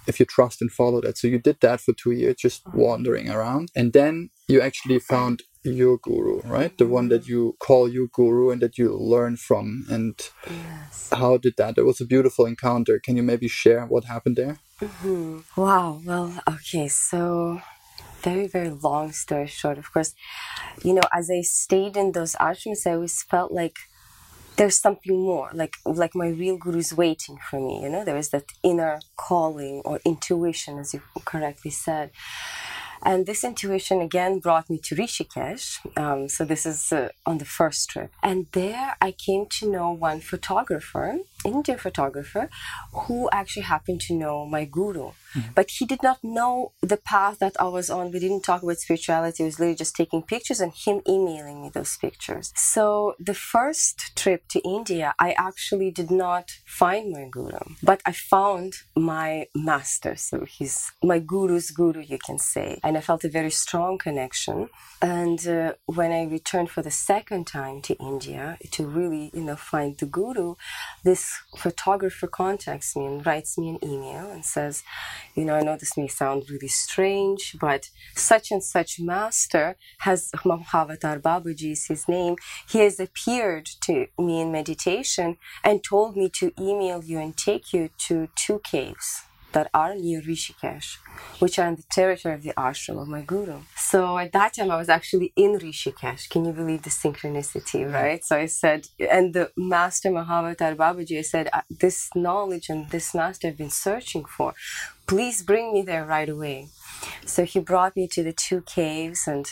if 0.07 0.19
you 0.19 0.25
trust 0.25 0.61
and 0.61 0.71
follow 0.71 1.01
that. 1.01 1.17
So 1.17 1.27
you 1.27 1.39
did 1.39 1.59
that 1.61 1.81
for 1.81 1.93
two 1.93 2.11
years, 2.11 2.35
just 2.39 2.65
uh-huh. 2.67 2.77
wandering 2.77 3.29
around. 3.29 3.69
And 3.75 3.93
then 3.93 4.29
you 4.47 4.61
actually 4.61 4.99
found 4.99 5.43
your 5.63 5.97
guru, 5.97 6.41
right? 6.41 6.75
The 6.77 6.87
one 6.87 7.09
that 7.09 7.23
mm-hmm. 7.23 7.31
you 7.31 7.55
call 7.59 7.87
your 7.87 8.07
guru 8.11 8.49
and 8.49 8.61
that 8.61 8.77
you 8.77 8.95
learn 8.95 9.37
from. 9.37 9.85
And 9.89 10.19
yes 10.47 11.01
how 11.13 11.37
did 11.37 11.55
that? 11.57 11.77
It 11.77 11.83
was 11.83 12.01
a 12.01 12.05
beautiful 12.05 12.45
encounter. 12.45 12.99
Can 12.99 13.17
you 13.17 13.23
maybe 13.23 13.47
share 13.47 13.85
what 13.85 14.05
happened 14.05 14.35
there? 14.35 14.59
Mm-hmm. 14.81 15.61
Wow. 15.61 16.01
Well, 16.05 16.39
okay. 16.47 16.87
So, 16.87 17.61
very, 18.21 18.47
very 18.47 18.69
long 18.69 19.11
story 19.11 19.47
short, 19.47 19.77
of 19.77 19.91
course, 19.91 20.13
you 20.83 20.93
know, 20.93 21.07
as 21.13 21.29
I 21.31 21.41
stayed 21.41 21.97
in 21.97 22.11
those 22.11 22.35
ashrams, 22.35 22.85
I 22.85 22.93
always 22.93 23.21
felt 23.23 23.51
like 23.51 23.77
there's 24.61 24.77
something 24.77 25.17
more, 25.17 25.49
like 25.53 25.73
like 25.85 26.13
my 26.13 26.27
real 26.27 26.55
guru 26.55 26.77
is 26.77 26.93
waiting 26.93 27.39
for 27.49 27.59
me. 27.59 27.81
You 27.81 27.89
know, 27.89 28.05
there 28.05 28.21
is 28.23 28.29
that 28.29 28.45
inner 28.61 28.99
calling 29.17 29.81
or 29.83 29.99
intuition, 30.05 30.77
as 30.77 30.93
you 30.93 31.01
correctly 31.25 31.71
said. 31.71 32.11
And 33.03 33.25
this 33.25 33.43
intuition 33.43 33.99
again 34.01 34.37
brought 34.37 34.69
me 34.69 34.77
to 34.83 34.95
Rishikesh. 34.95 35.65
Um, 35.97 36.29
so 36.29 36.45
this 36.45 36.67
is 36.67 36.91
uh, 36.91 37.09
on 37.25 37.39
the 37.39 37.51
first 37.59 37.89
trip. 37.89 38.11
And 38.21 38.45
there 38.51 38.95
I 39.01 39.11
came 39.11 39.47
to 39.57 39.71
know 39.71 39.89
one 39.89 40.19
photographer, 40.19 41.17
Indian 41.45 41.77
photographer, 41.77 42.49
who 42.93 43.29
actually 43.31 43.63
happened 43.63 44.01
to 44.01 44.13
know 44.13 44.45
my 44.45 44.65
guru. 44.65 45.11
But 45.55 45.71
he 45.71 45.85
did 45.85 46.03
not 46.03 46.23
know 46.23 46.73
the 46.81 46.97
path 46.97 47.39
that 47.39 47.55
I 47.59 47.67
was 47.67 47.89
on. 47.89 48.11
We 48.11 48.19
didn't 48.19 48.43
talk 48.43 48.63
about 48.63 48.77
spirituality. 48.77 49.43
It 49.43 49.45
was 49.45 49.59
literally 49.59 49.75
just 49.75 49.95
taking 49.95 50.23
pictures 50.23 50.59
and 50.59 50.73
him 50.73 51.01
emailing 51.07 51.61
me 51.61 51.69
those 51.69 51.95
pictures. 51.97 52.51
So 52.55 53.15
the 53.19 53.33
first 53.33 54.15
trip 54.15 54.47
to 54.49 54.59
India, 54.59 55.13
I 55.19 55.31
actually 55.31 55.91
did 55.91 56.11
not 56.11 56.51
find 56.65 57.11
my 57.11 57.27
guru, 57.31 57.59
but 57.81 58.01
I 58.05 58.11
found 58.11 58.73
my 58.95 59.47
master. 59.55 60.15
So 60.17 60.45
he's 60.45 60.91
my 61.01 61.19
guru's 61.19 61.71
guru, 61.71 62.01
you 62.01 62.17
can 62.17 62.37
say. 62.37 62.79
And 62.83 62.97
I 62.97 63.01
felt 63.01 63.23
a 63.23 63.29
very 63.29 63.51
strong 63.51 63.97
connection. 63.97 64.69
And 65.01 65.47
uh, 65.47 65.73
when 65.85 66.11
I 66.11 66.23
returned 66.25 66.69
for 66.69 66.81
the 66.81 66.91
second 66.91 67.47
time 67.47 67.81
to 67.83 67.95
India 67.95 68.57
to 68.71 68.85
really, 68.85 69.31
you 69.33 69.43
know, 69.43 69.55
find 69.55 69.97
the 69.97 70.05
guru, 70.05 70.55
this 71.03 71.30
photographer 71.57 72.27
contacts 72.27 72.95
me 72.95 73.05
and 73.05 73.25
writes 73.25 73.57
me 73.57 73.69
an 73.69 73.79
email 73.83 74.29
and 74.29 74.45
says, 74.45 74.83
you 75.35 75.45
know, 75.45 75.55
I 75.55 75.61
know 75.61 75.77
this 75.77 75.97
may 75.97 76.07
sound 76.07 76.49
really 76.49 76.67
strange, 76.67 77.55
but 77.59 77.89
such 78.15 78.51
and 78.51 78.63
such 78.63 78.99
master 78.99 79.77
has 79.99 80.31
Mahavatar 80.45 81.21
Babaji 81.21 81.71
is 81.71 81.85
his 81.85 82.07
name. 82.07 82.35
He 82.67 82.79
has 82.79 82.99
appeared 82.99 83.67
to 83.81 84.07
me 84.17 84.41
in 84.41 84.51
meditation 84.51 85.37
and 85.63 85.83
told 85.83 86.15
me 86.17 86.29
to 86.29 86.53
email 86.59 87.03
you 87.03 87.19
and 87.19 87.35
take 87.35 87.73
you 87.73 87.89
to 88.07 88.29
two 88.35 88.59
caves 88.63 89.23
that 89.53 89.69
are 89.73 89.95
near 89.95 90.21
Rishikesh, 90.21 90.97
which 91.39 91.59
are 91.59 91.67
in 91.67 91.75
the 91.75 91.83
territory 91.91 92.35
of 92.35 92.43
the 92.43 92.53
ashram 92.53 93.01
of 93.01 93.07
my 93.07 93.21
guru. 93.21 93.59
So 93.75 94.17
at 94.17 94.31
that 94.33 94.53
time, 94.53 94.71
I 94.71 94.77
was 94.77 94.89
actually 94.89 95.33
in 95.35 95.57
Rishikesh. 95.59 96.29
Can 96.29 96.45
you 96.45 96.53
believe 96.53 96.83
the 96.83 96.89
synchronicity, 96.89 97.91
right? 97.91 98.23
So 98.23 98.37
I 98.37 98.45
said, 98.45 98.87
and 98.99 99.33
the 99.33 99.51
master 99.57 100.09
Mahavatar 100.09 100.75
Babaji, 100.75 101.19
I 101.19 101.21
said, 101.21 101.49
"Uh, 101.51 101.61
this 101.69 102.09
knowledge 102.15 102.69
and 102.69 102.89
this 102.89 103.13
master 103.13 103.47
I've 103.47 103.57
been 103.57 103.69
searching 103.69 104.25
for, 104.25 104.53
please 105.07 105.43
bring 105.43 105.73
me 105.73 105.81
there 105.81 106.05
right 106.05 106.29
away. 106.29 106.69
So 107.25 107.45
he 107.45 107.59
brought 107.59 107.95
me 107.95 108.07
to 108.09 108.23
the 108.23 108.33
two 108.33 108.61
caves, 108.61 109.27
and 109.27 109.51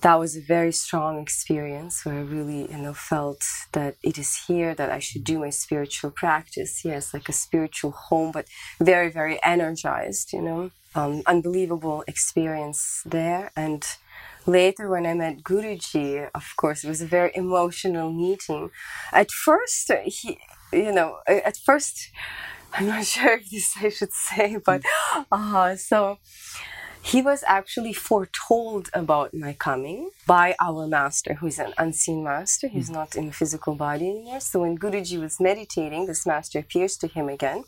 that 0.00 0.18
was 0.18 0.36
a 0.36 0.40
very 0.40 0.72
strong 0.72 1.20
experience 1.20 2.04
where 2.04 2.16
I 2.16 2.22
really, 2.22 2.70
you 2.70 2.78
know, 2.78 2.94
felt 2.94 3.42
that 3.72 3.96
it 4.02 4.16
is 4.18 4.44
here 4.46 4.74
that 4.74 4.90
I 4.90 4.98
should 4.98 5.24
do 5.24 5.38
my 5.40 5.50
spiritual 5.50 6.10
practice. 6.10 6.84
Yes, 6.84 7.12
like 7.12 7.28
a 7.28 7.32
spiritual 7.32 7.90
home, 7.90 8.30
but 8.32 8.46
very, 8.80 9.10
very 9.10 9.40
energized, 9.42 10.32
you 10.32 10.42
know. 10.42 10.70
Um, 10.94 11.22
unbelievable 11.26 12.02
experience 12.06 13.02
there. 13.04 13.50
And 13.54 13.84
later, 14.46 14.88
when 14.88 15.04
I 15.04 15.14
met 15.14 15.42
Guruji, 15.42 16.28
of 16.34 16.46
course, 16.56 16.82
it 16.82 16.88
was 16.88 17.02
a 17.02 17.06
very 17.06 17.30
emotional 17.34 18.12
meeting. 18.12 18.70
At 19.12 19.30
first, 19.30 19.92
he, 20.04 20.38
you 20.72 20.92
know, 20.92 21.18
at 21.28 21.56
first, 21.56 22.10
I'm 22.72 22.86
not 22.86 23.04
sure 23.04 23.32
if 23.34 23.50
this 23.50 23.74
I 23.80 23.88
should 23.88 24.12
say, 24.12 24.58
but 24.64 24.82
uh, 25.32 25.76
so 25.76 26.18
he 27.08 27.22
was 27.22 27.42
actually 27.46 27.94
foretold 27.94 28.90
about 28.92 29.32
my 29.32 29.54
coming 29.54 30.10
by 30.26 30.54
our 30.60 30.86
master, 30.86 31.34
who's 31.34 31.58
an 31.58 31.72
unseen 31.78 32.22
master. 32.22 32.68
He's 32.68 32.90
not 32.90 33.16
in 33.16 33.26
the 33.26 33.32
physical 33.32 33.74
body 33.74 34.10
anymore. 34.10 34.40
So 34.40 34.60
when 34.60 34.76
Guruji 34.76 35.18
was 35.18 35.40
meditating, 35.40 36.04
this 36.04 36.26
master 36.26 36.58
appears 36.58 36.98
to 36.98 37.06
him 37.06 37.30
again 37.30 37.64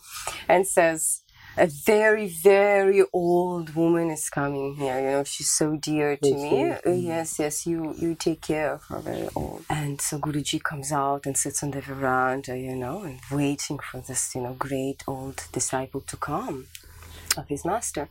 and 0.46 0.66
says, 0.66 1.22
a 1.56 1.66
very, 1.66 2.28
very 2.28 3.02
old 3.12 3.74
woman 3.74 4.10
is 4.10 4.30
coming 4.30 4.76
here. 4.76 5.00
You 5.00 5.10
know, 5.10 5.24
she's 5.24 5.50
so 5.50 5.76
dear 5.76 6.16
to 6.16 6.34
me. 6.34 6.70
Uh, 6.70 6.92
yes, 6.92 7.38
yes, 7.38 7.66
you 7.66 7.94
you 7.98 8.14
take 8.14 8.40
care 8.40 8.74
of 8.74 8.84
her, 8.84 9.00
very 9.00 9.28
old. 9.34 9.64
And 9.68 10.00
so 10.00 10.18
Guruji 10.18 10.62
comes 10.62 10.92
out 10.92 11.26
and 11.26 11.36
sits 11.36 11.62
on 11.62 11.72
the 11.72 11.80
veranda, 11.80 12.56
you 12.56 12.76
know, 12.76 13.02
and 13.02 13.18
waiting 13.32 13.78
for 13.78 14.00
this, 14.00 14.34
you 14.34 14.42
know, 14.42 14.54
great 14.54 15.02
old 15.08 15.44
disciple 15.52 16.02
to 16.02 16.16
come 16.16 16.66
of 17.36 17.48
his 17.48 17.64
master. 17.64 18.08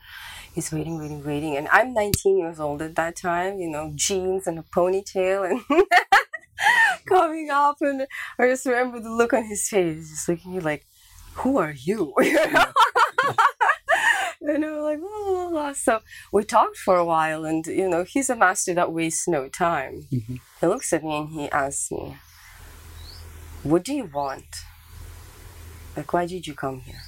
He's 0.54 0.72
waiting, 0.72 0.98
waiting, 0.98 1.24
waiting. 1.24 1.58
And 1.58 1.68
I'm 1.70 1.94
19 1.94 2.38
years 2.38 2.60
old 2.60 2.82
at 2.82 2.96
that 2.96 3.16
time, 3.16 3.60
you 3.60 3.70
know, 3.70 3.92
jeans 3.96 4.48
and 4.48 4.60
a 4.60 4.64
ponytail 4.64 5.50
and 5.50 5.62
coming 7.06 7.50
up. 7.52 7.78
And 7.82 8.08
I 8.38 8.48
just 8.48 8.66
remember 8.66 9.00
the 9.00 9.12
look 9.12 9.34
on 9.34 9.46
his 9.46 9.68
face, 9.68 10.10
just 10.10 10.30
looking 10.30 10.52
at 10.52 10.58
me 10.58 10.62
like, 10.62 10.86
who 11.36 11.58
are 11.58 11.72
you? 11.72 12.14
and 14.42 14.66
I'm 14.66 14.82
like, 14.82 15.00
blah, 15.00 15.24
blah, 15.26 15.50
blah. 15.50 15.74
so 15.74 16.00
we 16.32 16.44
talked 16.44 16.78
for 16.78 16.96
a 16.96 17.06
while, 17.06 17.46
and 17.46 17.66
you 17.66 17.90
know, 17.90 18.04
he's 18.04 18.30
a 18.30 18.36
master 18.36 18.74
that 18.74 18.92
wastes 18.92 19.28
no 19.28 19.48
time. 19.48 20.08
Mm-hmm. 20.12 20.36
He 20.60 20.68
looks 20.68 20.92
at 20.92 21.04
me 21.04 21.18
and 21.18 21.30
he 21.30 21.50
asks 21.52 21.92
me, 21.92 22.18
"What 23.64 23.84
do 23.84 23.94
you 23.94 24.06
want? 24.06 24.56
Like, 25.96 26.12
why 26.14 26.26
did 26.26 26.48
you 26.48 26.54
come 26.54 26.82
here?" 26.82 27.02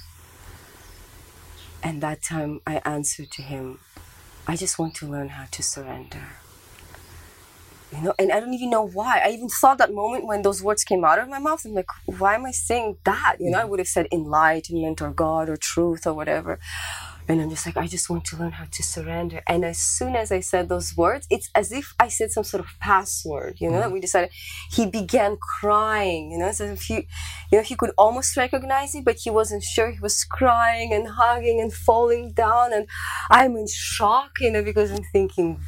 And 1.82 2.00
that 2.02 2.22
time, 2.22 2.60
I 2.66 2.80
answered 2.84 3.30
to 3.32 3.42
him, 3.42 3.80
"I 4.46 4.56
just 4.56 4.78
want 4.78 4.94
to 4.96 5.06
learn 5.06 5.30
how 5.30 5.46
to 5.50 5.62
surrender." 5.62 6.26
you 7.94 8.00
know 8.00 8.14
and 8.18 8.32
i 8.32 8.40
don't 8.40 8.54
even 8.54 8.70
know 8.70 8.86
why. 8.86 9.20
I 9.24 9.30
even 9.30 9.48
thought 9.48 9.78
that 9.78 9.92
moment 9.92 10.26
when 10.26 10.42
those 10.42 10.62
words 10.62 10.82
came 10.82 11.04
out 11.04 11.18
of 11.18 11.28
my 11.28 11.38
mouth. 11.38 11.64
I'm 11.64 11.74
like 11.74 11.90
why 12.06 12.34
am 12.34 12.46
i 12.46 12.50
saying 12.50 12.96
that? 13.04 13.36
You 13.38 13.50
know 13.50 13.58
i 13.58 13.64
would 13.64 13.78
have 13.78 13.88
said 13.88 14.06
enlightenment 14.10 15.02
or 15.02 15.10
god 15.10 15.48
or 15.48 15.56
truth 15.56 16.06
or 16.06 16.14
whatever 16.14 16.58
and 17.28 17.40
I'm 17.40 17.50
just 17.50 17.66
like, 17.66 17.76
I 17.76 17.86
just 17.86 18.10
want 18.10 18.24
to 18.26 18.36
learn 18.36 18.52
how 18.52 18.64
to 18.64 18.82
surrender. 18.82 19.42
And 19.46 19.64
as 19.64 19.78
soon 19.78 20.16
as 20.16 20.32
I 20.32 20.40
said 20.40 20.68
those 20.68 20.96
words, 20.96 21.26
it's 21.30 21.50
as 21.54 21.70
if 21.72 21.94
I 22.00 22.08
said 22.08 22.32
some 22.32 22.44
sort 22.44 22.64
of 22.64 22.70
password, 22.80 23.60
you 23.60 23.68
know, 23.68 23.74
mm-hmm. 23.74 23.82
that 23.82 23.92
we 23.92 24.00
decided. 24.00 24.30
He 24.70 24.86
began 24.86 25.36
crying, 25.36 26.32
you 26.32 26.38
know, 26.38 26.50
so 26.52 26.64
if 26.64 26.82
he, 26.82 27.06
you 27.50 27.58
know, 27.58 27.62
he 27.62 27.76
could 27.76 27.92
almost 27.96 28.36
recognize 28.36 28.94
it, 28.94 29.04
but 29.04 29.16
he 29.16 29.30
wasn't 29.30 29.62
sure. 29.62 29.90
He 29.90 30.00
was 30.00 30.24
crying 30.24 30.92
and 30.92 31.06
hugging 31.08 31.60
and 31.60 31.72
falling 31.72 32.32
down. 32.32 32.72
And 32.72 32.86
I'm 33.30 33.56
in 33.56 33.66
shock, 33.68 34.32
you 34.40 34.50
know, 34.50 34.62
because 34.62 34.90
I'm 34.90 35.04
thinking, 35.12 35.60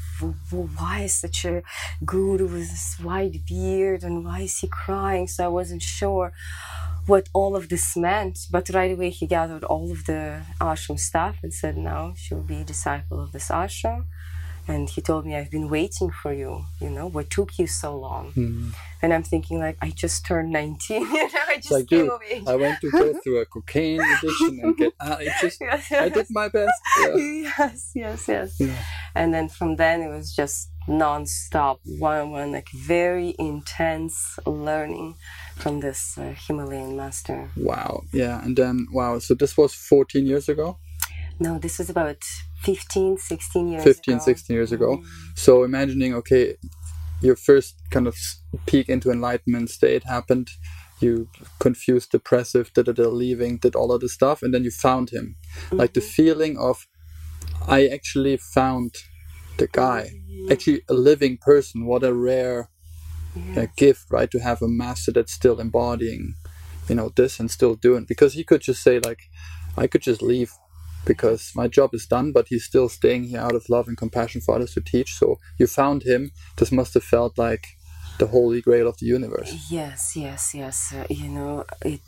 why 0.50 1.02
is 1.02 1.14
such 1.14 1.44
a 1.44 1.62
guru 2.04 2.46
with 2.46 2.70
this 2.70 2.96
white 3.00 3.46
beard 3.46 4.02
and 4.02 4.24
why 4.24 4.40
is 4.40 4.58
he 4.58 4.66
crying? 4.66 5.28
So 5.28 5.44
I 5.44 5.48
wasn't 5.48 5.82
sure 5.82 6.32
what 7.06 7.28
all 7.32 7.56
of 7.56 7.68
this 7.68 7.96
meant. 7.96 8.38
But 8.50 8.68
right 8.70 8.92
away, 8.92 9.10
he 9.10 9.26
gathered 9.26 9.64
all 9.64 9.90
of 9.90 10.06
the 10.06 10.42
ashram 10.60 10.98
staff 10.98 11.36
and 11.42 11.52
said, 11.52 11.76
Now 11.76 12.14
she'll 12.16 12.42
be 12.42 12.60
a 12.60 12.64
disciple 12.64 13.20
of 13.20 13.32
this 13.32 13.48
ashram. 13.48 14.06
And 14.66 14.88
he 14.88 15.02
told 15.02 15.26
me, 15.26 15.36
I've 15.36 15.50
been 15.50 15.68
waiting 15.68 16.10
for 16.10 16.32
you. 16.32 16.64
You 16.80 16.88
know, 16.88 17.06
what 17.06 17.28
took 17.28 17.58
you 17.58 17.66
so 17.66 17.94
long? 17.98 18.32
Mm. 18.32 18.72
And 19.02 19.12
I'm 19.12 19.22
thinking, 19.22 19.58
like, 19.58 19.76
I 19.82 19.90
just 19.90 20.24
turned 20.24 20.52
19. 20.52 21.02
you 21.02 21.06
know, 21.06 21.28
I 21.48 21.56
just 21.56 21.70
like, 21.70 21.86
came 21.86 22.08
of 22.08 22.20
age. 22.30 22.44
I 22.46 22.56
went 22.56 22.80
to 22.80 22.90
go 22.90 23.12
through 23.22 23.40
a 23.40 23.44
cocaine 23.44 24.00
addiction 24.00 24.60
and 24.62 24.76
get 24.76 24.94
out. 25.02 25.20
I 25.20 25.28
just, 25.38 25.60
yes, 25.60 25.88
yes. 25.90 26.02
I 26.02 26.08
did 26.08 26.26
my 26.30 26.48
best. 26.48 26.72
Yeah. 26.98 27.16
Yes, 27.16 27.90
yes, 27.94 28.26
yes. 28.26 28.56
Yeah. 28.58 28.82
And 29.14 29.34
then 29.34 29.50
from 29.50 29.76
then, 29.76 30.00
it 30.00 30.08
was 30.08 30.34
just 30.34 30.70
non-stop 30.86 31.80
one-on-one 31.98 32.52
like 32.52 32.68
very 32.74 33.34
intense 33.38 34.38
learning 34.44 35.14
from 35.56 35.80
this 35.80 36.18
uh, 36.18 36.34
himalayan 36.46 36.96
master 36.96 37.50
wow 37.56 38.02
yeah 38.12 38.42
and 38.44 38.56
then 38.56 38.86
wow 38.92 39.18
so 39.18 39.34
this 39.34 39.56
was 39.56 39.74
14 39.74 40.26
years 40.26 40.48
ago 40.48 40.78
no 41.38 41.58
this 41.58 41.78
was 41.78 41.90
about 41.90 42.22
15 42.62 43.18
16 43.18 43.68
years 43.68 43.84
15 43.84 44.14
ago. 44.14 44.24
16 44.24 44.54
years 44.56 44.72
ago 44.72 44.96
mm. 44.96 45.04
so 45.34 45.64
imagining 45.64 46.14
okay 46.14 46.56
your 47.20 47.36
first 47.36 47.76
kind 47.90 48.06
of 48.06 48.16
peak 48.66 48.88
into 48.88 49.10
enlightenment 49.10 49.70
state 49.70 50.04
happened 50.04 50.48
you 51.00 51.28
confused 51.58 52.10
depressive 52.10 52.72
did 52.72 52.88
it 52.88 52.98
leaving 52.98 53.58
did 53.58 53.74
all 53.74 53.92
of 53.92 54.00
this 54.00 54.12
stuff 54.12 54.42
and 54.42 54.52
then 54.52 54.64
you 54.64 54.70
found 54.70 55.10
him 55.10 55.36
mm-hmm. 55.66 55.76
like 55.76 55.94
the 55.94 56.00
mm-hmm. 56.00 56.10
feeling 56.10 56.58
of 56.58 56.86
i 57.66 57.86
actually 57.86 58.36
found 58.36 58.94
the 59.56 59.68
guy 59.68 60.10
actually 60.50 60.82
a 60.88 60.94
living 60.94 61.38
person. 61.38 61.86
What 61.86 62.04
a 62.04 62.12
rare 62.12 62.70
yes. 63.34 63.58
uh, 63.58 63.66
gift, 63.76 64.06
right? 64.10 64.30
To 64.30 64.38
have 64.38 64.62
a 64.62 64.68
master 64.68 65.12
that's 65.12 65.32
still 65.32 65.60
embodying, 65.60 66.34
you 66.88 66.94
know, 66.94 67.10
this 67.14 67.40
and 67.40 67.50
still 67.50 67.74
doing. 67.74 68.04
Because 68.04 68.34
he 68.34 68.44
could 68.44 68.60
just 68.60 68.82
say 68.82 68.98
like, 68.98 69.30
I 69.76 69.86
could 69.86 70.02
just 70.02 70.22
leave 70.22 70.52
because 71.04 71.52
my 71.54 71.68
job 71.68 71.94
is 71.94 72.06
done, 72.06 72.32
but 72.32 72.48
he's 72.48 72.64
still 72.64 72.88
staying 72.88 73.24
here 73.24 73.40
out 73.40 73.54
of 73.54 73.68
love 73.68 73.88
and 73.88 73.96
compassion 73.96 74.40
for 74.40 74.54
others 74.54 74.74
to 74.74 74.80
teach. 74.80 75.14
So 75.14 75.38
you 75.58 75.66
found 75.66 76.02
him. 76.02 76.32
This 76.56 76.72
must 76.72 76.94
have 76.94 77.04
felt 77.04 77.36
like 77.38 77.66
the 78.18 78.26
holy 78.28 78.60
grail 78.60 78.88
of 78.88 78.98
the 78.98 79.06
universe. 79.06 79.70
Yes, 79.70 80.16
yes, 80.16 80.54
yes. 80.54 80.94
Uh, 80.94 81.04
you 81.10 81.28
know, 81.28 81.64
it 81.84 82.00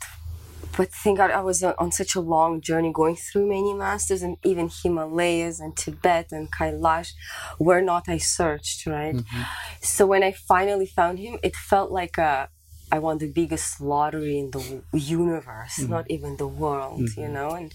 but 0.75 0.91
thank 0.91 1.17
God 1.17 1.31
I 1.31 1.41
was 1.41 1.63
on 1.63 1.91
such 1.91 2.15
a 2.15 2.19
long 2.19 2.61
journey 2.61 2.91
going 2.91 3.15
through 3.15 3.47
many 3.47 3.73
masters 3.73 4.21
and 4.21 4.37
even 4.43 4.69
Himalayas 4.69 5.59
and 5.59 5.75
Tibet 5.75 6.31
and 6.31 6.51
Kailash 6.51 7.11
where 7.57 7.81
not 7.81 8.09
I 8.09 8.17
searched, 8.17 8.85
right? 8.85 9.15
Mm-hmm. 9.15 9.41
So 9.81 10.05
when 10.05 10.23
I 10.23 10.31
finally 10.31 10.85
found 10.85 11.19
him, 11.19 11.39
it 11.43 11.55
felt 11.55 11.91
like 11.91 12.17
a 12.17 12.49
I 12.91 12.99
won 12.99 13.17
the 13.17 13.27
biggest 13.27 13.81
lottery 13.81 14.39
in 14.39 14.51
the 14.51 14.81
universe, 14.93 15.77
mm-hmm. 15.77 15.91
not 15.91 16.05
even 16.09 16.37
the 16.37 16.47
world, 16.47 17.01
mm-hmm. 17.01 17.21
you 17.21 17.27
know? 17.27 17.51
And 17.51 17.73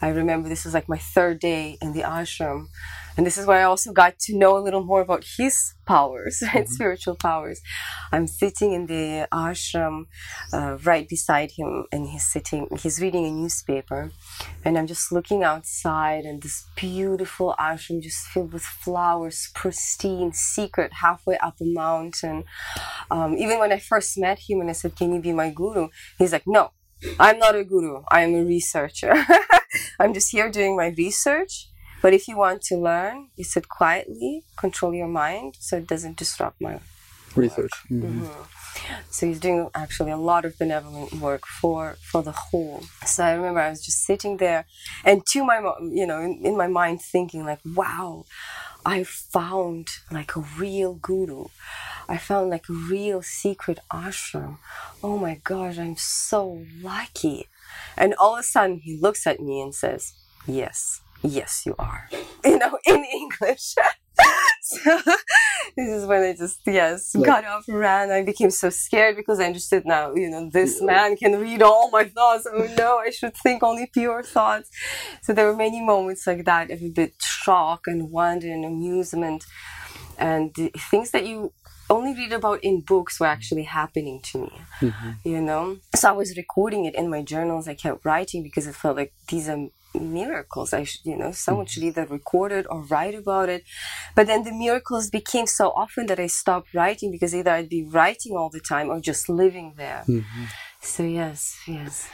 I 0.00 0.08
remember 0.08 0.48
this 0.48 0.64
was 0.64 0.74
like 0.74 0.88
my 0.88 0.98
third 0.98 1.40
day 1.40 1.76
in 1.82 1.92
the 1.92 2.02
ashram. 2.02 2.66
And 3.16 3.26
this 3.26 3.36
is 3.36 3.46
where 3.46 3.58
I 3.58 3.64
also 3.64 3.92
got 3.92 4.16
to 4.20 4.38
know 4.38 4.56
a 4.56 4.62
little 4.62 4.84
more 4.84 5.00
about 5.00 5.24
his 5.36 5.74
powers, 5.86 6.40
right? 6.54 6.64
Mm-hmm. 6.64 6.72
Spiritual 6.72 7.16
powers. 7.16 7.60
I'm 8.12 8.28
sitting 8.28 8.72
in 8.74 8.86
the 8.86 9.26
ashram 9.32 10.04
uh, 10.52 10.78
right 10.84 11.08
beside 11.08 11.50
him, 11.50 11.86
and 11.90 12.06
he's 12.06 12.24
sitting, 12.24 12.68
he's 12.78 13.00
reading 13.00 13.26
a 13.26 13.32
newspaper. 13.32 14.12
And 14.64 14.78
I'm 14.78 14.86
just 14.86 15.10
looking 15.10 15.42
outside, 15.42 16.26
and 16.26 16.40
this 16.40 16.64
beautiful 16.76 17.56
ashram 17.58 18.00
just 18.00 18.24
filled 18.28 18.52
with 18.52 18.62
flowers, 18.62 19.50
pristine, 19.52 20.32
secret, 20.32 20.92
halfway 21.02 21.38
up 21.38 21.56
a 21.60 21.64
mountain. 21.64 22.44
Um, 23.10 23.36
even 23.36 23.58
when 23.58 23.72
I 23.72 23.80
first 23.80 24.16
met 24.16 24.38
him 24.48 24.60
and 24.60 24.70
I 24.70 24.74
said, 24.74 24.94
Can 24.94 25.12
you 25.12 25.20
be 25.20 25.32
my 25.32 25.50
guru? 25.50 25.88
He's 26.18 26.32
like, 26.32 26.46
No, 26.46 26.70
I'm 27.18 27.40
not 27.40 27.56
a 27.56 27.64
guru. 27.64 28.02
I'm 28.12 28.34
a 28.34 28.44
researcher. 28.44 29.12
I'm 29.98 30.14
just 30.14 30.30
here 30.30 30.50
doing 30.50 30.76
my 30.76 30.88
research. 30.88 31.68
But 32.00 32.14
if 32.14 32.28
you 32.28 32.36
want 32.36 32.62
to 32.62 32.76
learn, 32.76 33.28
you 33.36 33.44
sit 33.44 33.68
quietly, 33.68 34.44
control 34.56 34.94
your 34.94 35.08
mind 35.08 35.56
so 35.58 35.78
it 35.78 35.86
doesn't 35.88 36.16
disrupt 36.16 36.60
my 36.60 36.78
research. 37.34 37.72
Mm-hmm. 37.90 38.22
Mm-hmm. 38.22 38.42
So 39.10 39.26
he's 39.26 39.40
doing 39.40 39.68
actually 39.74 40.12
a 40.12 40.16
lot 40.16 40.44
of 40.44 40.56
benevolent 40.58 41.14
work 41.14 41.46
for 41.46 41.96
for 42.00 42.22
the 42.22 42.32
whole. 42.32 42.84
So 43.04 43.24
I 43.24 43.32
remember 43.32 43.60
I 43.60 43.70
was 43.70 43.84
just 43.84 44.04
sitting 44.04 44.36
there, 44.36 44.66
and 45.04 45.26
to 45.32 45.44
my 45.44 45.58
you 45.90 46.06
know 46.06 46.20
in, 46.20 46.40
in 46.44 46.56
my 46.56 46.68
mind 46.68 47.02
thinking 47.02 47.44
like, 47.44 47.60
wow, 47.64 48.24
I 48.86 49.02
found 49.04 49.88
like 50.10 50.36
a 50.36 50.44
real 50.56 50.94
guru. 50.94 51.46
I 52.08 52.16
found 52.16 52.50
like 52.50 52.68
a 52.68 52.72
real 52.72 53.20
secret 53.22 53.78
ashram. 53.92 54.58
Oh 55.02 55.18
my 55.18 55.40
gosh, 55.44 55.78
I'm 55.78 55.96
so 55.96 56.64
lucky. 56.80 57.48
And 57.96 58.14
all 58.18 58.34
of 58.34 58.40
a 58.40 58.42
sudden 58.42 58.80
he 58.82 58.98
looks 58.98 59.26
at 59.26 59.40
me 59.40 59.60
and 59.60 59.74
says, 59.74 60.14
Yes, 60.46 61.02
yes, 61.22 61.64
you 61.66 61.74
are. 61.78 62.08
You 62.44 62.56
know, 62.56 62.78
in 62.86 63.04
English. 63.04 63.74
so 64.62 65.00
this 65.76 65.88
is 65.88 66.06
when 66.06 66.22
I 66.22 66.34
just, 66.34 66.60
yes, 66.64 67.14
like, 67.14 67.26
got 67.26 67.44
off 67.44 67.64
ran. 67.68 68.10
I 68.10 68.22
became 68.22 68.50
so 68.50 68.70
scared 68.70 69.16
because 69.16 69.40
I 69.40 69.44
understood 69.44 69.84
now, 69.84 70.14
you 70.14 70.30
know, 70.30 70.48
this 70.50 70.80
man 70.80 71.16
can 71.16 71.38
read 71.40 71.62
all 71.62 71.90
my 71.90 72.04
thoughts. 72.04 72.46
Oh 72.50 72.68
no, 72.78 72.98
I 72.98 73.10
should 73.10 73.36
think 73.36 73.62
only 73.62 73.90
pure 73.92 74.22
thoughts. 74.22 74.70
So 75.22 75.32
there 75.32 75.46
were 75.46 75.56
many 75.56 75.84
moments 75.84 76.26
like 76.26 76.44
that 76.44 76.70
of 76.70 76.80
a 76.80 76.90
bit 76.90 77.14
shock 77.20 77.86
and 77.86 78.10
wonder 78.10 78.46
and 78.46 78.64
amusement 78.64 79.44
and 80.16 80.54
things 80.90 81.10
that 81.10 81.26
you 81.26 81.52
only 81.90 82.14
read 82.14 82.32
about 82.32 82.62
in 82.62 82.80
books 82.80 83.18
were 83.18 83.26
actually 83.26 83.64
happening 83.64 84.20
to 84.20 84.38
me 84.38 84.52
mm-hmm. 84.80 85.10
you 85.24 85.40
know 85.40 85.78
so 85.94 86.08
i 86.08 86.12
was 86.12 86.36
recording 86.36 86.84
it 86.84 86.94
in 86.94 87.08
my 87.08 87.22
journals 87.22 87.68
i 87.68 87.74
kept 87.74 88.04
writing 88.04 88.42
because 88.42 88.66
it 88.66 88.74
felt 88.74 88.96
like 88.96 89.12
these 89.28 89.48
are 89.48 89.68
miracles 89.94 90.72
i 90.72 90.84
should 90.84 91.04
you 91.04 91.16
know 91.16 91.32
someone 91.32 91.64
mm-hmm. 91.64 91.70
should 91.70 91.82
either 91.82 92.04
record 92.06 92.52
it 92.52 92.66
or 92.68 92.82
write 92.82 93.14
about 93.14 93.48
it 93.48 93.64
but 94.14 94.26
then 94.26 94.44
the 94.44 94.52
miracles 94.52 95.08
became 95.10 95.46
so 95.46 95.70
often 95.70 96.06
that 96.06 96.20
i 96.20 96.26
stopped 96.26 96.74
writing 96.74 97.10
because 97.10 97.34
either 97.34 97.50
i'd 97.52 97.68
be 97.68 97.84
writing 97.84 98.36
all 98.36 98.50
the 98.50 98.60
time 98.60 98.88
or 98.88 99.00
just 99.00 99.28
living 99.28 99.74
there 99.76 100.04
mm-hmm. 100.06 100.44
so 100.80 101.02
yes 101.02 101.58
yes 101.66 102.08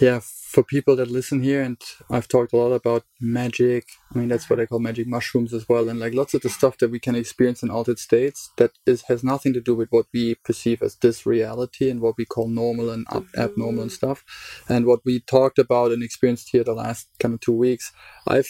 yeah, 0.00 0.20
for 0.22 0.62
people 0.62 0.96
that 0.96 1.10
listen 1.10 1.42
here, 1.42 1.62
and 1.62 1.80
I've 2.10 2.28
talked 2.28 2.52
a 2.52 2.56
lot 2.56 2.72
about 2.72 3.04
magic. 3.20 3.86
I 4.14 4.18
mean, 4.18 4.28
that's 4.28 4.48
what 4.48 4.60
I 4.60 4.66
call 4.66 4.78
magic 4.80 5.06
mushrooms 5.06 5.52
as 5.52 5.68
well, 5.68 5.88
and 5.88 5.98
like 6.00 6.14
lots 6.14 6.34
of 6.34 6.42
the 6.42 6.48
stuff 6.48 6.78
that 6.78 6.90
we 6.90 6.98
can 7.00 7.14
experience 7.14 7.62
in 7.62 7.70
altered 7.70 7.98
states 7.98 8.50
that 8.56 8.72
is 8.86 9.02
has 9.02 9.22
nothing 9.24 9.52
to 9.54 9.60
do 9.60 9.74
with 9.74 9.88
what 9.90 10.06
we 10.12 10.34
perceive 10.36 10.82
as 10.82 10.96
this 10.96 11.26
reality 11.26 11.90
and 11.90 12.00
what 12.00 12.16
we 12.18 12.24
call 12.24 12.48
normal 12.48 12.90
and 12.90 13.06
ab- 13.10 13.24
Mm-hmm. 13.24 13.40
abnormal 13.40 13.82
and 13.82 13.92
stuff. 13.92 14.24
And 14.68 14.86
what 14.86 15.00
we 15.04 15.20
talked 15.20 15.58
about 15.58 15.92
and 15.92 16.02
experienced 16.02 16.50
here 16.50 16.64
the 16.64 16.74
last 16.74 17.08
kind 17.18 17.34
of 17.34 17.40
two 17.40 17.52
weeks, 17.56 17.92
I've 18.26 18.48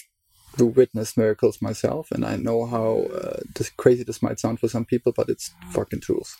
witnessed 0.58 1.16
miracles 1.18 1.60
myself, 1.60 2.10
and 2.10 2.24
I 2.24 2.36
know 2.36 2.66
how 2.66 3.06
uh, 3.12 3.40
this 3.56 3.70
crazy 3.70 4.04
this 4.04 4.22
might 4.22 4.38
sound 4.38 4.60
for 4.60 4.68
some 4.68 4.84
people, 4.84 5.12
but 5.14 5.28
it's 5.28 5.52
fucking 5.70 6.00
truth. 6.00 6.36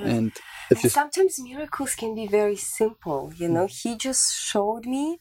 And 0.00 0.32
if 0.70 0.82
And 0.82 0.92
sometimes 0.92 1.40
miracles 1.40 1.94
can 1.94 2.14
be 2.14 2.26
very 2.26 2.56
simple, 2.56 3.32
you 3.36 3.48
know. 3.48 3.66
Hmm. 3.66 3.88
He 3.90 3.96
just 3.96 4.34
showed 4.36 4.86
me 4.86 5.18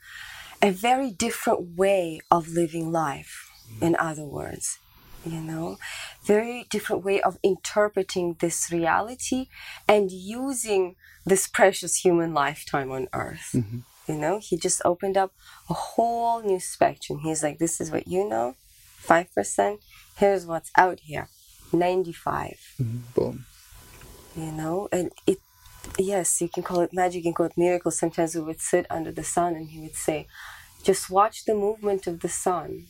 a 0.62 0.72
very 0.72 1.12
different 1.12 1.78
way 1.78 2.20
of 2.32 2.48
living 2.48 2.92
life, 2.92 3.50
hmm. 3.70 3.86
in 3.86 3.96
other 3.98 4.26
words, 4.26 4.80
you 5.26 5.42
know, 5.42 5.78
very 6.24 6.66
different 6.70 7.04
way 7.04 7.22
of 7.22 7.38
interpreting 7.44 8.36
this 8.40 8.72
reality 8.72 9.48
and 9.88 10.12
using 10.12 10.96
this 11.26 11.48
precious 11.48 11.98
human 11.98 12.34
lifetime 12.34 12.92
on 12.92 13.08
earth. 13.14 13.52
Mm-hmm. 13.54 13.80
You 14.08 14.18
know, 14.18 14.40
he 14.42 14.58
just 14.58 14.82
opened 14.86 15.18
up 15.18 15.34
a 15.70 15.74
whole 15.74 16.42
new 16.42 16.60
spectrum. 16.60 17.20
He's 17.20 17.44
like, 17.44 17.60
this 17.60 17.82
is 17.82 17.92
what 17.92 18.08
you 18.08 18.28
know, 18.28 18.56
5%. 19.06 19.78
Here's 20.16 20.46
what's 20.46 20.72
out 20.78 21.02
here, 21.02 21.28
95 21.74 22.58
mm-hmm. 22.82 22.98
boom, 23.14 23.46
you 24.38 24.52
know 24.52 24.88
and 24.92 25.12
it 25.26 25.40
yes 25.98 26.42
you 26.42 26.50
can 26.50 26.64
call 26.64 26.82
it 26.82 26.94
magic 26.94 27.18
you 27.18 27.24
can 27.24 27.34
call 27.34 27.46
it 27.46 27.58
miracle 27.58 27.92
sometimes 27.92 28.36
we 28.36 28.42
would 28.42 28.62
sit 28.62 28.86
under 28.90 29.12
the 29.12 29.24
sun 29.24 29.56
and 29.56 29.70
he 29.70 29.80
would 29.80 29.96
say 29.96 30.28
just 30.84 31.10
watch 31.10 31.46
the 31.46 31.54
movement 31.54 32.08
of 32.08 32.20
the 32.20 32.30
sun 32.30 32.86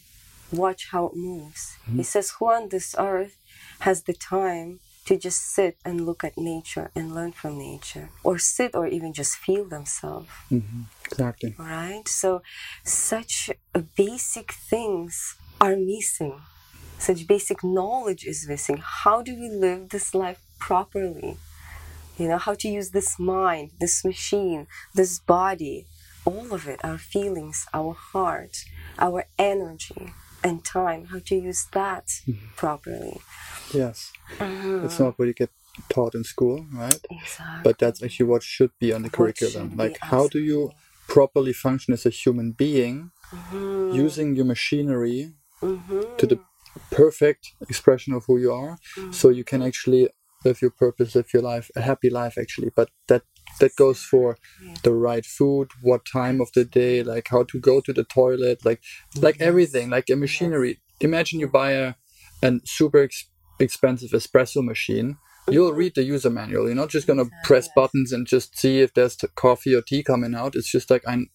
watch 0.52 0.90
how 0.92 1.08
it 1.08 1.16
moves 1.16 1.78
mm-hmm. 1.84 1.98
he 1.98 2.04
says 2.04 2.32
who 2.38 2.52
on 2.52 2.70
this 2.70 2.96
earth 2.98 3.38
has 3.80 4.04
the 4.04 4.14
time 4.14 4.80
to 5.08 5.18
just 5.18 5.42
sit 5.42 5.78
and 5.86 6.06
look 6.06 6.22
at 6.26 6.38
nature 6.38 6.92
and 6.94 7.16
learn 7.16 7.32
from 7.32 7.58
nature 7.58 8.10
or 8.26 8.38
sit 8.38 8.76
or 8.76 8.88
even 8.88 9.14
just 9.14 9.38
feel 9.38 9.64
themselves 9.64 10.28
mm-hmm. 10.52 10.82
exactly. 11.06 11.56
right? 11.58 12.06
So, 12.08 12.42
such 12.84 13.50
basic 13.96 14.52
things 14.52 15.38
are 15.62 15.78
missing. 15.78 16.42
Such 17.00 17.26
basic 17.26 17.64
knowledge 17.64 18.26
is 18.26 18.48
missing. 18.50 18.82
How 18.84 19.22
do 19.22 19.34
we 19.34 19.50
live 19.50 19.90
this 19.90 20.14
life 20.14 20.42
properly? 20.60 21.38
You 22.18 22.28
know, 22.30 22.38
how 22.38 22.56
to 22.56 22.68
use 22.68 22.92
this 22.92 23.20
mind, 23.20 23.72
this 23.80 24.04
machine, 24.04 24.68
this 24.94 25.20
body, 25.20 25.86
all 26.26 26.54
of 26.54 26.68
it, 26.68 26.80
our 26.84 26.98
feelings, 26.98 27.68
our 27.74 27.94
heart, 27.94 28.66
our 28.98 29.26
energy 29.38 30.14
and 30.44 30.64
time, 30.64 31.06
how 31.06 31.20
to 31.20 31.36
use 31.36 31.68
that 31.74 32.08
mm-hmm. 32.08 32.48
properly. 32.56 33.20
Yes, 33.74 34.12
mm-hmm. 34.38 34.86
it's 34.86 35.00
not 35.00 35.18
what 35.18 35.28
you 35.28 35.34
get 35.34 35.52
taught 35.90 36.16
in 36.16 36.24
school, 36.24 36.66
right? 36.74 37.00
Exactly. 37.10 37.62
but 37.64 37.78
that's 37.78 38.02
actually 38.02 38.26
what 38.26 38.42
should 38.42 38.72
be 38.80 38.92
on 38.92 39.04
the 39.04 39.10
What 39.10 39.18
curriculum 39.18 39.78
like 39.78 39.98
how 40.02 40.28
do 40.28 40.40
you 40.40 40.72
properly 41.08 41.54
function 41.54 41.94
as 41.94 42.06
a 42.06 42.10
human 42.10 42.52
being 42.52 43.12
Mm-hmm. 43.28 43.92
using 43.94 44.36
your 44.36 44.46
machinery 44.46 45.34
mm-hmm. 45.62 46.16
to 46.16 46.26
the 46.26 46.40
perfect 46.92 47.56
expression 47.68 48.14
of 48.14 48.24
who 48.26 48.38
you 48.38 48.54
are 48.54 48.78
so 49.12 49.28
you 49.28 49.44
can 49.44 49.62
actually 49.62 50.08
live 50.46 50.62
your 50.62 50.72
purpose 50.72 51.16
live 51.16 51.34
your 51.34 51.44
life 51.44 51.70
a 51.76 51.82
happy 51.82 52.10
life 52.10 52.38
actually. 52.38 52.72
But 52.76 52.90
that 53.08 53.24
that 53.60 53.76
goes 53.76 54.02
for 54.02 54.38
the 54.84 54.94
right 54.94 55.26
food 55.26 55.70
what 55.82 56.06
time 56.06 56.42
of 56.42 56.50
the 56.54 56.66
day 56.66 57.02
like 57.04 57.28
how 57.30 57.44
to 57.44 57.60
go 57.60 57.82
to 57.82 57.94
the 57.94 58.04
toilet 58.04 58.64
like 58.66 58.82
like 59.16 59.40
everything 59.40 59.90
like 59.90 60.10
a 60.10 60.16
machinery. 60.16 60.80
Imagine 61.00 61.40
you 61.40 61.48
buy 61.48 61.72
a 61.72 61.94
an 62.44 62.62
super 62.66 63.04
ex- 63.04 63.30
expensive 63.60 64.12
espresso 64.12 64.64
machine. 64.64 65.18
You'll 65.50 65.70
mm-hmm. 65.70 65.80
read 65.80 65.96
the 65.96 66.04
user 66.04 66.30
manual. 66.30 66.66
You're 66.66 66.76
not 66.76 66.90
just 66.90 67.08
going 67.08 67.20
to 67.20 67.32
press 67.44 67.70
buttons 67.74 68.12
and 68.12 68.28
just 68.28 68.58
see 68.58 68.82
if 68.82 68.94
there's 68.94 69.16
t- 69.16 69.28
coffee 69.36 69.74
or 69.74 69.82
tea 69.82 70.04
coming 70.04 70.36
out. 70.36 70.56
It's 70.56 70.70
just 70.70 70.90
like 70.90 71.04
i'm 71.08 71.30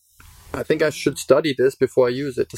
I 0.54 0.62
think 0.62 0.82
I 0.82 0.90
should 0.90 1.18
study 1.18 1.54
this 1.56 1.74
before 1.74 2.06
I 2.08 2.10
use 2.10 2.36
it. 2.38 2.52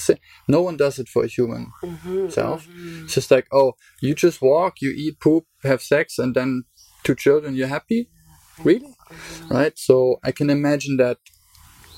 No 0.49 0.63
one 0.63 0.77
does 0.77 0.99
it 0.99 1.09
for 1.09 1.25
a 1.25 1.29
human 1.29 1.73
mm-hmm, 1.83 2.29
self. 2.29 2.67
Mm-hmm. 2.67 3.05
It's 3.05 3.15
just 3.15 3.31
like, 3.31 3.47
oh, 3.53 3.75
you 4.01 4.15
just 4.15 4.43
walk, 4.43 4.81
you 4.81 4.91
eat, 4.91 5.21
poop, 5.21 5.45
have 5.63 5.83
sex, 5.83 6.19
and 6.19 6.35
then 6.35 6.65
two 7.05 7.15
children, 7.15 7.55
you're 7.55 7.69
happy? 7.69 8.09
Mm-hmm. 8.59 8.69
Really? 8.69 8.95
Right? 9.49 9.79
So 9.79 10.19
I 10.25 10.33
can 10.33 10.51
imagine 10.51 10.97
that 10.97 11.19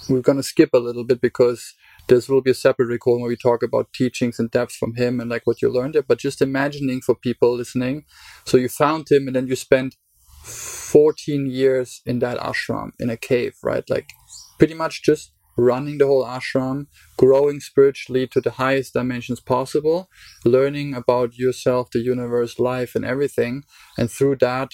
we're 0.09 0.21
going 0.21 0.37
to 0.37 0.43
skip 0.43 0.71
a 0.75 0.79
little 0.79 1.05
bit 1.05 1.21
because 1.21 1.75
this 2.09 2.29
will 2.29 2.43
be 2.43 2.51
a 2.51 2.55
separate 2.55 2.87
recording 2.87 3.23
where 3.23 3.31
we 3.31 3.37
talk 3.37 3.63
about 3.63 3.93
teachings 3.93 4.39
and 4.39 4.51
depth 4.51 4.73
from 4.73 4.95
him 4.95 5.19
and 5.19 5.31
like 5.31 5.47
what 5.47 5.61
you 5.63 5.69
learned 5.69 5.95
there. 5.95 6.03
But 6.03 6.19
just 6.19 6.43
imagining 6.43 7.01
for 7.01 7.15
people 7.15 7.57
listening. 7.57 8.05
So 8.45 8.57
you 8.57 8.69
found 8.69 9.07
him 9.11 9.27
and 9.27 9.35
then 9.35 9.47
you 9.47 9.57
spent 9.57 9.97
14 10.45 11.47
years 11.51 12.03
in 12.07 12.21
that 12.21 12.39
ashram 12.39 12.91
in 13.01 13.11
a 13.11 13.17
cave, 13.17 13.55
right? 13.63 13.89
Like 13.91 14.11
pretty 14.59 14.75
much 14.75 15.03
just 15.03 15.33
running 15.57 15.99
the 15.99 16.07
whole 16.07 16.25
ashram, 16.25 16.87
growing 17.17 17.61
spiritually 17.61 18.27
to 18.29 18.41
the 18.41 18.53
highest 18.53 18.93
dimensions 18.93 19.41
possible, 19.41 20.09
learning 20.45 20.95
about 20.95 21.37
yourself, 21.37 21.89
the 21.91 22.01
universe, 22.01 22.59
life, 22.59 22.95
and 22.95 23.05
everything. 23.05 23.65
And 23.99 24.11
through 24.11 24.37
that, 24.37 24.71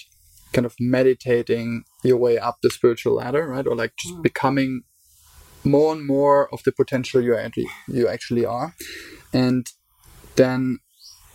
kind 0.53 0.65
of 0.65 0.75
meditating 0.79 1.83
your 2.03 2.17
way 2.17 2.37
up 2.37 2.57
the 2.61 2.69
spiritual 2.69 3.15
ladder, 3.15 3.47
right? 3.47 3.67
Or 3.67 3.75
like 3.75 3.93
just 3.97 4.15
hmm. 4.15 4.21
becoming 4.21 4.83
more 5.65 5.93
and 5.93 6.05
more 6.05 6.53
of 6.53 6.61
the 6.63 6.71
potential 6.71 7.21
you 7.21 7.35
actually 7.35 7.67
you 7.87 8.07
actually 8.07 8.45
are. 8.45 8.73
And 9.33 9.65
then 10.35 10.79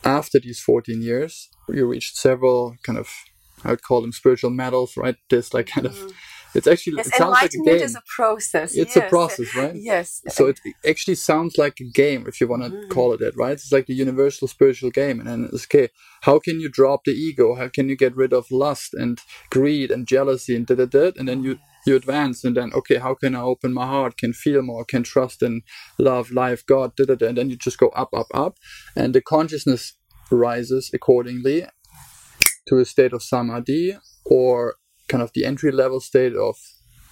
after 0.04 0.38
these 0.40 0.60
14 0.60 1.02
years, 1.02 1.48
you 1.68 1.86
reached 1.86 2.16
several 2.16 2.76
kind 2.84 2.98
of 2.98 3.08
I 3.64 3.70
would 3.70 3.82
call 3.82 4.00
them 4.00 4.12
spiritual 4.12 4.50
medals, 4.50 4.96
right? 4.96 5.16
This 5.28 5.52
like 5.52 5.66
kind 5.66 5.86
of 5.86 5.98
hmm. 5.98 6.08
It's 6.54 6.66
actually 6.66 6.94
yes, 6.96 7.08
it 7.08 7.14
sounds 7.14 7.30
like 7.30 7.42
a 7.42 7.56
enlightenment 7.56 7.78
game. 7.78 7.84
is 7.84 7.94
a 7.94 8.02
process. 8.16 8.74
It's 8.74 8.96
a 8.96 9.02
process, 9.02 9.54
right? 9.54 9.74
Yes. 9.74 10.22
So 10.28 10.46
it 10.46 10.60
actually 10.86 11.16
sounds 11.16 11.58
like 11.58 11.78
a 11.80 11.84
game, 11.84 12.24
if 12.26 12.40
you 12.40 12.48
want 12.48 12.62
to 12.64 12.70
mm-hmm. 12.70 12.88
call 12.88 13.12
it 13.12 13.20
that, 13.20 13.36
right? 13.36 13.52
It's 13.52 13.72
like 13.72 13.86
the 13.86 13.94
universal 13.94 14.48
spiritual 14.48 14.90
game, 14.90 15.20
and 15.20 15.28
then 15.28 15.48
it's 15.52 15.64
okay. 15.64 15.88
How 16.22 16.38
can 16.38 16.60
you 16.60 16.68
drop 16.68 17.04
the 17.04 17.12
ego? 17.12 17.54
How 17.54 17.68
can 17.68 17.88
you 17.88 17.96
get 17.96 18.16
rid 18.16 18.32
of 18.32 18.50
lust 18.50 18.94
and 18.94 19.20
greed 19.50 19.90
and 19.90 20.06
jealousy 20.06 20.56
and 20.56 20.66
da 20.66 20.74
da 20.74 20.86
da? 20.86 21.12
And 21.18 21.28
then 21.28 21.42
you 21.42 21.58
you 21.86 21.96
advance, 21.96 22.44
and 22.44 22.56
then 22.56 22.72
okay, 22.74 22.96
how 22.96 23.14
can 23.14 23.34
I 23.34 23.40
open 23.40 23.72
my 23.72 23.86
heart? 23.86 24.16
Can 24.16 24.32
feel 24.32 24.62
more? 24.62 24.84
Can 24.84 25.02
trust 25.02 25.42
and 25.42 25.62
love, 25.98 26.30
life, 26.30 26.64
God, 26.66 26.96
da 26.96 27.04
da 27.04 27.14
da? 27.14 27.28
And 27.28 27.38
then 27.38 27.50
you 27.50 27.56
just 27.56 27.78
go 27.78 27.88
up, 27.88 28.10
up, 28.14 28.26
up, 28.34 28.58
and 28.96 29.14
the 29.14 29.20
consciousness 29.20 29.94
rises 30.30 30.90
accordingly 30.92 31.66
to 32.68 32.78
a 32.78 32.84
state 32.84 33.12
of 33.12 33.22
samadhi 33.22 33.96
or 34.26 34.76
kind 35.08 35.22
of 35.22 35.32
the 35.34 35.44
entry 35.44 35.70
level 35.70 36.00
state 36.00 36.34
of 36.34 36.56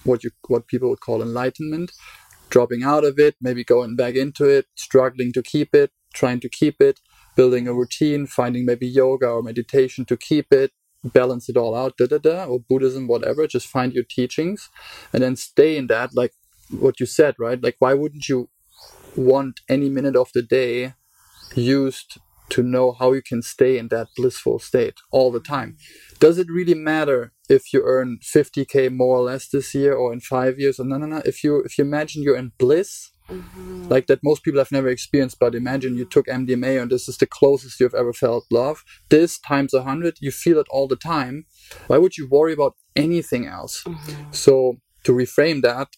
what 0.04 0.22
you 0.24 0.30
what 0.48 0.66
people 0.66 0.88
would 0.88 1.00
call 1.00 1.22
enlightenment 1.22 1.92
dropping 2.48 2.82
out 2.82 3.04
of 3.04 3.18
it 3.18 3.34
maybe 3.40 3.64
going 3.64 3.96
back 3.96 4.14
into 4.14 4.44
it 4.44 4.66
struggling 4.76 5.32
to 5.32 5.42
keep 5.42 5.74
it 5.74 5.90
trying 6.14 6.40
to 6.40 6.48
keep 6.48 6.80
it 6.80 7.00
building 7.34 7.66
a 7.68 7.74
routine 7.74 8.26
finding 8.26 8.64
maybe 8.64 8.86
yoga 8.86 9.28
or 9.28 9.42
meditation 9.42 10.04
to 10.04 10.16
keep 10.16 10.52
it 10.52 10.70
balance 11.04 11.48
it 11.48 11.56
all 11.56 11.74
out 11.74 11.96
da 11.96 12.06
da 12.06 12.18
da 12.18 12.44
or 12.46 12.60
buddhism 12.60 13.06
whatever 13.06 13.46
just 13.46 13.66
find 13.66 13.92
your 13.92 14.04
teachings 14.04 14.70
and 15.12 15.22
then 15.22 15.36
stay 15.36 15.76
in 15.76 15.86
that 15.88 16.14
like 16.14 16.32
what 16.70 17.00
you 17.00 17.06
said 17.06 17.34
right? 17.38 17.62
Like 17.62 17.76
why 17.78 17.94
wouldn't 17.94 18.28
you 18.28 18.48
want 19.16 19.60
any 19.68 19.88
minute 19.88 20.16
of 20.16 20.30
the 20.34 20.42
day 20.42 20.94
used 21.54 22.18
to 22.50 22.62
know 22.62 22.92
how 22.92 23.12
you 23.12 23.22
can 23.22 23.42
stay 23.42 23.78
in 23.78 23.88
that 23.88 24.08
blissful 24.16 24.58
state 24.58 24.94
all 25.10 25.30
the 25.30 25.40
time. 25.40 25.76
Does 26.18 26.38
it 26.38 26.48
really 26.50 26.74
matter 26.74 27.32
if 27.48 27.72
you 27.72 27.82
earn 27.84 28.18
50k 28.22 28.92
more 28.92 29.16
or 29.16 29.22
less 29.22 29.48
this 29.48 29.74
year 29.74 29.94
or 29.94 30.12
in 30.12 30.20
five 30.20 30.58
years 30.58 30.78
or 30.78 30.84
no 30.84 30.98
no 30.98 31.06
no? 31.06 31.22
If 31.24 31.42
you 31.42 31.60
if 31.60 31.78
you 31.78 31.84
imagine 31.84 32.22
you're 32.22 32.36
in 32.36 32.52
bliss, 32.58 33.10
mm-hmm. 33.28 33.88
like 33.88 34.06
that 34.06 34.20
most 34.22 34.42
people 34.42 34.60
have 34.60 34.72
never 34.72 34.88
experienced, 34.88 35.38
but 35.38 35.54
imagine 35.54 35.96
you 35.96 36.04
took 36.04 36.26
MDMA 36.26 36.80
and 36.80 36.90
this 36.90 37.08
is 37.08 37.18
the 37.18 37.26
closest 37.26 37.80
you've 37.80 37.94
ever 37.94 38.12
felt 38.12 38.46
love. 38.50 38.84
This 39.08 39.38
times 39.38 39.74
a 39.74 39.82
hundred, 39.82 40.16
you 40.20 40.30
feel 40.30 40.58
it 40.58 40.66
all 40.70 40.88
the 40.88 40.96
time. 40.96 41.46
Why 41.88 41.98
would 41.98 42.16
you 42.16 42.28
worry 42.28 42.52
about 42.52 42.74
anything 42.94 43.46
else? 43.46 43.82
Mm-hmm. 43.84 44.32
So 44.32 44.76
to 45.04 45.12
reframe 45.12 45.62
that, 45.62 45.88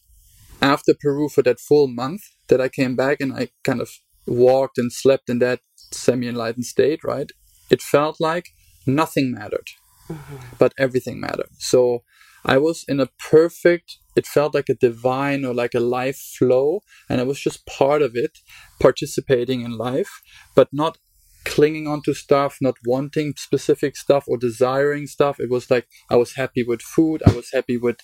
after 0.61 0.95
Peru 1.01 1.29
for 1.29 1.43
that 1.43 1.61
full 1.61 1.87
month 1.87 2.23
that 2.49 2.61
I 2.61 2.69
came 2.69 2.97
back 2.97 3.21
and 3.21 3.33
I 3.33 3.49
kind 3.65 3.81
of 3.81 3.91
walked 4.27 4.79
and 4.79 4.93
slept 4.93 5.31
in 5.31 5.39
that 5.39 5.61
semi-enlightened 5.93 6.65
state, 6.65 7.01
right? 7.05 7.31
It 7.71 7.83
felt 7.83 8.17
like 8.21 8.47
nothing 8.87 9.33
mattered, 9.33 9.69
mm-hmm. 10.09 10.37
but 10.59 10.73
everything 10.79 11.21
mattered. 11.21 11.51
So 11.59 12.03
I 12.45 12.59
was 12.59 12.85
in 12.89 13.01
a 13.01 13.11
perfect, 13.19 13.99
it 14.17 14.27
felt 14.27 14.55
like 14.55 14.69
a 14.69 14.75
divine 14.75 15.45
or 15.45 15.55
like 15.55 15.75
a 15.75 15.81
life 15.81 16.19
flow, 16.39 16.81
and 17.09 17.21
I 17.21 17.25
was 17.25 17.41
just 17.41 17.67
part 17.67 18.03
of 18.03 18.13
it, 18.15 18.39
participating 18.81 19.63
in 19.63 19.77
life, 19.77 20.23
but 20.55 20.69
not 20.73 20.99
clinging 21.45 21.87
onto 21.87 22.15
stuff, 22.15 22.59
not 22.61 22.75
wanting 22.85 23.35
specific 23.37 23.97
stuff 23.97 24.25
or 24.29 24.37
desiring 24.37 25.07
stuff. 25.07 25.41
It 25.41 25.51
was 25.51 25.71
like 25.71 25.87
I 26.11 26.17
was 26.17 26.35
happy 26.35 26.63
with 26.63 26.83
food, 26.83 27.23
I 27.27 27.33
was 27.33 27.51
happy 27.53 27.77
with 27.77 27.99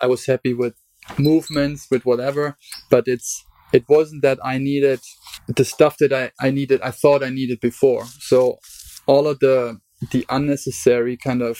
I 0.00 0.06
was 0.06 0.26
happy 0.26 0.54
with 0.54 0.74
movements, 1.18 1.86
with 1.90 2.04
whatever. 2.04 2.56
But 2.90 3.04
it's 3.06 3.44
it 3.72 3.84
wasn't 3.88 4.22
that 4.22 4.38
I 4.44 4.58
needed 4.58 5.00
the 5.48 5.64
stuff 5.64 5.96
that 5.98 6.12
I, 6.12 6.30
I 6.40 6.50
needed 6.50 6.80
I 6.82 6.90
thought 6.90 7.22
I 7.22 7.30
needed 7.30 7.60
before. 7.60 8.04
So 8.20 8.58
all 9.06 9.26
of 9.26 9.38
the 9.40 9.78
the 10.10 10.26
unnecessary 10.28 11.16
kind 11.16 11.42
of 11.42 11.58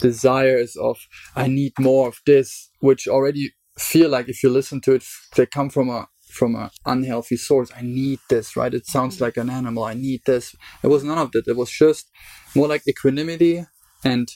desires 0.00 0.76
of 0.76 0.98
I 1.36 1.46
need 1.46 1.72
more 1.78 2.08
of 2.08 2.18
this, 2.26 2.70
which 2.80 3.06
already 3.08 3.52
feel 3.78 4.08
like 4.10 4.28
if 4.28 4.42
you 4.42 4.50
listen 4.50 4.80
to 4.82 4.94
it, 4.94 5.04
they 5.36 5.46
come 5.46 5.70
from 5.70 5.88
a 5.88 6.08
from 6.30 6.56
an 6.56 6.70
unhealthy 6.84 7.36
source. 7.36 7.70
I 7.76 7.82
need 7.82 8.18
this, 8.28 8.56
right? 8.56 8.74
It 8.74 8.86
sounds 8.86 9.20
like 9.20 9.36
an 9.36 9.50
animal. 9.50 9.84
I 9.84 9.94
need 9.94 10.22
this. 10.26 10.54
It 10.82 10.88
was 10.88 11.04
none 11.04 11.18
of 11.18 11.30
that. 11.32 11.44
It 11.46 11.56
was 11.56 11.70
just 11.70 12.10
more 12.54 12.66
like 12.68 12.82
equanimity, 12.88 13.64
and 14.04 14.28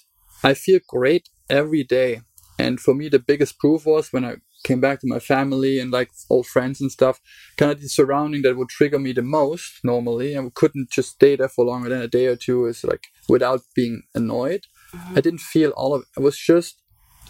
I 0.44 0.54
feel 0.54 0.80
great 0.88 1.28
every 1.50 1.84
day. 1.84 2.20
And 2.58 2.80
for 2.80 2.94
me, 2.94 3.08
the 3.08 3.18
biggest 3.20 3.58
proof 3.58 3.86
was 3.86 4.12
when 4.12 4.24
I 4.24 4.36
came 4.64 4.80
back 4.80 5.00
to 5.00 5.06
my 5.06 5.18
family 5.18 5.78
and 5.78 5.90
like 5.90 6.10
old 6.28 6.46
friends 6.46 6.80
and 6.80 6.90
stuff, 6.90 7.20
kind 7.56 7.70
of 7.70 7.80
the 7.80 7.88
surrounding 7.88 8.42
that 8.42 8.56
would 8.56 8.68
trigger 8.68 8.98
me 8.98 9.12
the 9.12 9.22
most 9.22 9.80
normally. 9.84 10.34
And 10.34 10.46
we 10.46 10.50
couldn't 10.50 10.90
just 10.90 11.10
stay 11.10 11.36
there 11.36 11.48
for 11.48 11.64
longer 11.64 11.88
than 11.88 12.02
a 12.02 12.08
day 12.08 12.26
or 12.26 12.36
two 12.36 12.66
is 12.66 12.84
like 12.84 13.08
without 13.28 13.60
being 13.74 14.02
annoyed. 14.14 14.66
Mm-hmm. 14.94 15.18
I 15.18 15.20
didn't 15.20 15.40
feel 15.40 15.70
all 15.70 15.94
of 15.94 16.02
it. 16.02 16.08
I 16.16 16.22
was 16.22 16.38
just 16.38 16.80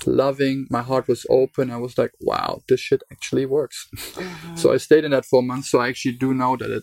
loving. 0.06 0.66
My 0.70 0.82
heart 0.82 1.08
was 1.08 1.26
open. 1.28 1.70
I 1.70 1.76
was 1.76 1.98
like, 1.98 2.12
wow, 2.20 2.62
this 2.68 2.80
shit 2.80 3.02
actually 3.12 3.46
works. 3.46 3.88
Mm-hmm. 4.18 4.56
so 4.56 4.72
I 4.72 4.78
stayed 4.78 5.04
in 5.04 5.12
that 5.12 5.24
for 5.24 5.42
months. 5.42 5.70
So 5.70 5.80
I 5.80 5.88
actually 5.88 6.16
do 6.16 6.34
know 6.34 6.56
that 6.56 6.70
it, 6.70 6.82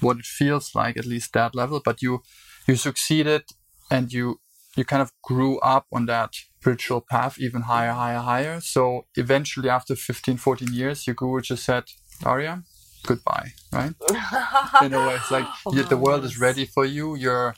what 0.00 0.18
it 0.18 0.24
feels 0.24 0.74
like, 0.74 0.96
at 0.96 1.04
least 1.04 1.32
that 1.34 1.54
level. 1.54 1.80
But 1.84 2.00
you, 2.00 2.22
you 2.66 2.76
succeeded 2.76 3.42
and 3.90 4.10
you, 4.12 4.40
you 4.76 4.84
kind 4.84 5.02
of 5.02 5.12
grew 5.22 5.58
up 5.60 5.86
on 5.92 6.06
that 6.06 6.32
spiritual 6.60 7.00
path 7.00 7.38
even 7.38 7.62
higher, 7.62 7.92
higher, 7.92 8.18
higher. 8.18 8.60
So 8.60 9.06
eventually, 9.14 9.70
after 9.70 9.96
15, 9.96 10.36
14 10.36 10.72
years, 10.72 11.06
your 11.06 11.14
guru 11.14 11.40
just 11.40 11.64
said, 11.64 11.84
Arya, 12.24 12.62
goodbye, 13.06 13.52
right? 13.72 13.94
In 14.82 14.92
a 14.92 15.06
way, 15.06 15.14
it's 15.14 15.30
like 15.30 15.46
oh, 15.66 15.72
the 15.72 15.96
world 15.96 16.24
is 16.24 16.38
ready 16.38 16.66
for 16.66 16.84
you. 16.84 17.14
You're, 17.14 17.54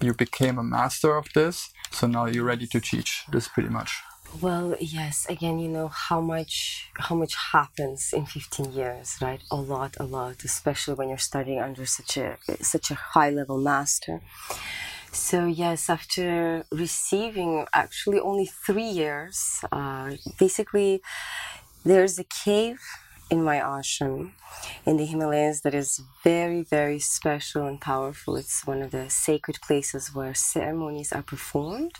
you 0.00 0.14
became 0.14 0.58
a 0.58 0.64
master 0.64 1.16
of 1.16 1.26
this. 1.34 1.70
So 1.92 2.06
now 2.08 2.26
you're 2.26 2.44
ready 2.44 2.66
to 2.68 2.80
teach 2.80 3.24
this 3.30 3.46
pretty 3.46 3.68
much. 3.68 3.92
Well, 4.40 4.76
yes. 4.80 5.26
Again, 5.28 5.58
you 5.58 5.68
know 5.68 5.88
how 5.88 6.20
much 6.20 6.88
how 6.94 7.16
much 7.16 7.34
happens 7.52 8.12
in 8.12 8.26
15 8.26 8.72
years, 8.72 9.16
right? 9.20 9.40
A 9.50 9.56
lot, 9.56 9.96
a 9.98 10.04
lot, 10.04 10.44
especially 10.44 10.94
when 10.94 11.08
you're 11.08 11.18
studying 11.18 11.60
under 11.60 11.84
such 11.84 12.16
a 12.16 12.38
such 12.60 12.92
a 12.92 12.94
high 12.94 13.30
level 13.30 13.58
master. 13.58 14.20
So 15.12 15.46
yes, 15.46 15.90
after 15.90 16.64
receiving 16.70 17.66
actually 17.74 18.20
only 18.20 18.46
three 18.46 18.88
years, 18.88 19.64
uh, 19.72 20.12
basically, 20.38 21.02
there's 21.84 22.18
a 22.18 22.24
cave 22.24 22.80
in 23.30 23.42
my 23.42 23.58
ashram 23.58 24.32
in 24.86 24.96
the 24.96 25.06
Himalayas 25.06 25.62
that 25.62 25.74
is 25.74 26.02
very, 26.22 26.62
very 26.62 26.98
special 26.98 27.66
and 27.66 27.80
powerful. 27.80 28.36
It's 28.36 28.66
one 28.66 28.82
of 28.82 28.90
the 28.92 29.10
sacred 29.10 29.60
places 29.62 30.14
where 30.14 30.34
ceremonies 30.34 31.12
are 31.12 31.22
performed. 31.22 31.92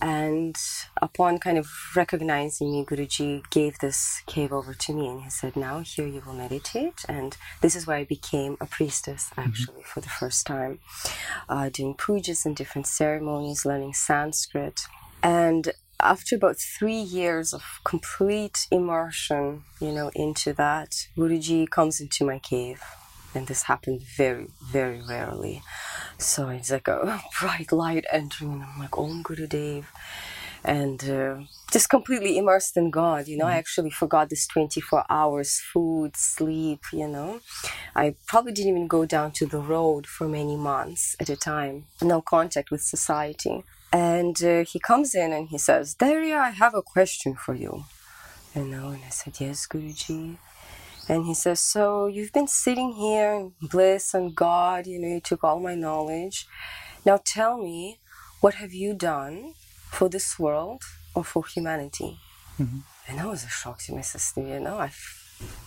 And 0.00 0.56
upon 1.02 1.38
kind 1.38 1.58
of 1.58 1.68
recognizing 1.96 2.72
me, 2.72 2.84
Guruji 2.84 3.48
gave 3.50 3.78
this 3.78 4.22
cave 4.26 4.52
over 4.52 4.74
to 4.74 4.92
me 4.92 5.08
and 5.08 5.22
he 5.22 5.30
said, 5.30 5.56
Now 5.56 5.80
here 5.80 6.06
you 6.06 6.22
will 6.24 6.34
meditate. 6.34 7.04
And 7.08 7.36
this 7.60 7.74
is 7.74 7.86
where 7.86 7.96
I 7.96 8.04
became 8.04 8.56
a 8.60 8.66
priestess 8.66 9.30
mm-hmm. 9.30 9.40
actually 9.40 9.80
mm-hmm. 9.80 9.92
for 9.92 10.00
the 10.00 10.08
first 10.08 10.46
time, 10.46 10.78
uh, 11.48 11.68
doing 11.70 11.94
pujas 11.94 12.46
and 12.46 12.54
different 12.54 12.86
ceremonies, 12.86 13.64
learning 13.64 13.94
Sanskrit. 13.94 14.82
And 15.22 15.72
after 16.00 16.36
about 16.36 16.58
three 16.58 17.00
years 17.00 17.52
of 17.52 17.62
complete 17.84 18.68
immersion, 18.70 19.64
you 19.80 19.90
know, 19.90 20.10
into 20.14 20.52
that, 20.52 20.94
Guruji 21.16 21.68
comes 21.68 22.00
into 22.00 22.24
my 22.24 22.38
cave. 22.38 22.82
And 23.38 23.46
this 23.46 23.62
happened 23.62 24.02
very, 24.02 24.48
very 24.72 25.00
rarely. 25.08 25.62
So 26.18 26.48
it's 26.48 26.72
like 26.72 26.88
a 26.88 27.22
bright 27.40 27.70
light 27.70 28.04
entering, 28.10 28.54
and 28.54 28.64
I'm 28.64 28.80
like, 28.80 28.98
oh 28.98 29.04
Om 29.04 29.22
Gurudev. 29.22 29.84
And 30.64 31.08
uh, 31.08 31.36
just 31.70 31.88
completely 31.88 32.36
immersed 32.36 32.76
in 32.76 32.90
God, 32.90 33.28
you 33.28 33.36
know. 33.36 33.44
Mm. 33.44 33.54
I 33.54 33.58
actually 33.58 33.90
forgot 33.90 34.28
this 34.28 34.44
24 34.48 35.04
hours 35.08 35.60
food, 35.72 36.16
sleep, 36.16 36.80
you 36.92 37.06
know. 37.06 37.38
I 37.94 38.16
probably 38.26 38.50
didn't 38.50 38.70
even 38.70 38.88
go 38.88 39.06
down 39.06 39.30
to 39.38 39.46
the 39.46 39.60
road 39.60 40.08
for 40.08 40.26
many 40.26 40.56
months 40.56 41.14
at 41.20 41.28
a 41.28 41.36
time, 41.36 41.84
no 42.02 42.20
contact 42.20 42.72
with 42.72 42.82
society. 42.82 43.62
And 43.92 44.42
uh, 44.42 44.64
he 44.64 44.80
comes 44.80 45.14
in 45.14 45.32
and 45.32 45.48
he 45.48 45.58
says, 45.58 45.94
Daria, 45.94 46.38
I 46.38 46.50
have 46.50 46.74
a 46.74 46.82
question 46.82 47.36
for 47.36 47.54
you. 47.54 47.84
You 48.56 48.64
know, 48.64 48.88
and 48.88 49.02
I 49.06 49.10
said, 49.10 49.34
Yes, 49.38 49.68
Guruji. 49.68 50.38
And 51.08 51.24
he 51.24 51.34
says, 51.34 51.60
So 51.60 52.06
you've 52.06 52.32
been 52.32 52.48
sitting 52.48 52.92
here 52.92 53.32
in 53.32 53.52
bliss 53.62 54.14
and 54.14 54.34
God, 54.34 54.86
you 54.86 54.98
know, 54.98 55.08
you 55.08 55.20
took 55.20 55.42
all 55.42 55.60
my 55.60 55.74
knowledge. 55.74 56.46
Now 57.04 57.18
tell 57.24 57.58
me, 57.58 57.98
what 58.40 58.54
have 58.54 58.72
you 58.72 58.94
done 58.94 59.54
for 59.90 60.08
this 60.08 60.38
world 60.38 60.82
or 61.14 61.24
for 61.24 61.44
humanity? 61.46 62.18
Mm-hmm. 62.58 62.78
And 63.08 63.18
that 63.18 63.26
was 63.26 63.44
a 63.44 63.48
shock 63.48 63.80
to 63.84 63.94
my 63.94 64.02
system, 64.02 64.46
you 64.48 64.60
know. 64.60 64.78
I've 64.78 65.18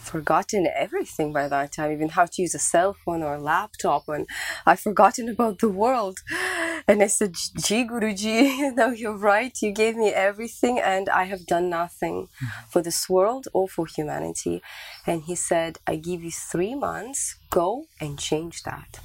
forgotten 0.04 0.68
everything 0.76 1.34
by 1.34 1.48
that 1.48 1.72
time, 1.72 1.92
even 1.92 2.10
how 2.10 2.26
to 2.26 2.42
use 2.42 2.54
a 2.54 2.60
cell 2.60 2.94
phone 2.94 3.24
or 3.24 3.36
a 3.36 3.42
laptop, 3.42 4.08
and 4.10 4.28
I've 4.66 4.80
forgotten 4.80 5.30
about 5.30 5.60
the 5.60 5.70
world. 5.70 6.20
And 6.88 7.02
I 7.02 7.08
said, 7.08 7.36
Gee, 7.36 7.86
Guruji, 7.88 8.58
you 8.58 8.74
know, 8.74 8.90
you're 8.90 9.18
right. 9.18 9.56
You 9.62 9.72
gave 9.72 9.96
me 9.96 10.10
everything, 10.10 10.80
and 10.80 11.10
I 11.10 11.26
have 11.26 11.46
done 11.46 11.70
nothing 11.70 12.28
mm-hmm. 12.28 12.70
for 12.70 12.82
this 12.82 13.10
world 13.10 13.48
or 13.54 13.68
for 13.68 13.86
humanity. 13.86 14.62
And 15.06 15.24
he 15.24 15.36
said, 15.36 15.80
I 15.88 15.96
give 15.96 16.24
you 16.24 16.32
three 16.32 16.76
months, 16.76 17.38
go 17.50 17.86
and 18.00 18.18
change 18.18 18.64
that. 18.64 19.00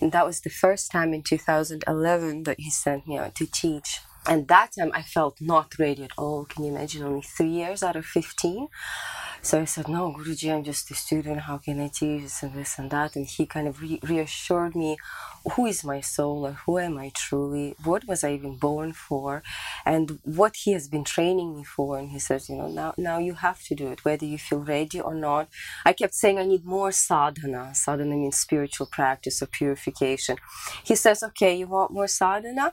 And 0.00 0.12
that 0.12 0.26
was 0.26 0.40
the 0.40 0.50
first 0.50 0.90
time 0.90 1.14
in 1.14 1.22
2011 1.22 2.42
that 2.44 2.60
he 2.60 2.70
sent 2.70 3.06
me 3.06 3.16
out 3.16 3.34
to 3.36 3.46
teach. 3.46 4.00
And 4.26 4.48
that 4.48 4.72
time 4.78 4.90
I 4.94 5.02
felt 5.02 5.40
not 5.40 5.78
ready 5.78 6.02
at 6.02 6.12
all. 6.16 6.46
Can 6.46 6.64
you 6.64 6.70
imagine? 6.72 7.02
Only 7.02 7.22
three 7.22 7.50
years 7.50 7.82
out 7.82 7.96
of 7.96 8.06
15. 8.06 8.68
So 9.44 9.60
I 9.60 9.66
said, 9.66 9.88
No, 9.88 10.10
Guruji, 10.10 10.50
I'm 10.50 10.64
just 10.64 10.90
a 10.90 10.94
student. 10.94 11.40
How 11.40 11.58
can 11.58 11.78
I 11.78 11.88
teach 11.88 12.22
this 12.22 12.42
and 12.42 12.54
this 12.54 12.78
and 12.78 12.90
that? 12.90 13.14
And 13.14 13.26
he 13.26 13.44
kind 13.44 13.68
of 13.68 13.82
re- 13.82 14.00
reassured 14.02 14.74
me 14.74 14.96
who 15.52 15.66
is 15.66 15.84
my 15.84 16.00
soul 16.00 16.46
or 16.46 16.52
who 16.64 16.78
am 16.78 16.96
I 16.96 17.10
truly? 17.14 17.74
What 17.84 18.06
was 18.06 18.24
I 18.24 18.32
even 18.32 18.56
born 18.56 18.94
for? 18.94 19.42
And 19.84 20.18
what 20.22 20.56
he 20.56 20.72
has 20.72 20.88
been 20.88 21.04
training 21.04 21.54
me 21.54 21.62
for. 21.62 21.98
And 21.98 22.08
he 22.08 22.18
says, 22.18 22.48
You 22.48 22.56
know, 22.56 22.68
now, 22.68 22.94
now 22.96 23.18
you 23.18 23.34
have 23.34 23.62
to 23.64 23.74
do 23.74 23.88
it, 23.88 24.02
whether 24.02 24.24
you 24.24 24.38
feel 24.38 24.60
ready 24.60 24.98
or 24.98 25.14
not. 25.14 25.50
I 25.84 25.92
kept 25.92 26.14
saying, 26.14 26.38
I 26.38 26.46
need 26.46 26.64
more 26.64 26.90
sadhana. 26.90 27.74
Sadhana 27.74 28.16
means 28.16 28.38
spiritual 28.38 28.86
practice 28.86 29.42
or 29.42 29.46
purification. 29.46 30.38
He 30.84 30.94
says, 30.94 31.22
Okay, 31.22 31.54
you 31.54 31.66
want 31.66 31.92
more 31.92 32.08
sadhana? 32.08 32.72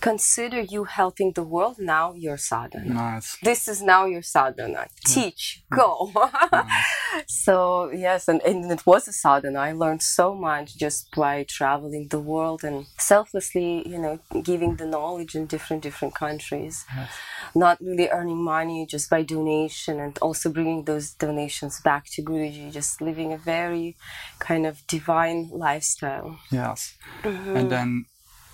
Consider 0.00 0.62
you 0.62 0.84
helping 0.84 1.32
the 1.32 1.42
world. 1.42 1.76
Now 1.78 2.14
your 2.14 2.38
sadhana. 2.38 2.94
Nice. 2.94 3.36
This 3.42 3.68
is 3.68 3.82
now 3.82 4.06
your 4.06 4.22
sadhana. 4.22 4.86
Teach, 5.06 5.62
go. 5.70 6.05
so 7.26 7.90
yes, 7.90 8.28
and, 8.28 8.40
and 8.42 8.70
it 8.70 8.84
was 8.86 9.08
a 9.08 9.12
sadhana. 9.12 9.58
I 9.58 9.72
learned 9.72 10.02
so 10.02 10.34
much 10.34 10.76
just 10.76 11.14
by 11.14 11.44
traveling 11.44 12.08
the 12.08 12.20
world 12.20 12.64
and 12.64 12.86
selflessly, 12.98 13.86
you 13.88 13.98
know, 13.98 14.18
giving 14.42 14.76
the 14.76 14.86
knowledge 14.86 15.34
in 15.34 15.46
different 15.46 15.82
different 15.82 16.14
countries. 16.14 16.84
Yes. 16.94 17.10
Not 17.54 17.80
really 17.80 18.08
earning 18.10 18.42
money, 18.42 18.86
just 18.86 19.08
by 19.10 19.22
donation, 19.22 20.00
and 20.00 20.18
also 20.18 20.50
bringing 20.50 20.84
those 20.84 21.12
donations 21.12 21.80
back 21.80 22.06
to 22.12 22.22
Guruji. 22.22 22.72
Just 22.72 23.00
living 23.00 23.32
a 23.32 23.38
very 23.38 23.96
kind 24.38 24.66
of 24.66 24.86
divine 24.86 25.50
lifestyle. 25.52 26.38
Yes, 26.50 26.94
mm-hmm. 27.22 27.56
and 27.56 27.70
then 27.70 28.06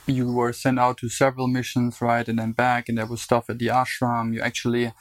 you 0.06 0.32
were 0.32 0.52
sent 0.52 0.78
out 0.78 0.98
to 0.98 1.08
several 1.08 1.46
missions, 1.46 2.00
right, 2.00 2.28
and 2.28 2.38
then 2.38 2.52
back, 2.52 2.88
and 2.88 2.98
there 2.98 3.06
was 3.06 3.22
stuff 3.22 3.48
at 3.48 3.58
the 3.58 3.68
ashram. 3.68 4.34
You 4.34 4.40
actually 4.40 4.92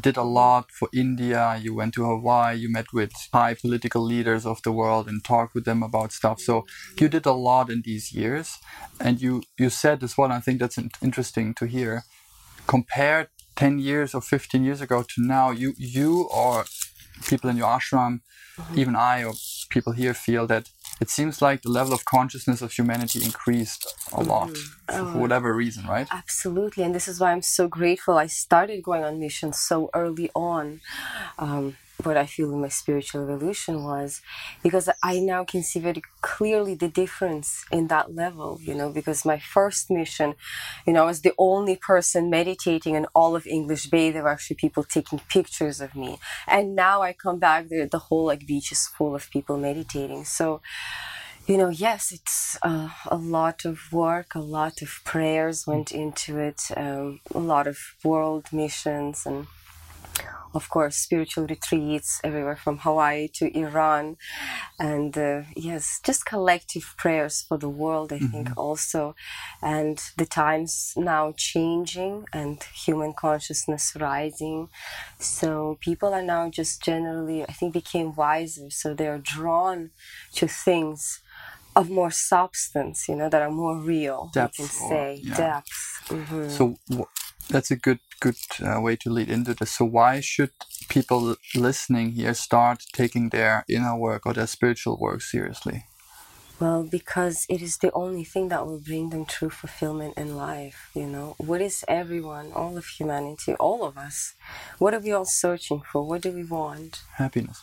did 0.00 0.16
a 0.16 0.22
lot 0.22 0.70
for 0.70 0.88
India. 0.92 1.58
You 1.60 1.74
went 1.74 1.94
to 1.94 2.04
Hawaii. 2.04 2.56
You 2.56 2.70
met 2.70 2.92
with 2.92 3.12
high 3.32 3.54
political 3.54 4.02
leaders 4.02 4.46
of 4.46 4.62
the 4.62 4.72
world 4.72 5.08
and 5.08 5.24
talked 5.24 5.54
with 5.54 5.64
them 5.64 5.82
about 5.82 6.12
stuff. 6.12 6.40
So 6.40 6.64
you 6.98 7.08
did 7.08 7.26
a 7.26 7.32
lot 7.32 7.70
in 7.70 7.82
these 7.84 8.12
years, 8.12 8.58
and 9.00 9.20
you 9.20 9.42
you 9.58 9.70
said 9.70 10.02
as 10.02 10.16
well. 10.16 10.32
I 10.32 10.40
think 10.40 10.60
that's 10.60 10.78
interesting 11.02 11.54
to 11.54 11.66
hear. 11.66 12.04
Compared 12.66 13.28
10 13.56 13.80
years 13.80 14.14
or 14.14 14.20
15 14.20 14.64
years 14.64 14.80
ago 14.80 15.02
to 15.02 15.14
now, 15.18 15.50
you 15.50 15.74
you 15.76 16.28
or 16.34 16.64
people 17.28 17.50
in 17.50 17.56
your 17.56 17.68
ashram, 17.68 18.20
mm-hmm. 18.56 18.78
even 18.78 18.96
I 18.96 19.24
or 19.24 19.34
people 19.70 19.92
here 19.92 20.14
feel 20.14 20.46
that 20.46 20.70
it 21.02 21.10
seems 21.10 21.42
like 21.42 21.62
the 21.62 21.68
level 21.68 21.92
of 21.92 22.04
consciousness 22.04 22.62
of 22.62 22.72
humanity 22.72 23.24
increased 23.24 23.82
a 24.12 24.22
lot 24.22 24.50
mm-hmm. 24.50 25.10
for 25.10 25.18
oh, 25.18 25.20
whatever 25.20 25.52
reason, 25.52 25.84
right? 25.86 26.06
Absolutely. 26.12 26.84
And 26.84 26.94
this 26.94 27.08
is 27.08 27.18
why 27.18 27.32
I'm 27.32 27.42
so 27.42 27.66
grateful. 27.66 28.16
I 28.16 28.28
started 28.28 28.84
going 28.84 29.02
on 29.02 29.18
missions 29.18 29.58
so 29.58 29.90
early 29.94 30.30
on. 30.34 30.80
Um, 31.40 31.76
what 32.04 32.16
I 32.16 32.26
feel 32.26 32.52
in 32.52 32.60
my 32.60 32.68
spiritual 32.68 33.22
evolution 33.22 33.84
was 33.84 34.20
because 34.62 34.88
I 35.02 35.20
now 35.20 35.44
can 35.44 35.62
see 35.62 35.80
very 35.80 36.02
clearly 36.20 36.74
the 36.74 36.88
difference 36.88 37.64
in 37.70 37.88
that 37.88 38.14
level, 38.14 38.58
you 38.60 38.74
know, 38.74 38.90
because 38.90 39.24
my 39.24 39.38
first 39.38 39.90
mission, 39.90 40.34
you 40.86 40.92
know, 40.92 41.02
I 41.02 41.06
was 41.06 41.22
the 41.22 41.34
only 41.38 41.76
person 41.76 42.30
meditating 42.30 42.94
in 42.94 43.06
all 43.14 43.36
of 43.36 43.46
English 43.46 43.86
Bay. 43.86 44.10
There 44.10 44.22
were 44.22 44.30
actually 44.30 44.56
people 44.56 44.84
taking 44.84 45.20
pictures 45.28 45.80
of 45.80 45.94
me. 45.94 46.18
And 46.46 46.74
now 46.74 47.02
I 47.02 47.12
come 47.12 47.38
back 47.38 47.68
there, 47.68 47.86
the 47.86 47.98
whole 47.98 48.26
like 48.26 48.46
beach 48.46 48.72
is 48.72 48.86
full 48.86 49.14
of 49.14 49.30
people 49.30 49.56
meditating. 49.56 50.24
So, 50.24 50.60
you 51.46 51.56
know, 51.56 51.70
yes, 51.70 52.12
it's 52.12 52.56
uh, 52.62 52.90
a 53.06 53.16
lot 53.16 53.64
of 53.64 53.92
work, 53.92 54.34
a 54.34 54.40
lot 54.40 54.80
of 54.80 55.00
prayers 55.04 55.66
went 55.66 55.90
into 55.90 56.38
it, 56.38 56.62
um, 56.76 57.20
a 57.34 57.40
lot 57.40 57.66
of 57.66 57.78
world 58.04 58.46
missions 58.52 59.26
and 59.26 59.46
of 60.54 60.68
course, 60.68 60.96
spiritual 60.96 61.46
retreats 61.46 62.20
everywhere 62.22 62.56
from 62.56 62.78
Hawaii 62.78 63.28
to 63.34 63.56
Iran. 63.56 64.16
And 64.78 65.16
uh, 65.16 65.42
yes, 65.56 66.00
just 66.04 66.26
collective 66.26 66.94
prayers 66.98 67.44
for 67.48 67.58
the 67.58 67.68
world, 67.68 68.12
I 68.12 68.18
mm-hmm. 68.18 68.26
think, 68.28 68.56
also. 68.56 69.14
And 69.62 69.98
the 70.16 70.26
times 70.26 70.92
now 70.96 71.34
changing 71.36 72.26
and 72.32 72.62
human 72.74 73.12
consciousness 73.14 73.94
rising. 73.98 74.68
So 75.18 75.78
people 75.80 76.12
are 76.14 76.22
now 76.22 76.50
just 76.50 76.82
generally, 76.82 77.42
I 77.42 77.52
think, 77.52 77.72
became 77.72 78.14
wiser. 78.14 78.70
So 78.70 78.94
they're 78.94 79.18
drawn 79.18 79.90
to 80.34 80.46
things 80.48 81.20
of 81.74 81.88
more 81.88 82.10
substance, 82.10 83.08
you 83.08 83.16
know, 83.16 83.28
that 83.28 83.40
are 83.40 83.50
more 83.50 83.78
real. 83.78 84.30
Depth, 84.34 84.58
you 84.58 84.66
can 84.66 84.74
say 84.74 85.20
or, 85.22 85.28
yeah. 85.28 85.36
depth. 85.36 86.02
Mm-hmm. 86.08 86.48
So 86.50 86.76
that's 87.52 87.70
a 87.70 87.76
good 87.76 88.00
good 88.18 88.36
uh, 88.64 88.80
way 88.80 88.96
to 88.96 89.10
lead 89.10 89.28
into 89.28 89.54
this. 89.54 89.72
So 89.72 89.84
why 89.84 90.20
should 90.20 90.52
people 90.88 91.36
listening 91.54 92.12
here 92.12 92.34
start 92.34 92.84
taking 92.92 93.28
their 93.28 93.64
inner 93.68 93.96
work 93.96 94.26
or 94.26 94.32
their 94.32 94.46
spiritual 94.46 94.96
work 94.98 95.20
seriously? 95.20 95.84
Well, 96.60 96.84
because 96.84 97.44
it 97.48 97.60
is 97.60 97.78
the 97.78 97.92
only 97.92 98.24
thing 98.24 98.48
that 98.48 98.64
will 98.66 98.78
bring 98.78 99.10
them 99.10 99.24
true 99.26 99.50
fulfillment 99.50 100.14
in 100.16 100.36
life. 100.36 100.90
You 100.94 101.06
know, 101.06 101.34
what 101.38 101.60
is 101.60 101.84
everyone, 101.88 102.52
all 102.52 102.76
of 102.78 102.86
humanity, 102.86 103.54
all 103.54 103.84
of 103.84 103.98
us? 103.98 104.34
What 104.78 104.94
are 104.94 105.00
we 105.00 105.12
all 105.12 105.24
searching 105.24 105.82
for? 105.90 106.06
What 106.06 106.22
do 106.22 106.30
we 106.30 106.44
want? 106.44 107.02
Happiness. 107.16 107.60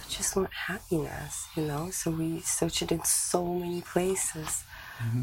We 0.00 0.16
Just 0.16 0.34
want 0.34 0.52
happiness, 0.66 1.46
you 1.56 1.62
know. 1.62 1.90
So 1.90 2.10
we 2.10 2.40
search 2.40 2.82
it 2.82 2.90
in 2.90 3.04
so 3.04 3.44
many 3.54 3.82
places. 3.82 4.64
Mm-hmm 4.98 5.22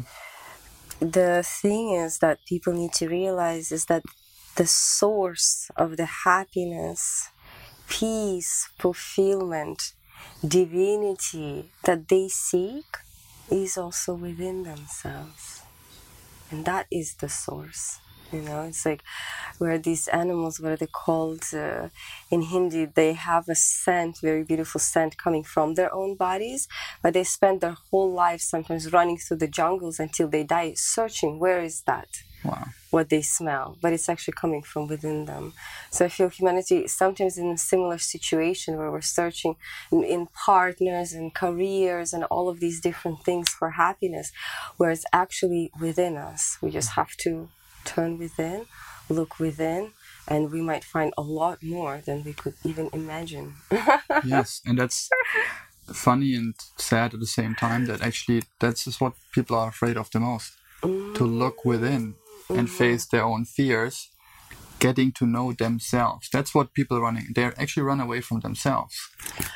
the 1.00 1.42
thing 1.44 1.92
is 1.92 2.18
that 2.18 2.44
people 2.46 2.72
need 2.72 2.92
to 2.94 3.08
realize 3.08 3.72
is 3.72 3.86
that 3.86 4.02
the 4.56 4.66
source 4.66 5.70
of 5.76 5.96
the 5.96 6.06
happiness, 6.06 7.28
peace, 7.88 8.68
fulfillment, 8.78 9.94
divinity 10.46 11.70
that 11.84 12.08
they 12.08 12.28
seek 12.28 12.86
is 13.50 13.78
also 13.78 14.14
within 14.14 14.64
themselves. 14.64 15.62
And 16.50 16.64
that 16.66 16.86
is 16.90 17.14
the 17.14 17.28
source. 17.28 18.00
You 18.30 18.42
know, 18.42 18.62
it's 18.62 18.84
like 18.84 19.02
where 19.56 19.78
these 19.78 20.06
animals, 20.08 20.60
what 20.60 20.72
are 20.72 20.76
they 20.76 20.86
called 20.86 21.44
uh, 21.54 21.88
in 22.30 22.42
Hindi? 22.42 22.84
They 22.84 23.14
have 23.14 23.48
a 23.48 23.54
scent, 23.54 24.18
very 24.20 24.44
beautiful 24.44 24.80
scent 24.80 25.16
coming 25.16 25.42
from 25.42 25.74
their 25.74 25.92
own 25.94 26.14
bodies, 26.14 26.68
but 27.02 27.14
they 27.14 27.24
spend 27.24 27.62
their 27.62 27.76
whole 27.90 28.12
life 28.12 28.42
sometimes 28.42 28.92
running 28.92 29.16
through 29.16 29.38
the 29.38 29.48
jungles 29.48 29.98
until 29.98 30.28
they 30.28 30.44
die, 30.44 30.74
searching 30.76 31.38
where 31.38 31.62
is 31.62 31.82
that? 31.82 32.08
Wow. 32.44 32.66
What 32.90 33.08
they 33.08 33.22
smell, 33.22 33.76
but 33.82 33.92
it's 33.92 34.08
actually 34.08 34.34
coming 34.34 34.62
from 34.62 34.86
within 34.88 35.24
them. 35.24 35.54
So 35.90 36.04
I 36.04 36.08
feel 36.08 36.28
humanity 36.28 36.86
sometimes 36.86 37.36
in 37.36 37.50
a 37.50 37.58
similar 37.58 37.98
situation 37.98 38.76
where 38.76 38.90
we're 38.90 39.00
searching 39.00 39.56
in, 39.90 40.04
in 40.04 40.28
partners 40.28 41.12
and 41.12 41.34
careers 41.34 42.12
and 42.12 42.24
all 42.24 42.48
of 42.48 42.60
these 42.60 42.80
different 42.80 43.24
things 43.24 43.48
for 43.48 43.70
happiness, 43.70 44.32
where 44.76 44.90
it's 44.90 45.04
actually 45.12 45.70
within 45.80 46.16
us. 46.16 46.58
We 46.62 46.70
just 46.70 46.90
have 46.90 47.16
to 47.18 47.48
turn 47.94 48.18
within, 48.18 48.66
look 49.08 49.38
within, 49.38 49.92
and 50.26 50.52
we 50.52 50.60
might 50.60 50.84
find 50.84 51.12
a 51.16 51.22
lot 51.22 51.62
more 51.62 52.02
than 52.04 52.22
we 52.24 52.32
could 52.32 52.54
even 52.64 52.90
imagine. 52.92 53.54
yes, 54.24 54.60
and 54.66 54.78
that's 54.78 55.08
funny 55.92 56.34
and 56.34 56.54
sad 56.76 57.14
at 57.14 57.20
the 57.20 57.26
same 57.26 57.54
time 57.54 57.86
that 57.86 58.02
actually 58.02 58.42
that's 58.60 58.84
just 58.84 59.00
what 59.00 59.14
people 59.32 59.56
are 59.56 59.68
afraid 59.68 59.96
of 59.96 60.10
the 60.10 60.20
most 60.20 60.52
mm-hmm. 60.82 61.14
to 61.14 61.24
look 61.24 61.64
within 61.64 62.14
and 62.50 62.66
mm-hmm. 62.66 62.66
face 62.66 63.06
their 63.06 63.24
own 63.24 63.44
fears 63.44 64.10
getting 64.80 65.10
to 65.10 65.26
know 65.26 65.52
themselves 65.52 66.28
that's 66.32 66.54
what 66.54 66.74
people 66.74 66.96
are 66.96 67.02
running 67.02 67.26
they 67.34 67.44
actually 67.44 67.82
run 67.82 68.00
away 68.00 68.20
from 68.20 68.40
themselves 68.40 68.94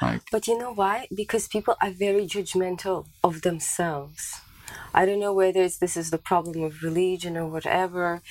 like 0.01 0.23
but 0.33 0.47
you 0.49 0.59
know 0.59 0.73
why 0.73 1.07
because 1.15 1.47
people 1.47 1.77
are 1.81 1.91
very 1.91 2.27
judgmental 2.27 3.07
of 3.23 3.43
themselves 3.43 4.41
I 4.95 5.07
don't 5.07 5.21
know 5.21 5.33
whether 5.33 5.69
this 5.69 5.97
is 5.97 6.11
the 6.11 6.19
problem 6.19 6.63
of 6.65 6.83
religion 6.83 7.37
or 7.37 7.47
whatever. 7.47 8.23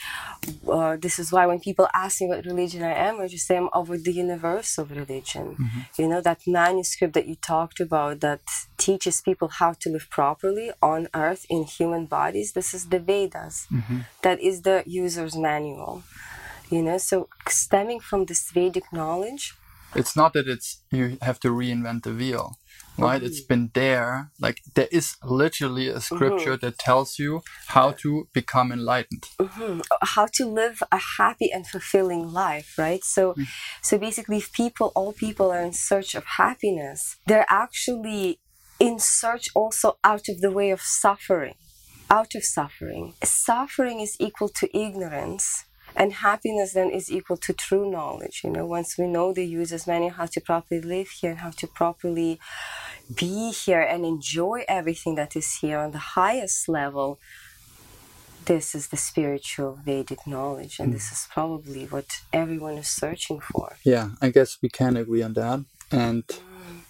Uh, 0.67 0.95
this 0.95 1.17
is 1.17 1.31
why 1.31 1.45
when 1.45 1.59
people 1.59 1.87
ask 1.93 2.21
me 2.21 2.27
what 2.27 2.45
religion 2.45 2.83
I 2.83 2.93
am, 2.93 3.19
I 3.19 3.27
just 3.27 3.47
say 3.47 3.57
I'm 3.57 3.69
over 3.73 3.97
the 3.97 4.13
universe 4.13 4.77
of 4.77 4.91
religion. 4.91 5.55
Mm-hmm. 5.55 6.01
You 6.01 6.07
know, 6.07 6.21
that 6.21 6.41
manuscript 6.45 7.13
that 7.15 7.27
you 7.27 7.35
talked 7.35 7.79
about 7.79 8.19
that 8.19 8.41
teaches 8.77 9.21
people 9.21 9.47
how 9.47 9.73
to 9.73 9.89
live 9.89 10.07
properly 10.09 10.71
on 10.81 11.07
earth 11.13 11.45
in 11.49 11.63
human 11.63 12.05
bodies, 12.05 12.53
this 12.53 12.73
is 12.73 12.89
the 12.89 12.99
Vedas. 12.99 13.67
Mm-hmm. 13.71 13.99
That 14.21 14.39
is 14.39 14.61
the 14.61 14.83
user's 14.85 15.35
manual. 15.35 16.03
You 16.69 16.81
know, 16.83 16.97
so 16.97 17.27
stemming 17.49 17.99
from 17.99 18.25
this 18.25 18.49
Vedic 18.51 18.93
knowledge, 18.93 19.55
it's 19.93 20.15
not 20.15 20.31
that 20.33 20.47
it's 20.47 20.81
you 20.89 21.17
have 21.21 21.39
to 21.41 21.49
reinvent 21.49 22.03
the 22.03 22.13
wheel 22.13 22.57
right 22.97 23.17
mm-hmm. 23.17 23.25
it's 23.25 23.41
been 23.41 23.71
there 23.73 24.31
like 24.39 24.61
there 24.75 24.87
is 24.91 25.15
literally 25.23 25.87
a 25.87 25.99
scripture 25.99 26.53
mm-hmm. 26.53 26.65
that 26.65 26.77
tells 26.77 27.17
you 27.17 27.41
how 27.67 27.91
to 27.91 28.27
become 28.33 28.71
enlightened 28.71 29.27
mm-hmm. 29.39 29.79
how 30.01 30.25
to 30.25 30.45
live 30.45 30.83
a 30.91 30.99
happy 31.17 31.51
and 31.51 31.67
fulfilling 31.67 32.31
life 32.31 32.77
right 32.77 33.03
so 33.03 33.33
mm. 33.33 33.47
so 33.81 33.97
basically 33.97 34.37
if 34.37 34.51
people 34.51 34.91
all 34.95 35.13
people 35.13 35.51
are 35.51 35.61
in 35.61 35.73
search 35.73 36.15
of 36.15 36.23
happiness 36.37 37.17
they're 37.27 37.45
actually 37.49 38.39
in 38.79 38.99
search 38.99 39.49
also 39.55 39.97
out 40.03 40.27
of 40.27 40.41
the 40.41 40.51
way 40.51 40.69
of 40.71 40.81
suffering 40.81 41.55
out 42.09 42.35
of 42.35 42.43
suffering 42.43 43.13
suffering 43.23 43.99
is 43.99 44.17
equal 44.19 44.49
to 44.49 44.67
ignorance 44.77 45.65
and 46.01 46.13
happiness 46.13 46.73
then 46.73 46.89
is 46.89 47.11
equal 47.11 47.37
to 47.37 47.53
true 47.53 47.87
knowledge. 47.87 48.41
You 48.43 48.49
know, 48.49 48.65
once 48.65 48.97
we 48.97 49.05
know 49.05 49.33
the 49.33 49.45
users 49.45 49.85
manual, 49.85 50.09
how 50.09 50.25
to 50.25 50.41
properly 50.41 50.81
live 50.81 51.09
here, 51.09 51.29
and 51.29 51.39
how 51.41 51.51
to 51.51 51.67
properly 51.67 52.39
be 53.13 53.51
here 53.51 53.81
and 53.81 54.03
enjoy 54.03 54.63
everything 54.67 55.13
that 55.15 55.35
is 55.35 55.57
here 55.57 55.77
on 55.77 55.91
the 55.91 56.05
highest 56.19 56.67
level, 56.67 57.19
this 58.45 58.73
is 58.73 58.87
the 58.87 58.97
spiritual 58.97 59.77
Vedic 59.85 60.25
knowledge, 60.25 60.79
and 60.79 60.89
mm. 60.89 60.93
this 60.93 61.11
is 61.11 61.27
probably 61.31 61.85
what 61.85 62.09
everyone 62.33 62.79
is 62.79 62.87
searching 62.87 63.39
for. 63.39 63.77
Yeah, 63.85 64.09
I 64.23 64.31
guess 64.31 64.57
we 64.59 64.69
can 64.69 64.97
agree 64.97 65.21
on 65.21 65.33
that. 65.33 65.63
And 65.91 66.23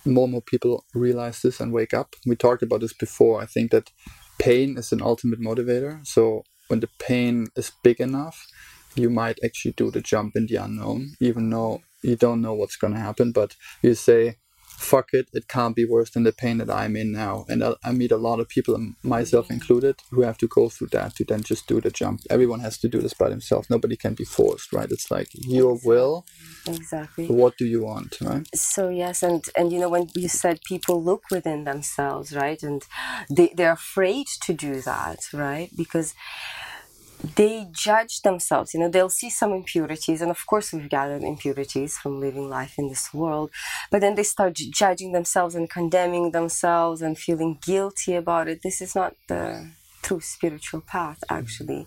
more 0.05 0.23
and 0.23 0.31
more 0.31 0.41
people 0.53 0.85
realize 0.93 1.41
this 1.41 1.59
and 1.59 1.73
wake 1.73 1.93
up. 1.93 2.15
We 2.25 2.37
talked 2.37 2.63
about 2.63 2.79
this 2.79 2.93
before. 2.93 3.41
I 3.41 3.45
think 3.45 3.71
that 3.71 3.91
pain 4.39 4.77
is 4.77 4.93
an 4.93 5.01
ultimate 5.01 5.41
motivator. 5.41 6.07
So 6.07 6.43
when 6.69 6.79
the 6.79 6.89
pain 6.97 7.47
is 7.57 7.73
big 7.83 7.99
enough, 7.99 8.47
you 8.95 9.09
might 9.09 9.39
actually 9.43 9.73
do 9.73 9.91
the 9.91 10.01
jump 10.01 10.35
in 10.35 10.47
the 10.47 10.55
unknown, 10.55 11.15
even 11.19 11.49
though 11.49 11.81
you 12.03 12.15
don't 12.15 12.41
know 12.41 12.53
what's 12.53 12.75
going 12.75 12.93
to 12.93 12.99
happen. 12.99 13.31
But 13.31 13.55
you 13.81 13.95
say, 13.95 14.37
fuck 14.81 15.09
it, 15.13 15.29
it 15.31 15.47
can't 15.47 15.75
be 15.75 15.85
worse 15.85 16.09
than 16.09 16.23
the 16.23 16.31
pain 16.31 16.57
that 16.57 16.69
I'm 16.69 16.95
in 16.95 17.11
now. 17.11 17.45
And 17.47 17.63
I, 17.63 17.75
I, 17.83 17.91
meet 17.91 18.11
a 18.11 18.17
lot 18.17 18.39
of 18.39 18.49
people, 18.49 18.77
myself 19.03 19.51
included, 19.51 19.95
who 20.09 20.21
have 20.21 20.37
to 20.39 20.47
go 20.47 20.69
through 20.69 20.87
that 20.87 21.15
to 21.15 21.23
then 21.23 21.41
just 21.43 21.67
do 21.67 21.79
the 21.79 21.91
jump. 21.91 22.21
Everyone 22.29 22.61
has 22.61 22.77
to 22.79 22.89
do 22.89 22.99
this 22.99 23.13
by 23.13 23.29
themselves. 23.29 23.69
Nobody 23.69 23.95
can 23.95 24.15
be 24.15 24.25
forced, 24.25 24.73
right? 24.73 24.91
It's 24.91 25.11
like 25.11 25.29
your 25.33 25.79
will. 25.85 26.25
Exactly. 26.67 27.27
What 27.27 27.57
do 27.57 27.65
you 27.65 27.83
want, 27.83 28.19
right? 28.21 28.47
So 28.55 28.89
yes, 28.89 29.23
and 29.23 29.43
and 29.55 29.71
you 29.71 29.79
know 29.79 29.89
when 29.89 30.09
you 30.15 30.27
said 30.27 30.59
people 30.63 31.03
look 31.03 31.23
within 31.31 31.63
themselves, 31.63 32.35
right, 32.35 32.61
and 32.63 32.83
they 33.29 33.53
they're 33.55 33.73
afraid 33.73 34.27
to 34.43 34.53
do 34.53 34.81
that, 34.81 35.19
right, 35.33 35.69
because 35.75 36.13
they 37.35 37.67
judge 37.71 38.21
themselves. 38.21 38.73
You 38.73 38.79
know, 38.81 38.89
they'll 38.89 39.09
see 39.09 39.29
some 39.29 39.51
impurities, 39.53 40.21
and 40.21 40.31
of 40.31 40.45
course, 40.47 40.73
we've 40.73 40.89
gathered 40.89 41.23
impurities 41.23 41.97
from 41.97 42.19
living 42.19 42.49
life 42.49 42.75
in 42.77 42.87
this 42.89 43.13
world, 43.13 43.51
but 43.91 44.01
then 44.01 44.15
they 44.15 44.23
start 44.23 44.55
judging 44.55 45.11
themselves 45.11 45.55
and 45.55 45.69
condemning 45.69 46.31
themselves 46.31 47.01
and 47.01 47.17
feeling 47.17 47.59
guilty 47.61 48.15
about 48.15 48.47
it. 48.47 48.61
This 48.63 48.81
is 48.81 48.95
not 48.95 49.15
the 49.27 49.69
true 50.01 50.19
spiritual 50.19 50.81
path, 50.81 51.23
actually. 51.29 51.85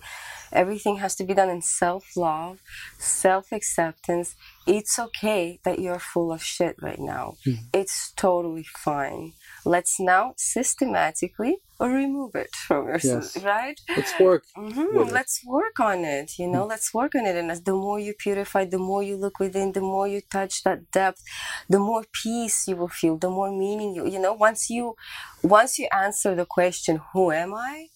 Everything 0.53 0.97
has 0.97 1.15
to 1.15 1.23
be 1.25 1.33
done 1.33 1.49
in 1.49 1.61
self 1.61 2.15
love, 2.15 2.59
self 2.97 3.51
acceptance. 3.51 4.35
It's 4.65 4.97
okay 4.97 5.59
that 5.65 5.79
you're 5.79 5.99
full 5.99 6.31
of 6.31 6.41
shit 6.41 6.75
right 6.81 6.99
now. 6.99 7.33
Mhm. 7.45 7.65
It's 7.73 8.13
totally 8.15 8.63
fine. 8.63 9.33
Let's 9.65 9.99
now 9.99 10.33
systematically 10.37 11.57
remove 11.79 12.35
it 12.35 12.53
from 12.67 12.87
yourself, 12.87 13.31
Yes. 13.35 13.43
right? 13.43 13.77
Let's 13.97 14.13
work. 14.19 14.43
hmm. 14.55 15.09
Let's 15.17 15.41
work 15.45 15.79
on 15.79 16.05
it. 16.05 16.37
You 16.39 16.47
know, 16.47 16.65
let's 16.65 16.93
work 16.93 17.13
on 17.15 17.25
it. 17.25 17.35
And 17.35 17.51
as 17.51 17.61
the 17.63 17.73
more 17.73 17.99
you 17.99 18.13
purify, 18.13 18.65
the 18.65 18.77
more 18.77 19.03
you 19.03 19.17
look 19.17 19.39
within, 19.39 19.71
the 19.73 19.81
more 19.81 20.07
you 20.07 20.21
touch 20.31 20.63
that 20.63 20.79
depth, 20.91 21.21
the 21.69 21.79
more 21.79 22.03
peace 22.23 22.67
you 22.67 22.75
will 22.77 22.93
feel, 23.01 23.17
the 23.17 23.29
more 23.29 23.51
meaning 23.51 23.95
you. 23.95 24.07
You 24.07 24.19
know, 24.19 24.33
once 24.33 24.69
you, 24.69 24.95
once 25.43 25.77
you 25.79 25.87
answer 25.91 26.35
the 26.35 26.45
question, 26.45 27.01
"Who 27.13 27.31
am 27.31 27.53
I?" 27.53 27.87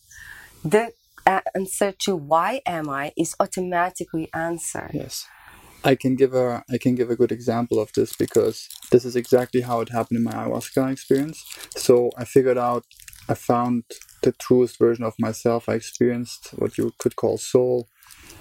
the 0.64 0.92
answer 1.56 1.92
to 2.06 2.16
"Why 2.16 2.62
am 2.66 2.90
I?" 2.90 3.12
is 3.18 3.36
automatically 3.40 4.30
answered. 4.34 4.92
Yes. 4.94 5.26
I 5.84 5.96
can 5.96 6.16
give 6.16 6.34
a 6.34 6.64
I 6.70 6.78
can 6.78 6.96
give 6.96 7.10
a 7.10 7.16
good 7.16 7.32
example 7.32 7.80
of 7.80 7.92
this 7.94 8.16
because 8.16 8.70
this 8.92 9.06
is 9.06 9.16
exactly 9.16 9.62
how 9.62 9.82
it 9.82 9.90
happened 9.90 10.18
in 10.18 10.24
my 10.24 10.34
ayahuasca 10.34 10.92
experience. 10.92 11.44
So 11.76 12.12
I 12.18 12.26
figured 12.26 12.58
out 12.58 12.86
I 13.30 13.36
found 13.36 13.84
the 14.22 14.34
truest 14.34 14.78
version 14.78 15.06
of 15.06 15.14
myself. 15.20 15.70
I 15.70 15.76
experienced 15.76 16.50
what 16.58 16.78
you 16.78 16.94
could 16.98 17.16
call 17.16 17.38
soul 17.38 17.88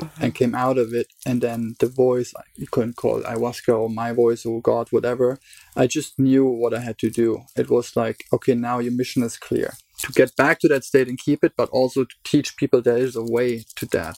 uh-huh. 0.01 0.11
and 0.21 0.35
came 0.35 0.55
out 0.55 0.79
of 0.79 0.93
it 0.93 1.09
and 1.25 1.41
then 1.41 1.77
the 1.79 1.87
voice 1.87 2.33
you 2.57 2.67
couldn't 2.67 2.97
call 2.97 3.19
it 3.19 3.27
ayahuasca 3.27 3.79
or 3.79 3.89
my 3.89 4.13
voice 4.13 4.45
or 4.45 4.61
God, 4.61 4.89
whatever. 4.91 5.39
I 5.77 5.87
just 5.87 6.19
knew 6.19 6.45
what 6.45 6.75
I 6.75 6.81
had 6.81 6.99
to 6.99 7.11
do. 7.11 7.43
It 7.57 7.71
was 7.71 7.97
like, 7.97 8.25
okay, 8.33 8.55
now 8.55 8.81
your 8.81 8.93
mission 8.93 9.23
is 9.23 9.37
clear. 9.37 9.75
To 10.03 10.13
get 10.13 10.37
back 10.37 10.61
to 10.61 10.69
that 10.69 10.85
state 10.85 11.09
and 11.09 11.19
keep 11.19 11.43
it, 11.43 11.55
but 11.57 11.69
also 11.71 12.05
to 12.05 12.15
teach 12.25 12.57
people 12.57 12.81
there 12.81 12.99
is 12.99 13.17
a 13.17 13.23
way 13.23 13.65
to 13.77 13.87
that. 13.87 14.17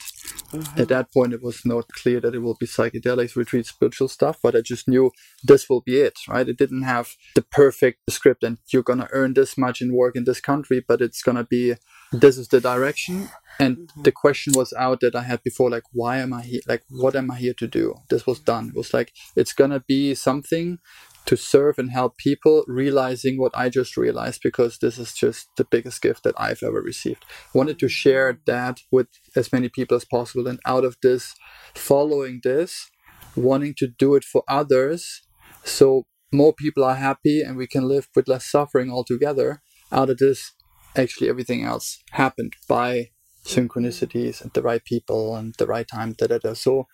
At 0.76 0.88
that 0.88 1.12
point, 1.12 1.32
it 1.32 1.42
was 1.42 1.64
not 1.64 1.88
clear 1.88 2.20
that 2.20 2.34
it 2.34 2.40
will 2.40 2.56
be 2.58 2.66
psychedelics, 2.66 3.36
retreat, 3.36 3.66
spiritual 3.66 4.08
stuff, 4.08 4.38
but 4.42 4.54
I 4.54 4.60
just 4.60 4.88
knew 4.88 5.10
this 5.42 5.68
will 5.68 5.80
be 5.80 5.96
it, 6.00 6.18
right? 6.28 6.48
It 6.48 6.58
didn't 6.58 6.82
have 6.82 7.14
the 7.34 7.42
perfect 7.42 8.00
script 8.10 8.42
and 8.42 8.58
you're 8.72 8.82
going 8.82 8.98
to 8.98 9.08
earn 9.12 9.34
this 9.34 9.56
much 9.56 9.80
in 9.80 9.94
work 9.94 10.16
in 10.16 10.24
this 10.24 10.40
country, 10.40 10.84
but 10.86 11.00
it's 11.00 11.22
going 11.22 11.36
to 11.36 11.44
be 11.44 11.74
this 12.12 12.36
is 12.36 12.48
the 12.48 12.60
direction. 12.60 13.28
And 13.58 13.76
mm-hmm. 13.76 14.02
the 14.02 14.12
question 14.12 14.52
was 14.56 14.72
out 14.72 15.00
that 15.00 15.14
I 15.14 15.22
had 15.22 15.42
before, 15.42 15.70
like, 15.70 15.84
why 15.92 16.18
am 16.18 16.32
I 16.32 16.42
here? 16.42 16.60
Like, 16.66 16.82
what 16.88 17.14
am 17.14 17.30
I 17.30 17.36
here 17.36 17.54
to 17.54 17.66
do? 17.66 17.94
This 18.08 18.26
was 18.26 18.40
done. 18.40 18.68
It 18.68 18.76
was 18.76 18.92
like, 18.92 19.12
it's 19.36 19.52
going 19.52 19.70
to 19.70 19.80
be 19.80 20.14
something 20.14 20.78
to 21.26 21.36
serve 21.36 21.78
and 21.78 21.90
help 21.90 22.16
people 22.16 22.64
realizing 22.66 23.38
what 23.38 23.52
I 23.54 23.68
just 23.68 23.96
realized 23.96 24.40
because 24.42 24.78
this 24.78 24.98
is 24.98 25.12
just 25.12 25.48
the 25.56 25.64
biggest 25.64 26.02
gift 26.02 26.24
that 26.24 26.34
I've 26.38 26.62
ever 26.62 26.80
received. 26.80 27.24
Wanted 27.54 27.78
to 27.80 27.88
share 27.88 28.40
that 28.46 28.80
with 28.90 29.08
as 29.36 29.52
many 29.52 29.68
people 29.68 29.96
as 29.96 30.04
possible. 30.04 30.48
And 30.48 30.58
out 30.66 30.84
of 30.84 30.96
this, 31.02 31.34
following 31.74 32.40
this, 32.42 32.90
wanting 33.36 33.74
to 33.78 33.86
do 33.86 34.14
it 34.14 34.24
for 34.24 34.42
others 34.48 35.22
so 35.64 36.06
more 36.32 36.52
people 36.52 36.84
are 36.84 36.94
happy 36.94 37.42
and 37.42 37.56
we 37.56 37.66
can 37.66 37.84
live 37.84 38.08
with 38.14 38.28
less 38.28 38.50
suffering 38.50 38.90
altogether. 38.90 39.62
Out 39.92 40.10
of 40.10 40.18
this, 40.18 40.52
actually, 40.96 41.28
everything 41.28 41.64
else 41.64 42.02
happened 42.12 42.54
by 42.68 43.10
synchronicities 43.44 44.40
and 44.40 44.52
the 44.52 44.62
right 44.62 44.84
people 44.84 45.34
and 45.34 45.54
the 45.58 45.66
right 45.66 45.86
time. 45.88 46.12
Da, 46.12 46.26
da, 46.26 46.38
da. 46.38 46.54
So 46.54 46.86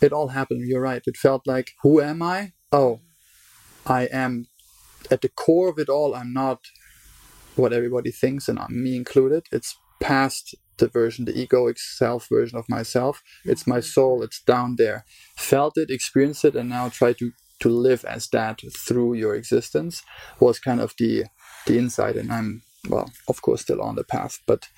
it 0.00 0.12
all 0.12 0.28
happened. 0.28 0.66
You're 0.66 0.80
right. 0.80 1.02
It 1.04 1.16
felt 1.16 1.46
like, 1.46 1.72
who 1.82 2.00
am 2.00 2.22
I? 2.22 2.52
Oh, 2.70 3.00
I 3.86 4.04
am 4.04 4.46
at 5.10 5.20
the 5.20 5.28
core 5.28 5.68
of 5.68 5.78
it 5.78 5.88
all. 5.88 6.14
I'm 6.14 6.32
not 6.32 6.60
what 7.56 7.72
everybody 7.72 8.10
thinks, 8.10 8.48
and 8.48 8.58
I'm 8.58 8.82
me 8.82 8.96
included. 8.96 9.46
It's 9.52 9.76
past 10.00 10.54
the 10.78 10.88
version, 10.88 11.24
the 11.24 11.32
egoic 11.32 11.78
self 11.78 12.28
version 12.28 12.58
of 12.58 12.68
myself. 12.68 13.22
It's 13.44 13.66
my 13.66 13.78
mm-hmm. 13.78 13.82
soul. 13.82 14.22
It's 14.22 14.42
down 14.42 14.76
there. 14.76 15.04
Felt 15.36 15.76
it, 15.76 15.90
experienced 15.90 16.44
it, 16.44 16.56
and 16.56 16.68
now 16.68 16.88
try 16.88 17.12
to 17.14 17.32
to 17.60 17.68
live 17.68 18.04
as 18.04 18.28
that 18.28 18.60
through 18.76 19.14
your 19.14 19.34
existence 19.34 20.02
was 20.40 20.58
kind 20.58 20.80
of 20.80 20.94
the 20.98 21.24
the 21.66 21.78
insight. 21.78 22.16
And 22.16 22.32
I'm 22.32 22.62
well, 22.88 23.10
of 23.28 23.40
course, 23.40 23.62
still 23.62 23.80
on 23.80 23.94
the 23.94 24.04
path. 24.04 24.40
But 24.46 24.68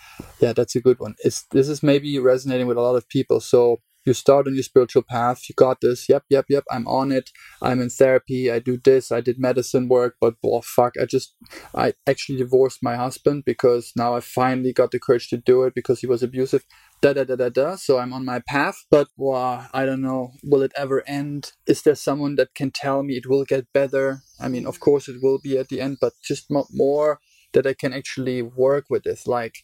yeah, 0.40 0.52
that's 0.52 0.76
a 0.76 0.80
good 0.80 1.00
one. 1.00 1.14
It's 1.24 1.44
this 1.52 1.68
is 1.68 1.82
maybe 1.82 2.18
resonating 2.18 2.66
with 2.66 2.76
a 2.76 2.82
lot 2.82 2.96
of 2.96 3.09
people. 3.09 3.40
So 3.40 3.80
you 4.07 4.14
start 4.14 4.46
on 4.46 4.54
your 4.54 4.62
spiritual 4.62 5.02
path. 5.02 5.48
You 5.48 5.54
got 5.57 5.78
this. 5.80 6.09
Yep, 6.09 6.24
yep, 6.30 6.46
yep. 6.48 6.64
I'm 6.70 6.86
on 6.86 7.12
it. 7.12 7.30
I'm 7.61 7.80
in 7.80 7.90
therapy. 7.90 8.50
I 8.50 8.59
do 8.59 8.78
this. 8.78 9.11
I 9.11 9.20
did 9.20 9.38
medicine 9.38 9.88
work, 9.88 10.16
but 10.20 10.34
oh, 10.44 10.61
fuck, 10.62 10.94
I 11.00 11.07
just, 11.07 11.34
I 11.74 11.94
actually 12.07 12.38
divorced 12.38 12.82
my 12.82 12.96
husband 12.96 13.44
because 13.44 13.92
now 13.96 14.14
I 14.14 14.20
finally 14.20 14.72
got 14.72 14.92
the 14.92 15.00
courage 15.00 15.28
to 15.30 15.36
do 15.36 15.64
it 15.64 15.74
because 15.74 16.00
he 16.00 16.07
was 16.07 16.22
abusive. 16.22 16.64
Da 17.02 17.12
da 17.12 17.24
da 17.24 17.36
da 17.36 17.48
da. 17.48 17.76
So 17.76 17.98
I'm 17.98 18.12
on 18.12 18.24
my 18.24 18.40
path, 18.48 18.76
but 18.90 19.09
wow, 19.16 19.66
I 19.74 19.84
don't 19.84 20.02
know. 20.02 20.32
Will 20.42 20.62
it 20.62 20.72
ever 20.76 21.02
end? 21.07 21.52
Is 21.66 21.82
there 21.82 21.94
someone 21.94 22.36
that 22.36 22.54
can 22.54 22.70
tell 22.70 23.02
me 23.02 23.14
it 23.14 23.28
will 23.28 23.44
get 23.44 23.72
better? 23.72 24.22
I 24.40 24.48
mean, 24.48 24.66
of 24.66 24.80
course 24.80 25.09
it 25.09 25.16
will 25.22 25.38
be 25.42 25.59
at 25.59 25.68
the 25.68 25.80
end, 25.80 25.98
but 26.00 26.14
just 26.24 26.50
mo- 26.50 26.68
more 26.72 27.20
that 27.52 27.66
I 27.66 27.74
can 27.74 27.92
actually 27.92 28.42
work 28.42 28.86
with 28.88 29.04
this. 29.04 29.26
Like, 29.26 29.57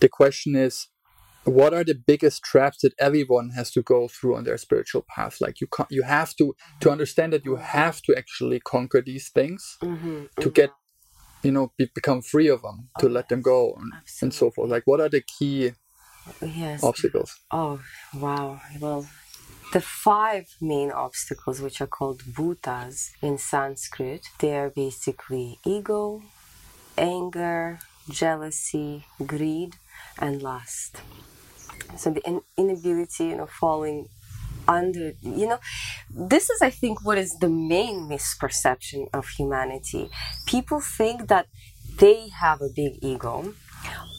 the 0.00 0.08
question 0.08 0.54
is, 0.54 0.88
what 1.48 1.74
are 1.74 1.84
the 1.84 1.94
biggest 1.94 2.42
traps 2.42 2.78
that 2.82 2.94
everyone 2.98 3.50
has 3.50 3.70
to 3.70 3.82
go 3.82 4.08
through 4.08 4.36
on 4.36 4.44
their 4.44 4.58
spiritual 4.58 5.04
path 5.08 5.40
like 5.40 5.60
you 5.60 5.66
can't 5.68 5.90
you 5.90 6.02
have 6.02 6.34
to 6.36 6.54
to 6.80 6.90
understand 6.90 7.32
that 7.32 7.44
you 7.44 7.56
have 7.56 8.02
to 8.02 8.14
actually 8.16 8.60
conquer 8.60 9.02
these 9.04 9.30
things 9.30 9.78
Mm-hmm. 9.82 10.24
to 10.40 10.50
get 10.50 10.70
you 11.42 11.52
know 11.52 11.72
be, 11.78 11.90
become 11.94 12.22
free 12.22 12.48
of 12.48 12.62
them 12.62 12.88
to 12.98 13.08
let 13.08 13.28
them 13.28 13.42
go 13.42 13.74
and, 13.74 13.92
and 14.22 14.34
so 14.34 14.50
forth 14.50 14.70
like 14.70 14.82
what 14.86 15.00
are 15.00 15.08
the 15.08 15.22
key 15.22 15.72
Yes. 16.42 16.82
obstacles 16.82 17.32
Oh, 17.50 17.80
wow. 18.14 18.60
Well, 18.80 19.06
the 19.72 19.80
five 19.80 20.46
main 20.60 20.90
obstacles, 20.90 21.60
which 21.60 21.80
are 21.80 21.86
called 21.86 22.22
bhutas 22.24 23.10
in 23.22 23.38
Sanskrit, 23.38 24.26
they 24.40 24.56
are 24.58 24.70
basically 24.70 25.58
ego, 25.64 26.22
anger, 26.98 27.78
jealousy, 28.10 29.06
greed, 29.26 29.76
and 30.18 30.42
lust. 30.42 31.02
So 31.96 32.10
the 32.10 32.26
in- 32.26 32.42
inability, 32.56 33.24
you 33.26 33.36
know, 33.36 33.46
falling 33.46 34.08
under, 34.66 35.12
you 35.22 35.46
know, 35.46 35.58
this 36.10 36.50
is, 36.50 36.60
I 36.62 36.70
think, 36.70 37.04
what 37.04 37.18
is 37.18 37.38
the 37.38 37.48
main 37.48 38.08
misperception 38.08 39.08
of 39.12 39.28
humanity. 39.28 40.10
People 40.46 40.80
think 40.80 41.28
that 41.28 41.46
they 41.98 42.28
have 42.28 42.60
a 42.60 42.68
big 42.68 42.98
ego 43.02 43.54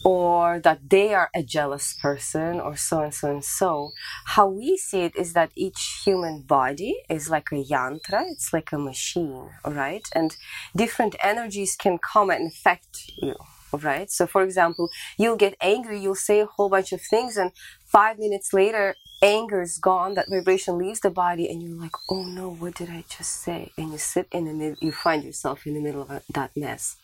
or 0.04 0.58
that 0.60 0.88
they 0.88 1.14
are 1.14 1.30
a 1.34 1.42
jealous 1.42 1.94
person 1.94 2.60
or 2.60 2.76
so 2.76 3.02
and 3.02 3.14
so 3.14 3.30
and 3.30 3.44
so. 3.44 3.92
How 4.24 4.48
we 4.48 4.76
see 4.76 5.02
it 5.02 5.16
is 5.16 5.34
that 5.34 5.52
each 5.54 6.02
human 6.04 6.42
body 6.42 6.96
is 7.08 7.30
like 7.30 7.48
a 7.52 7.62
yantra, 7.62 8.24
it's 8.30 8.52
like 8.52 8.72
a 8.72 8.78
machine, 8.78 9.50
right? 9.64 10.06
And 10.14 10.36
different 10.74 11.16
energies 11.22 11.76
can 11.76 11.98
come 11.98 12.30
and 12.30 12.50
affect 12.50 13.10
you. 13.20 13.34
Right, 13.72 14.10
so 14.10 14.26
for 14.26 14.42
example, 14.42 14.90
you'll 15.16 15.36
get 15.36 15.54
angry, 15.60 16.00
you'll 16.00 16.16
say 16.16 16.40
a 16.40 16.46
whole 16.46 16.68
bunch 16.68 16.92
of 16.92 17.00
things, 17.00 17.36
and 17.36 17.52
five 17.86 18.18
minutes 18.18 18.52
later, 18.52 18.96
anger 19.22 19.62
is 19.62 19.78
gone, 19.78 20.14
that 20.14 20.28
vibration 20.28 20.76
leaves 20.76 21.00
the 21.00 21.10
body, 21.10 21.48
and 21.48 21.62
you're 21.62 21.78
like, 21.78 21.94
oh 22.10 22.24
no, 22.24 22.50
what 22.50 22.74
did 22.74 22.90
I 22.90 23.04
just 23.08 23.42
say? 23.42 23.70
And 23.78 23.92
you 23.92 23.98
sit 23.98 24.26
in 24.32 24.46
the 24.46 24.52
middle, 24.52 24.76
you 24.80 24.90
find 24.90 25.22
yourself 25.22 25.66
in 25.66 25.74
the 25.74 25.80
middle 25.80 26.02
of 26.02 26.22
that 26.34 26.50
mess. 26.56 26.96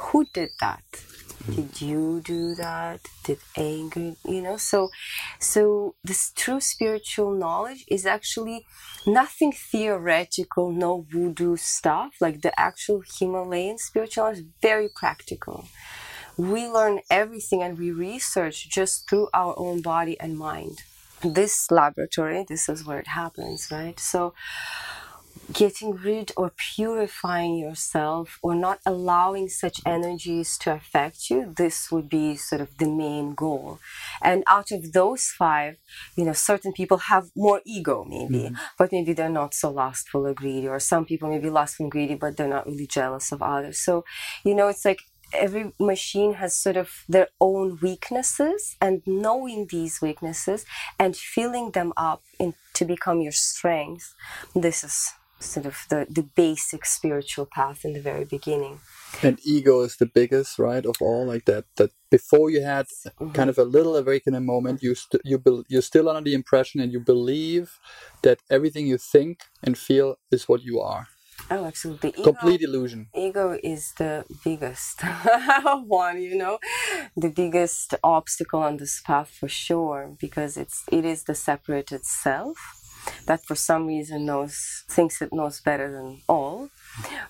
Who 0.00 0.24
did 0.32 0.50
that? 0.60 0.82
Did 1.48 1.80
you 1.80 2.20
do 2.24 2.54
that? 2.54 3.00
Did 3.24 3.38
anger, 3.56 4.14
you 4.24 4.42
know? 4.42 4.56
So, 4.56 4.90
so 5.38 5.94
this 6.04 6.32
true 6.34 6.60
spiritual 6.60 7.32
knowledge 7.32 7.84
is 7.88 8.06
actually 8.06 8.66
nothing 9.06 9.52
theoretical, 9.52 10.70
no 10.70 11.06
voodoo 11.10 11.56
stuff. 11.56 12.14
Like 12.20 12.42
the 12.42 12.58
actual 12.58 13.02
Himalayan 13.18 13.78
spiritual 13.78 14.26
is 14.26 14.42
very 14.62 14.88
practical. 14.94 15.66
We 16.36 16.66
learn 16.66 17.00
everything 17.10 17.62
and 17.62 17.78
we 17.78 17.90
research 17.90 18.68
just 18.68 19.08
through 19.08 19.28
our 19.34 19.54
own 19.58 19.82
body 19.82 20.18
and 20.20 20.38
mind. 20.38 20.82
This 21.22 21.70
laboratory, 21.70 22.44
this 22.48 22.68
is 22.68 22.86
where 22.86 22.98
it 22.98 23.08
happens, 23.08 23.68
right? 23.70 23.98
So, 24.00 24.32
getting 25.52 25.96
rid 25.96 26.32
or 26.36 26.52
purifying 26.56 27.56
yourself 27.56 28.38
or 28.42 28.54
not 28.54 28.80
allowing 28.86 29.48
such 29.48 29.80
energies 29.86 30.56
to 30.58 30.72
affect 30.72 31.30
you 31.30 31.52
this 31.56 31.90
would 31.90 32.08
be 32.08 32.36
sort 32.36 32.60
of 32.60 32.76
the 32.78 32.88
main 32.88 33.34
goal. 33.34 33.78
And 34.22 34.44
out 34.46 34.70
of 34.70 34.92
those 34.92 35.26
five 35.26 35.76
you 36.16 36.24
know 36.24 36.32
certain 36.32 36.72
people 36.72 36.98
have 36.98 37.30
more 37.36 37.60
ego 37.64 38.04
maybe 38.08 38.44
mm-hmm. 38.44 38.54
but 38.78 38.92
maybe 38.92 39.12
they're 39.12 39.28
not 39.28 39.54
so 39.54 39.70
lustful 39.70 40.26
or 40.26 40.34
greedy 40.34 40.68
or 40.68 40.78
some 40.78 41.04
people 41.04 41.28
may 41.28 41.38
be 41.38 41.50
lustful 41.50 41.84
and 41.84 41.92
greedy 41.92 42.14
but 42.14 42.36
they're 42.36 42.48
not 42.48 42.66
really 42.66 42.86
jealous 42.86 43.32
of 43.32 43.42
others. 43.42 43.80
So 43.80 44.04
you 44.44 44.54
know 44.54 44.68
it's 44.68 44.84
like 44.84 45.00
every 45.32 45.72
machine 45.78 46.34
has 46.34 46.54
sort 46.54 46.76
of 46.76 47.04
their 47.08 47.28
own 47.40 47.78
weaknesses 47.80 48.76
and 48.80 49.02
knowing 49.06 49.66
these 49.70 50.00
weaknesses 50.00 50.64
and 50.98 51.16
filling 51.16 51.70
them 51.70 51.92
up 51.96 52.20
in, 52.38 52.54
to 52.74 52.84
become 52.84 53.20
your 53.20 53.32
strength 53.32 54.14
this 54.54 54.82
is 54.82 55.12
sort 55.40 55.66
of 55.66 55.86
the, 55.88 56.06
the 56.08 56.22
basic 56.22 56.84
spiritual 56.86 57.46
path 57.46 57.84
in 57.84 57.92
the 57.94 58.00
very 58.00 58.24
beginning. 58.24 58.80
And 59.22 59.38
ego 59.44 59.80
is 59.80 59.96
the 59.96 60.06
biggest, 60.06 60.58
right, 60.58 60.84
of 60.84 60.96
all. 61.00 61.26
Like 61.26 61.46
that. 61.46 61.64
That 61.76 61.90
before 62.10 62.50
you 62.50 62.62
had 62.62 62.86
mm-hmm. 62.86 63.32
kind 63.32 63.50
of 63.50 63.58
a 63.58 63.64
little 63.64 63.96
awakening 63.96 64.46
moment, 64.46 64.82
you 64.82 64.94
st- 64.94 65.22
you 65.24 65.38
be- 65.38 65.64
you're 65.68 65.82
still 65.82 66.08
under 66.08 66.28
the 66.30 66.34
impression, 66.34 66.80
and 66.80 66.92
you 66.92 67.00
believe 67.00 67.78
that 68.22 68.38
everything 68.50 68.86
you 68.86 68.98
think 68.98 69.40
and 69.62 69.76
feel 69.76 70.16
is 70.30 70.48
what 70.48 70.62
you 70.62 70.80
are. 70.80 71.08
Oh, 71.50 71.64
absolutely. 71.64 72.10
Ego, 72.10 72.22
Complete 72.22 72.60
illusion. 72.62 73.08
Ego 73.14 73.58
is 73.62 73.92
the 73.96 74.24
biggest 74.44 75.02
one, 75.86 76.20
you 76.20 76.36
know, 76.36 76.58
the 77.16 77.30
biggest 77.30 77.94
obstacle 78.04 78.62
on 78.62 78.76
this 78.76 79.00
path 79.00 79.30
for 79.30 79.48
sure, 79.48 80.14
because 80.20 80.56
it's 80.56 80.84
it 80.92 81.04
is 81.04 81.24
the 81.24 81.34
separated 81.34 82.04
self 82.04 82.79
that 83.26 83.44
for 83.44 83.54
some 83.54 83.86
reason 83.86 84.26
knows 84.26 84.84
thinks 84.88 85.22
it 85.22 85.32
knows 85.32 85.60
better 85.60 85.90
than 85.90 86.20
all 86.28 86.68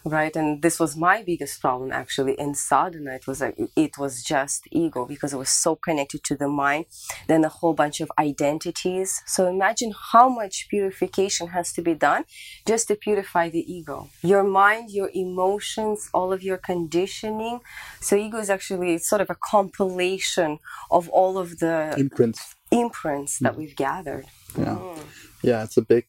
right? 0.05 0.35
And 0.35 0.63
this 0.63 0.81
was 0.81 0.97
my 0.97 1.23
biggest 1.23 1.61
problem 1.61 1.93
actually 1.93 2.35
in 2.39 2.55
sadhana 2.55 3.13
it 3.15 3.27
was 3.27 3.41
like 3.41 3.57
it 3.77 3.99
was 3.99 4.23
just 4.23 4.67
ego 4.71 5.05
because 5.05 5.33
it 5.33 5.37
was 5.37 5.51
so 5.51 5.77
connected 5.77 6.25
to 6.25 6.35
the 6.37 6.49
mind 6.49 6.87
then 7.27 7.45
a 7.45 7.49
whole 7.49 7.75
bunch 7.75 8.01
of 8.01 8.11
identities. 8.19 9.23
So 9.27 9.49
imagine 9.49 9.93
how 10.13 10.29
much 10.29 10.67
purification 10.69 11.49
has 11.49 11.73
to 11.75 11.83
be 11.83 11.95
done 11.95 12.25
just 12.67 12.89
to 12.89 12.97
purify 12.97 13.49
the 13.51 13.65
ego. 13.73 14.09
Your 14.23 14.45
mind 14.45 14.91
your 14.91 15.11
emotions 15.15 16.09
all 16.13 16.33
of 16.33 16.43
your 16.43 16.57
conditioning. 16.57 17.61
So 18.01 18.17
ego 18.17 18.39
is 18.39 18.51
actually 18.51 18.99
sort 18.99 19.21
of 19.21 19.31
a 19.31 19.37
compilation 19.37 20.59
of 20.91 21.09
all 21.09 21.39
of 21.39 21.59
the 21.59 21.95
imprints. 21.97 22.57
imprints 22.71 23.39
that 23.39 23.55
mm. 23.55 23.59
we've 23.59 23.77
gathered 23.77 24.27
yeah 24.59 24.77
mm. 24.77 24.99
yeah 25.43 25.63
it's 25.63 25.77
a 25.77 25.83
big 25.83 26.07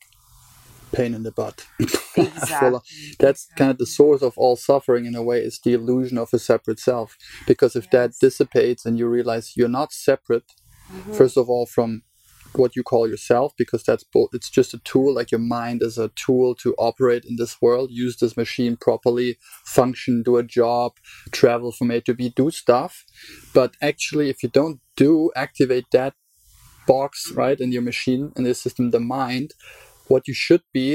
pain 0.91 1.13
in 1.13 1.23
the 1.23 1.31
butt. 1.31 1.65
Exactly. 2.17 2.79
That's 3.19 3.47
kind 3.57 3.71
of 3.71 3.77
the 3.77 3.85
source 3.85 4.21
of 4.21 4.37
all 4.37 4.57
suffering 4.57 5.05
in 5.05 5.15
a 5.15 5.23
way 5.23 5.39
is 5.39 5.59
the 5.63 5.73
illusion 5.73 6.17
of 6.17 6.33
a 6.33 6.39
separate 6.39 6.79
self. 6.79 7.15
Because 7.47 7.75
if 7.75 7.85
yes. 7.85 7.91
that 7.91 8.11
dissipates 8.19 8.85
and 8.85 8.99
you 8.99 9.07
realize 9.07 9.53
you're 9.55 9.69
not 9.69 9.93
separate, 9.93 10.43
mm-hmm. 10.91 11.13
first 11.13 11.37
of 11.37 11.49
all, 11.49 11.65
from 11.65 12.03
what 12.53 12.75
you 12.75 12.83
call 12.83 13.07
yourself, 13.07 13.53
because 13.57 13.83
that's 13.83 14.03
both, 14.03 14.31
it's 14.33 14.49
just 14.49 14.73
a 14.73 14.79
tool, 14.79 15.15
like 15.15 15.31
your 15.31 15.39
mind 15.39 15.81
is 15.81 15.97
a 15.97 16.09
tool 16.09 16.53
to 16.55 16.75
operate 16.77 17.23
in 17.23 17.37
this 17.37 17.61
world, 17.61 17.91
use 17.91 18.17
this 18.17 18.35
machine 18.35 18.75
properly, 18.75 19.37
function, 19.65 20.21
do 20.21 20.35
a 20.35 20.43
job, 20.43 20.91
travel 21.31 21.71
from 21.71 21.91
A 21.91 22.01
to 22.01 22.13
B, 22.13 22.33
do 22.35 22.51
stuff. 22.51 23.05
But 23.53 23.75
actually, 23.81 24.29
if 24.29 24.43
you 24.43 24.49
don't 24.49 24.81
do 24.97 25.31
activate 25.33 25.85
that 25.93 26.13
box, 26.93 27.31
right, 27.43 27.59
in 27.65 27.71
your 27.71 27.85
machine, 27.91 28.23
in 28.37 28.43
the 28.43 28.53
system, 28.53 28.91
the 28.91 29.05
mind, 29.19 29.47
what 30.11 30.27
you 30.27 30.35
should 30.45 30.63
be 30.73 30.89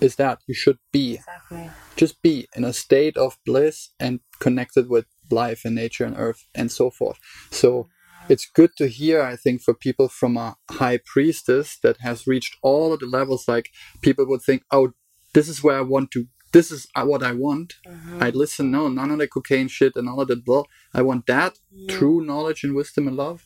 is 0.00 0.16
that 0.16 0.38
you 0.46 0.54
should 0.54 0.78
be 0.92 1.14
exactly. 1.14 1.70
just 1.96 2.22
be 2.22 2.46
in 2.56 2.64
a 2.64 2.72
state 2.72 3.16
of 3.16 3.38
bliss 3.44 3.90
and 3.98 4.20
connected 4.38 4.88
with 4.88 5.06
life 5.30 5.60
and 5.64 5.74
nature 5.74 6.04
and 6.04 6.16
earth 6.16 6.46
and 6.54 6.70
so 6.70 6.90
forth 6.90 7.18
so 7.50 7.88
it's 8.28 8.46
good 8.58 8.70
to 8.76 8.86
hear 8.88 9.20
i 9.22 9.36
think 9.36 9.60
for 9.60 9.74
people 9.74 10.08
from 10.08 10.36
a 10.36 10.56
high 10.70 10.98
priestess 11.12 11.78
that 11.82 11.96
has 12.00 12.26
reached 12.26 12.56
all 12.62 12.92
of 12.92 13.00
the 13.00 13.06
levels 13.06 13.48
like 13.48 13.70
people 14.00 14.26
would 14.26 14.42
think 14.42 14.62
oh 14.70 14.92
this 15.34 15.48
is 15.48 15.62
where 15.62 15.78
i 15.78 15.86
want 15.94 16.10
to 16.10 16.26
this 16.52 16.70
is 16.70 16.86
uh, 16.96 17.04
what 17.04 17.22
i 17.22 17.32
want 17.32 17.74
mm-hmm. 17.86 18.22
i 18.22 18.30
listen 18.30 18.70
no 18.70 18.88
none 18.88 19.10
of 19.10 19.18
the 19.18 19.28
cocaine 19.28 19.68
shit 19.68 19.92
and 19.96 20.08
all 20.08 20.20
of 20.20 20.28
that 20.28 20.44
blah 20.44 20.64
i 20.94 21.02
want 21.02 21.26
that 21.26 21.54
mm-hmm. 21.54 21.88
true 21.94 22.24
knowledge 22.24 22.64
and 22.64 22.74
wisdom 22.74 23.06
and 23.08 23.16
love 23.16 23.44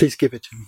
please 0.00 0.16
give 0.16 0.32
it 0.32 0.42
to 0.42 0.56
me. 0.56 0.64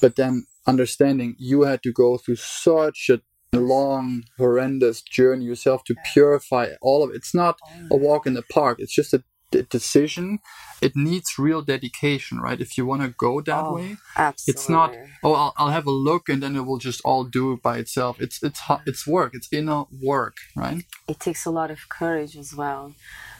But 0.00 0.16
then 0.16 0.46
understanding 0.66 1.34
you 1.38 1.62
had 1.62 1.82
to 1.82 1.92
go 1.92 2.18
through 2.18 2.36
such 2.36 3.10
a 3.10 3.20
long, 3.56 4.24
horrendous 4.36 5.00
journey 5.00 5.46
yourself 5.46 5.82
to 5.84 5.96
purify 6.12 6.68
all 6.82 7.02
of 7.02 7.10
it. 7.10 7.16
It's 7.16 7.34
not 7.34 7.58
oh, 7.64 7.88
a 7.92 7.96
walk 7.96 8.26
in 8.26 8.34
the 8.34 8.42
park. 8.42 8.76
It's 8.78 8.94
just 8.94 9.14
a 9.14 9.24
decision. 9.70 10.40
It 10.82 10.92
needs 10.94 11.38
real 11.38 11.62
dedication 11.62 12.38
right? 12.38 12.60
If 12.60 12.76
you 12.76 12.84
want 12.84 13.00
to 13.00 13.08
go 13.08 13.40
that 13.40 13.64
oh, 13.64 13.76
way 13.76 13.96
absolutely. 14.14 14.52
it's 14.52 14.68
not 14.68 14.94
oh 15.24 15.32
I'll, 15.32 15.54
I'll 15.56 15.70
have 15.70 15.86
a 15.86 15.90
look 15.90 16.28
and 16.28 16.42
then 16.42 16.54
it 16.54 16.66
will 16.66 16.76
just 16.76 17.00
all 17.02 17.24
do 17.24 17.54
it 17.54 17.62
by 17.62 17.78
itself. 17.78 18.20
It's 18.20 18.42
it's 18.42 18.60
it's 18.84 19.04
mm. 19.04 19.12
work. 19.12 19.30
It's 19.32 19.48
inner 19.50 19.84
work 20.02 20.36
right? 20.54 20.84
It 21.08 21.18
takes 21.18 21.46
a 21.46 21.50
lot 21.50 21.70
of 21.70 21.88
courage 21.88 22.36
as 22.36 22.54
well. 22.54 22.94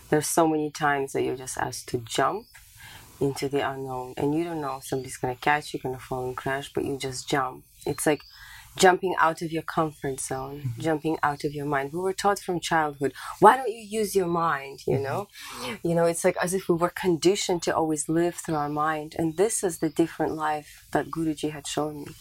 There's 0.08 0.26
so 0.26 0.48
many 0.48 0.70
times 0.70 1.12
that 1.12 1.24
you're 1.24 1.36
just 1.36 1.58
asked 1.58 1.88
to 1.88 1.98
jump 1.98 2.46
into 3.20 3.48
the 3.48 3.68
unknown. 3.68 4.14
And 4.16 4.34
you 4.34 4.44
don't 4.44 4.60
know 4.60 4.80
somebody's 4.82 5.16
going 5.16 5.34
to 5.34 5.40
catch 5.40 5.74
you 5.74 5.80
going 5.80 5.94
to 5.94 6.00
fall 6.00 6.26
and 6.26 6.36
crash 6.36 6.72
but 6.72 6.84
you 6.84 6.96
just 6.98 7.28
jump. 7.28 7.64
It's 7.86 8.06
like 8.06 8.22
jumping 8.76 9.14
out 9.18 9.42
of 9.42 9.50
your 9.50 9.62
comfort 9.62 10.20
zone 10.20 10.60
mm-hmm. 10.60 10.80
jumping 10.80 11.18
out 11.22 11.44
of 11.44 11.52
your 11.52 11.66
mind. 11.66 11.92
We 11.92 11.98
were 11.98 12.12
taught 12.12 12.38
from 12.38 12.60
childhood 12.60 13.12
why 13.40 13.56
don't 13.56 13.68
you 13.68 13.84
use 14.00 14.14
your 14.14 14.28
mind 14.28 14.80
you 14.86 14.94
mm-hmm. 14.94 15.02
know 15.02 15.28
you 15.82 15.94
know 15.96 16.04
it's 16.04 16.24
like 16.24 16.36
as 16.40 16.54
if 16.54 16.68
we 16.68 16.76
were 16.76 16.90
conditioned 16.90 17.62
to 17.64 17.74
always 17.74 18.08
live 18.08 18.36
through 18.36 18.54
our 18.54 18.68
mind. 18.68 19.16
And 19.18 19.36
this 19.36 19.64
is 19.64 19.78
the 19.78 19.88
different 19.88 20.34
life 20.34 20.86
that 20.92 21.10
guruji 21.10 21.50
had 21.50 21.66
shown 21.66 22.04
me. 22.04 22.14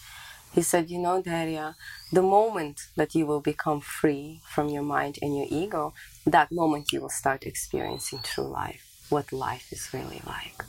He 0.53 0.63
said 0.63 0.89
you 0.89 0.97
know 0.97 1.21
Daria, 1.21 1.75
the 2.11 2.23
moment 2.23 2.87
that 2.95 3.13
you 3.13 3.27
will 3.27 3.41
become 3.41 3.81
free 3.81 4.41
from 4.49 4.69
your 4.69 4.83
mind 4.83 5.19
and 5.21 5.37
your 5.37 5.47
ego 5.49 5.93
that 6.25 6.51
moment 6.51 6.91
you 6.91 7.01
will 7.01 7.09
start 7.21 7.43
experiencing 7.43 8.19
true 8.23 8.47
life 8.47 8.83
what 9.09 9.31
life 9.31 9.71
is 9.71 9.89
really 9.93 10.21
like 10.25 10.63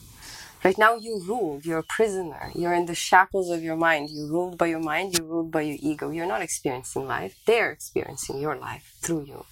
Right 0.65 0.77
now, 0.77 0.97
you 0.97 1.23
ruled. 1.27 1.65
You're 1.65 1.79
a 1.79 1.85
prisoner. 1.85 2.51
You're 2.55 2.75
in 2.75 2.87
the 2.87 2.95
shackles 2.95 3.49
of 3.51 3.63
your 3.63 3.77
mind. 3.77 4.09
You're 4.11 4.29
ruled 4.29 4.59
by 4.59 4.67
your 4.67 4.81
mind. 4.81 5.17
You're 5.17 5.27
ruled 5.27 5.53
by 5.53 5.63
your 5.63 5.77
ego. 5.81 6.11
You're 6.11 6.27
not 6.27 6.43
experiencing 6.43 7.07
life. 7.07 7.37
They're 7.47 7.71
experiencing 7.71 8.41
your 8.41 8.57
life 8.57 8.95
through 9.01 9.25
you. 9.27 9.45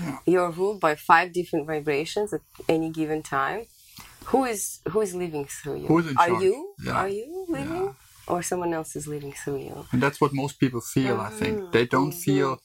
Yeah. 0.00 0.18
You're 0.26 0.50
ruled 0.50 0.80
by 0.80 0.96
five 0.96 1.32
different 1.32 1.66
vibrations 1.66 2.32
at 2.32 2.40
any 2.68 2.90
given 2.90 3.22
time. 3.22 3.66
Who 4.26 4.44
is 4.44 4.80
who 4.90 5.00
is 5.00 5.14
living 5.14 5.46
through 5.46 5.78
you? 5.82 5.86
Who's 5.86 6.08
in 6.08 6.16
Are 6.16 6.42
you? 6.42 6.74
Yeah. 6.84 6.92
Are 6.92 7.08
you 7.08 7.46
living? 7.48 7.84
Yeah. 7.84 7.92
Or 8.26 8.42
someone 8.42 8.74
else 8.74 8.94
is 8.94 9.06
living 9.06 9.32
through 9.32 9.58
you? 9.58 9.86
And 9.92 10.02
that's 10.02 10.20
what 10.20 10.34
most 10.34 10.60
people 10.60 10.82
feel. 10.82 11.16
Mm-hmm. 11.16 11.34
I 11.34 11.38
think 11.38 11.72
they 11.72 11.86
don't 11.86 12.10
mm-hmm. 12.10 12.18
feel. 12.18 12.58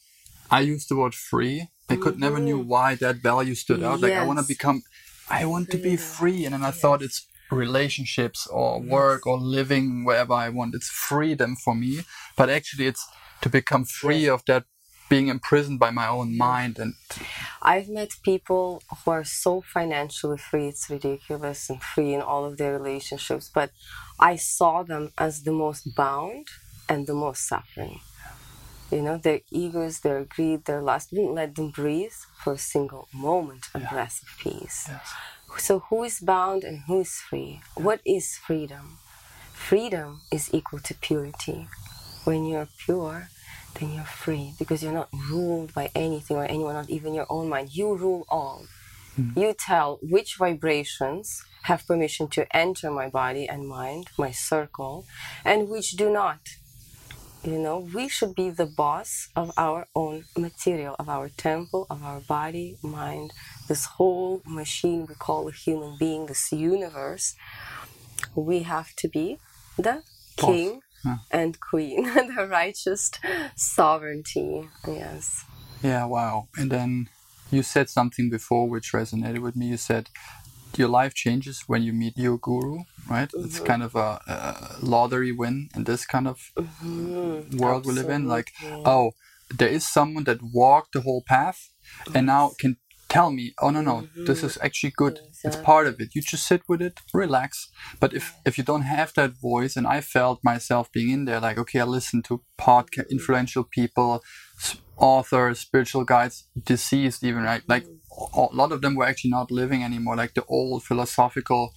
I 0.51 0.59
use 0.61 0.87
the 0.87 0.97
word 0.97 1.13
free. 1.13 1.69
I 1.89 1.95
could 1.95 2.13
mm-hmm. 2.13 2.21
never 2.21 2.39
knew 2.39 2.59
mm-hmm. 2.59 2.67
why 2.67 2.95
that 2.95 3.17
value 3.17 3.55
stood 3.55 3.81
out. 3.81 3.99
Yes. 3.99 4.01
Like 4.01 4.13
I 4.13 4.25
want 4.25 4.39
to 4.39 4.45
become. 4.45 4.83
I 5.29 5.45
want 5.45 5.69
to 5.71 5.77
be 5.77 5.95
free, 5.95 6.43
and 6.43 6.53
then 6.53 6.63
I 6.63 6.67
yes. 6.67 6.81
thought 6.81 7.01
it's 7.01 7.27
relationships 7.53 8.47
or 8.47 8.79
work 8.79 9.25
or 9.25 9.37
living 9.37 10.03
wherever 10.03 10.33
I 10.33 10.49
want. 10.49 10.75
It's 10.75 10.89
freedom 10.89 11.55
for 11.55 11.75
me, 11.75 12.01
but 12.35 12.49
actually 12.49 12.87
it's 12.87 13.05
to 13.41 13.49
become 13.49 13.85
free 13.85 14.27
of 14.27 14.43
that 14.47 14.65
being 15.09 15.27
imprisoned 15.27 15.79
by 15.79 15.91
my 15.91 16.07
own 16.07 16.37
mind 16.37 16.79
and 16.79 16.93
I've 17.61 17.89
met 17.89 18.11
people 18.23 18.81
who 19.03 19.11
are 19.11 19.23
so 19.23 19.61
financially 19.61 20.37
free. 20.37 20.67
It's 20.69 20.89
ridiculous 20.89 21.69
and 21.69 21.81
free 21.81 22.13
in 22.13 22.21
all 22.21 22.45
of 22.45 22.57
their 22.57 22.73
relationships 22.73 23.51
but 23.53 23.71
I 24.19 24.37
saw 24.37 24.83
them 24.83 25.11
as 25.17 25.43
the 25.43 25.51
most 25.51 25.95
bound 25.95 26.47
and 26.89 27.05
the 27.05 27.13
most 27.13 27.47
suffering. 27.47 27.99
You 28.91 29.01
know 29.01 29.17
their 29.17 29.41
egos 29.51 30.01
their 30.01 30.23
greed 30.23 30.65
their 30.65 30.81
lust. 30.81 31.09
Didn't 31.09 31.33
let 31.33 31.55
them 31.55 31.69
breathe 31.71 32.19
for 32.43 32.53
a 32.53 32.57
single 32.57 33.07
moment 33.13 33.65
a 33.73 33.79
yeah. 33.79 33.89
breath 33.89 34.21
of 34.21 34.29
peace. 34.39 34.85
Yes. 34.87 35.13
So, 35.57 35.79
who 35.79 36.03
is 36.03 36.19
bound 36.19 36.63
and 36.63 36.81
who 36.87 37.01
is 37.01 37.15
free? 37.15 37.61
What 37.75 38.01
is 38.05 38.37
freedom? 38.37 38.97
Freedom 39.53 40.21
is 40.31 40.53
equal 40.53 40.79
to 40.79 40.93
purity. 40.95 41.67
When 42.25 42.45
you're 42.45 42.67
pure, 42.85 43.29
then 43.79 43.93
you're 43.93 44.03
free 44.03 44.53
because 44.59 44.83
you're 44.83 44.93
not 44.93 45.09
ruled 45.29 45.73
by 45.73 45.89
anything 45.95 46.37
or 46.37 46.45
anyone, 46.45 46.75
not 46.75 46.89
even 46.89 47.13
your 47.13 47.27
own 47.29 47.49
mind. 47.49 47.75
You 47.75 47.95
rule 47.95 48.25
all. 48.29 48.65
Mm. 49.19 49.37
You 49.37 49.53
tell 49.53 49.99
which 50.01 50.35
vibrations 50.37 51.43
have 51.63 51.87
permission 51.87 52.27
to 52.29 52.55
enter 52.55 52.91
my 52.91 53.09
body 53.09 53.47
and 53.47 53.67
mind, 53.67 54.09
my 54.17 54.31
circle, 54.31 55.05
and 55.45 55.69
which 55.69 55.91
do 55.91 56.11
not. 56.11 56.39
You 57.43 57.59
know, 57.59 57.79
we 57.79 58.07
should 58.07 58.35
be 58.35 58.51
the 58.51 58.65
boss 58.65 59.27
of 59.35 59.51
our 59.57 59.87
own 59.93 60.23
material, 60.37 60.95
of 60.97 61.09
our 61.09 61.27
temple, 61.27 61.85
of 61.89 62.01
our 62.01 62.21
body, 62.21 62.77
mind, 62.81 63.33
this 63.67 63.85
whole 63.85 64.41
machine 64.45 65.05
we 65.07 65.15
call 65.15 65.49
a 65.49 65.51
human 65.51 65.97
being, 65.97 66.27
this 66.27 66.53
universe. 66.53 67.35
We 68.33 68.63
have 68.63 68.95
to 68.95 69.09
be 69.09 69.39
the 69.77 70.03
king 70.37 70.83
yeah. 71.03 71.17
and 71.31 71.59
queen, 71.59 72.03
the 72.35 72.47
righteous 72.49 73.11
sovereignty. 73.57 74.69
Yes. 74.87 75.43
Yeah, 75.81 76.05
wow. 76.05 76.47
And 76.55 76.71
then 76.71 77.09
you 77.51 77.61
said 77.61 77.89
something 77.89 78.29
before 78.29 78.69
which 78.69 78.93
resonated 78.93 79.39
with 79.39 79.57
me. 79.57 79.67
You 79.67 79.77
said 79.77 80.09
your 80.77 80.89
life 80.89 81.13
changes 81.13 81.63
when 81.67 81.83
you 81.83 81.93
meet 81.93 82.17
your 82.17 82.37
guru, 82.37 82.79
right? 83.09 83.29
Mm-hmm. 83.29 83.45
It's 83.45 83.59
kind 83.59 83.83
of 83.83 83.95
a, 83.95 84.19
a, 84.27 84.75
lottery 84.81 85.31
win 85.31 85.69
in 85.75 85.83
this 85.83 86.05
kind 86.05 86.27
of 86.27 86.51
mm-hmm. 86.57 87.57
world 87.57 87.81
Absolutely. 87.81 87.89
we 87.89 87.93
live 87.93 88.09
in. 88.09 88.27
Like, 88.27 88.51
oh, 88.85 89.11
there 89.55 89.69
is 89.69 89.87
someone 89.87 90.23
that 90.25 90.39
walked 90.41 90.93
the 90.93 91.01
whole 91.01 91.23
path 91.27 91.69
and 92.13 92.27
now 92.27 92.51
can 92.59 92.77
tell 93.13 93.29
me, 93.29 93.53
oh 93.61 93.69
no 93.69 93.81
no, 93.81 93.95
mm-hmm. 94.01 94.25
this 94.25 94.43
is 94.43 94.57
actually 94.61 94.93
good. 94.95 95.19
Exactly. 95.19 95.47
It's 95.47 95.57
part 95.57 95.85
of 95.87 95.99
it. 96.01 96.09
You 96.15 96.21
just 96.21 96.47
sit 96.47 96.63
with 96.67 96.81
it, 96.81 96.99
relax. 97.13 97.69
But 97.99 98.13
if 98.13 98.25
if 98.45 98.57
you 98.57 98.63
don't 98.63 98.87
have 98.97 99.13
that 99.13 99.33
voice, 99.49 99.73
and 99.77 99.85
I 99.85 100.01
felt 100.01 100.43
myself 100.43 100.91
being 100.91 101.11
in 101.15 101.25
there, 101.25 101.39
like 101.39 101.57
okay, 101.63 101.79
I 101.81 101.87
listen 101.97 102.23
to 102.23 102.41
podcast, 102.57 103.09
influential 103.11 103.63
people, 103.77 104.23
authors, 104.97 105.59
spiritual 105.59 106.05
guides 106.05 106.35
deceased, 106.71 107.23
even 107.23 107.43
right? 107.43 107.63
Like 107.67 107.85
a 108.33 108.47
lot 108.53 108.71
of 108.71 108.81
them 108.81 108.95
were 108.95 109.05
actually 109.05 109.31
not 109.31 109.51
living 109.51 109.83
anymore. 109.83 110.15
Like 110.15 110.33
the 110.33 110.45
old 110.45 110.83
philosophical 110.83 111.73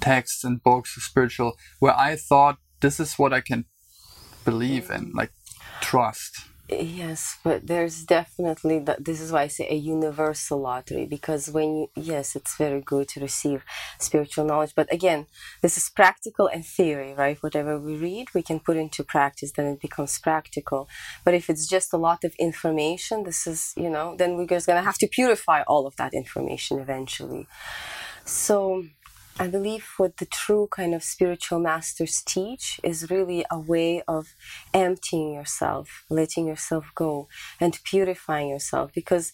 texts 0.00 0.44
and 0.44 0.62
books, 0.62 0.94
spiritual, 0.94 1.56
where 1.78 1.96
I 1.96 2.16
thought 2.16 2.58
this 2.80 3.00
is 3.00 3.14
what 3.14 3.32
I 3.32 3.40
can 3.40 3.64
believe 4.44 4.90
in, 4.90 5.12
like 5.14 5.32
trust. 5.80 6.46
Yes, 6.72 7.36
but 7.42 7.66
there's 7.66 8.04
definitely 8.04 8.78
that. 8.80 9.04
This 9.04 9.20
is 9.20 9.32
why 9.32 9.42
I 9.42 9.46
say 9.48 9.66
a 9.68 9.74
universal 9.74 10.60
lottery 10.60 11.04
because 11.04 11.50
when 11.50 11.74
you, 11.74 11.86
yes, 11.96 12.36
it's 12.36 12.56
very 12.56 12.80
good 12.80 13.08
to 13.08 13.20
receive 13.20 13.64
spiritual 13.98 14.44
knowledge. 14.44 14.74
But 14.76 14.92
again, 14.92 15.26
this 15.62 15.76
is 15.76 15.90
practical 15.90 16.46
and 16.46 16.64
theory, 16.64 17.12
right? 17.12 17.42
Whatever 17.42 17.76
we 17.78 17.96
read, 17.96 18.28
we 18.34 18.42
can 18.42 18.60
put 18.60 18.76
into 18.76 19.02
practice, 19.02 19.50
then 19.50 19.66
it 19.66 19.80
becomes 19.80 20.16
practical. 20.20 20.88
But 21.24 21.34
if 21.34 21.50
it's 21.50 21.66
just 21.66 21.92
a 21.92 21.96
lot 21.96 22.22
of 22.22 22.36
information, 22.38 23.24
this 23.24 23.48
is, 23.48 23.72
you 23.76 23.90
know, 23.90 24.14
then 24.16 24.36
we're 24.36 24.46
just 24.46 24.66
to 24.66 24.80
have 24.82 24.98
to 24.98 25.08
purify 25.08 25.62
all 25.62 25.88
of 25.88 25.96
that 25.96 26.14
information 26.14 26.78
eventually. 26.78 27.48
So, 28.24 28.84
I 29.38 29.46
believe 29.48 29.86
what 29.96 30.18
the 30.18 30.26
true 30.26 30.68
kind 30.70 30.94
of 30.94 31.02
spiritual 31.02 31.60
masters 31.60 32.22
teach 32.26 32.78
is 32.82 33.10
really 33.10 33.44
a 33.50 33.58
way 33.58 34.02
of 34.06 34.34
emptying 34.74 35.32
yourself, 35.32 36.04
letting 36.10 36.46
yourself 36.46 36.86
go, 36.94 37.28
and 37.58 37.78
purifying 37.84 38.48
yourself. 38.48 38.92
Because 38.92 39.32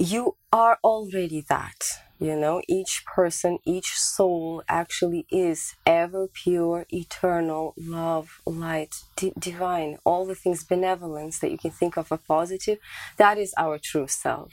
you 0.00 0.36
are 0.52 0.78
already 0.82 1.44
that. 1.48 1.84
You 2.18 2.36
know, 2.36 2.60
each 2.68 3.02
person, 3.06 3.58
each 3.64 3.92
soul 3.98 4.62
actually 4.68 5.26
is 5.30 5.74
ever 5.86 6.28
pure, 6.28 6.84
eternal, 6.90 7.72
love, 7.78 8.42
light, 8.44 8.94
d- 9.16 9.32
divine, 9.38 9.96
all 10.04 10.26
the 10.26 10.34
things, 10.34 10.62
benevolence 10.62 11.38
that 11.38 11.50
you 11.50 11.56
can 11.56 11.70
think 11.70 11.96
of 11.96 12.12
a 12.12 12.18
positive. 12.18 12.78
That 13.16 13.38
is 13.38 13.54
our 13.56 13.78
true 13.78 14.06
self. 14.06 14.52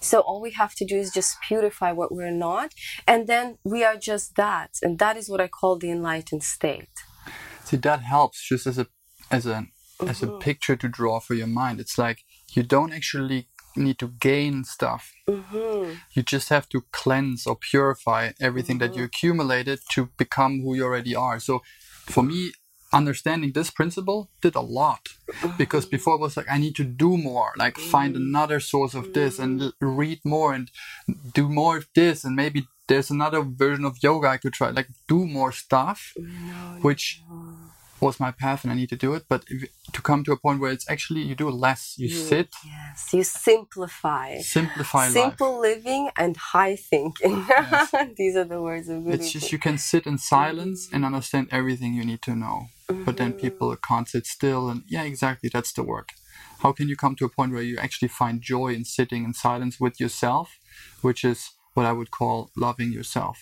So 0.00 0.20
all 0.20 0.40
we 0.40 0.52
have 0.52 0.74
to 0.74 0.84
do 0.84 0.96
is 0.96 1.12
just 1.12 1.40
purify 1.40 1.92
what 1.92 2.10
we're 2.10 2.32
not, 2.32 2.72
and 3.06 3.28
then 3.28 3.58
we 3.62 3.84
are 3.84 3.96
just 3.96 4.34
that. 4.34 4.70
And 4.82 4.98
that 4.98 5.16
is 5.16 5.28
what 5.28 5.40
I 5.40 5.46
call 5.46 5.76
the 5.76 5.92
enlightened 5.92 6.42
state. 6.42 6.88
See, 7.64 7.76
that 7.76 8.00
helps 8.00 8.48
just 8.48 8.66
as 8.66 8.76
a 8.76 8.88
as 9.30 9.46
a 9.46 9.54
mm-hmm. 9.54 10.08
as 10.08 10.20
a 10.20 10.26
mm-hmm. 10.26 10.38
picture 10.38 10.74
to 10.74 10.88
draw 10.88 11.20
for 11.20 11.34
your 11.34 11.46
mind. 11.46 11.78
It's 11.78 11.96
like 11.96 12.24
you 12.54 12.64
don't 12.64 12.92
actually 12.92 13.48
need 13.76 13.98
to 13.98 14.08
gain 14.08 14.64
stuff. 14.64 15.12
Mm-hmm. 15.28 15.94
You 16.12 16.22
just 16.22 16.48
have 16.48 16.68
to 16.70 16.84
cleanse 16.92 17.46
or 17.46 17.56
purify 17.56 18.32
everything 18.40 18.78
mm-hmm. 18.78 18.92
that 18.92 18.96
you 18.96 19.04
accumulated 19.04 19.80
to 19.92 20.10
become 20.16 20.60
who 20.60 20.74
you 20.74 20.84
already 20.84 21.14
are. 21.14 21.38
So 21.40 21.62
for 22.06 22.22
me, 22.22 22.52
understanding 22.92 23.52
this 23.52 23.70
principle 23.70 24.30
did 24.40 24.54
a 24.54 24.60
lot 24.60 25.08
mm-hmm. 25.28 25.56
because 25.58 25.84
before 25.84 26.14
it 26.14 26.20
was 26.20 26.36
like 26.36 26.46
I 26.50 26.58
need 26.58 26.76
to 26.76 26.84
do 26.84 27.16
more, 27.16 27.52
like 27.56 27.76
find 27.76 28.14
mm-hmm. 28.14 28.28
another 28.28 28.60
source 28.60 28.94
of 28.94 29.12
this 29.12 29.38
and 29.38 29.60
mm-hmm. 29.60 29.96
read 29.96 30.20
more 30.24 30.54
and 30.54 30.70
do 31.34 31.48
more 31.48 31.76
of 31.78 31.86
this 31.94 32.24
and 32.24 32.36
maybe 32.36 32.66
there's 32.86 33.10
another 33.10 33.42
version 33.42 33.84
of 33.84 33.96
yoga 34.02 34.28
I 34.28 34.36
could 34.36 34.52
try, 34.52 34.70
like 34.70 34.88
do 35.08 35.26
more 35.26 35.52
stuff, 35.52 36.12
no, 36.16 36.78
which 36.82 37.22
no 37.28 37.43
was 38.04 38.20
my 38.20 38.30
path 38.30 38.60
and 38.62 38.72
I 38.72 38.76
need 38.76 38.90
to 38.90 39.00
do 39.06 39.14
it. 39.14 39.24
But 39.28 39.42
if, 39.48 39.60
to 39.92 40.00
come 40.08 40.22
to 40.24 40.32
a 40.32 40.36
point 40.36 40.60
where 40.60 40.70
it's 40.76 40.88
actually 40.94 41.22
you 41.22 41.34
do 41.34 41.48
less, 41.50 41.82
you, 41.96 42.08
you 42.08 42.16
sit. 42.30 42.48
Yes, 42.64 42.98
you 43.14 43.24
simplify. 43.24 44.38
Simplify 44.38 45.08
Simple 45.08 45.54
life. 45.54 45.68
living 45.68 46.10
and 46.22 46.36
high 46.36 46.76
thinking. 46.76 47.44
Yes. 47.48 47.92
These 48.16 48.36
are 48.36 48.48
the 48.54 48.60
words 48.60 48.88
of 48.88 49.08
It's 49.08 49.32
just 49.32 49.50
you 49.54 49.58
can 49.58 49.78
sit 49.78 50.06
in 50.06 50.18
silence 50.18 50.86
mm-hmm. 50.86 50.96
and 50.96 51.04
understand 51.04 51.48
everything 51.50 51.94
you 51.94 52.04
need 52.04 52.22
to 52.22 52.34
know. 52.36 52.58
Mm-hmm. 52.88 53.04
But 53.04 53.16
then 53.16 53.30
mm-hmm. 53.30 53.46
people 53.46 53.76
can't 53.76 54.08
sit 54.08 54.26
still, 54.26 54.68
and 54.70 54.82
yeah, 54.86 55.04
exactly, 55.04 55.48
that's 55.52 55.72
the 55.72 55.82
work. 55.82 56.10
How 56.62 56.72
can 56.72 56.88
you 56.88 56.96
come 56.96 57.14
to 57.16 57.24
a 57.24 57.28
point 57.28 57.52
where 57.52 57.62
you 57.70 57.76
actually 57.78 58.08
find 58.08 58.40
joy 58.40 58.68
in 58.78 58.84
sitting 58.84 59.24
in 59.24 59.32
silence 59.34 59.80
with 59.80 60.00
yourself, 60.00 60.58
which 61.02 61.24
is 61.24 61.50
what 61.74 61.86
I 61.86 61.92
would 61.92 62.10
call 62.10 62.50
loving 62.56 62.92
yourself? 62.92 63.36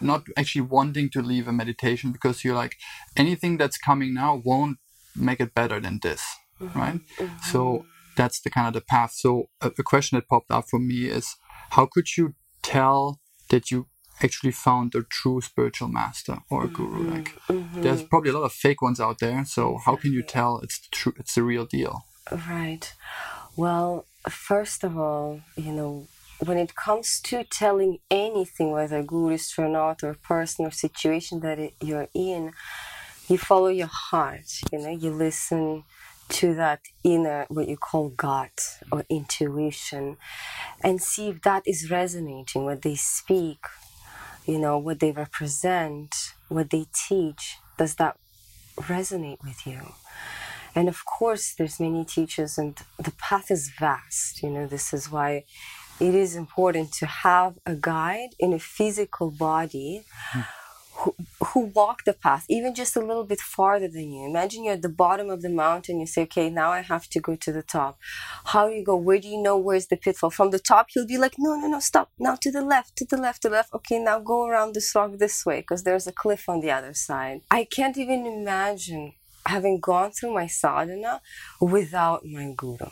Not 0.00 0.24
actually 0.36 0.62
wanting 0.62 1.10
to 1.10 1.22
leave 1.22 1.48
a 1.48 1.52
meditation 1.52 2.12
because 2.12 2.44
you're 2.44 2.54
like 2.54 2.76
anything 3.16 3.56
that's 3.56 3.78
coming 3.78 4.14
now 4.14 4.40
won't 4.44 4.78
make 5.16 5.40
it 5.40 5.54
better 5.54 5.80
than 5.80 6.00
this 6.02 6.22
mm-hmm. 6.60 6.78
right 6.78 7.00
mm-hmm. 7.18 7.36
so 7.42 7.84
that's 8.16 8.40
the 8.40 8.50
kind 8.50 8.68
of 8.68 8.74
the 8.74 8.80
path 8.80 9.12
so 9.14 9.44
a, 9.60 9.70
a, 9.78 9.82
question 9.82 10.16
that 10.16 10.28
popped 10.28 10.50
up 10.50 10.64
for 10.68 10.78
me 10.78 11.06
is 11.06 11.36
how 11.70 11.86
could 11.90 12.16
you 12.16 12.34
tell 12.62 13.20
that 13.50 13.70
you 13.70 13.86
actually 14.22 14.52
found 14.52 14.94
a 14.94 15.02
true 15.02 15.40
spiritual 15.40 15.88
master 15.88 16.38
or 16.50 16.64
a 16.64 16.68
guru 16.68 17.00
mm-hmm. 17.00 17.14
like 17.14 17.32
mm-hmm. 17.48 17.82
there's 17.82 18.02
probably 18.02 18.30
a 18.30 18.32
lot 18.32 18.44
of 18.44 18.52
fake 18.52 18.80
ones 18.80 19.00
out 19.00 19.18
there 19.18 19.44
so 19.44 19.78
how 19.84 19.96
can 19.96 20.12
you 20.12 20.22
tell 20.22 20.60
it's 20.60 20.78
the 20.80 20.88
true 20.90 21.12
it's 21.18 21.34
the 21.34 21.42
real 21.42 21.66
deal 21.66 22.04
right 22.48 22.94
well 23.56 24.06
first 24.28 24.84
of 24.84 24.96
all 24.96 25.40
you 25.56 25.72
know 25.72 26.06
when 26.40 26.58
it 26.58 26.74
comes 26.74 27.20
to 27.22 27.44
telling 27.44 27.98
anything, 28.10 28.70
whether 28.70 29.02
gurus 29.02 29.58
or 29.58 29.68
not, 29.68 30.02
or 30.02 30.14
person 30.14 30.66
or 30.66 30.70
situation 30.70 31.40
that 31.40 31.58
it, 31.58 31.74
you're 31.80 32.08
in, 32.14 32.52
you 33.28 33.38
follow 33.38 33.68
your 33.68 33.88
heart. 33.88 34.60
You 34.72 34.78
know, 34.78 34.90
you 34.90 35.10
listen 35.10 35.84
to 36.28 36.54
that 36.54 36.80
inner, 37.02 37.46
what 37.48 37.68
you 37.68 37.76
call 37.76 38.08
gut 38.10 38.78
or 38.90 39.04
intuition, 39.08 40.16
and 40.82 41.00
see 41.00 41.28
if 41.28 41.42
that 41.42 41.62
is 41.66 41.90
resonating. 41.90 42.64
What 42.64 42.82
they 42.82 42.94
speak, 42.94 43.58
you 44.46 44.58
know, 44.58 44.78
what 44.78 45.00
they 45.00 45.12
represent, 45.12 46.14
what 46.48 46.70
they 46.70 46.86
teach. 47.08 47.58
Does 47.78 47.96
that 47.96 48.18
resonate 48.76 49.42
with 49.42 49.66
you? 49.66 49.80
And 50.74 50.88
of 50.88 51.04
course, 51.04 51.54
there's 51.56 51.78
many 51.78 52.04
teachers, 52.04 52.58
and 52.58 52.76
the 52.98 53.12
path 53.12 53.50
is 53.50 53.70
vast. 53.78 54.42
You 54.42 54.50
know, 54.50 54.66
this 54.66 54.92
is 54.92 55.10
why 55.10 55.44
it 56.00 56.14
is 56.14 56.34
important 56.34 56.92
to 56.92 57.06
have 57.06 57.58
a 57.64 57.74
guide 57.74 58.30
in 58.38 58.52
a 58.52 58.58
physical 58.58 59.30
body 59.30 60.04
hmm. 60.32 60.40
who, 60.92 61.14
who 61.44 61.60
walk 61.66 62.04
the 62.04 62.12
path 62.12 62.44
even 62.48 62.74
just 62.74 62.96
a 62.96 63.00
little 63.00 63.24
bit 63.24 63.40
farther 63.40 63.86
than 63.86 64.12
you. 64.12 64.28
Imagine 64.28 64.64
you're 64.64 64.74
at 64.74 64.82
the 64.82 64.88
bottom 64.88 65.30
of 65.30 65.42
the 65.42 65.48
mountain 65.48 66.00
you 66.00 66.06
say 66.06 66.22
okay 66.22 66.50
now 66.50 66.70
i 66.70 66.80
have 66.80 67.08
to 67.10 67.20
go 67.20 67.36
to 67.36 67.52
the 67.52 67.62
top. 67.62 67.98
How 68.46 68.68
do 68.68 68.74
you 68.74 68.84
go? 68.84 68.96
Where 68.96 69.18
do 69.18 69.28
you 69.28 69.40
know 69.40 69.56
where's 69.56 69.86
the 69.86 69.96
pitfall? 69.96 70.30
From 70.30 70.50
the 70.50 70.58
top 70.58 70.86
he'll 70.90 71.06
be 71.06 71.18
like 71.18 71.34
no 71.38 71.54
no 71.54 71.68
no 71.68 71.80
stop. 71.80 72.10
Now 72.18 72.36
to 72.40 72.50
the 72.50 72.62
left 72.62 72.96
to 72.96 73.04
the 73.04 73.16
left 73.16 73.42
to 73.42 73.48
the 73.48 73.54
left. 73.54 73.74
Okay 73.74 73.98
now 73.98 74.18
go 74.18 74.46
around 74.46 74.74
this 74.74 74.94
rock 74.94 75.12
this 75.18 75.46
way 75.46 75.60
because 75.60 75.84
there's 75.84 76.06
a 76.06 76.12
cliff 76.12 76.48
on 76.48 76.60
the 76.60 76.72
other 76.72 76.94
side. 76.94 77.42
I 77.50 77.64
can't 77.64 77.96
even 77.96 78.26
imagine 78.26 79.12
having 79.46 79.78
gone 79.78 80.10
through 80.10 80.32
my 80.34 80.46
sadhana 80.46 81.20
without 81.60 82.24
my 82.24 82.52
guru 82.56 82.88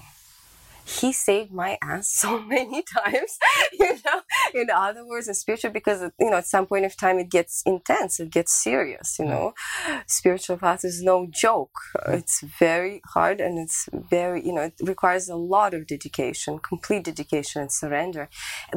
he 0.92 1.12
saved 1.12 1.52
my 1.52 1.78
ass 1.82 2.08
so 2.22 2.40
many 2.40 2.82
times 2.82 3.38
you 3.72 3.94
know? 4.04 4.20
In 4.54 4.68
other 4.70 5.06
words 5.06 5.28
in 5.28 5.34
spiritual 5.34 5.70
because 5.70 6.10
you 6.18 6.30
know 6.30 6.38
at 6.38 6.46
some 6.46 6.66
point 6.66 6.84
of 6.84 6.96
time 6.96 7.18
it 7.18 7.30
gets 7.30 7.62
intense 7.64 8.20
it 8.20 8.30
gets 8.30 8.52
serious 8.52 9.18
you 9.18 9.24
mm. 9.24 9.30
know? 9.30 9.54
Spiritual 10.06 10.56
path 10.56 10.84
is 10.84 11.02
no 11.02 11.26
joke. 11.30 11.76
Mm. 12.06 12.14
It's 12.14 12.40
very 12.40 13.00
hard 13.06 13.40
and 13.40 13.58
it's 13.58 13.88
very 13.92 14.44
you 14.44 14.52
know 14.52 14.62
it 14.62 14.74
requires 14.82 15.28
a 15.28 15.36
lot 15.36 15.74
of 15.74 15.86
dedication 15.86 16.58
complete 16.58 17.04
dedication 17.04 17.62
and 17.62 17.72
surrender. 17.72 18.28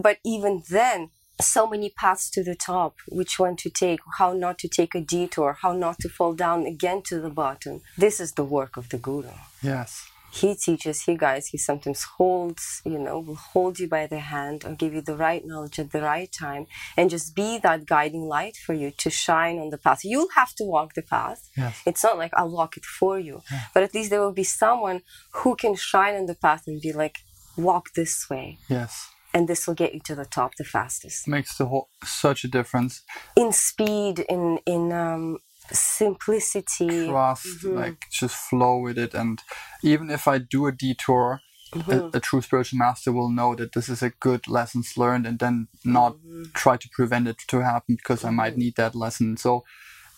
But 0.02 0.20
even 0.24 0.64
then 0.70 1.12
so 1.42 1.68
many 1.68 1.90
paths 1.90 2.30
to 2.30 2.42
the 2.44 2.56
top 2.56 2.96
which 3.10 3.38
one 3.38 3.58
to 3.58 3.70
take 3.70 4.00
how 4.18 4.32
not 4.32 4.58
to 4.58 4.70
take 4.70 4.96
a 4.96 5.02
detour 5.02 5.58
how 5.62 5.74
not 5.74 6.00
to 6.00 6.08
fall 6.08 6.34
down 6.34 6.66
again 6.66 7.02
to 7.04 7.20
the 7.20 7.30
bottom. 7.30 7.82
This 7.98 8.20
is 8.20 8.34
the 8.34 8.46
work 8.46 8.78
of 8.78 8.90
the 8.90 8.98
guru. 8.98 9.32
Yes 9.62 10.10
he 10.36 10.54
teaches, 10.56 11.04
he 11.04 11.16
guides, 11.16 11.48
he 11.48 11.58
sometimes 11.58 12.04
holds, 12.18 12.82
you 12.86 13.00
know, 13.00 13.20
will 13.20 13.36
hold 13.36 13.80
you 13.80 13.88
by 13.88 14.06
the 14.06 14.20
hand 14.20 14.66
or 14.66 14.76
give 14.76 14.94
you 14.94 15.02
the 15.02 15.16
right 15.16 15.46
knowledge 15.46 15.80
at 15.80 15.92
the 15.92 16.02
right 16.02 16.32
time 16.32 16.66
and 16.98 17.10
just 17.10 17.36
be 17.36 17.58
that 17.60 17.86
guiding 17.86 18.24
light 18.24 18.58
for 18.58 18.74
you 18.74 18.92
to 18.98 19.10
shine 19.10 19.58
on 19.60 19.70
the 19.70 19.78
path. 19.78 20.02
You'll 20.04 20.36
have 20.36 20.54
to 20.56 20.66
walk 20.66 20.94
the 20.94 21.02
path. 21.02 21.50
Yes. 21.56 21.82
It's 21.86 22.04
not 22.04 22.18
like 22.18 22.32
I'll 22.36 22.52
walk 22.52 22.76
it 22.76 22.86
for 22.86 23.18
you, 23.18 23.42
yeah. 23.50 23.64
but 23.74 23.84
at 23.84 23.94
least 23.94 24.10
there 24.10 24.22
will 24.22 24.34
be 24.34 24.44
someone 24.44 25.02
who 25.34 25.56
can 25.56 25.76
shine 25.76 26.16
on 26.16 26.26
the 26.26 26.36
path 26.36 26.64
and 26.68 26.82
be 26.82 26.92
like, 26.92 27.20
walk 27.56 27.94
this 27.96 28.30
way. 28.30 28.58
Yes. 28.70 29.08
And 29.34 29.48
this 29.48 29.68
will 29.68 29.74
get 29.74 29.94
you 29.94 30.02
to 30.02 30.16
the 30.16 30.26
top 30.26 30.52
the 30.58 30.64
fastest. 30.64 31.28
Makes 31.28 31.58
the 31.58 31.66
whole 31.66 31.90
such 32.04 32.44
a 32.44 32.48
difference 32.48 33.04
in 33.36 33.52
speed, 33.52 34.20
in 34.30 34.60
in 34.66 34.94
um, 34.94 35.40
simplicity 35.72 37.08
trust 37.08 37.46
mm-hmm. 37.46 37.76
like 37.76 38.06
just 38.12 38.36
flow 38.36 38.78
with 38.78 38.98
it 38.98 39.14
and 39.14 39.42
even 39.84 40.10
if 40.10 40.28
i 40.28 40.38
do 40.38 40.68
a 40.68 40.72
detour 40.72 41.42
mm-hmm. 41.74 41.92
a, 41.92 42.18
a, 42.18 42.20
true 42.20 42.42
spiritual 42.42 42.78
master 42.78 43.12
will 43.12 43.30
know 43.30 43.56
that 43.56 43.74
this 43.74 43.90
is 43.90 44.04
a 44.04 44.12
good 44.12 44.48
lessons 44.48 44.98
learned 44.98 45.26
and 45.26 45.40
then 45.40 45.68
not 45.84 46.18
mm-hmm. 46.18 46.44
try 46.54 46.78
to 46.78 46.90
prevent 46.92 47.28
it 47.28 47.38
to 47.48 47.64
happen 47.64 47.96
because 47.96 48.24
i 48.24 48.30
might 48.30 48.52
mm-hmm. 48.52 48.62
need 48.62 48.76
that 48.76 48.96
lesson 48.96 49.38
so 49.38 49.64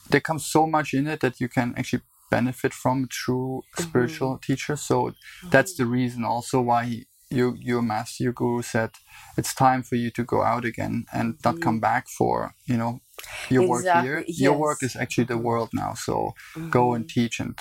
there 0.09 0.21
comes 0.21 0.45
so 0.45 0.67
much 0.67 0.93
in 0.93 1.07
it 1.07 1.19
that 1.19 1.39
you 1.39 1.47
can 1.47 1.73
actually 1.77 2.03
benefit 2.29 2.73
from 2.73 3.05
a 3.05 3.07
true 3.07 3.61
spiritual 3.77 4.35
mm-hmm. 4.35 4.53
teacher 4.53 4.75
so 4.75 5.13
that's 5.49 5.73
mm-hmm. 5.73 5.83
the 5.83 5.89
reason 5.89 6.23
also 6.25 6.61
why 6.61 6.83
your 6.83 7.05
your 7.29 7.81
master 7.81 8.23
your 8.23 8.33
guru 8.33 8.61
said 8.61 8.91
it's 9.37 9.53
time 9.53 9.83
for 9.83 9.95
you 9.95 10.09
to 10.09 10.23
go 10.23 10.43
out 10.43 10.63
again 10.63 11.05
and 11.11 11.35
not 11.43 11.59
come 11.59 11.79
back 11.79 12.07
for 12.07 12.55
you 12.65 12.77
know 12.77 13.01
your 13.49 13.63
exactly. 13.63 13.69
work 13.69 14.05
here. 14.05 14.23
Yes. 14.27 14.39
Your 14.39 14.57
work 14.57 14.83
is 14.83 14.95
actually 14.95 15.25
the 15.25 15.37
world 15.37 15.69
now. 15.73 15.93
So 15.93 16.33
mm-hmm. 16.55 16.69
go 16.69 16.93
and 16.93 17.09
teach 17.09 17.39
and 17.39 17.55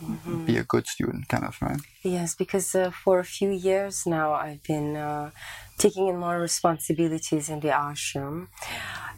mm-hmm. 0.00 0.44
be 0.44 0.56
a 0.56 0.64
good 0.64 0.86
student, 0.86 1.28
kind 1.28 1.44
of, 1.44 1.56
right? 1.60 1.80
Yes, 2.02 2.34
because 2.34 2.74
uh, 2.74 2.90
for 2.90 3.18
a 3.18 3.24
few 3.24 3.50
years 3.50 4.06
now 4.06 4.32
I've 4.32 4.62
been 4.62 4.96
uh, 4.96 5.30
taking 5.78 6.08
in 6.08 6.18
more 6.18 6.40
responsibilities 6.40 7.48
in 7.48 7.60
the 7.60 7.68
ashram 7.68 8.48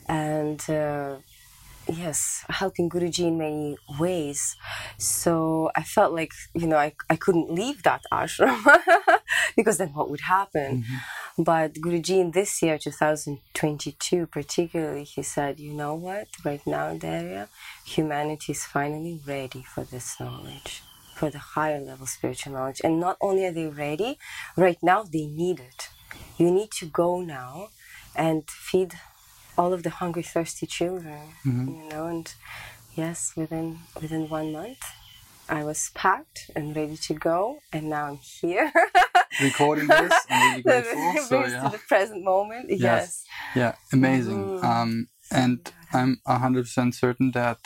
and 0.08 0.60
uh, 0.70 1.16
yes, 1.86 2.44
helping 2.48 2.88
Guruji 2.88 3.26
in 3.28 3.38
many 3.38 3.76
ways. 3.98 4.56
So 4.98 5.70
I 5.74 5.82
felt 5.82 6.12
like, 6.12 6.32
you 6.54 6.66
know, 6.66 6.76
I, 6.76 6.92
I 7.08 7.16
couldn't 7.16 7.50
leave 7.50 7.82
that 7.82 8.02
ashram 8.12 8.62
because 9.56 9.78
then 9.78 9.88
what 9.88 10.10
would 10.10 10.20
happen? 10.22 10.82
Mm-hmm. 10.82 11.42
But 11.42 11.74
Guruji 11.74 12.20
in 12.20 12.32
this 12.32 12.62
year, 12.62 12.78
2022 12.78 14.26
particularly, 14.26 15.04
he 15.04 15.22
said, 15.22 15.60
you 15.60 15.72
know 15.72 15.94
what, 15.94 16.28
right 16.44 16.64
now 16.66 16.88
in 16.88 16.98
the 16.98 17.06
area, 17.06 17.48
humanity 17.84 18.52
is 18.52 18.64
finally 18.64 19.20
ready 19.26 19.62
for 19.62 19.84
this 19.84 20.18
knowledge, 20.18 20.82
for 21.14 21.30
the 21.30 21.38
higher 21.38 21.80
level 21.80 22.06
spiritual 22.06 22.54
knowledge. 22.54 22.80
And 22.82 22.98
not 22.98 23.16
only 23.20 23.46
are 23.46 23.52
they 23.52 23.66
ready, 23.66 24.18
right 24.56 24.78
now 24.82 25.04
they 25.04 25.26
need 25.26 25.60
it. 25.60 25.88
You 26.38 26.50
need 26.50 26.70
to 26.72 26.86
go 26.86 27.20
now 27.20 27.68
and 28.16 28.48
feed 28.50 28.94
all 29.56 29.72
of 29.72 29.82
the 29.82 29.90
hungry, 29.90 30.22
thirsty 30.22 30.66
children, 30.66 31.34
mm-hmm. 31.46 31.68
you 31.68 31.88
know. 31.88 32.06
And 32.06 32.32
yes, 32.96 33.32
within 33.36 33.80
within 34.00 34.28
one 34.28 34.52
month, 34.52 34.82
I 35.48 35.64
was 35.64 35.90
packed 35.94 36.50
and 36.54 36.76
ready 36.76 36.96
to 36.96 37.14
go, 37.14 37.58
and 37.72 37.88
now 37.88 38.06
I'm 38.06 38.16
here. 38.16 38.72
Recording 39.42 39.86
this, 39.86 40.12
I'm 40.30 40.50
really 40.50 40.62
grateful. 40.84 41.22
so 41.24 41.46
yeah, 41.46 41.62
to 41.62 41.70
the 41.70 41.82
present 41.88 42.24
moment. 42.24 42.70
Yes. 42.70 42.80
yes. 42.80 43.24
Yeah, 43.54 43.74
amazing. 43.92 44.60
Mm. 44.60 44.64
Um, 44.64 45.08
and 45.30 45.72
I'm 45.92 46.20
hundred 46.26 46.64
percent 46.64 46.94
certain 46.94 47.30
that 47.32 47.58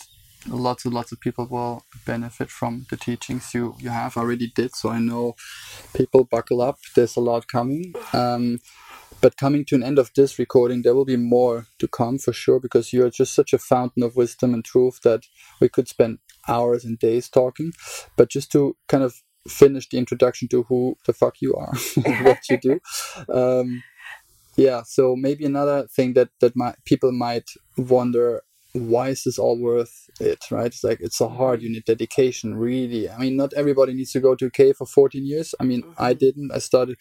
lots 0.49 0.85
and 0.85 0.95
lots 0.95 1.13
of 1.13 1.21
people 1.21 1.47
will 1.47 1.85
benefit 2.05 2.51
from 2.51 2.87
the 2.91 2.97
teachings 2.97 3.55
you 3.55 3.75
you 3.79 3.91
have 3.91 4.17
already 4.17 4.53
did. 4.55 4.75
So 4.77 4.91
I 4.91 4.99
know 4.99 5.35
people 5.95 6.25
buckle 6.25 6.61
up. 6.61 6.79
There's 6.95 7.17
a 7.17 7.21
lot 7.21 7.49
coming. 7.49 7.95
Um, 8.13 8.59
but 9.21 9.37
coming 9.37 9.65
to 9.67 9.77
an 9.77 9.85
end 9.85 10.01
of 10.01 10.11
this 10.17 10.37
recording, 10.37 10.83
there 10.83 10.97
will 10.97 11.05
be 11.05 11.17
more 11.17 11.69
to 11.79 11.87
come 11.87 12.19
for 12.19 12.33
sure 12.33 12.59
because 12.59 12.93
you're 12.93 13.09
just 13.09 13.35
such 13.35 13.53
a 13.53 13.59
fountain 13.59 14.03
of 14.03 14.17
wisdom 14.17 14.53
and 14.53 14.65
truth 14.65 15.01
that 15.05 15.27
we 15.61 15.69
could 15.69 15.87
spend 15.87 16.19
hours 16.49 16.85
and 16.85 16.99
days 16.99 17.29
talking. 17.29 17.73
But 18.17 18.31
just 18.31 18.51
to 18.53 18.77
kind 18.89 19.05
of 19.05 19.15
finish 19.49 19.89
the 19.89 19.99
introduction 19.99 20.49
to 20.49 20.63
who 20.65 20.97
the 21.07 21.13
fuck 21.13 21.37
you 21.41 21.55
are, 21.55 21.75
what 22.25 22.41
you 22.49 22.59
do. 22.59 22.81
Um, 23.29 23.83
yeah, 24.57 24.83
so 24.85 25.17
maybe 25.17 25.47
another 25.47 25.87
thing 25.87 26.13
that 26.15 26.29
that 26.41 26.55
might, 26.55 26.77
people 26.85 27.11
might 27.13 27.49
wonder 27.77 28.43
why 28.73 29.09
is 29.09 29.25
this 29.25 29.39
all 29.39 29.61
worth 29.61 30.09
it 30.19 30.51
right 30.51 30.67
it's 30.67 30.83
like 30.83 30.99
it's 31.01 31.19
so 31.19 31.29
hard 31.29 31.61
you 31.61 31.71
need 31.71 31.85
dedication 31.85 32.55
really 32.55 33.09
i 33.11 33.19
mean 33.19 33.37
not 33.37 33.53
everybody 33.53 33.93
needs 33.93 34.13
to 34.13 34.21
go 34.21 34.35
to 34.35 34.49
k 34.51 34.73
for 34.73 34.87
14 34.87 35.27
years 35.27 35.55
i 35.61 35.65
mean 35.65 35.83
mm-hmm. 35.83 36.03
i 36.03 36.15
didn't 36.15 36.51
i 36.53 36.59
started 36.59 36.97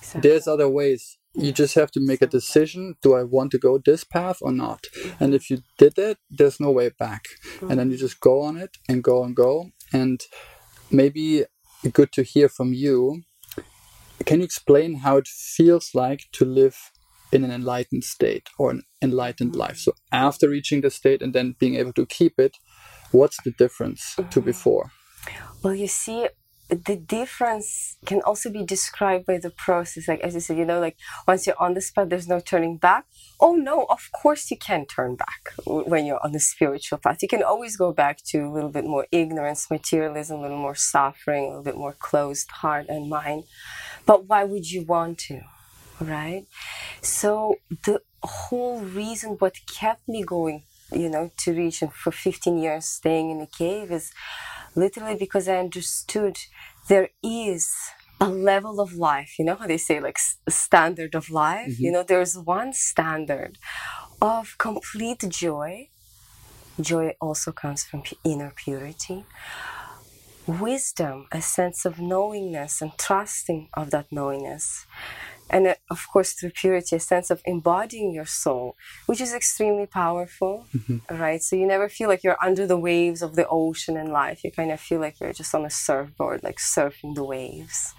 exactly. 0.00 0.28
there's 0.28 0.48
other 0.48 0.68
ways 0.68 1.18
you 1.34 1.52
just 1.52 1.74
have 1.74 1.90
to 1.90 2.00
make 2.00 2.22
a 2.22 2.26
decision 2.26 2.94
do 3.02 3.14
i 3.14 3.22
want 3.22 3.50
to 3.50 3.58
go 3.58 3.78
this 3.78 4.04
path 4.04 4.38
or 4.40 4.52
not? 4.52 4.86
And 5.20 5.34
if 5.34 5.50
you 5.50 5.58
did 5.78 5.98
it 5.98 6.18
there's 6.30 6.60
no 6.60 6.70
way 6.70 6.90
back. 6.98 7.26
And 7.60 7.78
then 7.78 7.90
you 7.90 7.96
just 7.96 8.20
go 8.20 8.42
on 8.42 8.56
it 8.56 8.76
and 8.88 9.02
go 9.02 9.24
and 9.24 9.34
go. 9.34 9.70
And 9.92 10.20
maybe 10.90 11.44
good 11.92 12.12
to 12.12 12.22
hear 12.22 12.48
from 12.48 12.72
you. 12.72 13.22
Can 14.24 14.40
you 14.40 14.44
explain 14.44 14.96
how 14.96 15.16
it 15.16 15.28
feels 15.28 15.90
like 15.94 16.22
to 16.32 16.44
live 16.44 16.90
in 17.32 17.44
an 17.44 17.50
enlightened 17.50 18.04
state 18.04 18.48
or 18.58 18.70
an 18.70 18.82
enlightened 19.02 19.56
life? 19.56 19.78
So 19.78 19.92
after 20.12 20.48
reaching 20.48 20.80
the 20.80 20.90
state 20.90 21.20
and 21.20 21.34
then 21.34 21.56
being 21.58 21.74
able 21.74 21.92
to 21.94 22.06
keep 22.06 22.38
it 22.38 22.56
what's 23.10 23.40
the 23.42 23.52
difference 23.52 24.16
to 24.30 24.40
before? 24.40 24.90
Well 25.62 25.74
you 25.74 25.88
see 25.88 26.28
the 26.68 26.96
difference 26.96 27.96
can 28.06 28.22
also 28.22 28.50
be 28.50 28.64
described 28.64 29.26
by 29.26 29.38
the 29.38 29.50
process. 29.50 30.08
Like 30.08 30.20
as 30.20 30.34
you 30.34 30.40
said, 30.40 30.56
you 30.56 30.64
know, 30.64 30.80
like 30.80 30.96
once 31.28 31.46
you're 31.46 31.60
on 31.60 31.74
the 31.74 31.80
spot, 31.80 32.08
there's 32.08 32.28
no 32.28 32.40
turning 32.40 32.76
back. 32.78 33.04
Oh 33.40 33.54
no, 33.54 33.84
of 33.90 34.10
course 34.12 34.50
you 34.50 34.56
can 34.56 34.86
turn 34.86 35.16
back 35.16 35.52
when 35.66 36.06
you're 36.06 36.24
on 36.24 36.32
the 36.32 36.40
spiritual 36.40 36.98
path. 36.98 37.18
You 37.20 37.28
can 37.28 37.42
always 37.42 37.76
go 37.76 37.92
back 37.92 38.18
to 38.28 38.38
a 38.38 38.50
little 38.50 38.70
bit 38.70 38.84
more 38.84 39.06
ignorance, 39.12 39.70
materialism, 39.70 40.38
a 40.38 40.42
little 40.42 40.58
more 40.58 40.74
suffering, 40.74 41.44
a 41.44 41.48
little 41.48 41.62
bit 41.62 41.76
more 41.76 41.92
closed 41.92 42.50
heart 42.50 42.86
and 42.88 43.10
mind. 43.10 43.44
But 44.06 44.26
why 44.26 44.44
would 44.44 44.70
you 44.70 44.82
want 44.84 45.18
to? 45.28 45.42
Right? 46.00 46.46
So 47.02 47.56
the 47.84 48.00
whole 48.22 48.80
reason 48.80 49.32
what 49.32 49.54
kept 49.66 50.08
me 50.08 50.22
going, 50.24 50.64
you 50.92 51.10
know, 51.10 51.30
to 51.38 51.52
reach 51.52 51.82
and 51.82 51.92
for 51.92 52.10
15 52.10 52.58
years 52.58 52.86
staying 52.86 53.30
in 53.30 53.38
the 53.38 53.46
cave 53.46 53.92
is 53.92 54.12
literally 54.74 55.16
because 55.16 55.48
I 55.48 55.58
understood 55.58 56.38
there 56.88 57.10
is 57.22 57.72
a 58.20 58.28
level 58.28 58.80
of 58.80 58.94
life, 58.94 59.38
you 59.38 59.44
know 59.44 59.56
how 59.56 59.66
they 59.66 59.76
say 59.76 60.00
like 60.00 60.18
standard 60.48 61.14
of 61.14 61.30
life? 61.30 61.72
Mm-hmm. 61.72 61.84
You 61.84 61.92
know, 61.92 62.02
there's 62.02 62.36
one 62.38 62.72
standard 62.72 63.58
of 64.22 64.56
complete 64.58 65.24
joy. 65.28 65.88
Joy 66.80 67.14
also 67.20 67.52
comes 67.52 67.84
from 67.84 68.02
inner 68.24 68.52
purity. 68.54 69.24
Wisdom, 70.46 71.26
a 71.32 71.40
sense 71.40 71.84
of 71.84 71.98
knowingness 71.98 72.82
and 72.82 72.92
trusting 72.98 73.68
of 73.74 73.90
that 73.90 74.06
knowingness 74.12 74.86
and 75.50 75.66
uh, 75.66 75.74
of 75.90 76.06
course 76.12 76.32
through 76.32 76.50
purity 76.50 76.96
a 76.96 77.00
sense 77.00 77.30
of 77.30 77.42
embodying 77.44 78.12
your 78.12 78.24
soul 78.26 78.76
which 79.06 79.20
is 79.20 79.34
extremely 79.34 79.86
powerful 79.86 80.66
mm-hmm. 80.74 80.98
right? 81.14 81.42
So 81.42 81.56
you 81.56 81.66
never 81.66 81.88
feel 81.88 82.08
like 82.08 82.22
you're 82.24 82.42
under 82.42 82.66
the 82.66 82.78
waves 82.78 83.22
of 83.22 83.36
the 83.36 83.46
ocean 83.48 83.96
in 83.96 84.10
life. 84.10 84.44
You 84.44 84.50
kind 84.50 84.70
of 84.72 84.80
feel 84.80 85.00
like 85.00 85.20
you're 85.20 85.32
just 85.32 85.54
on 85.54 85.64
a 85.64 85.70
surfboard 85.70 86.42
like 86.42 86.58
surfing 86.58 87.14
the 87.14 87.24
waves. 87.24 87.94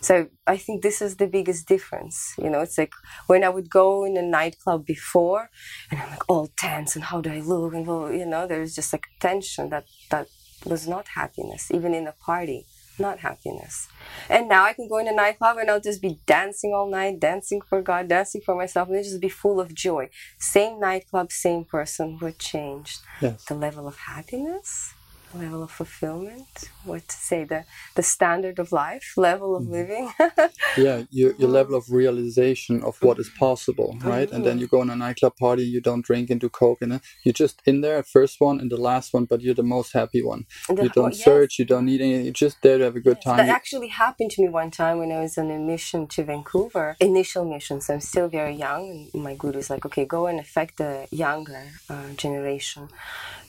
So 0.00 0.28
i 0.46 0.56
think 0.56 0.82
this 0.82 1.00
is 1.00 1.16
the 1.16 1.28
biggest 1.28 1.68
difference 1.68 2.34
you 2.42 2.50
know? 2.50 2.60
It's 2.60 2.78
like 2.78 2.92
when 3.28 3.44
i 3.44 3.48
would 3.48 3.70
go 3.70 4.04
in 4.04 4.16
a 4.16 4.22
nightclub 4.22 4.84
before 4.84 5.48
and 5.90 6.00
i'm 6.00 6.10
like 6.10 6.28
all 6.28 6.48
tense 6.58 6.96
and 6.96 7.04
how 7.04 7.20
do 7.20 7.30
i 7.32 7.40
look? 7.40 7.74
And 7.74 7.86
you 8.18 8.26
know 8.26 8.46
there's 8.46 8.74
just 8.74 8.92
like 8.92 9.06
tension 9.20 9.70
that 9.70 9.84
that 10.10 10.26
was 10.64 10.86
not 10.88 11.06
happiness 11.08 11.70
even 11.70 11.94
in 11.94 12.06
a 12.06 12.12
party 12.12 12.66
not 12.98 13.20
happiness. 13.20 13.88
And 14.28 14.48
now 14.48 14.64
I 14.64 14.72
can 14.72 14.88
go 14.88 14.98
in 14.98 15.08
a 15.08 15.12
nightclub 15.12 15.58
and 15.58 15.70
I'll 15.70 15.80
just 15.80 16.02
be 16.02 16.20
dancing 16.26 16.72
all 16.74 16.90
night, 16.90 17.20
dancing 17.20 17.60
for 17.60 17.82
God, 17.82 18.08
dancing 18.08 18.40
for 18.44 18.54
myself, 18.54 18.88
and 18.88 19.02
just 19.02 19.20
be 19.20 19.28
full 19.28 19.60
of 19.60 19.74
joy. 19.74 20.10
Same 20.38 20.80
nightclub, 20.80 21.32
same 21.32 21.64
person, 21.64 22.18
what 22.18 22.38
changed? 22.38 23.00
Yes. 23.20 23.44
The 23.44 23.54
level 23.54 23.86
of 23.86 23.96
happiness 23.96 24.94
level 25.34 25.62
of 25.62 25.70
fulfillment 25.70 26.70
what 26.84 27.06
to 27.08 27.16
say 27.16 27.44
the 27.44 27.64
the 27.94 28.02
standard 28.02 28.58
of 28.58 28.72
life 28.72 29.14
level 29.16 29.56
of 29.56 29.62
mm-hmm. 29.62 29.72
living. 29.72 30.12
Yeah 30.76 31.02
your, 31.10 31.34
your 31.36 31.48
level 31.48 31.74
of 31.74 31.84
realization 31.90 32.82
of 32.82 32.96
what 33.02 33.18
is 33.18 33.30
possible 33.38 33.96
right? 34.02 34.26
Mm-hmm. 34.26 34.36
and 34.36 34.46
then 34.46 34.58
you 34.58 34.66
go 34.66 34.80
on 34.80 34.90
a 34.90 34.96
nightclub 34.96 35.36
party 35.36 35.64
you 35.64 35.80
don't 35.80 36.04
drink 36.04 36.30
and 36.30 36.40
do 36.40 36.48
coke 36.48 36.82
and 36.82 37.00
you're 37.24 37.32
just 37.32 37.62
in 37.66 37.80
there 37.80 38.02
first 38.02 38.40
one 38.40 38.60
and 38.60 38.70
the 38.70 38.76
last 38.76 39.12
one 39.12 39.24
but 39.24 39.40
you're 39.40 39.54
the 39.54 39.62
most 39.62 39.92
happy 39.92 40.22
one. 40.22 40.46
The, 40.68 40.84
you 40.84 40.88
don't 40.88 41.14
yes. 41.14 41.24
search 41.24 41.58
you 41.58 41.64
don't 41.64 41.86
need 41.86 42.00
any 42.00 42.22
you're 42.22 42.32
just 42.32 42.62
there 42.62 42.78
to 42.78 42.84
have 42.84 42.96
a 42.96 43.00
good 43.00 43.18
yes, 43.18 43.24
time. 43.24 43.36
that 43.38 43.48
actually 43.48 43.88
happened 43.88 44.30
to 44.32 44.42
me 44.42 44.48
one 44.48 44.70
time 44.70 44.98
when 44.98 45.12
i 45.12 45.20
was 45.20 45.38
on 45.38 45.50
a 45.50 45.58
mission 45.58 46.06
to 46.08 46.24
vancouver. 46.24 46.96
Initial 47.00 47.44
missions 47.44 47.88
i'm 47.90 48.00
still 48.00 48.28
very 48.28 48.54
young 48.54 49.08
and 49.12 49.22
my 49.22 49.34
guru 49.34 49.58
is 49.58 49.70
like 49.70 49.84
okay 49.86 50.04
go 50.04 50.26
and 50.26 50.38
affect 50.40 50.78
the 50.78 51.06
younger 51.10 51.64
uh, 51.88 52.08
generation 52.16 52.88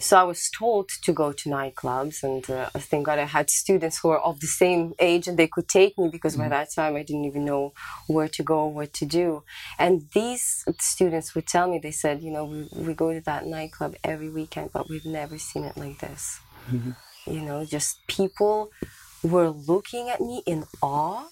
so 0.03 0.17
I 0.17 0.23
was 0.23 0.49
told 0.49 0.89
to 0.89 1.13
go 1.13 1.31
to 1.31 1.49
nightclubs, 1.49 2.23
and 2.23 2.47
uh, 2.49 2.69
thank 2.75 3.05
God 3.05 3.19
I 3.19 3.23
had 3.23 3.49
students 3.49 3.99
who 3.99 4.09
were 4.09 4.19
of 4.19 4.41
the 4.41 4.47
same 4.47 4.93
age 4.99 5.29
and 5.29 5.39
they 5.39 5.47
could 5.47 5.69
take 5.69 5.97
me 5.97 6.09
because 6.09 6.33
mm-hmm. 6.33 6.43
by 6.43 6.49
that 6.49 6.73
time 6.75 6.97
I 6.97 7.03
didn't 7.03 7.23
even 7.23 7.45
know 7.45 7.71
where 8.07 8.27
to 8.27 8.43
go, 8.43 8.65
what 8.65 8.91
to 8.95 9.05
do. 9.05 9.43
And 9.79 10.09
these 10.13 10.65
students 10.79 11.33
would 11.33 11.47
tell 11.47 11.69
me, 11.69 11.79
they 11.79 11.91
said, 11.91 12.21
you 12.21 12.31
know, 12.31 12.43
we, 12.43 12.67
we 12.75 12.93
go 12.93 13.13
to 13.13 13.21
that 13.21 13.45
nightclub 13.45 13.95
every 14.03 14.27
weekend, 14.27 14.71
but 14.73 14.89
we've 14.89 15.05
never 15.05 15.37
seen 15.37 15.63
it 15.63 15.77
like 15.77 15.99
this. 15.99 16.37
Mm-hmm. 16.69 16.91
You 17.31 17.41
know, 17.41 17.63
just 17.63 18.05
people 18.07 18.71
were 19.23 19.49
looking 19.49 20.09
at 20.09 20.19
me 20.19 20.43
in 20.45 20.65
awe 20.81 21.29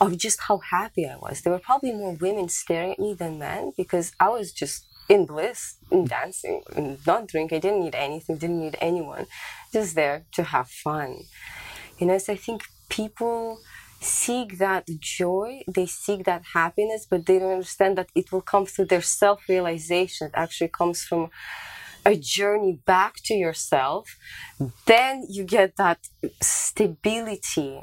of 0.00 0.18
just 0.18 0.42
how 0.42 0.58
happy 0.58 1.04
I 1.04 1.16
was. 1.16 1.40
There 1.40 1.52
were 1.52 1.58
probably 1.58 1.90
more 1.90 2.14
women 2.14 2.48
staring 2.48 2.92
at 2.92 3.00
me 3.00 3.14
than 3.14 3.40
men 3.40 3.72
because 3.76 4.12
I 4.20 4.28
was 4.28 4.52
just 4.52 4.86
in 5.08 5.26
bliss, 5.26 5.76
in 5.90 6.06
dancing, 6.06 6.62
in 6.76 6.98
not 7.06 7.28
drinking. 7.28 7.56
I 7.56 7.60
didn't 7.60 7.80
need 7.80 7.94
anything, 7.94 8.38
didn't 8.38 8.60
need 8.60 8.76
anyone, 8.80 9.26
just 9.72 9.94
there 9.94 10.24
to 10.32 10.42
have 10.42 10.68
fun. 10.68 11.20
You 11.98 12.06
know, 12.06 12.18
so 12.18 12.32
I 12.32 12.36
think 12.36 12.62
people 12.88 13.58
seek 14.00 14.58
that 14.58 14.86
joy, 15.00 15.62
they 15.66 15.86
seek 15.86 16.24
that 16.24 16.42
happiness, 16.52 17.06
but 17.08 17.26
they 17.26 17.38
don't 17.38 17.52
understand 17.52 17.96
that 17.98 18.10
it 18.14 18.32
will 18.32 18.42
come 18.42 18.66
through 18.66 18.86
their 18.86 19.02
self 19.02 19.42
realization. 19.48 20.28
It 20.28 20.34
actually 20.34 20.68
comes 20.68 21.02
from 21.02 21.30
a 22.06 22.16
journey 22.16 22.80
back 22.84 23.14
to 23.24 23.34
yourself. 23.34 24.16
Then 24.86 25.26
you 25.28 25.44
get 25.44 25.76
that 25.76 26.00
stability 26.42 27.82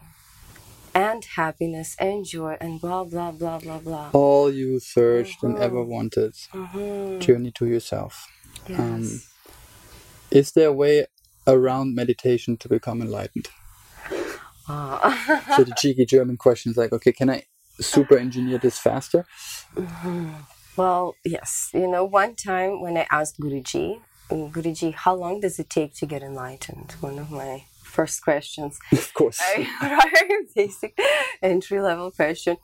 and 0.94 1.24
happiness 1.24 1.96
and 2.00 2.26
joy 2.26 2.58
and 2.60 2.82
blah 2.82 3.04
blah 3.04 3.32
blah 3.32 3.60
blah 3.60 3.80
blah. 3.80 4.10
All 4.14 4.52
you 4.52 4.80
searched 4.80 5.42
mm-hmm. 5.42 5.56
and 5.56 5.64
ever 5.64 5.84
wanted. 5.84 6.34
Mm-hmm. 6.54 7.20
Journey 7.20 7.52
to 7.52 7.66
yourself. 7.66 8.28
Yes. 8.68 8.80
Um, 8.80 9.22
is 10.32 10.52
there 10.54 10.70
a 10.70 10.74
way 10.74 11.06
around 11.48 11.96
meditation 11.96 12.58
to 12.58 12.70
become 12.70 13.02
enlightened? 13.02 13.50
Ah. 14.68 15.54
so 15.58 15.64
the 15.64 15.74
cheeky 15.76 16.06
German 16.06 16.38
question 16.38 16.72
is 16.72 16.78
like, 16.78 16.94
okay, 16.94 17.12
can 17.12 17.30
I 17.30 17.44
super 17.80 18.18
engineer 18.18 18.58
this 18.58 18.78
faster? 18.78 19.26
Mhm. 19.76 20.46
Well, 20.78 21.16
yes. 21.26 21.70
You 21.74 21.88
know, 21.88 22.06
one 22.06 22.36
time 22.36 22.82
when 22.82 22.98
I 22.98 23.06
asked 23.12 23.40
Guruji, 23.40 24.02
Guruji, 24.30 24.94
how 24.94 25.14
long 25.16 25.42
does 25.42 25.60
it 25.60 25.70
take 25.70 25.94
to 25.96 26.06
get 26.06 26.24
enlightened? 26.24 26.96
One 27.02 27.20
of 27.20 27.30
my 27.30 27.66
first 27.92 28.24
questions. 28.24 28.80
Of 28.92 29.14
course. 29.14 29.40
Right? 29.82 30.46
Basic 30.56 30.98
entry 31.42 31.82
level 31.82 32.12
question. 32.12 32.58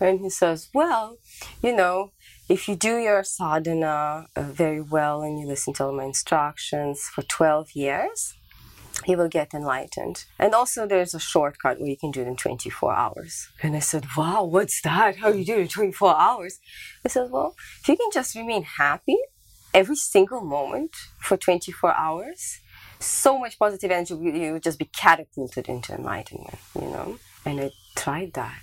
And 0.00 0.20
he 0.20 0.30
says, 0.30 0.68
Well, 0.74 1.18
you 1.62 1.74
know, 1.74 2.12
if 2.48 2.68
you 2.68 2.76
do 2.76 2.98
your 2.98 3.24
sadhana 3.24 4.26
uh, 4.36 4.42
very 4.42 4.80
well 4.80 5.22
and 5.22 5.38
you 5.40 5.46
listen 5.46 5.72
to 5.74 5.84
all 5.84 5.92
my 5.92 6.04
instructions 6.04 7.08
for 7.12 7.22
12 7.22 7.72
years, 7.74 8.34
you 9.06 9.16
will 9.16 9.28
get 9.28 9.54
enlightened. 9.54 10.24
And 10.38 10.54
also, 10.54 10.86
there's 10.86 11.14
a 11.14 11.20
shortcut 11.20 11.80
where 11.80 11.88
you 11.88 11.96
can 11.96 12.10
do 12.10 12.22
it 12.22 12.28
in 12.28 12.36
24 12.36 12.94
hours. 12.94 13.48
And 13.62 13.74
I 13.76 13.80
said, 13.80 14.04
Wow, 14.16 14.44
what's 14.44 14.80
that? 14.82 15.16
How 15.16 15.32
do 15.32 15.38
you 15.38 15.44
do 15.44 15.56
it 15.56 15.60
in 15.60 15.68
24 15.68 16.16
hours? 16.16 16.58
I 17.04 17.08
said, 17.08 17.30
Well, 17.30 17.54
if 17.80 17.88
you 17.88 17.96
can 17.96 18.10
just 18.12 18.34
remain 18.34 18.62
happy 18.62 19.18
every 19.72 19.96
single 19.96 20.40
moment 20.40 20.94
for 21.18 21.36
24 21.36 21.96
hours, 21.96 22.60
so 23.04 23.38
much 23.38 23.58
positive 23.58 23.90
energy, 23.90 24.14
you 24.14 24.32
you 24.32 24.52
would 24.52 24.62
just 24.62 24.78
be 24.78 24.86
catapulted 24.86 25.68
into 25.68 25.94
enlightenment, 25.94 26.58
you 26.74 26.88
know? 26.88 27.18
And 27.46 27.60
I 27.60 27.70
tried 27.96 28.32
that. 28.34 28.62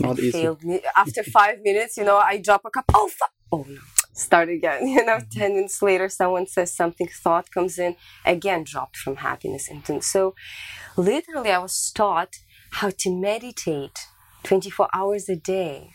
Not 0.00 0.18
It 0.18 0.24
easy. 0.24 0.32
failed. 0.32 0.62
After 0.96 1.22
five 1.22 1.58
minutes, 1.62 1.96
you 1.96 2.04
know, 2.04 2.16
I 2.16 2.38
drop 2.38 2.62
a 2.64 2.70
cup. 2.70 2.84
Oh, 2.94 3.08
fuck. 3.08 3.32
Oh, 3.50 3.64
no. 3.68 3.80
Start 4.14 4.48
again. 4.48 4.86
You 4.94 5.04
know, 5.04 5.18
mm-hmm. 5.18 5.38
10 5.40 5.54
minutes 5.54 5.82
later, 5.82 6.08
someone 6.08 6.46
says 6.46 6.74
something, 6.74 7.08
thought 7.08 7.50
comes 7.50 7.78
in, 7.78 7.96
again, 8.24 8.64
dropped 8.64 8.96
from 8.96 9.16
happiness. 9.16 9.68
into 9.68 10.00
so 10.02 10.34
literally, 10.96 11.50
I 11.50 11.58
was 11.58 11.90
taught 11.94 12.36
how 12.72 12.90
to 12.98 13.10
meditate 13.10 13.98
24 14.44 14.88
hours 14.94 15.28
a 15.28 15.36
day. 15.36 15.94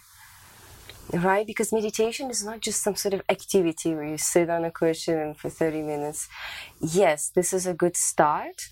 Right? 1.14 1.48
Because 1.48 1.72
meditation 1.72 2.30
is 2.30 2.44
not 2.44 2.60
just 2.60 2.84
some 2.84 2.96
sort 2.96 3.14
of 3.14 3.22
activity 3.30 3.96
where 3.96 4.08
you 4.08 4.18
sit 4.18 4.50
on 4.50 4.66
a 4.66 4.72
cushion 4.72 5.18
and 5.18 5.38
for 5.38 5.50
30 5.50 5.82
minutes. 5.82 6.28
Yes, 6.82 7.30
this 7.30 7.54
is 7.54 7.66
a 7.66 7.74
good 7.74 7.96
start 7.96 8.70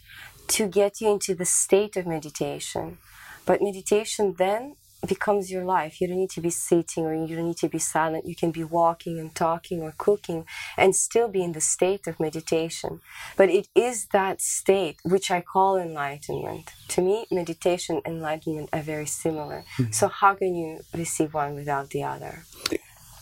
to 0.47 0.67
get 0.67 0.99
you 0.99 1.11
into 1.11 1.33
the 1.33 1.45
state 1.45 1.95
of 1.95 2.05
meditation. 2.05 2.97
But 3.45 3.61
meditation 3.61 4.35
then 4.37 4.75
becomes 5.07 5.51
your 5.51 5.65
life. 5.65 5.99
You 6.01 6.07
don't 6.07 6.17
need 6.17 6.31
to 6.31 6.41
be 6.41 6.49
sitting 6.49 7.05
or 7.05 7.13
you 7.13 7.35
don't 7.35 7.47
need 7.47 7.57
to 7.57 7.69
be 7.69 7.79
silent. 7.79 8.25
You 8.25 8.35
can 8.35 8.51
be 8.51 8.63
walking 8.63 9.19
and 9.19 9.33
talking 9.33 9.81
or 9.81 9.93
cooking 9.97 10.45
and 10.77 10.95
still 10.95 11.27
be 11.27 11.43
in 11.43 11.53
the 11.53 11.61
state 11.61 12.07
of 12.07 12.19
meditation. 12.19 13.01
But 13.37 13.49
it 13.49 13.67
is 13.75 14.07
that 14.07 14.41
state 14.41 14.97
which 15.03 15.31
I 15.31 15.41
call 15.41 15.77
enlightenment. 15.77 16.71
To 16.89 17.01
me, 17.01 17.25
meditation 17.31 18.01
and 18.05 18.15
enlightenment 18.15 18.69
are 18.73 18.81
very 18.81 19.05
similar. 19.05 19.63
So, 19.91 20.07
how 20.07 20.35
can 20.35 20.55
you 20.55 20.81
receive 20.93 21.33
one 21.33 21.55
without 21.55 21.89
the 21.89 22.03
other? 22.03 22.43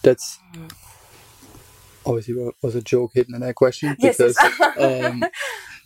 That's 0.04 0.40
obviously 2.06 2.36
was 2.62 2.76
a 2.76 2.82
joke 2.82 3.12
hidden 3.14 3.36
in 3.36 3.42
that 3.42 3.56
question 3.56 3.96
Yes, 4.00 4.18
because 4.18 4.38
yes. 4.42 4.78
um, 5.06 5.24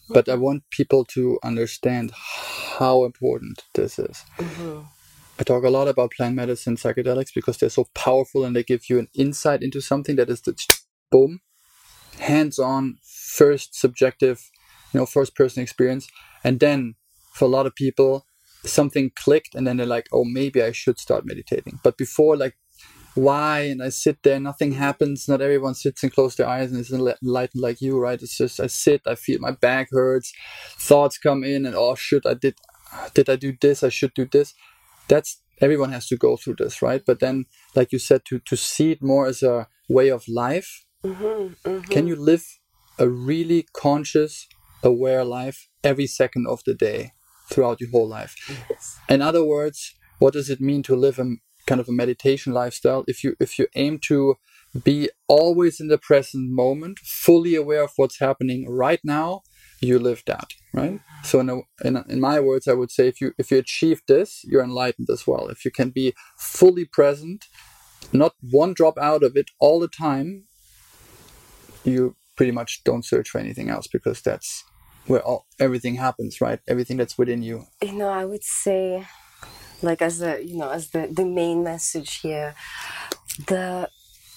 but 0.09 0.29
I 0.29 0.35
want 0.35 0.69
people 0.69 1.05
to 1.05 1.39
understand 1.43 2.11
how 2.79 3.05
important 3.05 3.65
this 3.73 3.99
is. 3.99 4.23
Mhm. 4.37 4.87
I 5.39 5.43
talk 5.43 5.64
a 5.64 5.69
lot 5.69 5.88
about 5.88 6.11
plant 6.11 6.35
medicine 6.35 6.77
psychedelics 6.77 7.34
because 7.34 7.57
they're 7.57 7.69
so 7.69 7.85
powerful 7.93 8.43
and 8.43 8.55
they 8.55 8.64
give 8.64 8.89
you 8.89 8.97
an 8.97 9.07
insight 9.14 9.61
into 9.61 9.81
something 9.81 10.15
that 10.15 10.30
is 10.30 10.41
the 10.41 10.55
boom, 11.11 11.41
hands 12.19 12.57
on, 12.57 12.97
first 13.03 13.76
subjective, 13.80 14.49
you 14.93 14.99
know, 14.99 15.05
first 15.05 15.35
person 15.35 15.61
experience. 15.61 16.07
And 16.43 16.59
then 16.59 16.95
for 17.34 17.45
a 17.45 17.49
lot 17.49 17.68
of 17.68 17.76
people, 17.76 18.26
something 18.65 19.11
clicked 19.15 19.53
and 19.53 19.68
then 19.68 19.77
they're 19.77 19.85
like, 19.85 20.07
oh, 20.11 20.23
maybe 20.23 20.61
I 20.64 20.72
should 20.72 20.99
start 20.99 21.26
meditating. 21.26 21.80
But 21.84 21.97
before, 21.97 22.35
like, 22.35 22.57
why? 23.14 23.61
And 23.61 23.81
I 23.81 23.89
sit 23.89 24.23
there, 24.23 24.39
nothing 24.39 24.73
happens. 24.73 25.27
Not 25.27 25.41
everyone 25.41 25.76
sits 25.76 26.03
and 26.03 26.11
closes 26.11 26.38
their 26.38 26.47
eyes 26.47 26.72
and 26.72 26.80
is 26.80 26.91
enlightened 26.91 27.61
like 27.61 27.81
you, 27.81 27.99
right? 27.99 28.22
It's 28.22 28.38
just 28.38 28.59
I 28.59 28.68
sit, 28.68 29.01
I 29.05 29.15
feel 29.15 29.39
my 29.39 29.51
back 29.51 29.89
hurts, 29.91 30.34
thoughts 30.77 31.18
come 31.18 31.43
in, 31.43 31.65
and 31.65 31.76
oh 31.76 31.95
shit, 31.95 32.26
I 32.26 32.34
did, 32.34 32.55
did 33.14 33.30
I 33.30 33.35
do 33.35 33.55
this? 33.59 33.84
I 33.84 33.89
should 33.89 34.14
do 34.14 34.26
this. 34.26 34.53
That's 35.07 35.41
everyone 35.61 35.91
has 35.91 36.07
to 36.07 36.17
go 36.17 36.38
through 36.38 36.55
this, 36.59 36.81
right? 36.81 37.03
But 37.05 37.19
then, 37.19 37.45
like 37.75 37.91
you 37.91 37.99
said, 37.99 38.21
to 38.25 38.39
to 38.39 38.55
see 38.55 38.91
it 38.91 39.01
more 39.01 39.25
as 39.27 39.43
a 39.43 39.67
way 39.89 40.09
of 40.09 40.27
life. 40.27 40.85
Mhm, 41.03 41.55
mhm. 41.63 41.89
Can 41.89 42.07
you 42.07 42.15
live 42.15 42.45
a 42.99 43.07
really 43.07 43.65
conscious, 43.73 44.47
aware 44.84 45.23
life 45.23 45.67
every 45.84 46.07
second 46.07 46.47
of 46.47 46.61
the 46.65 46.73
day 46.73 47.13
throughout 47.49 47.79
your 47.81 47.89
whole 47.91 48.07
life? 48.07 48.35
Yes. 48.69 48.97
in 49.09 49.21
other 49.21 49.43
words 49.43 49.93
what 50.19 50.34
does 50.34 50.49
it 50.49 50.59
mean 50.59 50.81
to 50.84 50.95
live 50.95 51.17
a 51.19 51.25
kind 51.65 51.79
of 51.81 51.88
a 51.89 51.91
meditation 52.03 52.53
lifestyle 52.53 53.03
if 53.07 53.23
you 53.23 53.35
if 53.39 53.51
you 53.59 53.65
aim 53.75 53.99
to 54.09 54.35
be 54.84 55.09
always 55.27 55.79
in 55.79 55.88
the 55.88 55.97
present 56.09 56.45
moment 56.51 56.99
fully 56.99 57.55
aware 57.55 57.84
of 57.84 57.91
what's 57.97 58.19
happening 58.19 58.59
right 58.85 59.01
now 59.03 59.41
you 59.81 59.99
live 59.99 60.23
that 60.25 60.53
right? 60.73 60.99
So 61.23 61.39
in, 61.39 61.49
a, 61.49 61.57
in, 61.83 61.95
a- 61.95 62.05
in 62.07 62.19
my 62.19 62.39
words 62.39 62.67
i 62.67 62.73
would 62.73 62.91
say 62.91 63.07
if 63.07 63.19
you 63.21 63.33
if 63.37 63.51
you 63.51 63.57
achieve 63.57 64.01
this 64.07 64.43
you're 64.43 64.63
enlightened 64.63 65.09
as 65.11 65.25
well. 65.27 65.47
If 65.49 65.65
you 65.65 65.71
can 65.71 65.89
be 65.89 66.13
fully 66.37 66.85
present 66.85 67.45
not 68.13 68.33
one 68.41 68.73
drop 68.73 68.97
out 68.97 69.23
of 69.23 69.35
it 69.35 69.49
all 69.59 69.79
the 69.79 69.87
time 69.87 70.45
you 71.83 72.15
pretty 72.35 72.51
much 72.51 72.83
don't 72.83 73.05
search 73.05 73.29
for 73.29 73.39
anything 73.39 73.69
else 73.69 73.87
because 73.87 74.21
that's 74.21 74.63
where 75.07 75.21
all, 75.21 75.45
everything 75.59 75.95
happens 75.95 76.41
right? 76.41 76.59
Everything 76.67 76.97
that's 76.97 77.17
within 77.17 77.41
you. 77.41 77.65
You 77.81 77.93
know 77.93 78.09
i 78.09 78.25
would 78.25 78.43
say 78.43 79.05
like 79.81 80.01
as 80.01 80.19
the 80.19 80.43
you 80.43 80.57
know 80.57 80.69
as 80.69 80.89
the 80.89 81.07
the 81.11 81.25
main 81.25 81.63
message 81.63 82.19
here 82.21 82.55
the 83.47 83.89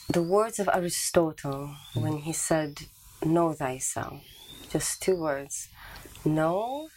the 0.08 0.22
words 0.22 0.58
of 0.58 0.68
aristotle 0.72 1.74
mm-hmm. 1.74 2.00
when 2.00 2.18
he 2.18 2.32
said 2.32 2.82
know 3.24 3.52
thyself 3.52 4.20
just 4.70 5.02
two 5.02 5.16
words 5.16 5.68
know 6.24 6.88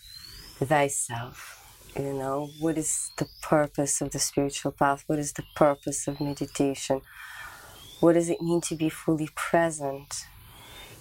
thyself 0.60 1.64
you 1.96 2.14
know 2.14 2.50
what 2.60 2.78
is 2.78 3.12
the 3.18 3.28
purpose 3.42 4.02
of 4.02 4.12
the 4.12 4.20
spiritual 4.20 4.72
path? 4.72 5.04
What 5.06 5.20
is 5.20 5.34
the 5.34 5.44
purpose 5.56 6.08
of 6.08 6.20
meditation? 6.20 7.02
What 8.00 8.14
does 8.14 8.30
it 8.30 8.42
mean 8.42 8.62
to 8.62 8.76
be 8.76 8.90
fully 8.90 9.30
present? 9.36 10.26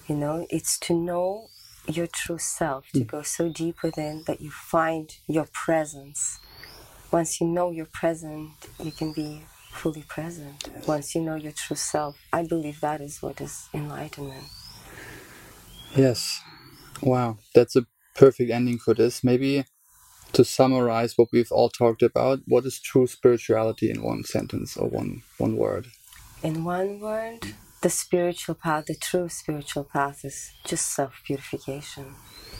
You 0.06 0.16
know 0.16 0.46
it's 0.50 0.78
to 0.80 0.94
know 0.94 1.48
your 1.88 2.06
true 2.06 2.38
self 2.38 2.90
to 2.92 3.00
hmm. 3.00 3.06
go 3.06 3.22
so 3.22 3.48
deep 3.48 3.82
within 3.82 4.24
that 4.26 4.42
you 4.42 4.50
find 4.50 5.16
your 5.26 5.48
presence. 5.52 6.38
Once 7.10 7.40
you 7.40 7.46
know 7.46 7.70
you're 7.70 7.86
present 7.86 8.50
you 8.82 8.92
can 8.92 9.12
be 9.12 9.44
fully 9.70 10.02
present. 10.02 10.68
Once 10.86 11.14
you 11.14 11.22
know 11.22 11.36
your 11.36 11.52
true 11.52 11.76
self 11.76 12.18
i 12.34 12.42
believe 12.42 12.80
that 12.80 13.00
is 13.00 13.22
what 13.22 13.40
is 13.40 13.70
enlightenment. 13.72 14.44
Yes. 15.96 16.42
Wow. 17.02 17.38
That's 17.54 17.76
a 17.76 17.86
perfect 18.14 18.50
ending 18.50 18.78
for 18.78 18.94
this. 18.94 19.24
Maybe 19.24 19.64
to 20.32 20.44
summarize 20.44 21.14
what 21.16 21.28
we've 21.32 21.52
all 21.52 21.68
talked 21.68 22.02
about, 22.02 22.40
what 22.46 22.64
is 22.64 22.80
true 22.80 23.06
spirituality 23.06 23.90
in 23.90 24.02
one 24.02 24.24
sentence 24.24 24.76
or 24.76 24.88
one 24.88 25.22
one 25.38 25.56
word? 25.56 25.86
in 26.42 26.64
one 26.64 26.98
word 27.00 27.38
the 27.82 27.90
spiritual 27.90 28.54
path 28.54 28.86
the 28.86 28.94
true 28.94 29.28
spiritual 29.28 29.84
path 29.84 30.24
is 30.24 30.52
just 30.64 30.86
self-purification 30.92 32.14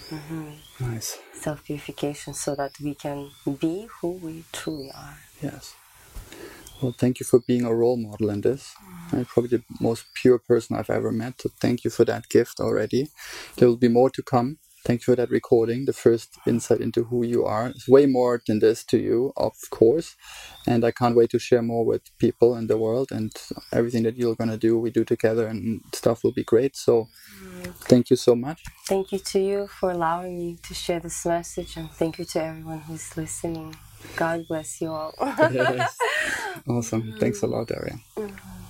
mm-hmm. 0.09 0.51
Nice. 0.81 1.19
self-purification 1.35 2.35
so 2.35 2.55
that 2.55 2.73
we 2.81 2.94
can 2.94 3.31
be 3.60 3.89
who 4.01 4.12
we 4.12 4.44
truly 4.52 4.90
are 4.94 5.19
Yes. 5.43 5.74
Well, 6.82 6.92
thank 6.92 7.20
you 7.20 7.26
for 7.26 7.38
being 7.38 7.64
a 7.64 7.74
role 7.74 7.96
model 7.96 8.28
in 8.30 8.40
this. 8.40 8.74
Mm. 9.10 9.12
You're 9.12 9.24
probably 9.24 9.59
the 9.59 9.64
most 9.80 10.06
pure 10.14 10.38
person 10.38 10.76
I've 10.76 10.90
ever 10.90 11.12
met. 11.12 11.40
So 11.40 11.50
thank 11.60 11.84
you 11.84 11.90
for 11.90 12.04
that 12.06 12.28
gift 12.28 12.59
already. 12.59 13.09
There 13.56 13.68
will 13.68 13.76
be 13.76 13.88
more 13.88 14.10
to 14.10 14.22
come. 14.22 14.59
Thank 14.84 15.02
you 15.02 15.12
for 15.12 15.16
that 15.16 15.30
recording, 15.30 15.84
the 15.84 15.92
first 15.92 16.38
insight 16.44 16.80
into 16.80 17.04
who 17.04 17.24
you 17.24 17.44
are. 17.44 17.68
It's 17.68 17.88
way 17.88 18.06
more 18.06 18.42
than 18.44 18.59
this 18.59 18.82
to 18.86 18.98
you, 18.98 19.32
of 19.36 19.52
course. 19.70 20.16
And 20.66 20.84
I 20.84 20.90
can't 20.90 21.14
wait 21.14 21.30
to 21.30 21.38
share 21.38 21.62
more 21.62 21.84
with 21.84 22.02
people 22.18 22.56
in 22.56 22.66
the 22.66 22.76
world 22.76 23.12
and 23.12 23.30
everything 23.72 24.02
that 24.02 24.16
you're 24.16 24.34
going 24.34 24.50
to 24.50 24.56
do, 24.56 24.76
we 24.76 24.90
do 24.90 25.04
together 25.04 25.46
and 25.46 25.82
stuff 25.92 26.24
will 26.24 26.32
be 26.32 26.42
great. 26.42 26.74
So 26.74 27.06
mm. 27.40 27.72
thank 27.90 28.10
you 28.10 28.16
so 28.16 28.34
much. 28.34 28.60
Thank 28.88 29.12
you 29.12 29.20
to 29.20 29.38
you 29.38 29.66
for 29.68 29.92
allowing 29.92 30.36
me 30.36 30.59
to 30.64 30.74
share 30.74 30.98
this 30.98 31.24
message, 31.26 31.76
and 31.76 31.88
thank 31.88 32.18
you 32.18 32.24
to 32.24 32.42
everyone 32.42 32.80
who's 32.80 33.16
listening. 33.16 33.76
God 34.16 34.46
bless 34.48 34.80
you 34.80 34.90
all. 34.90 35.14
Awesome. 36.68 37.16
Thanks 37.18 37.42
a 37.42 37.46
lot, 37.46 37.68
Daria. 37.68 37.98
Mm-hmm. 38.16 38.61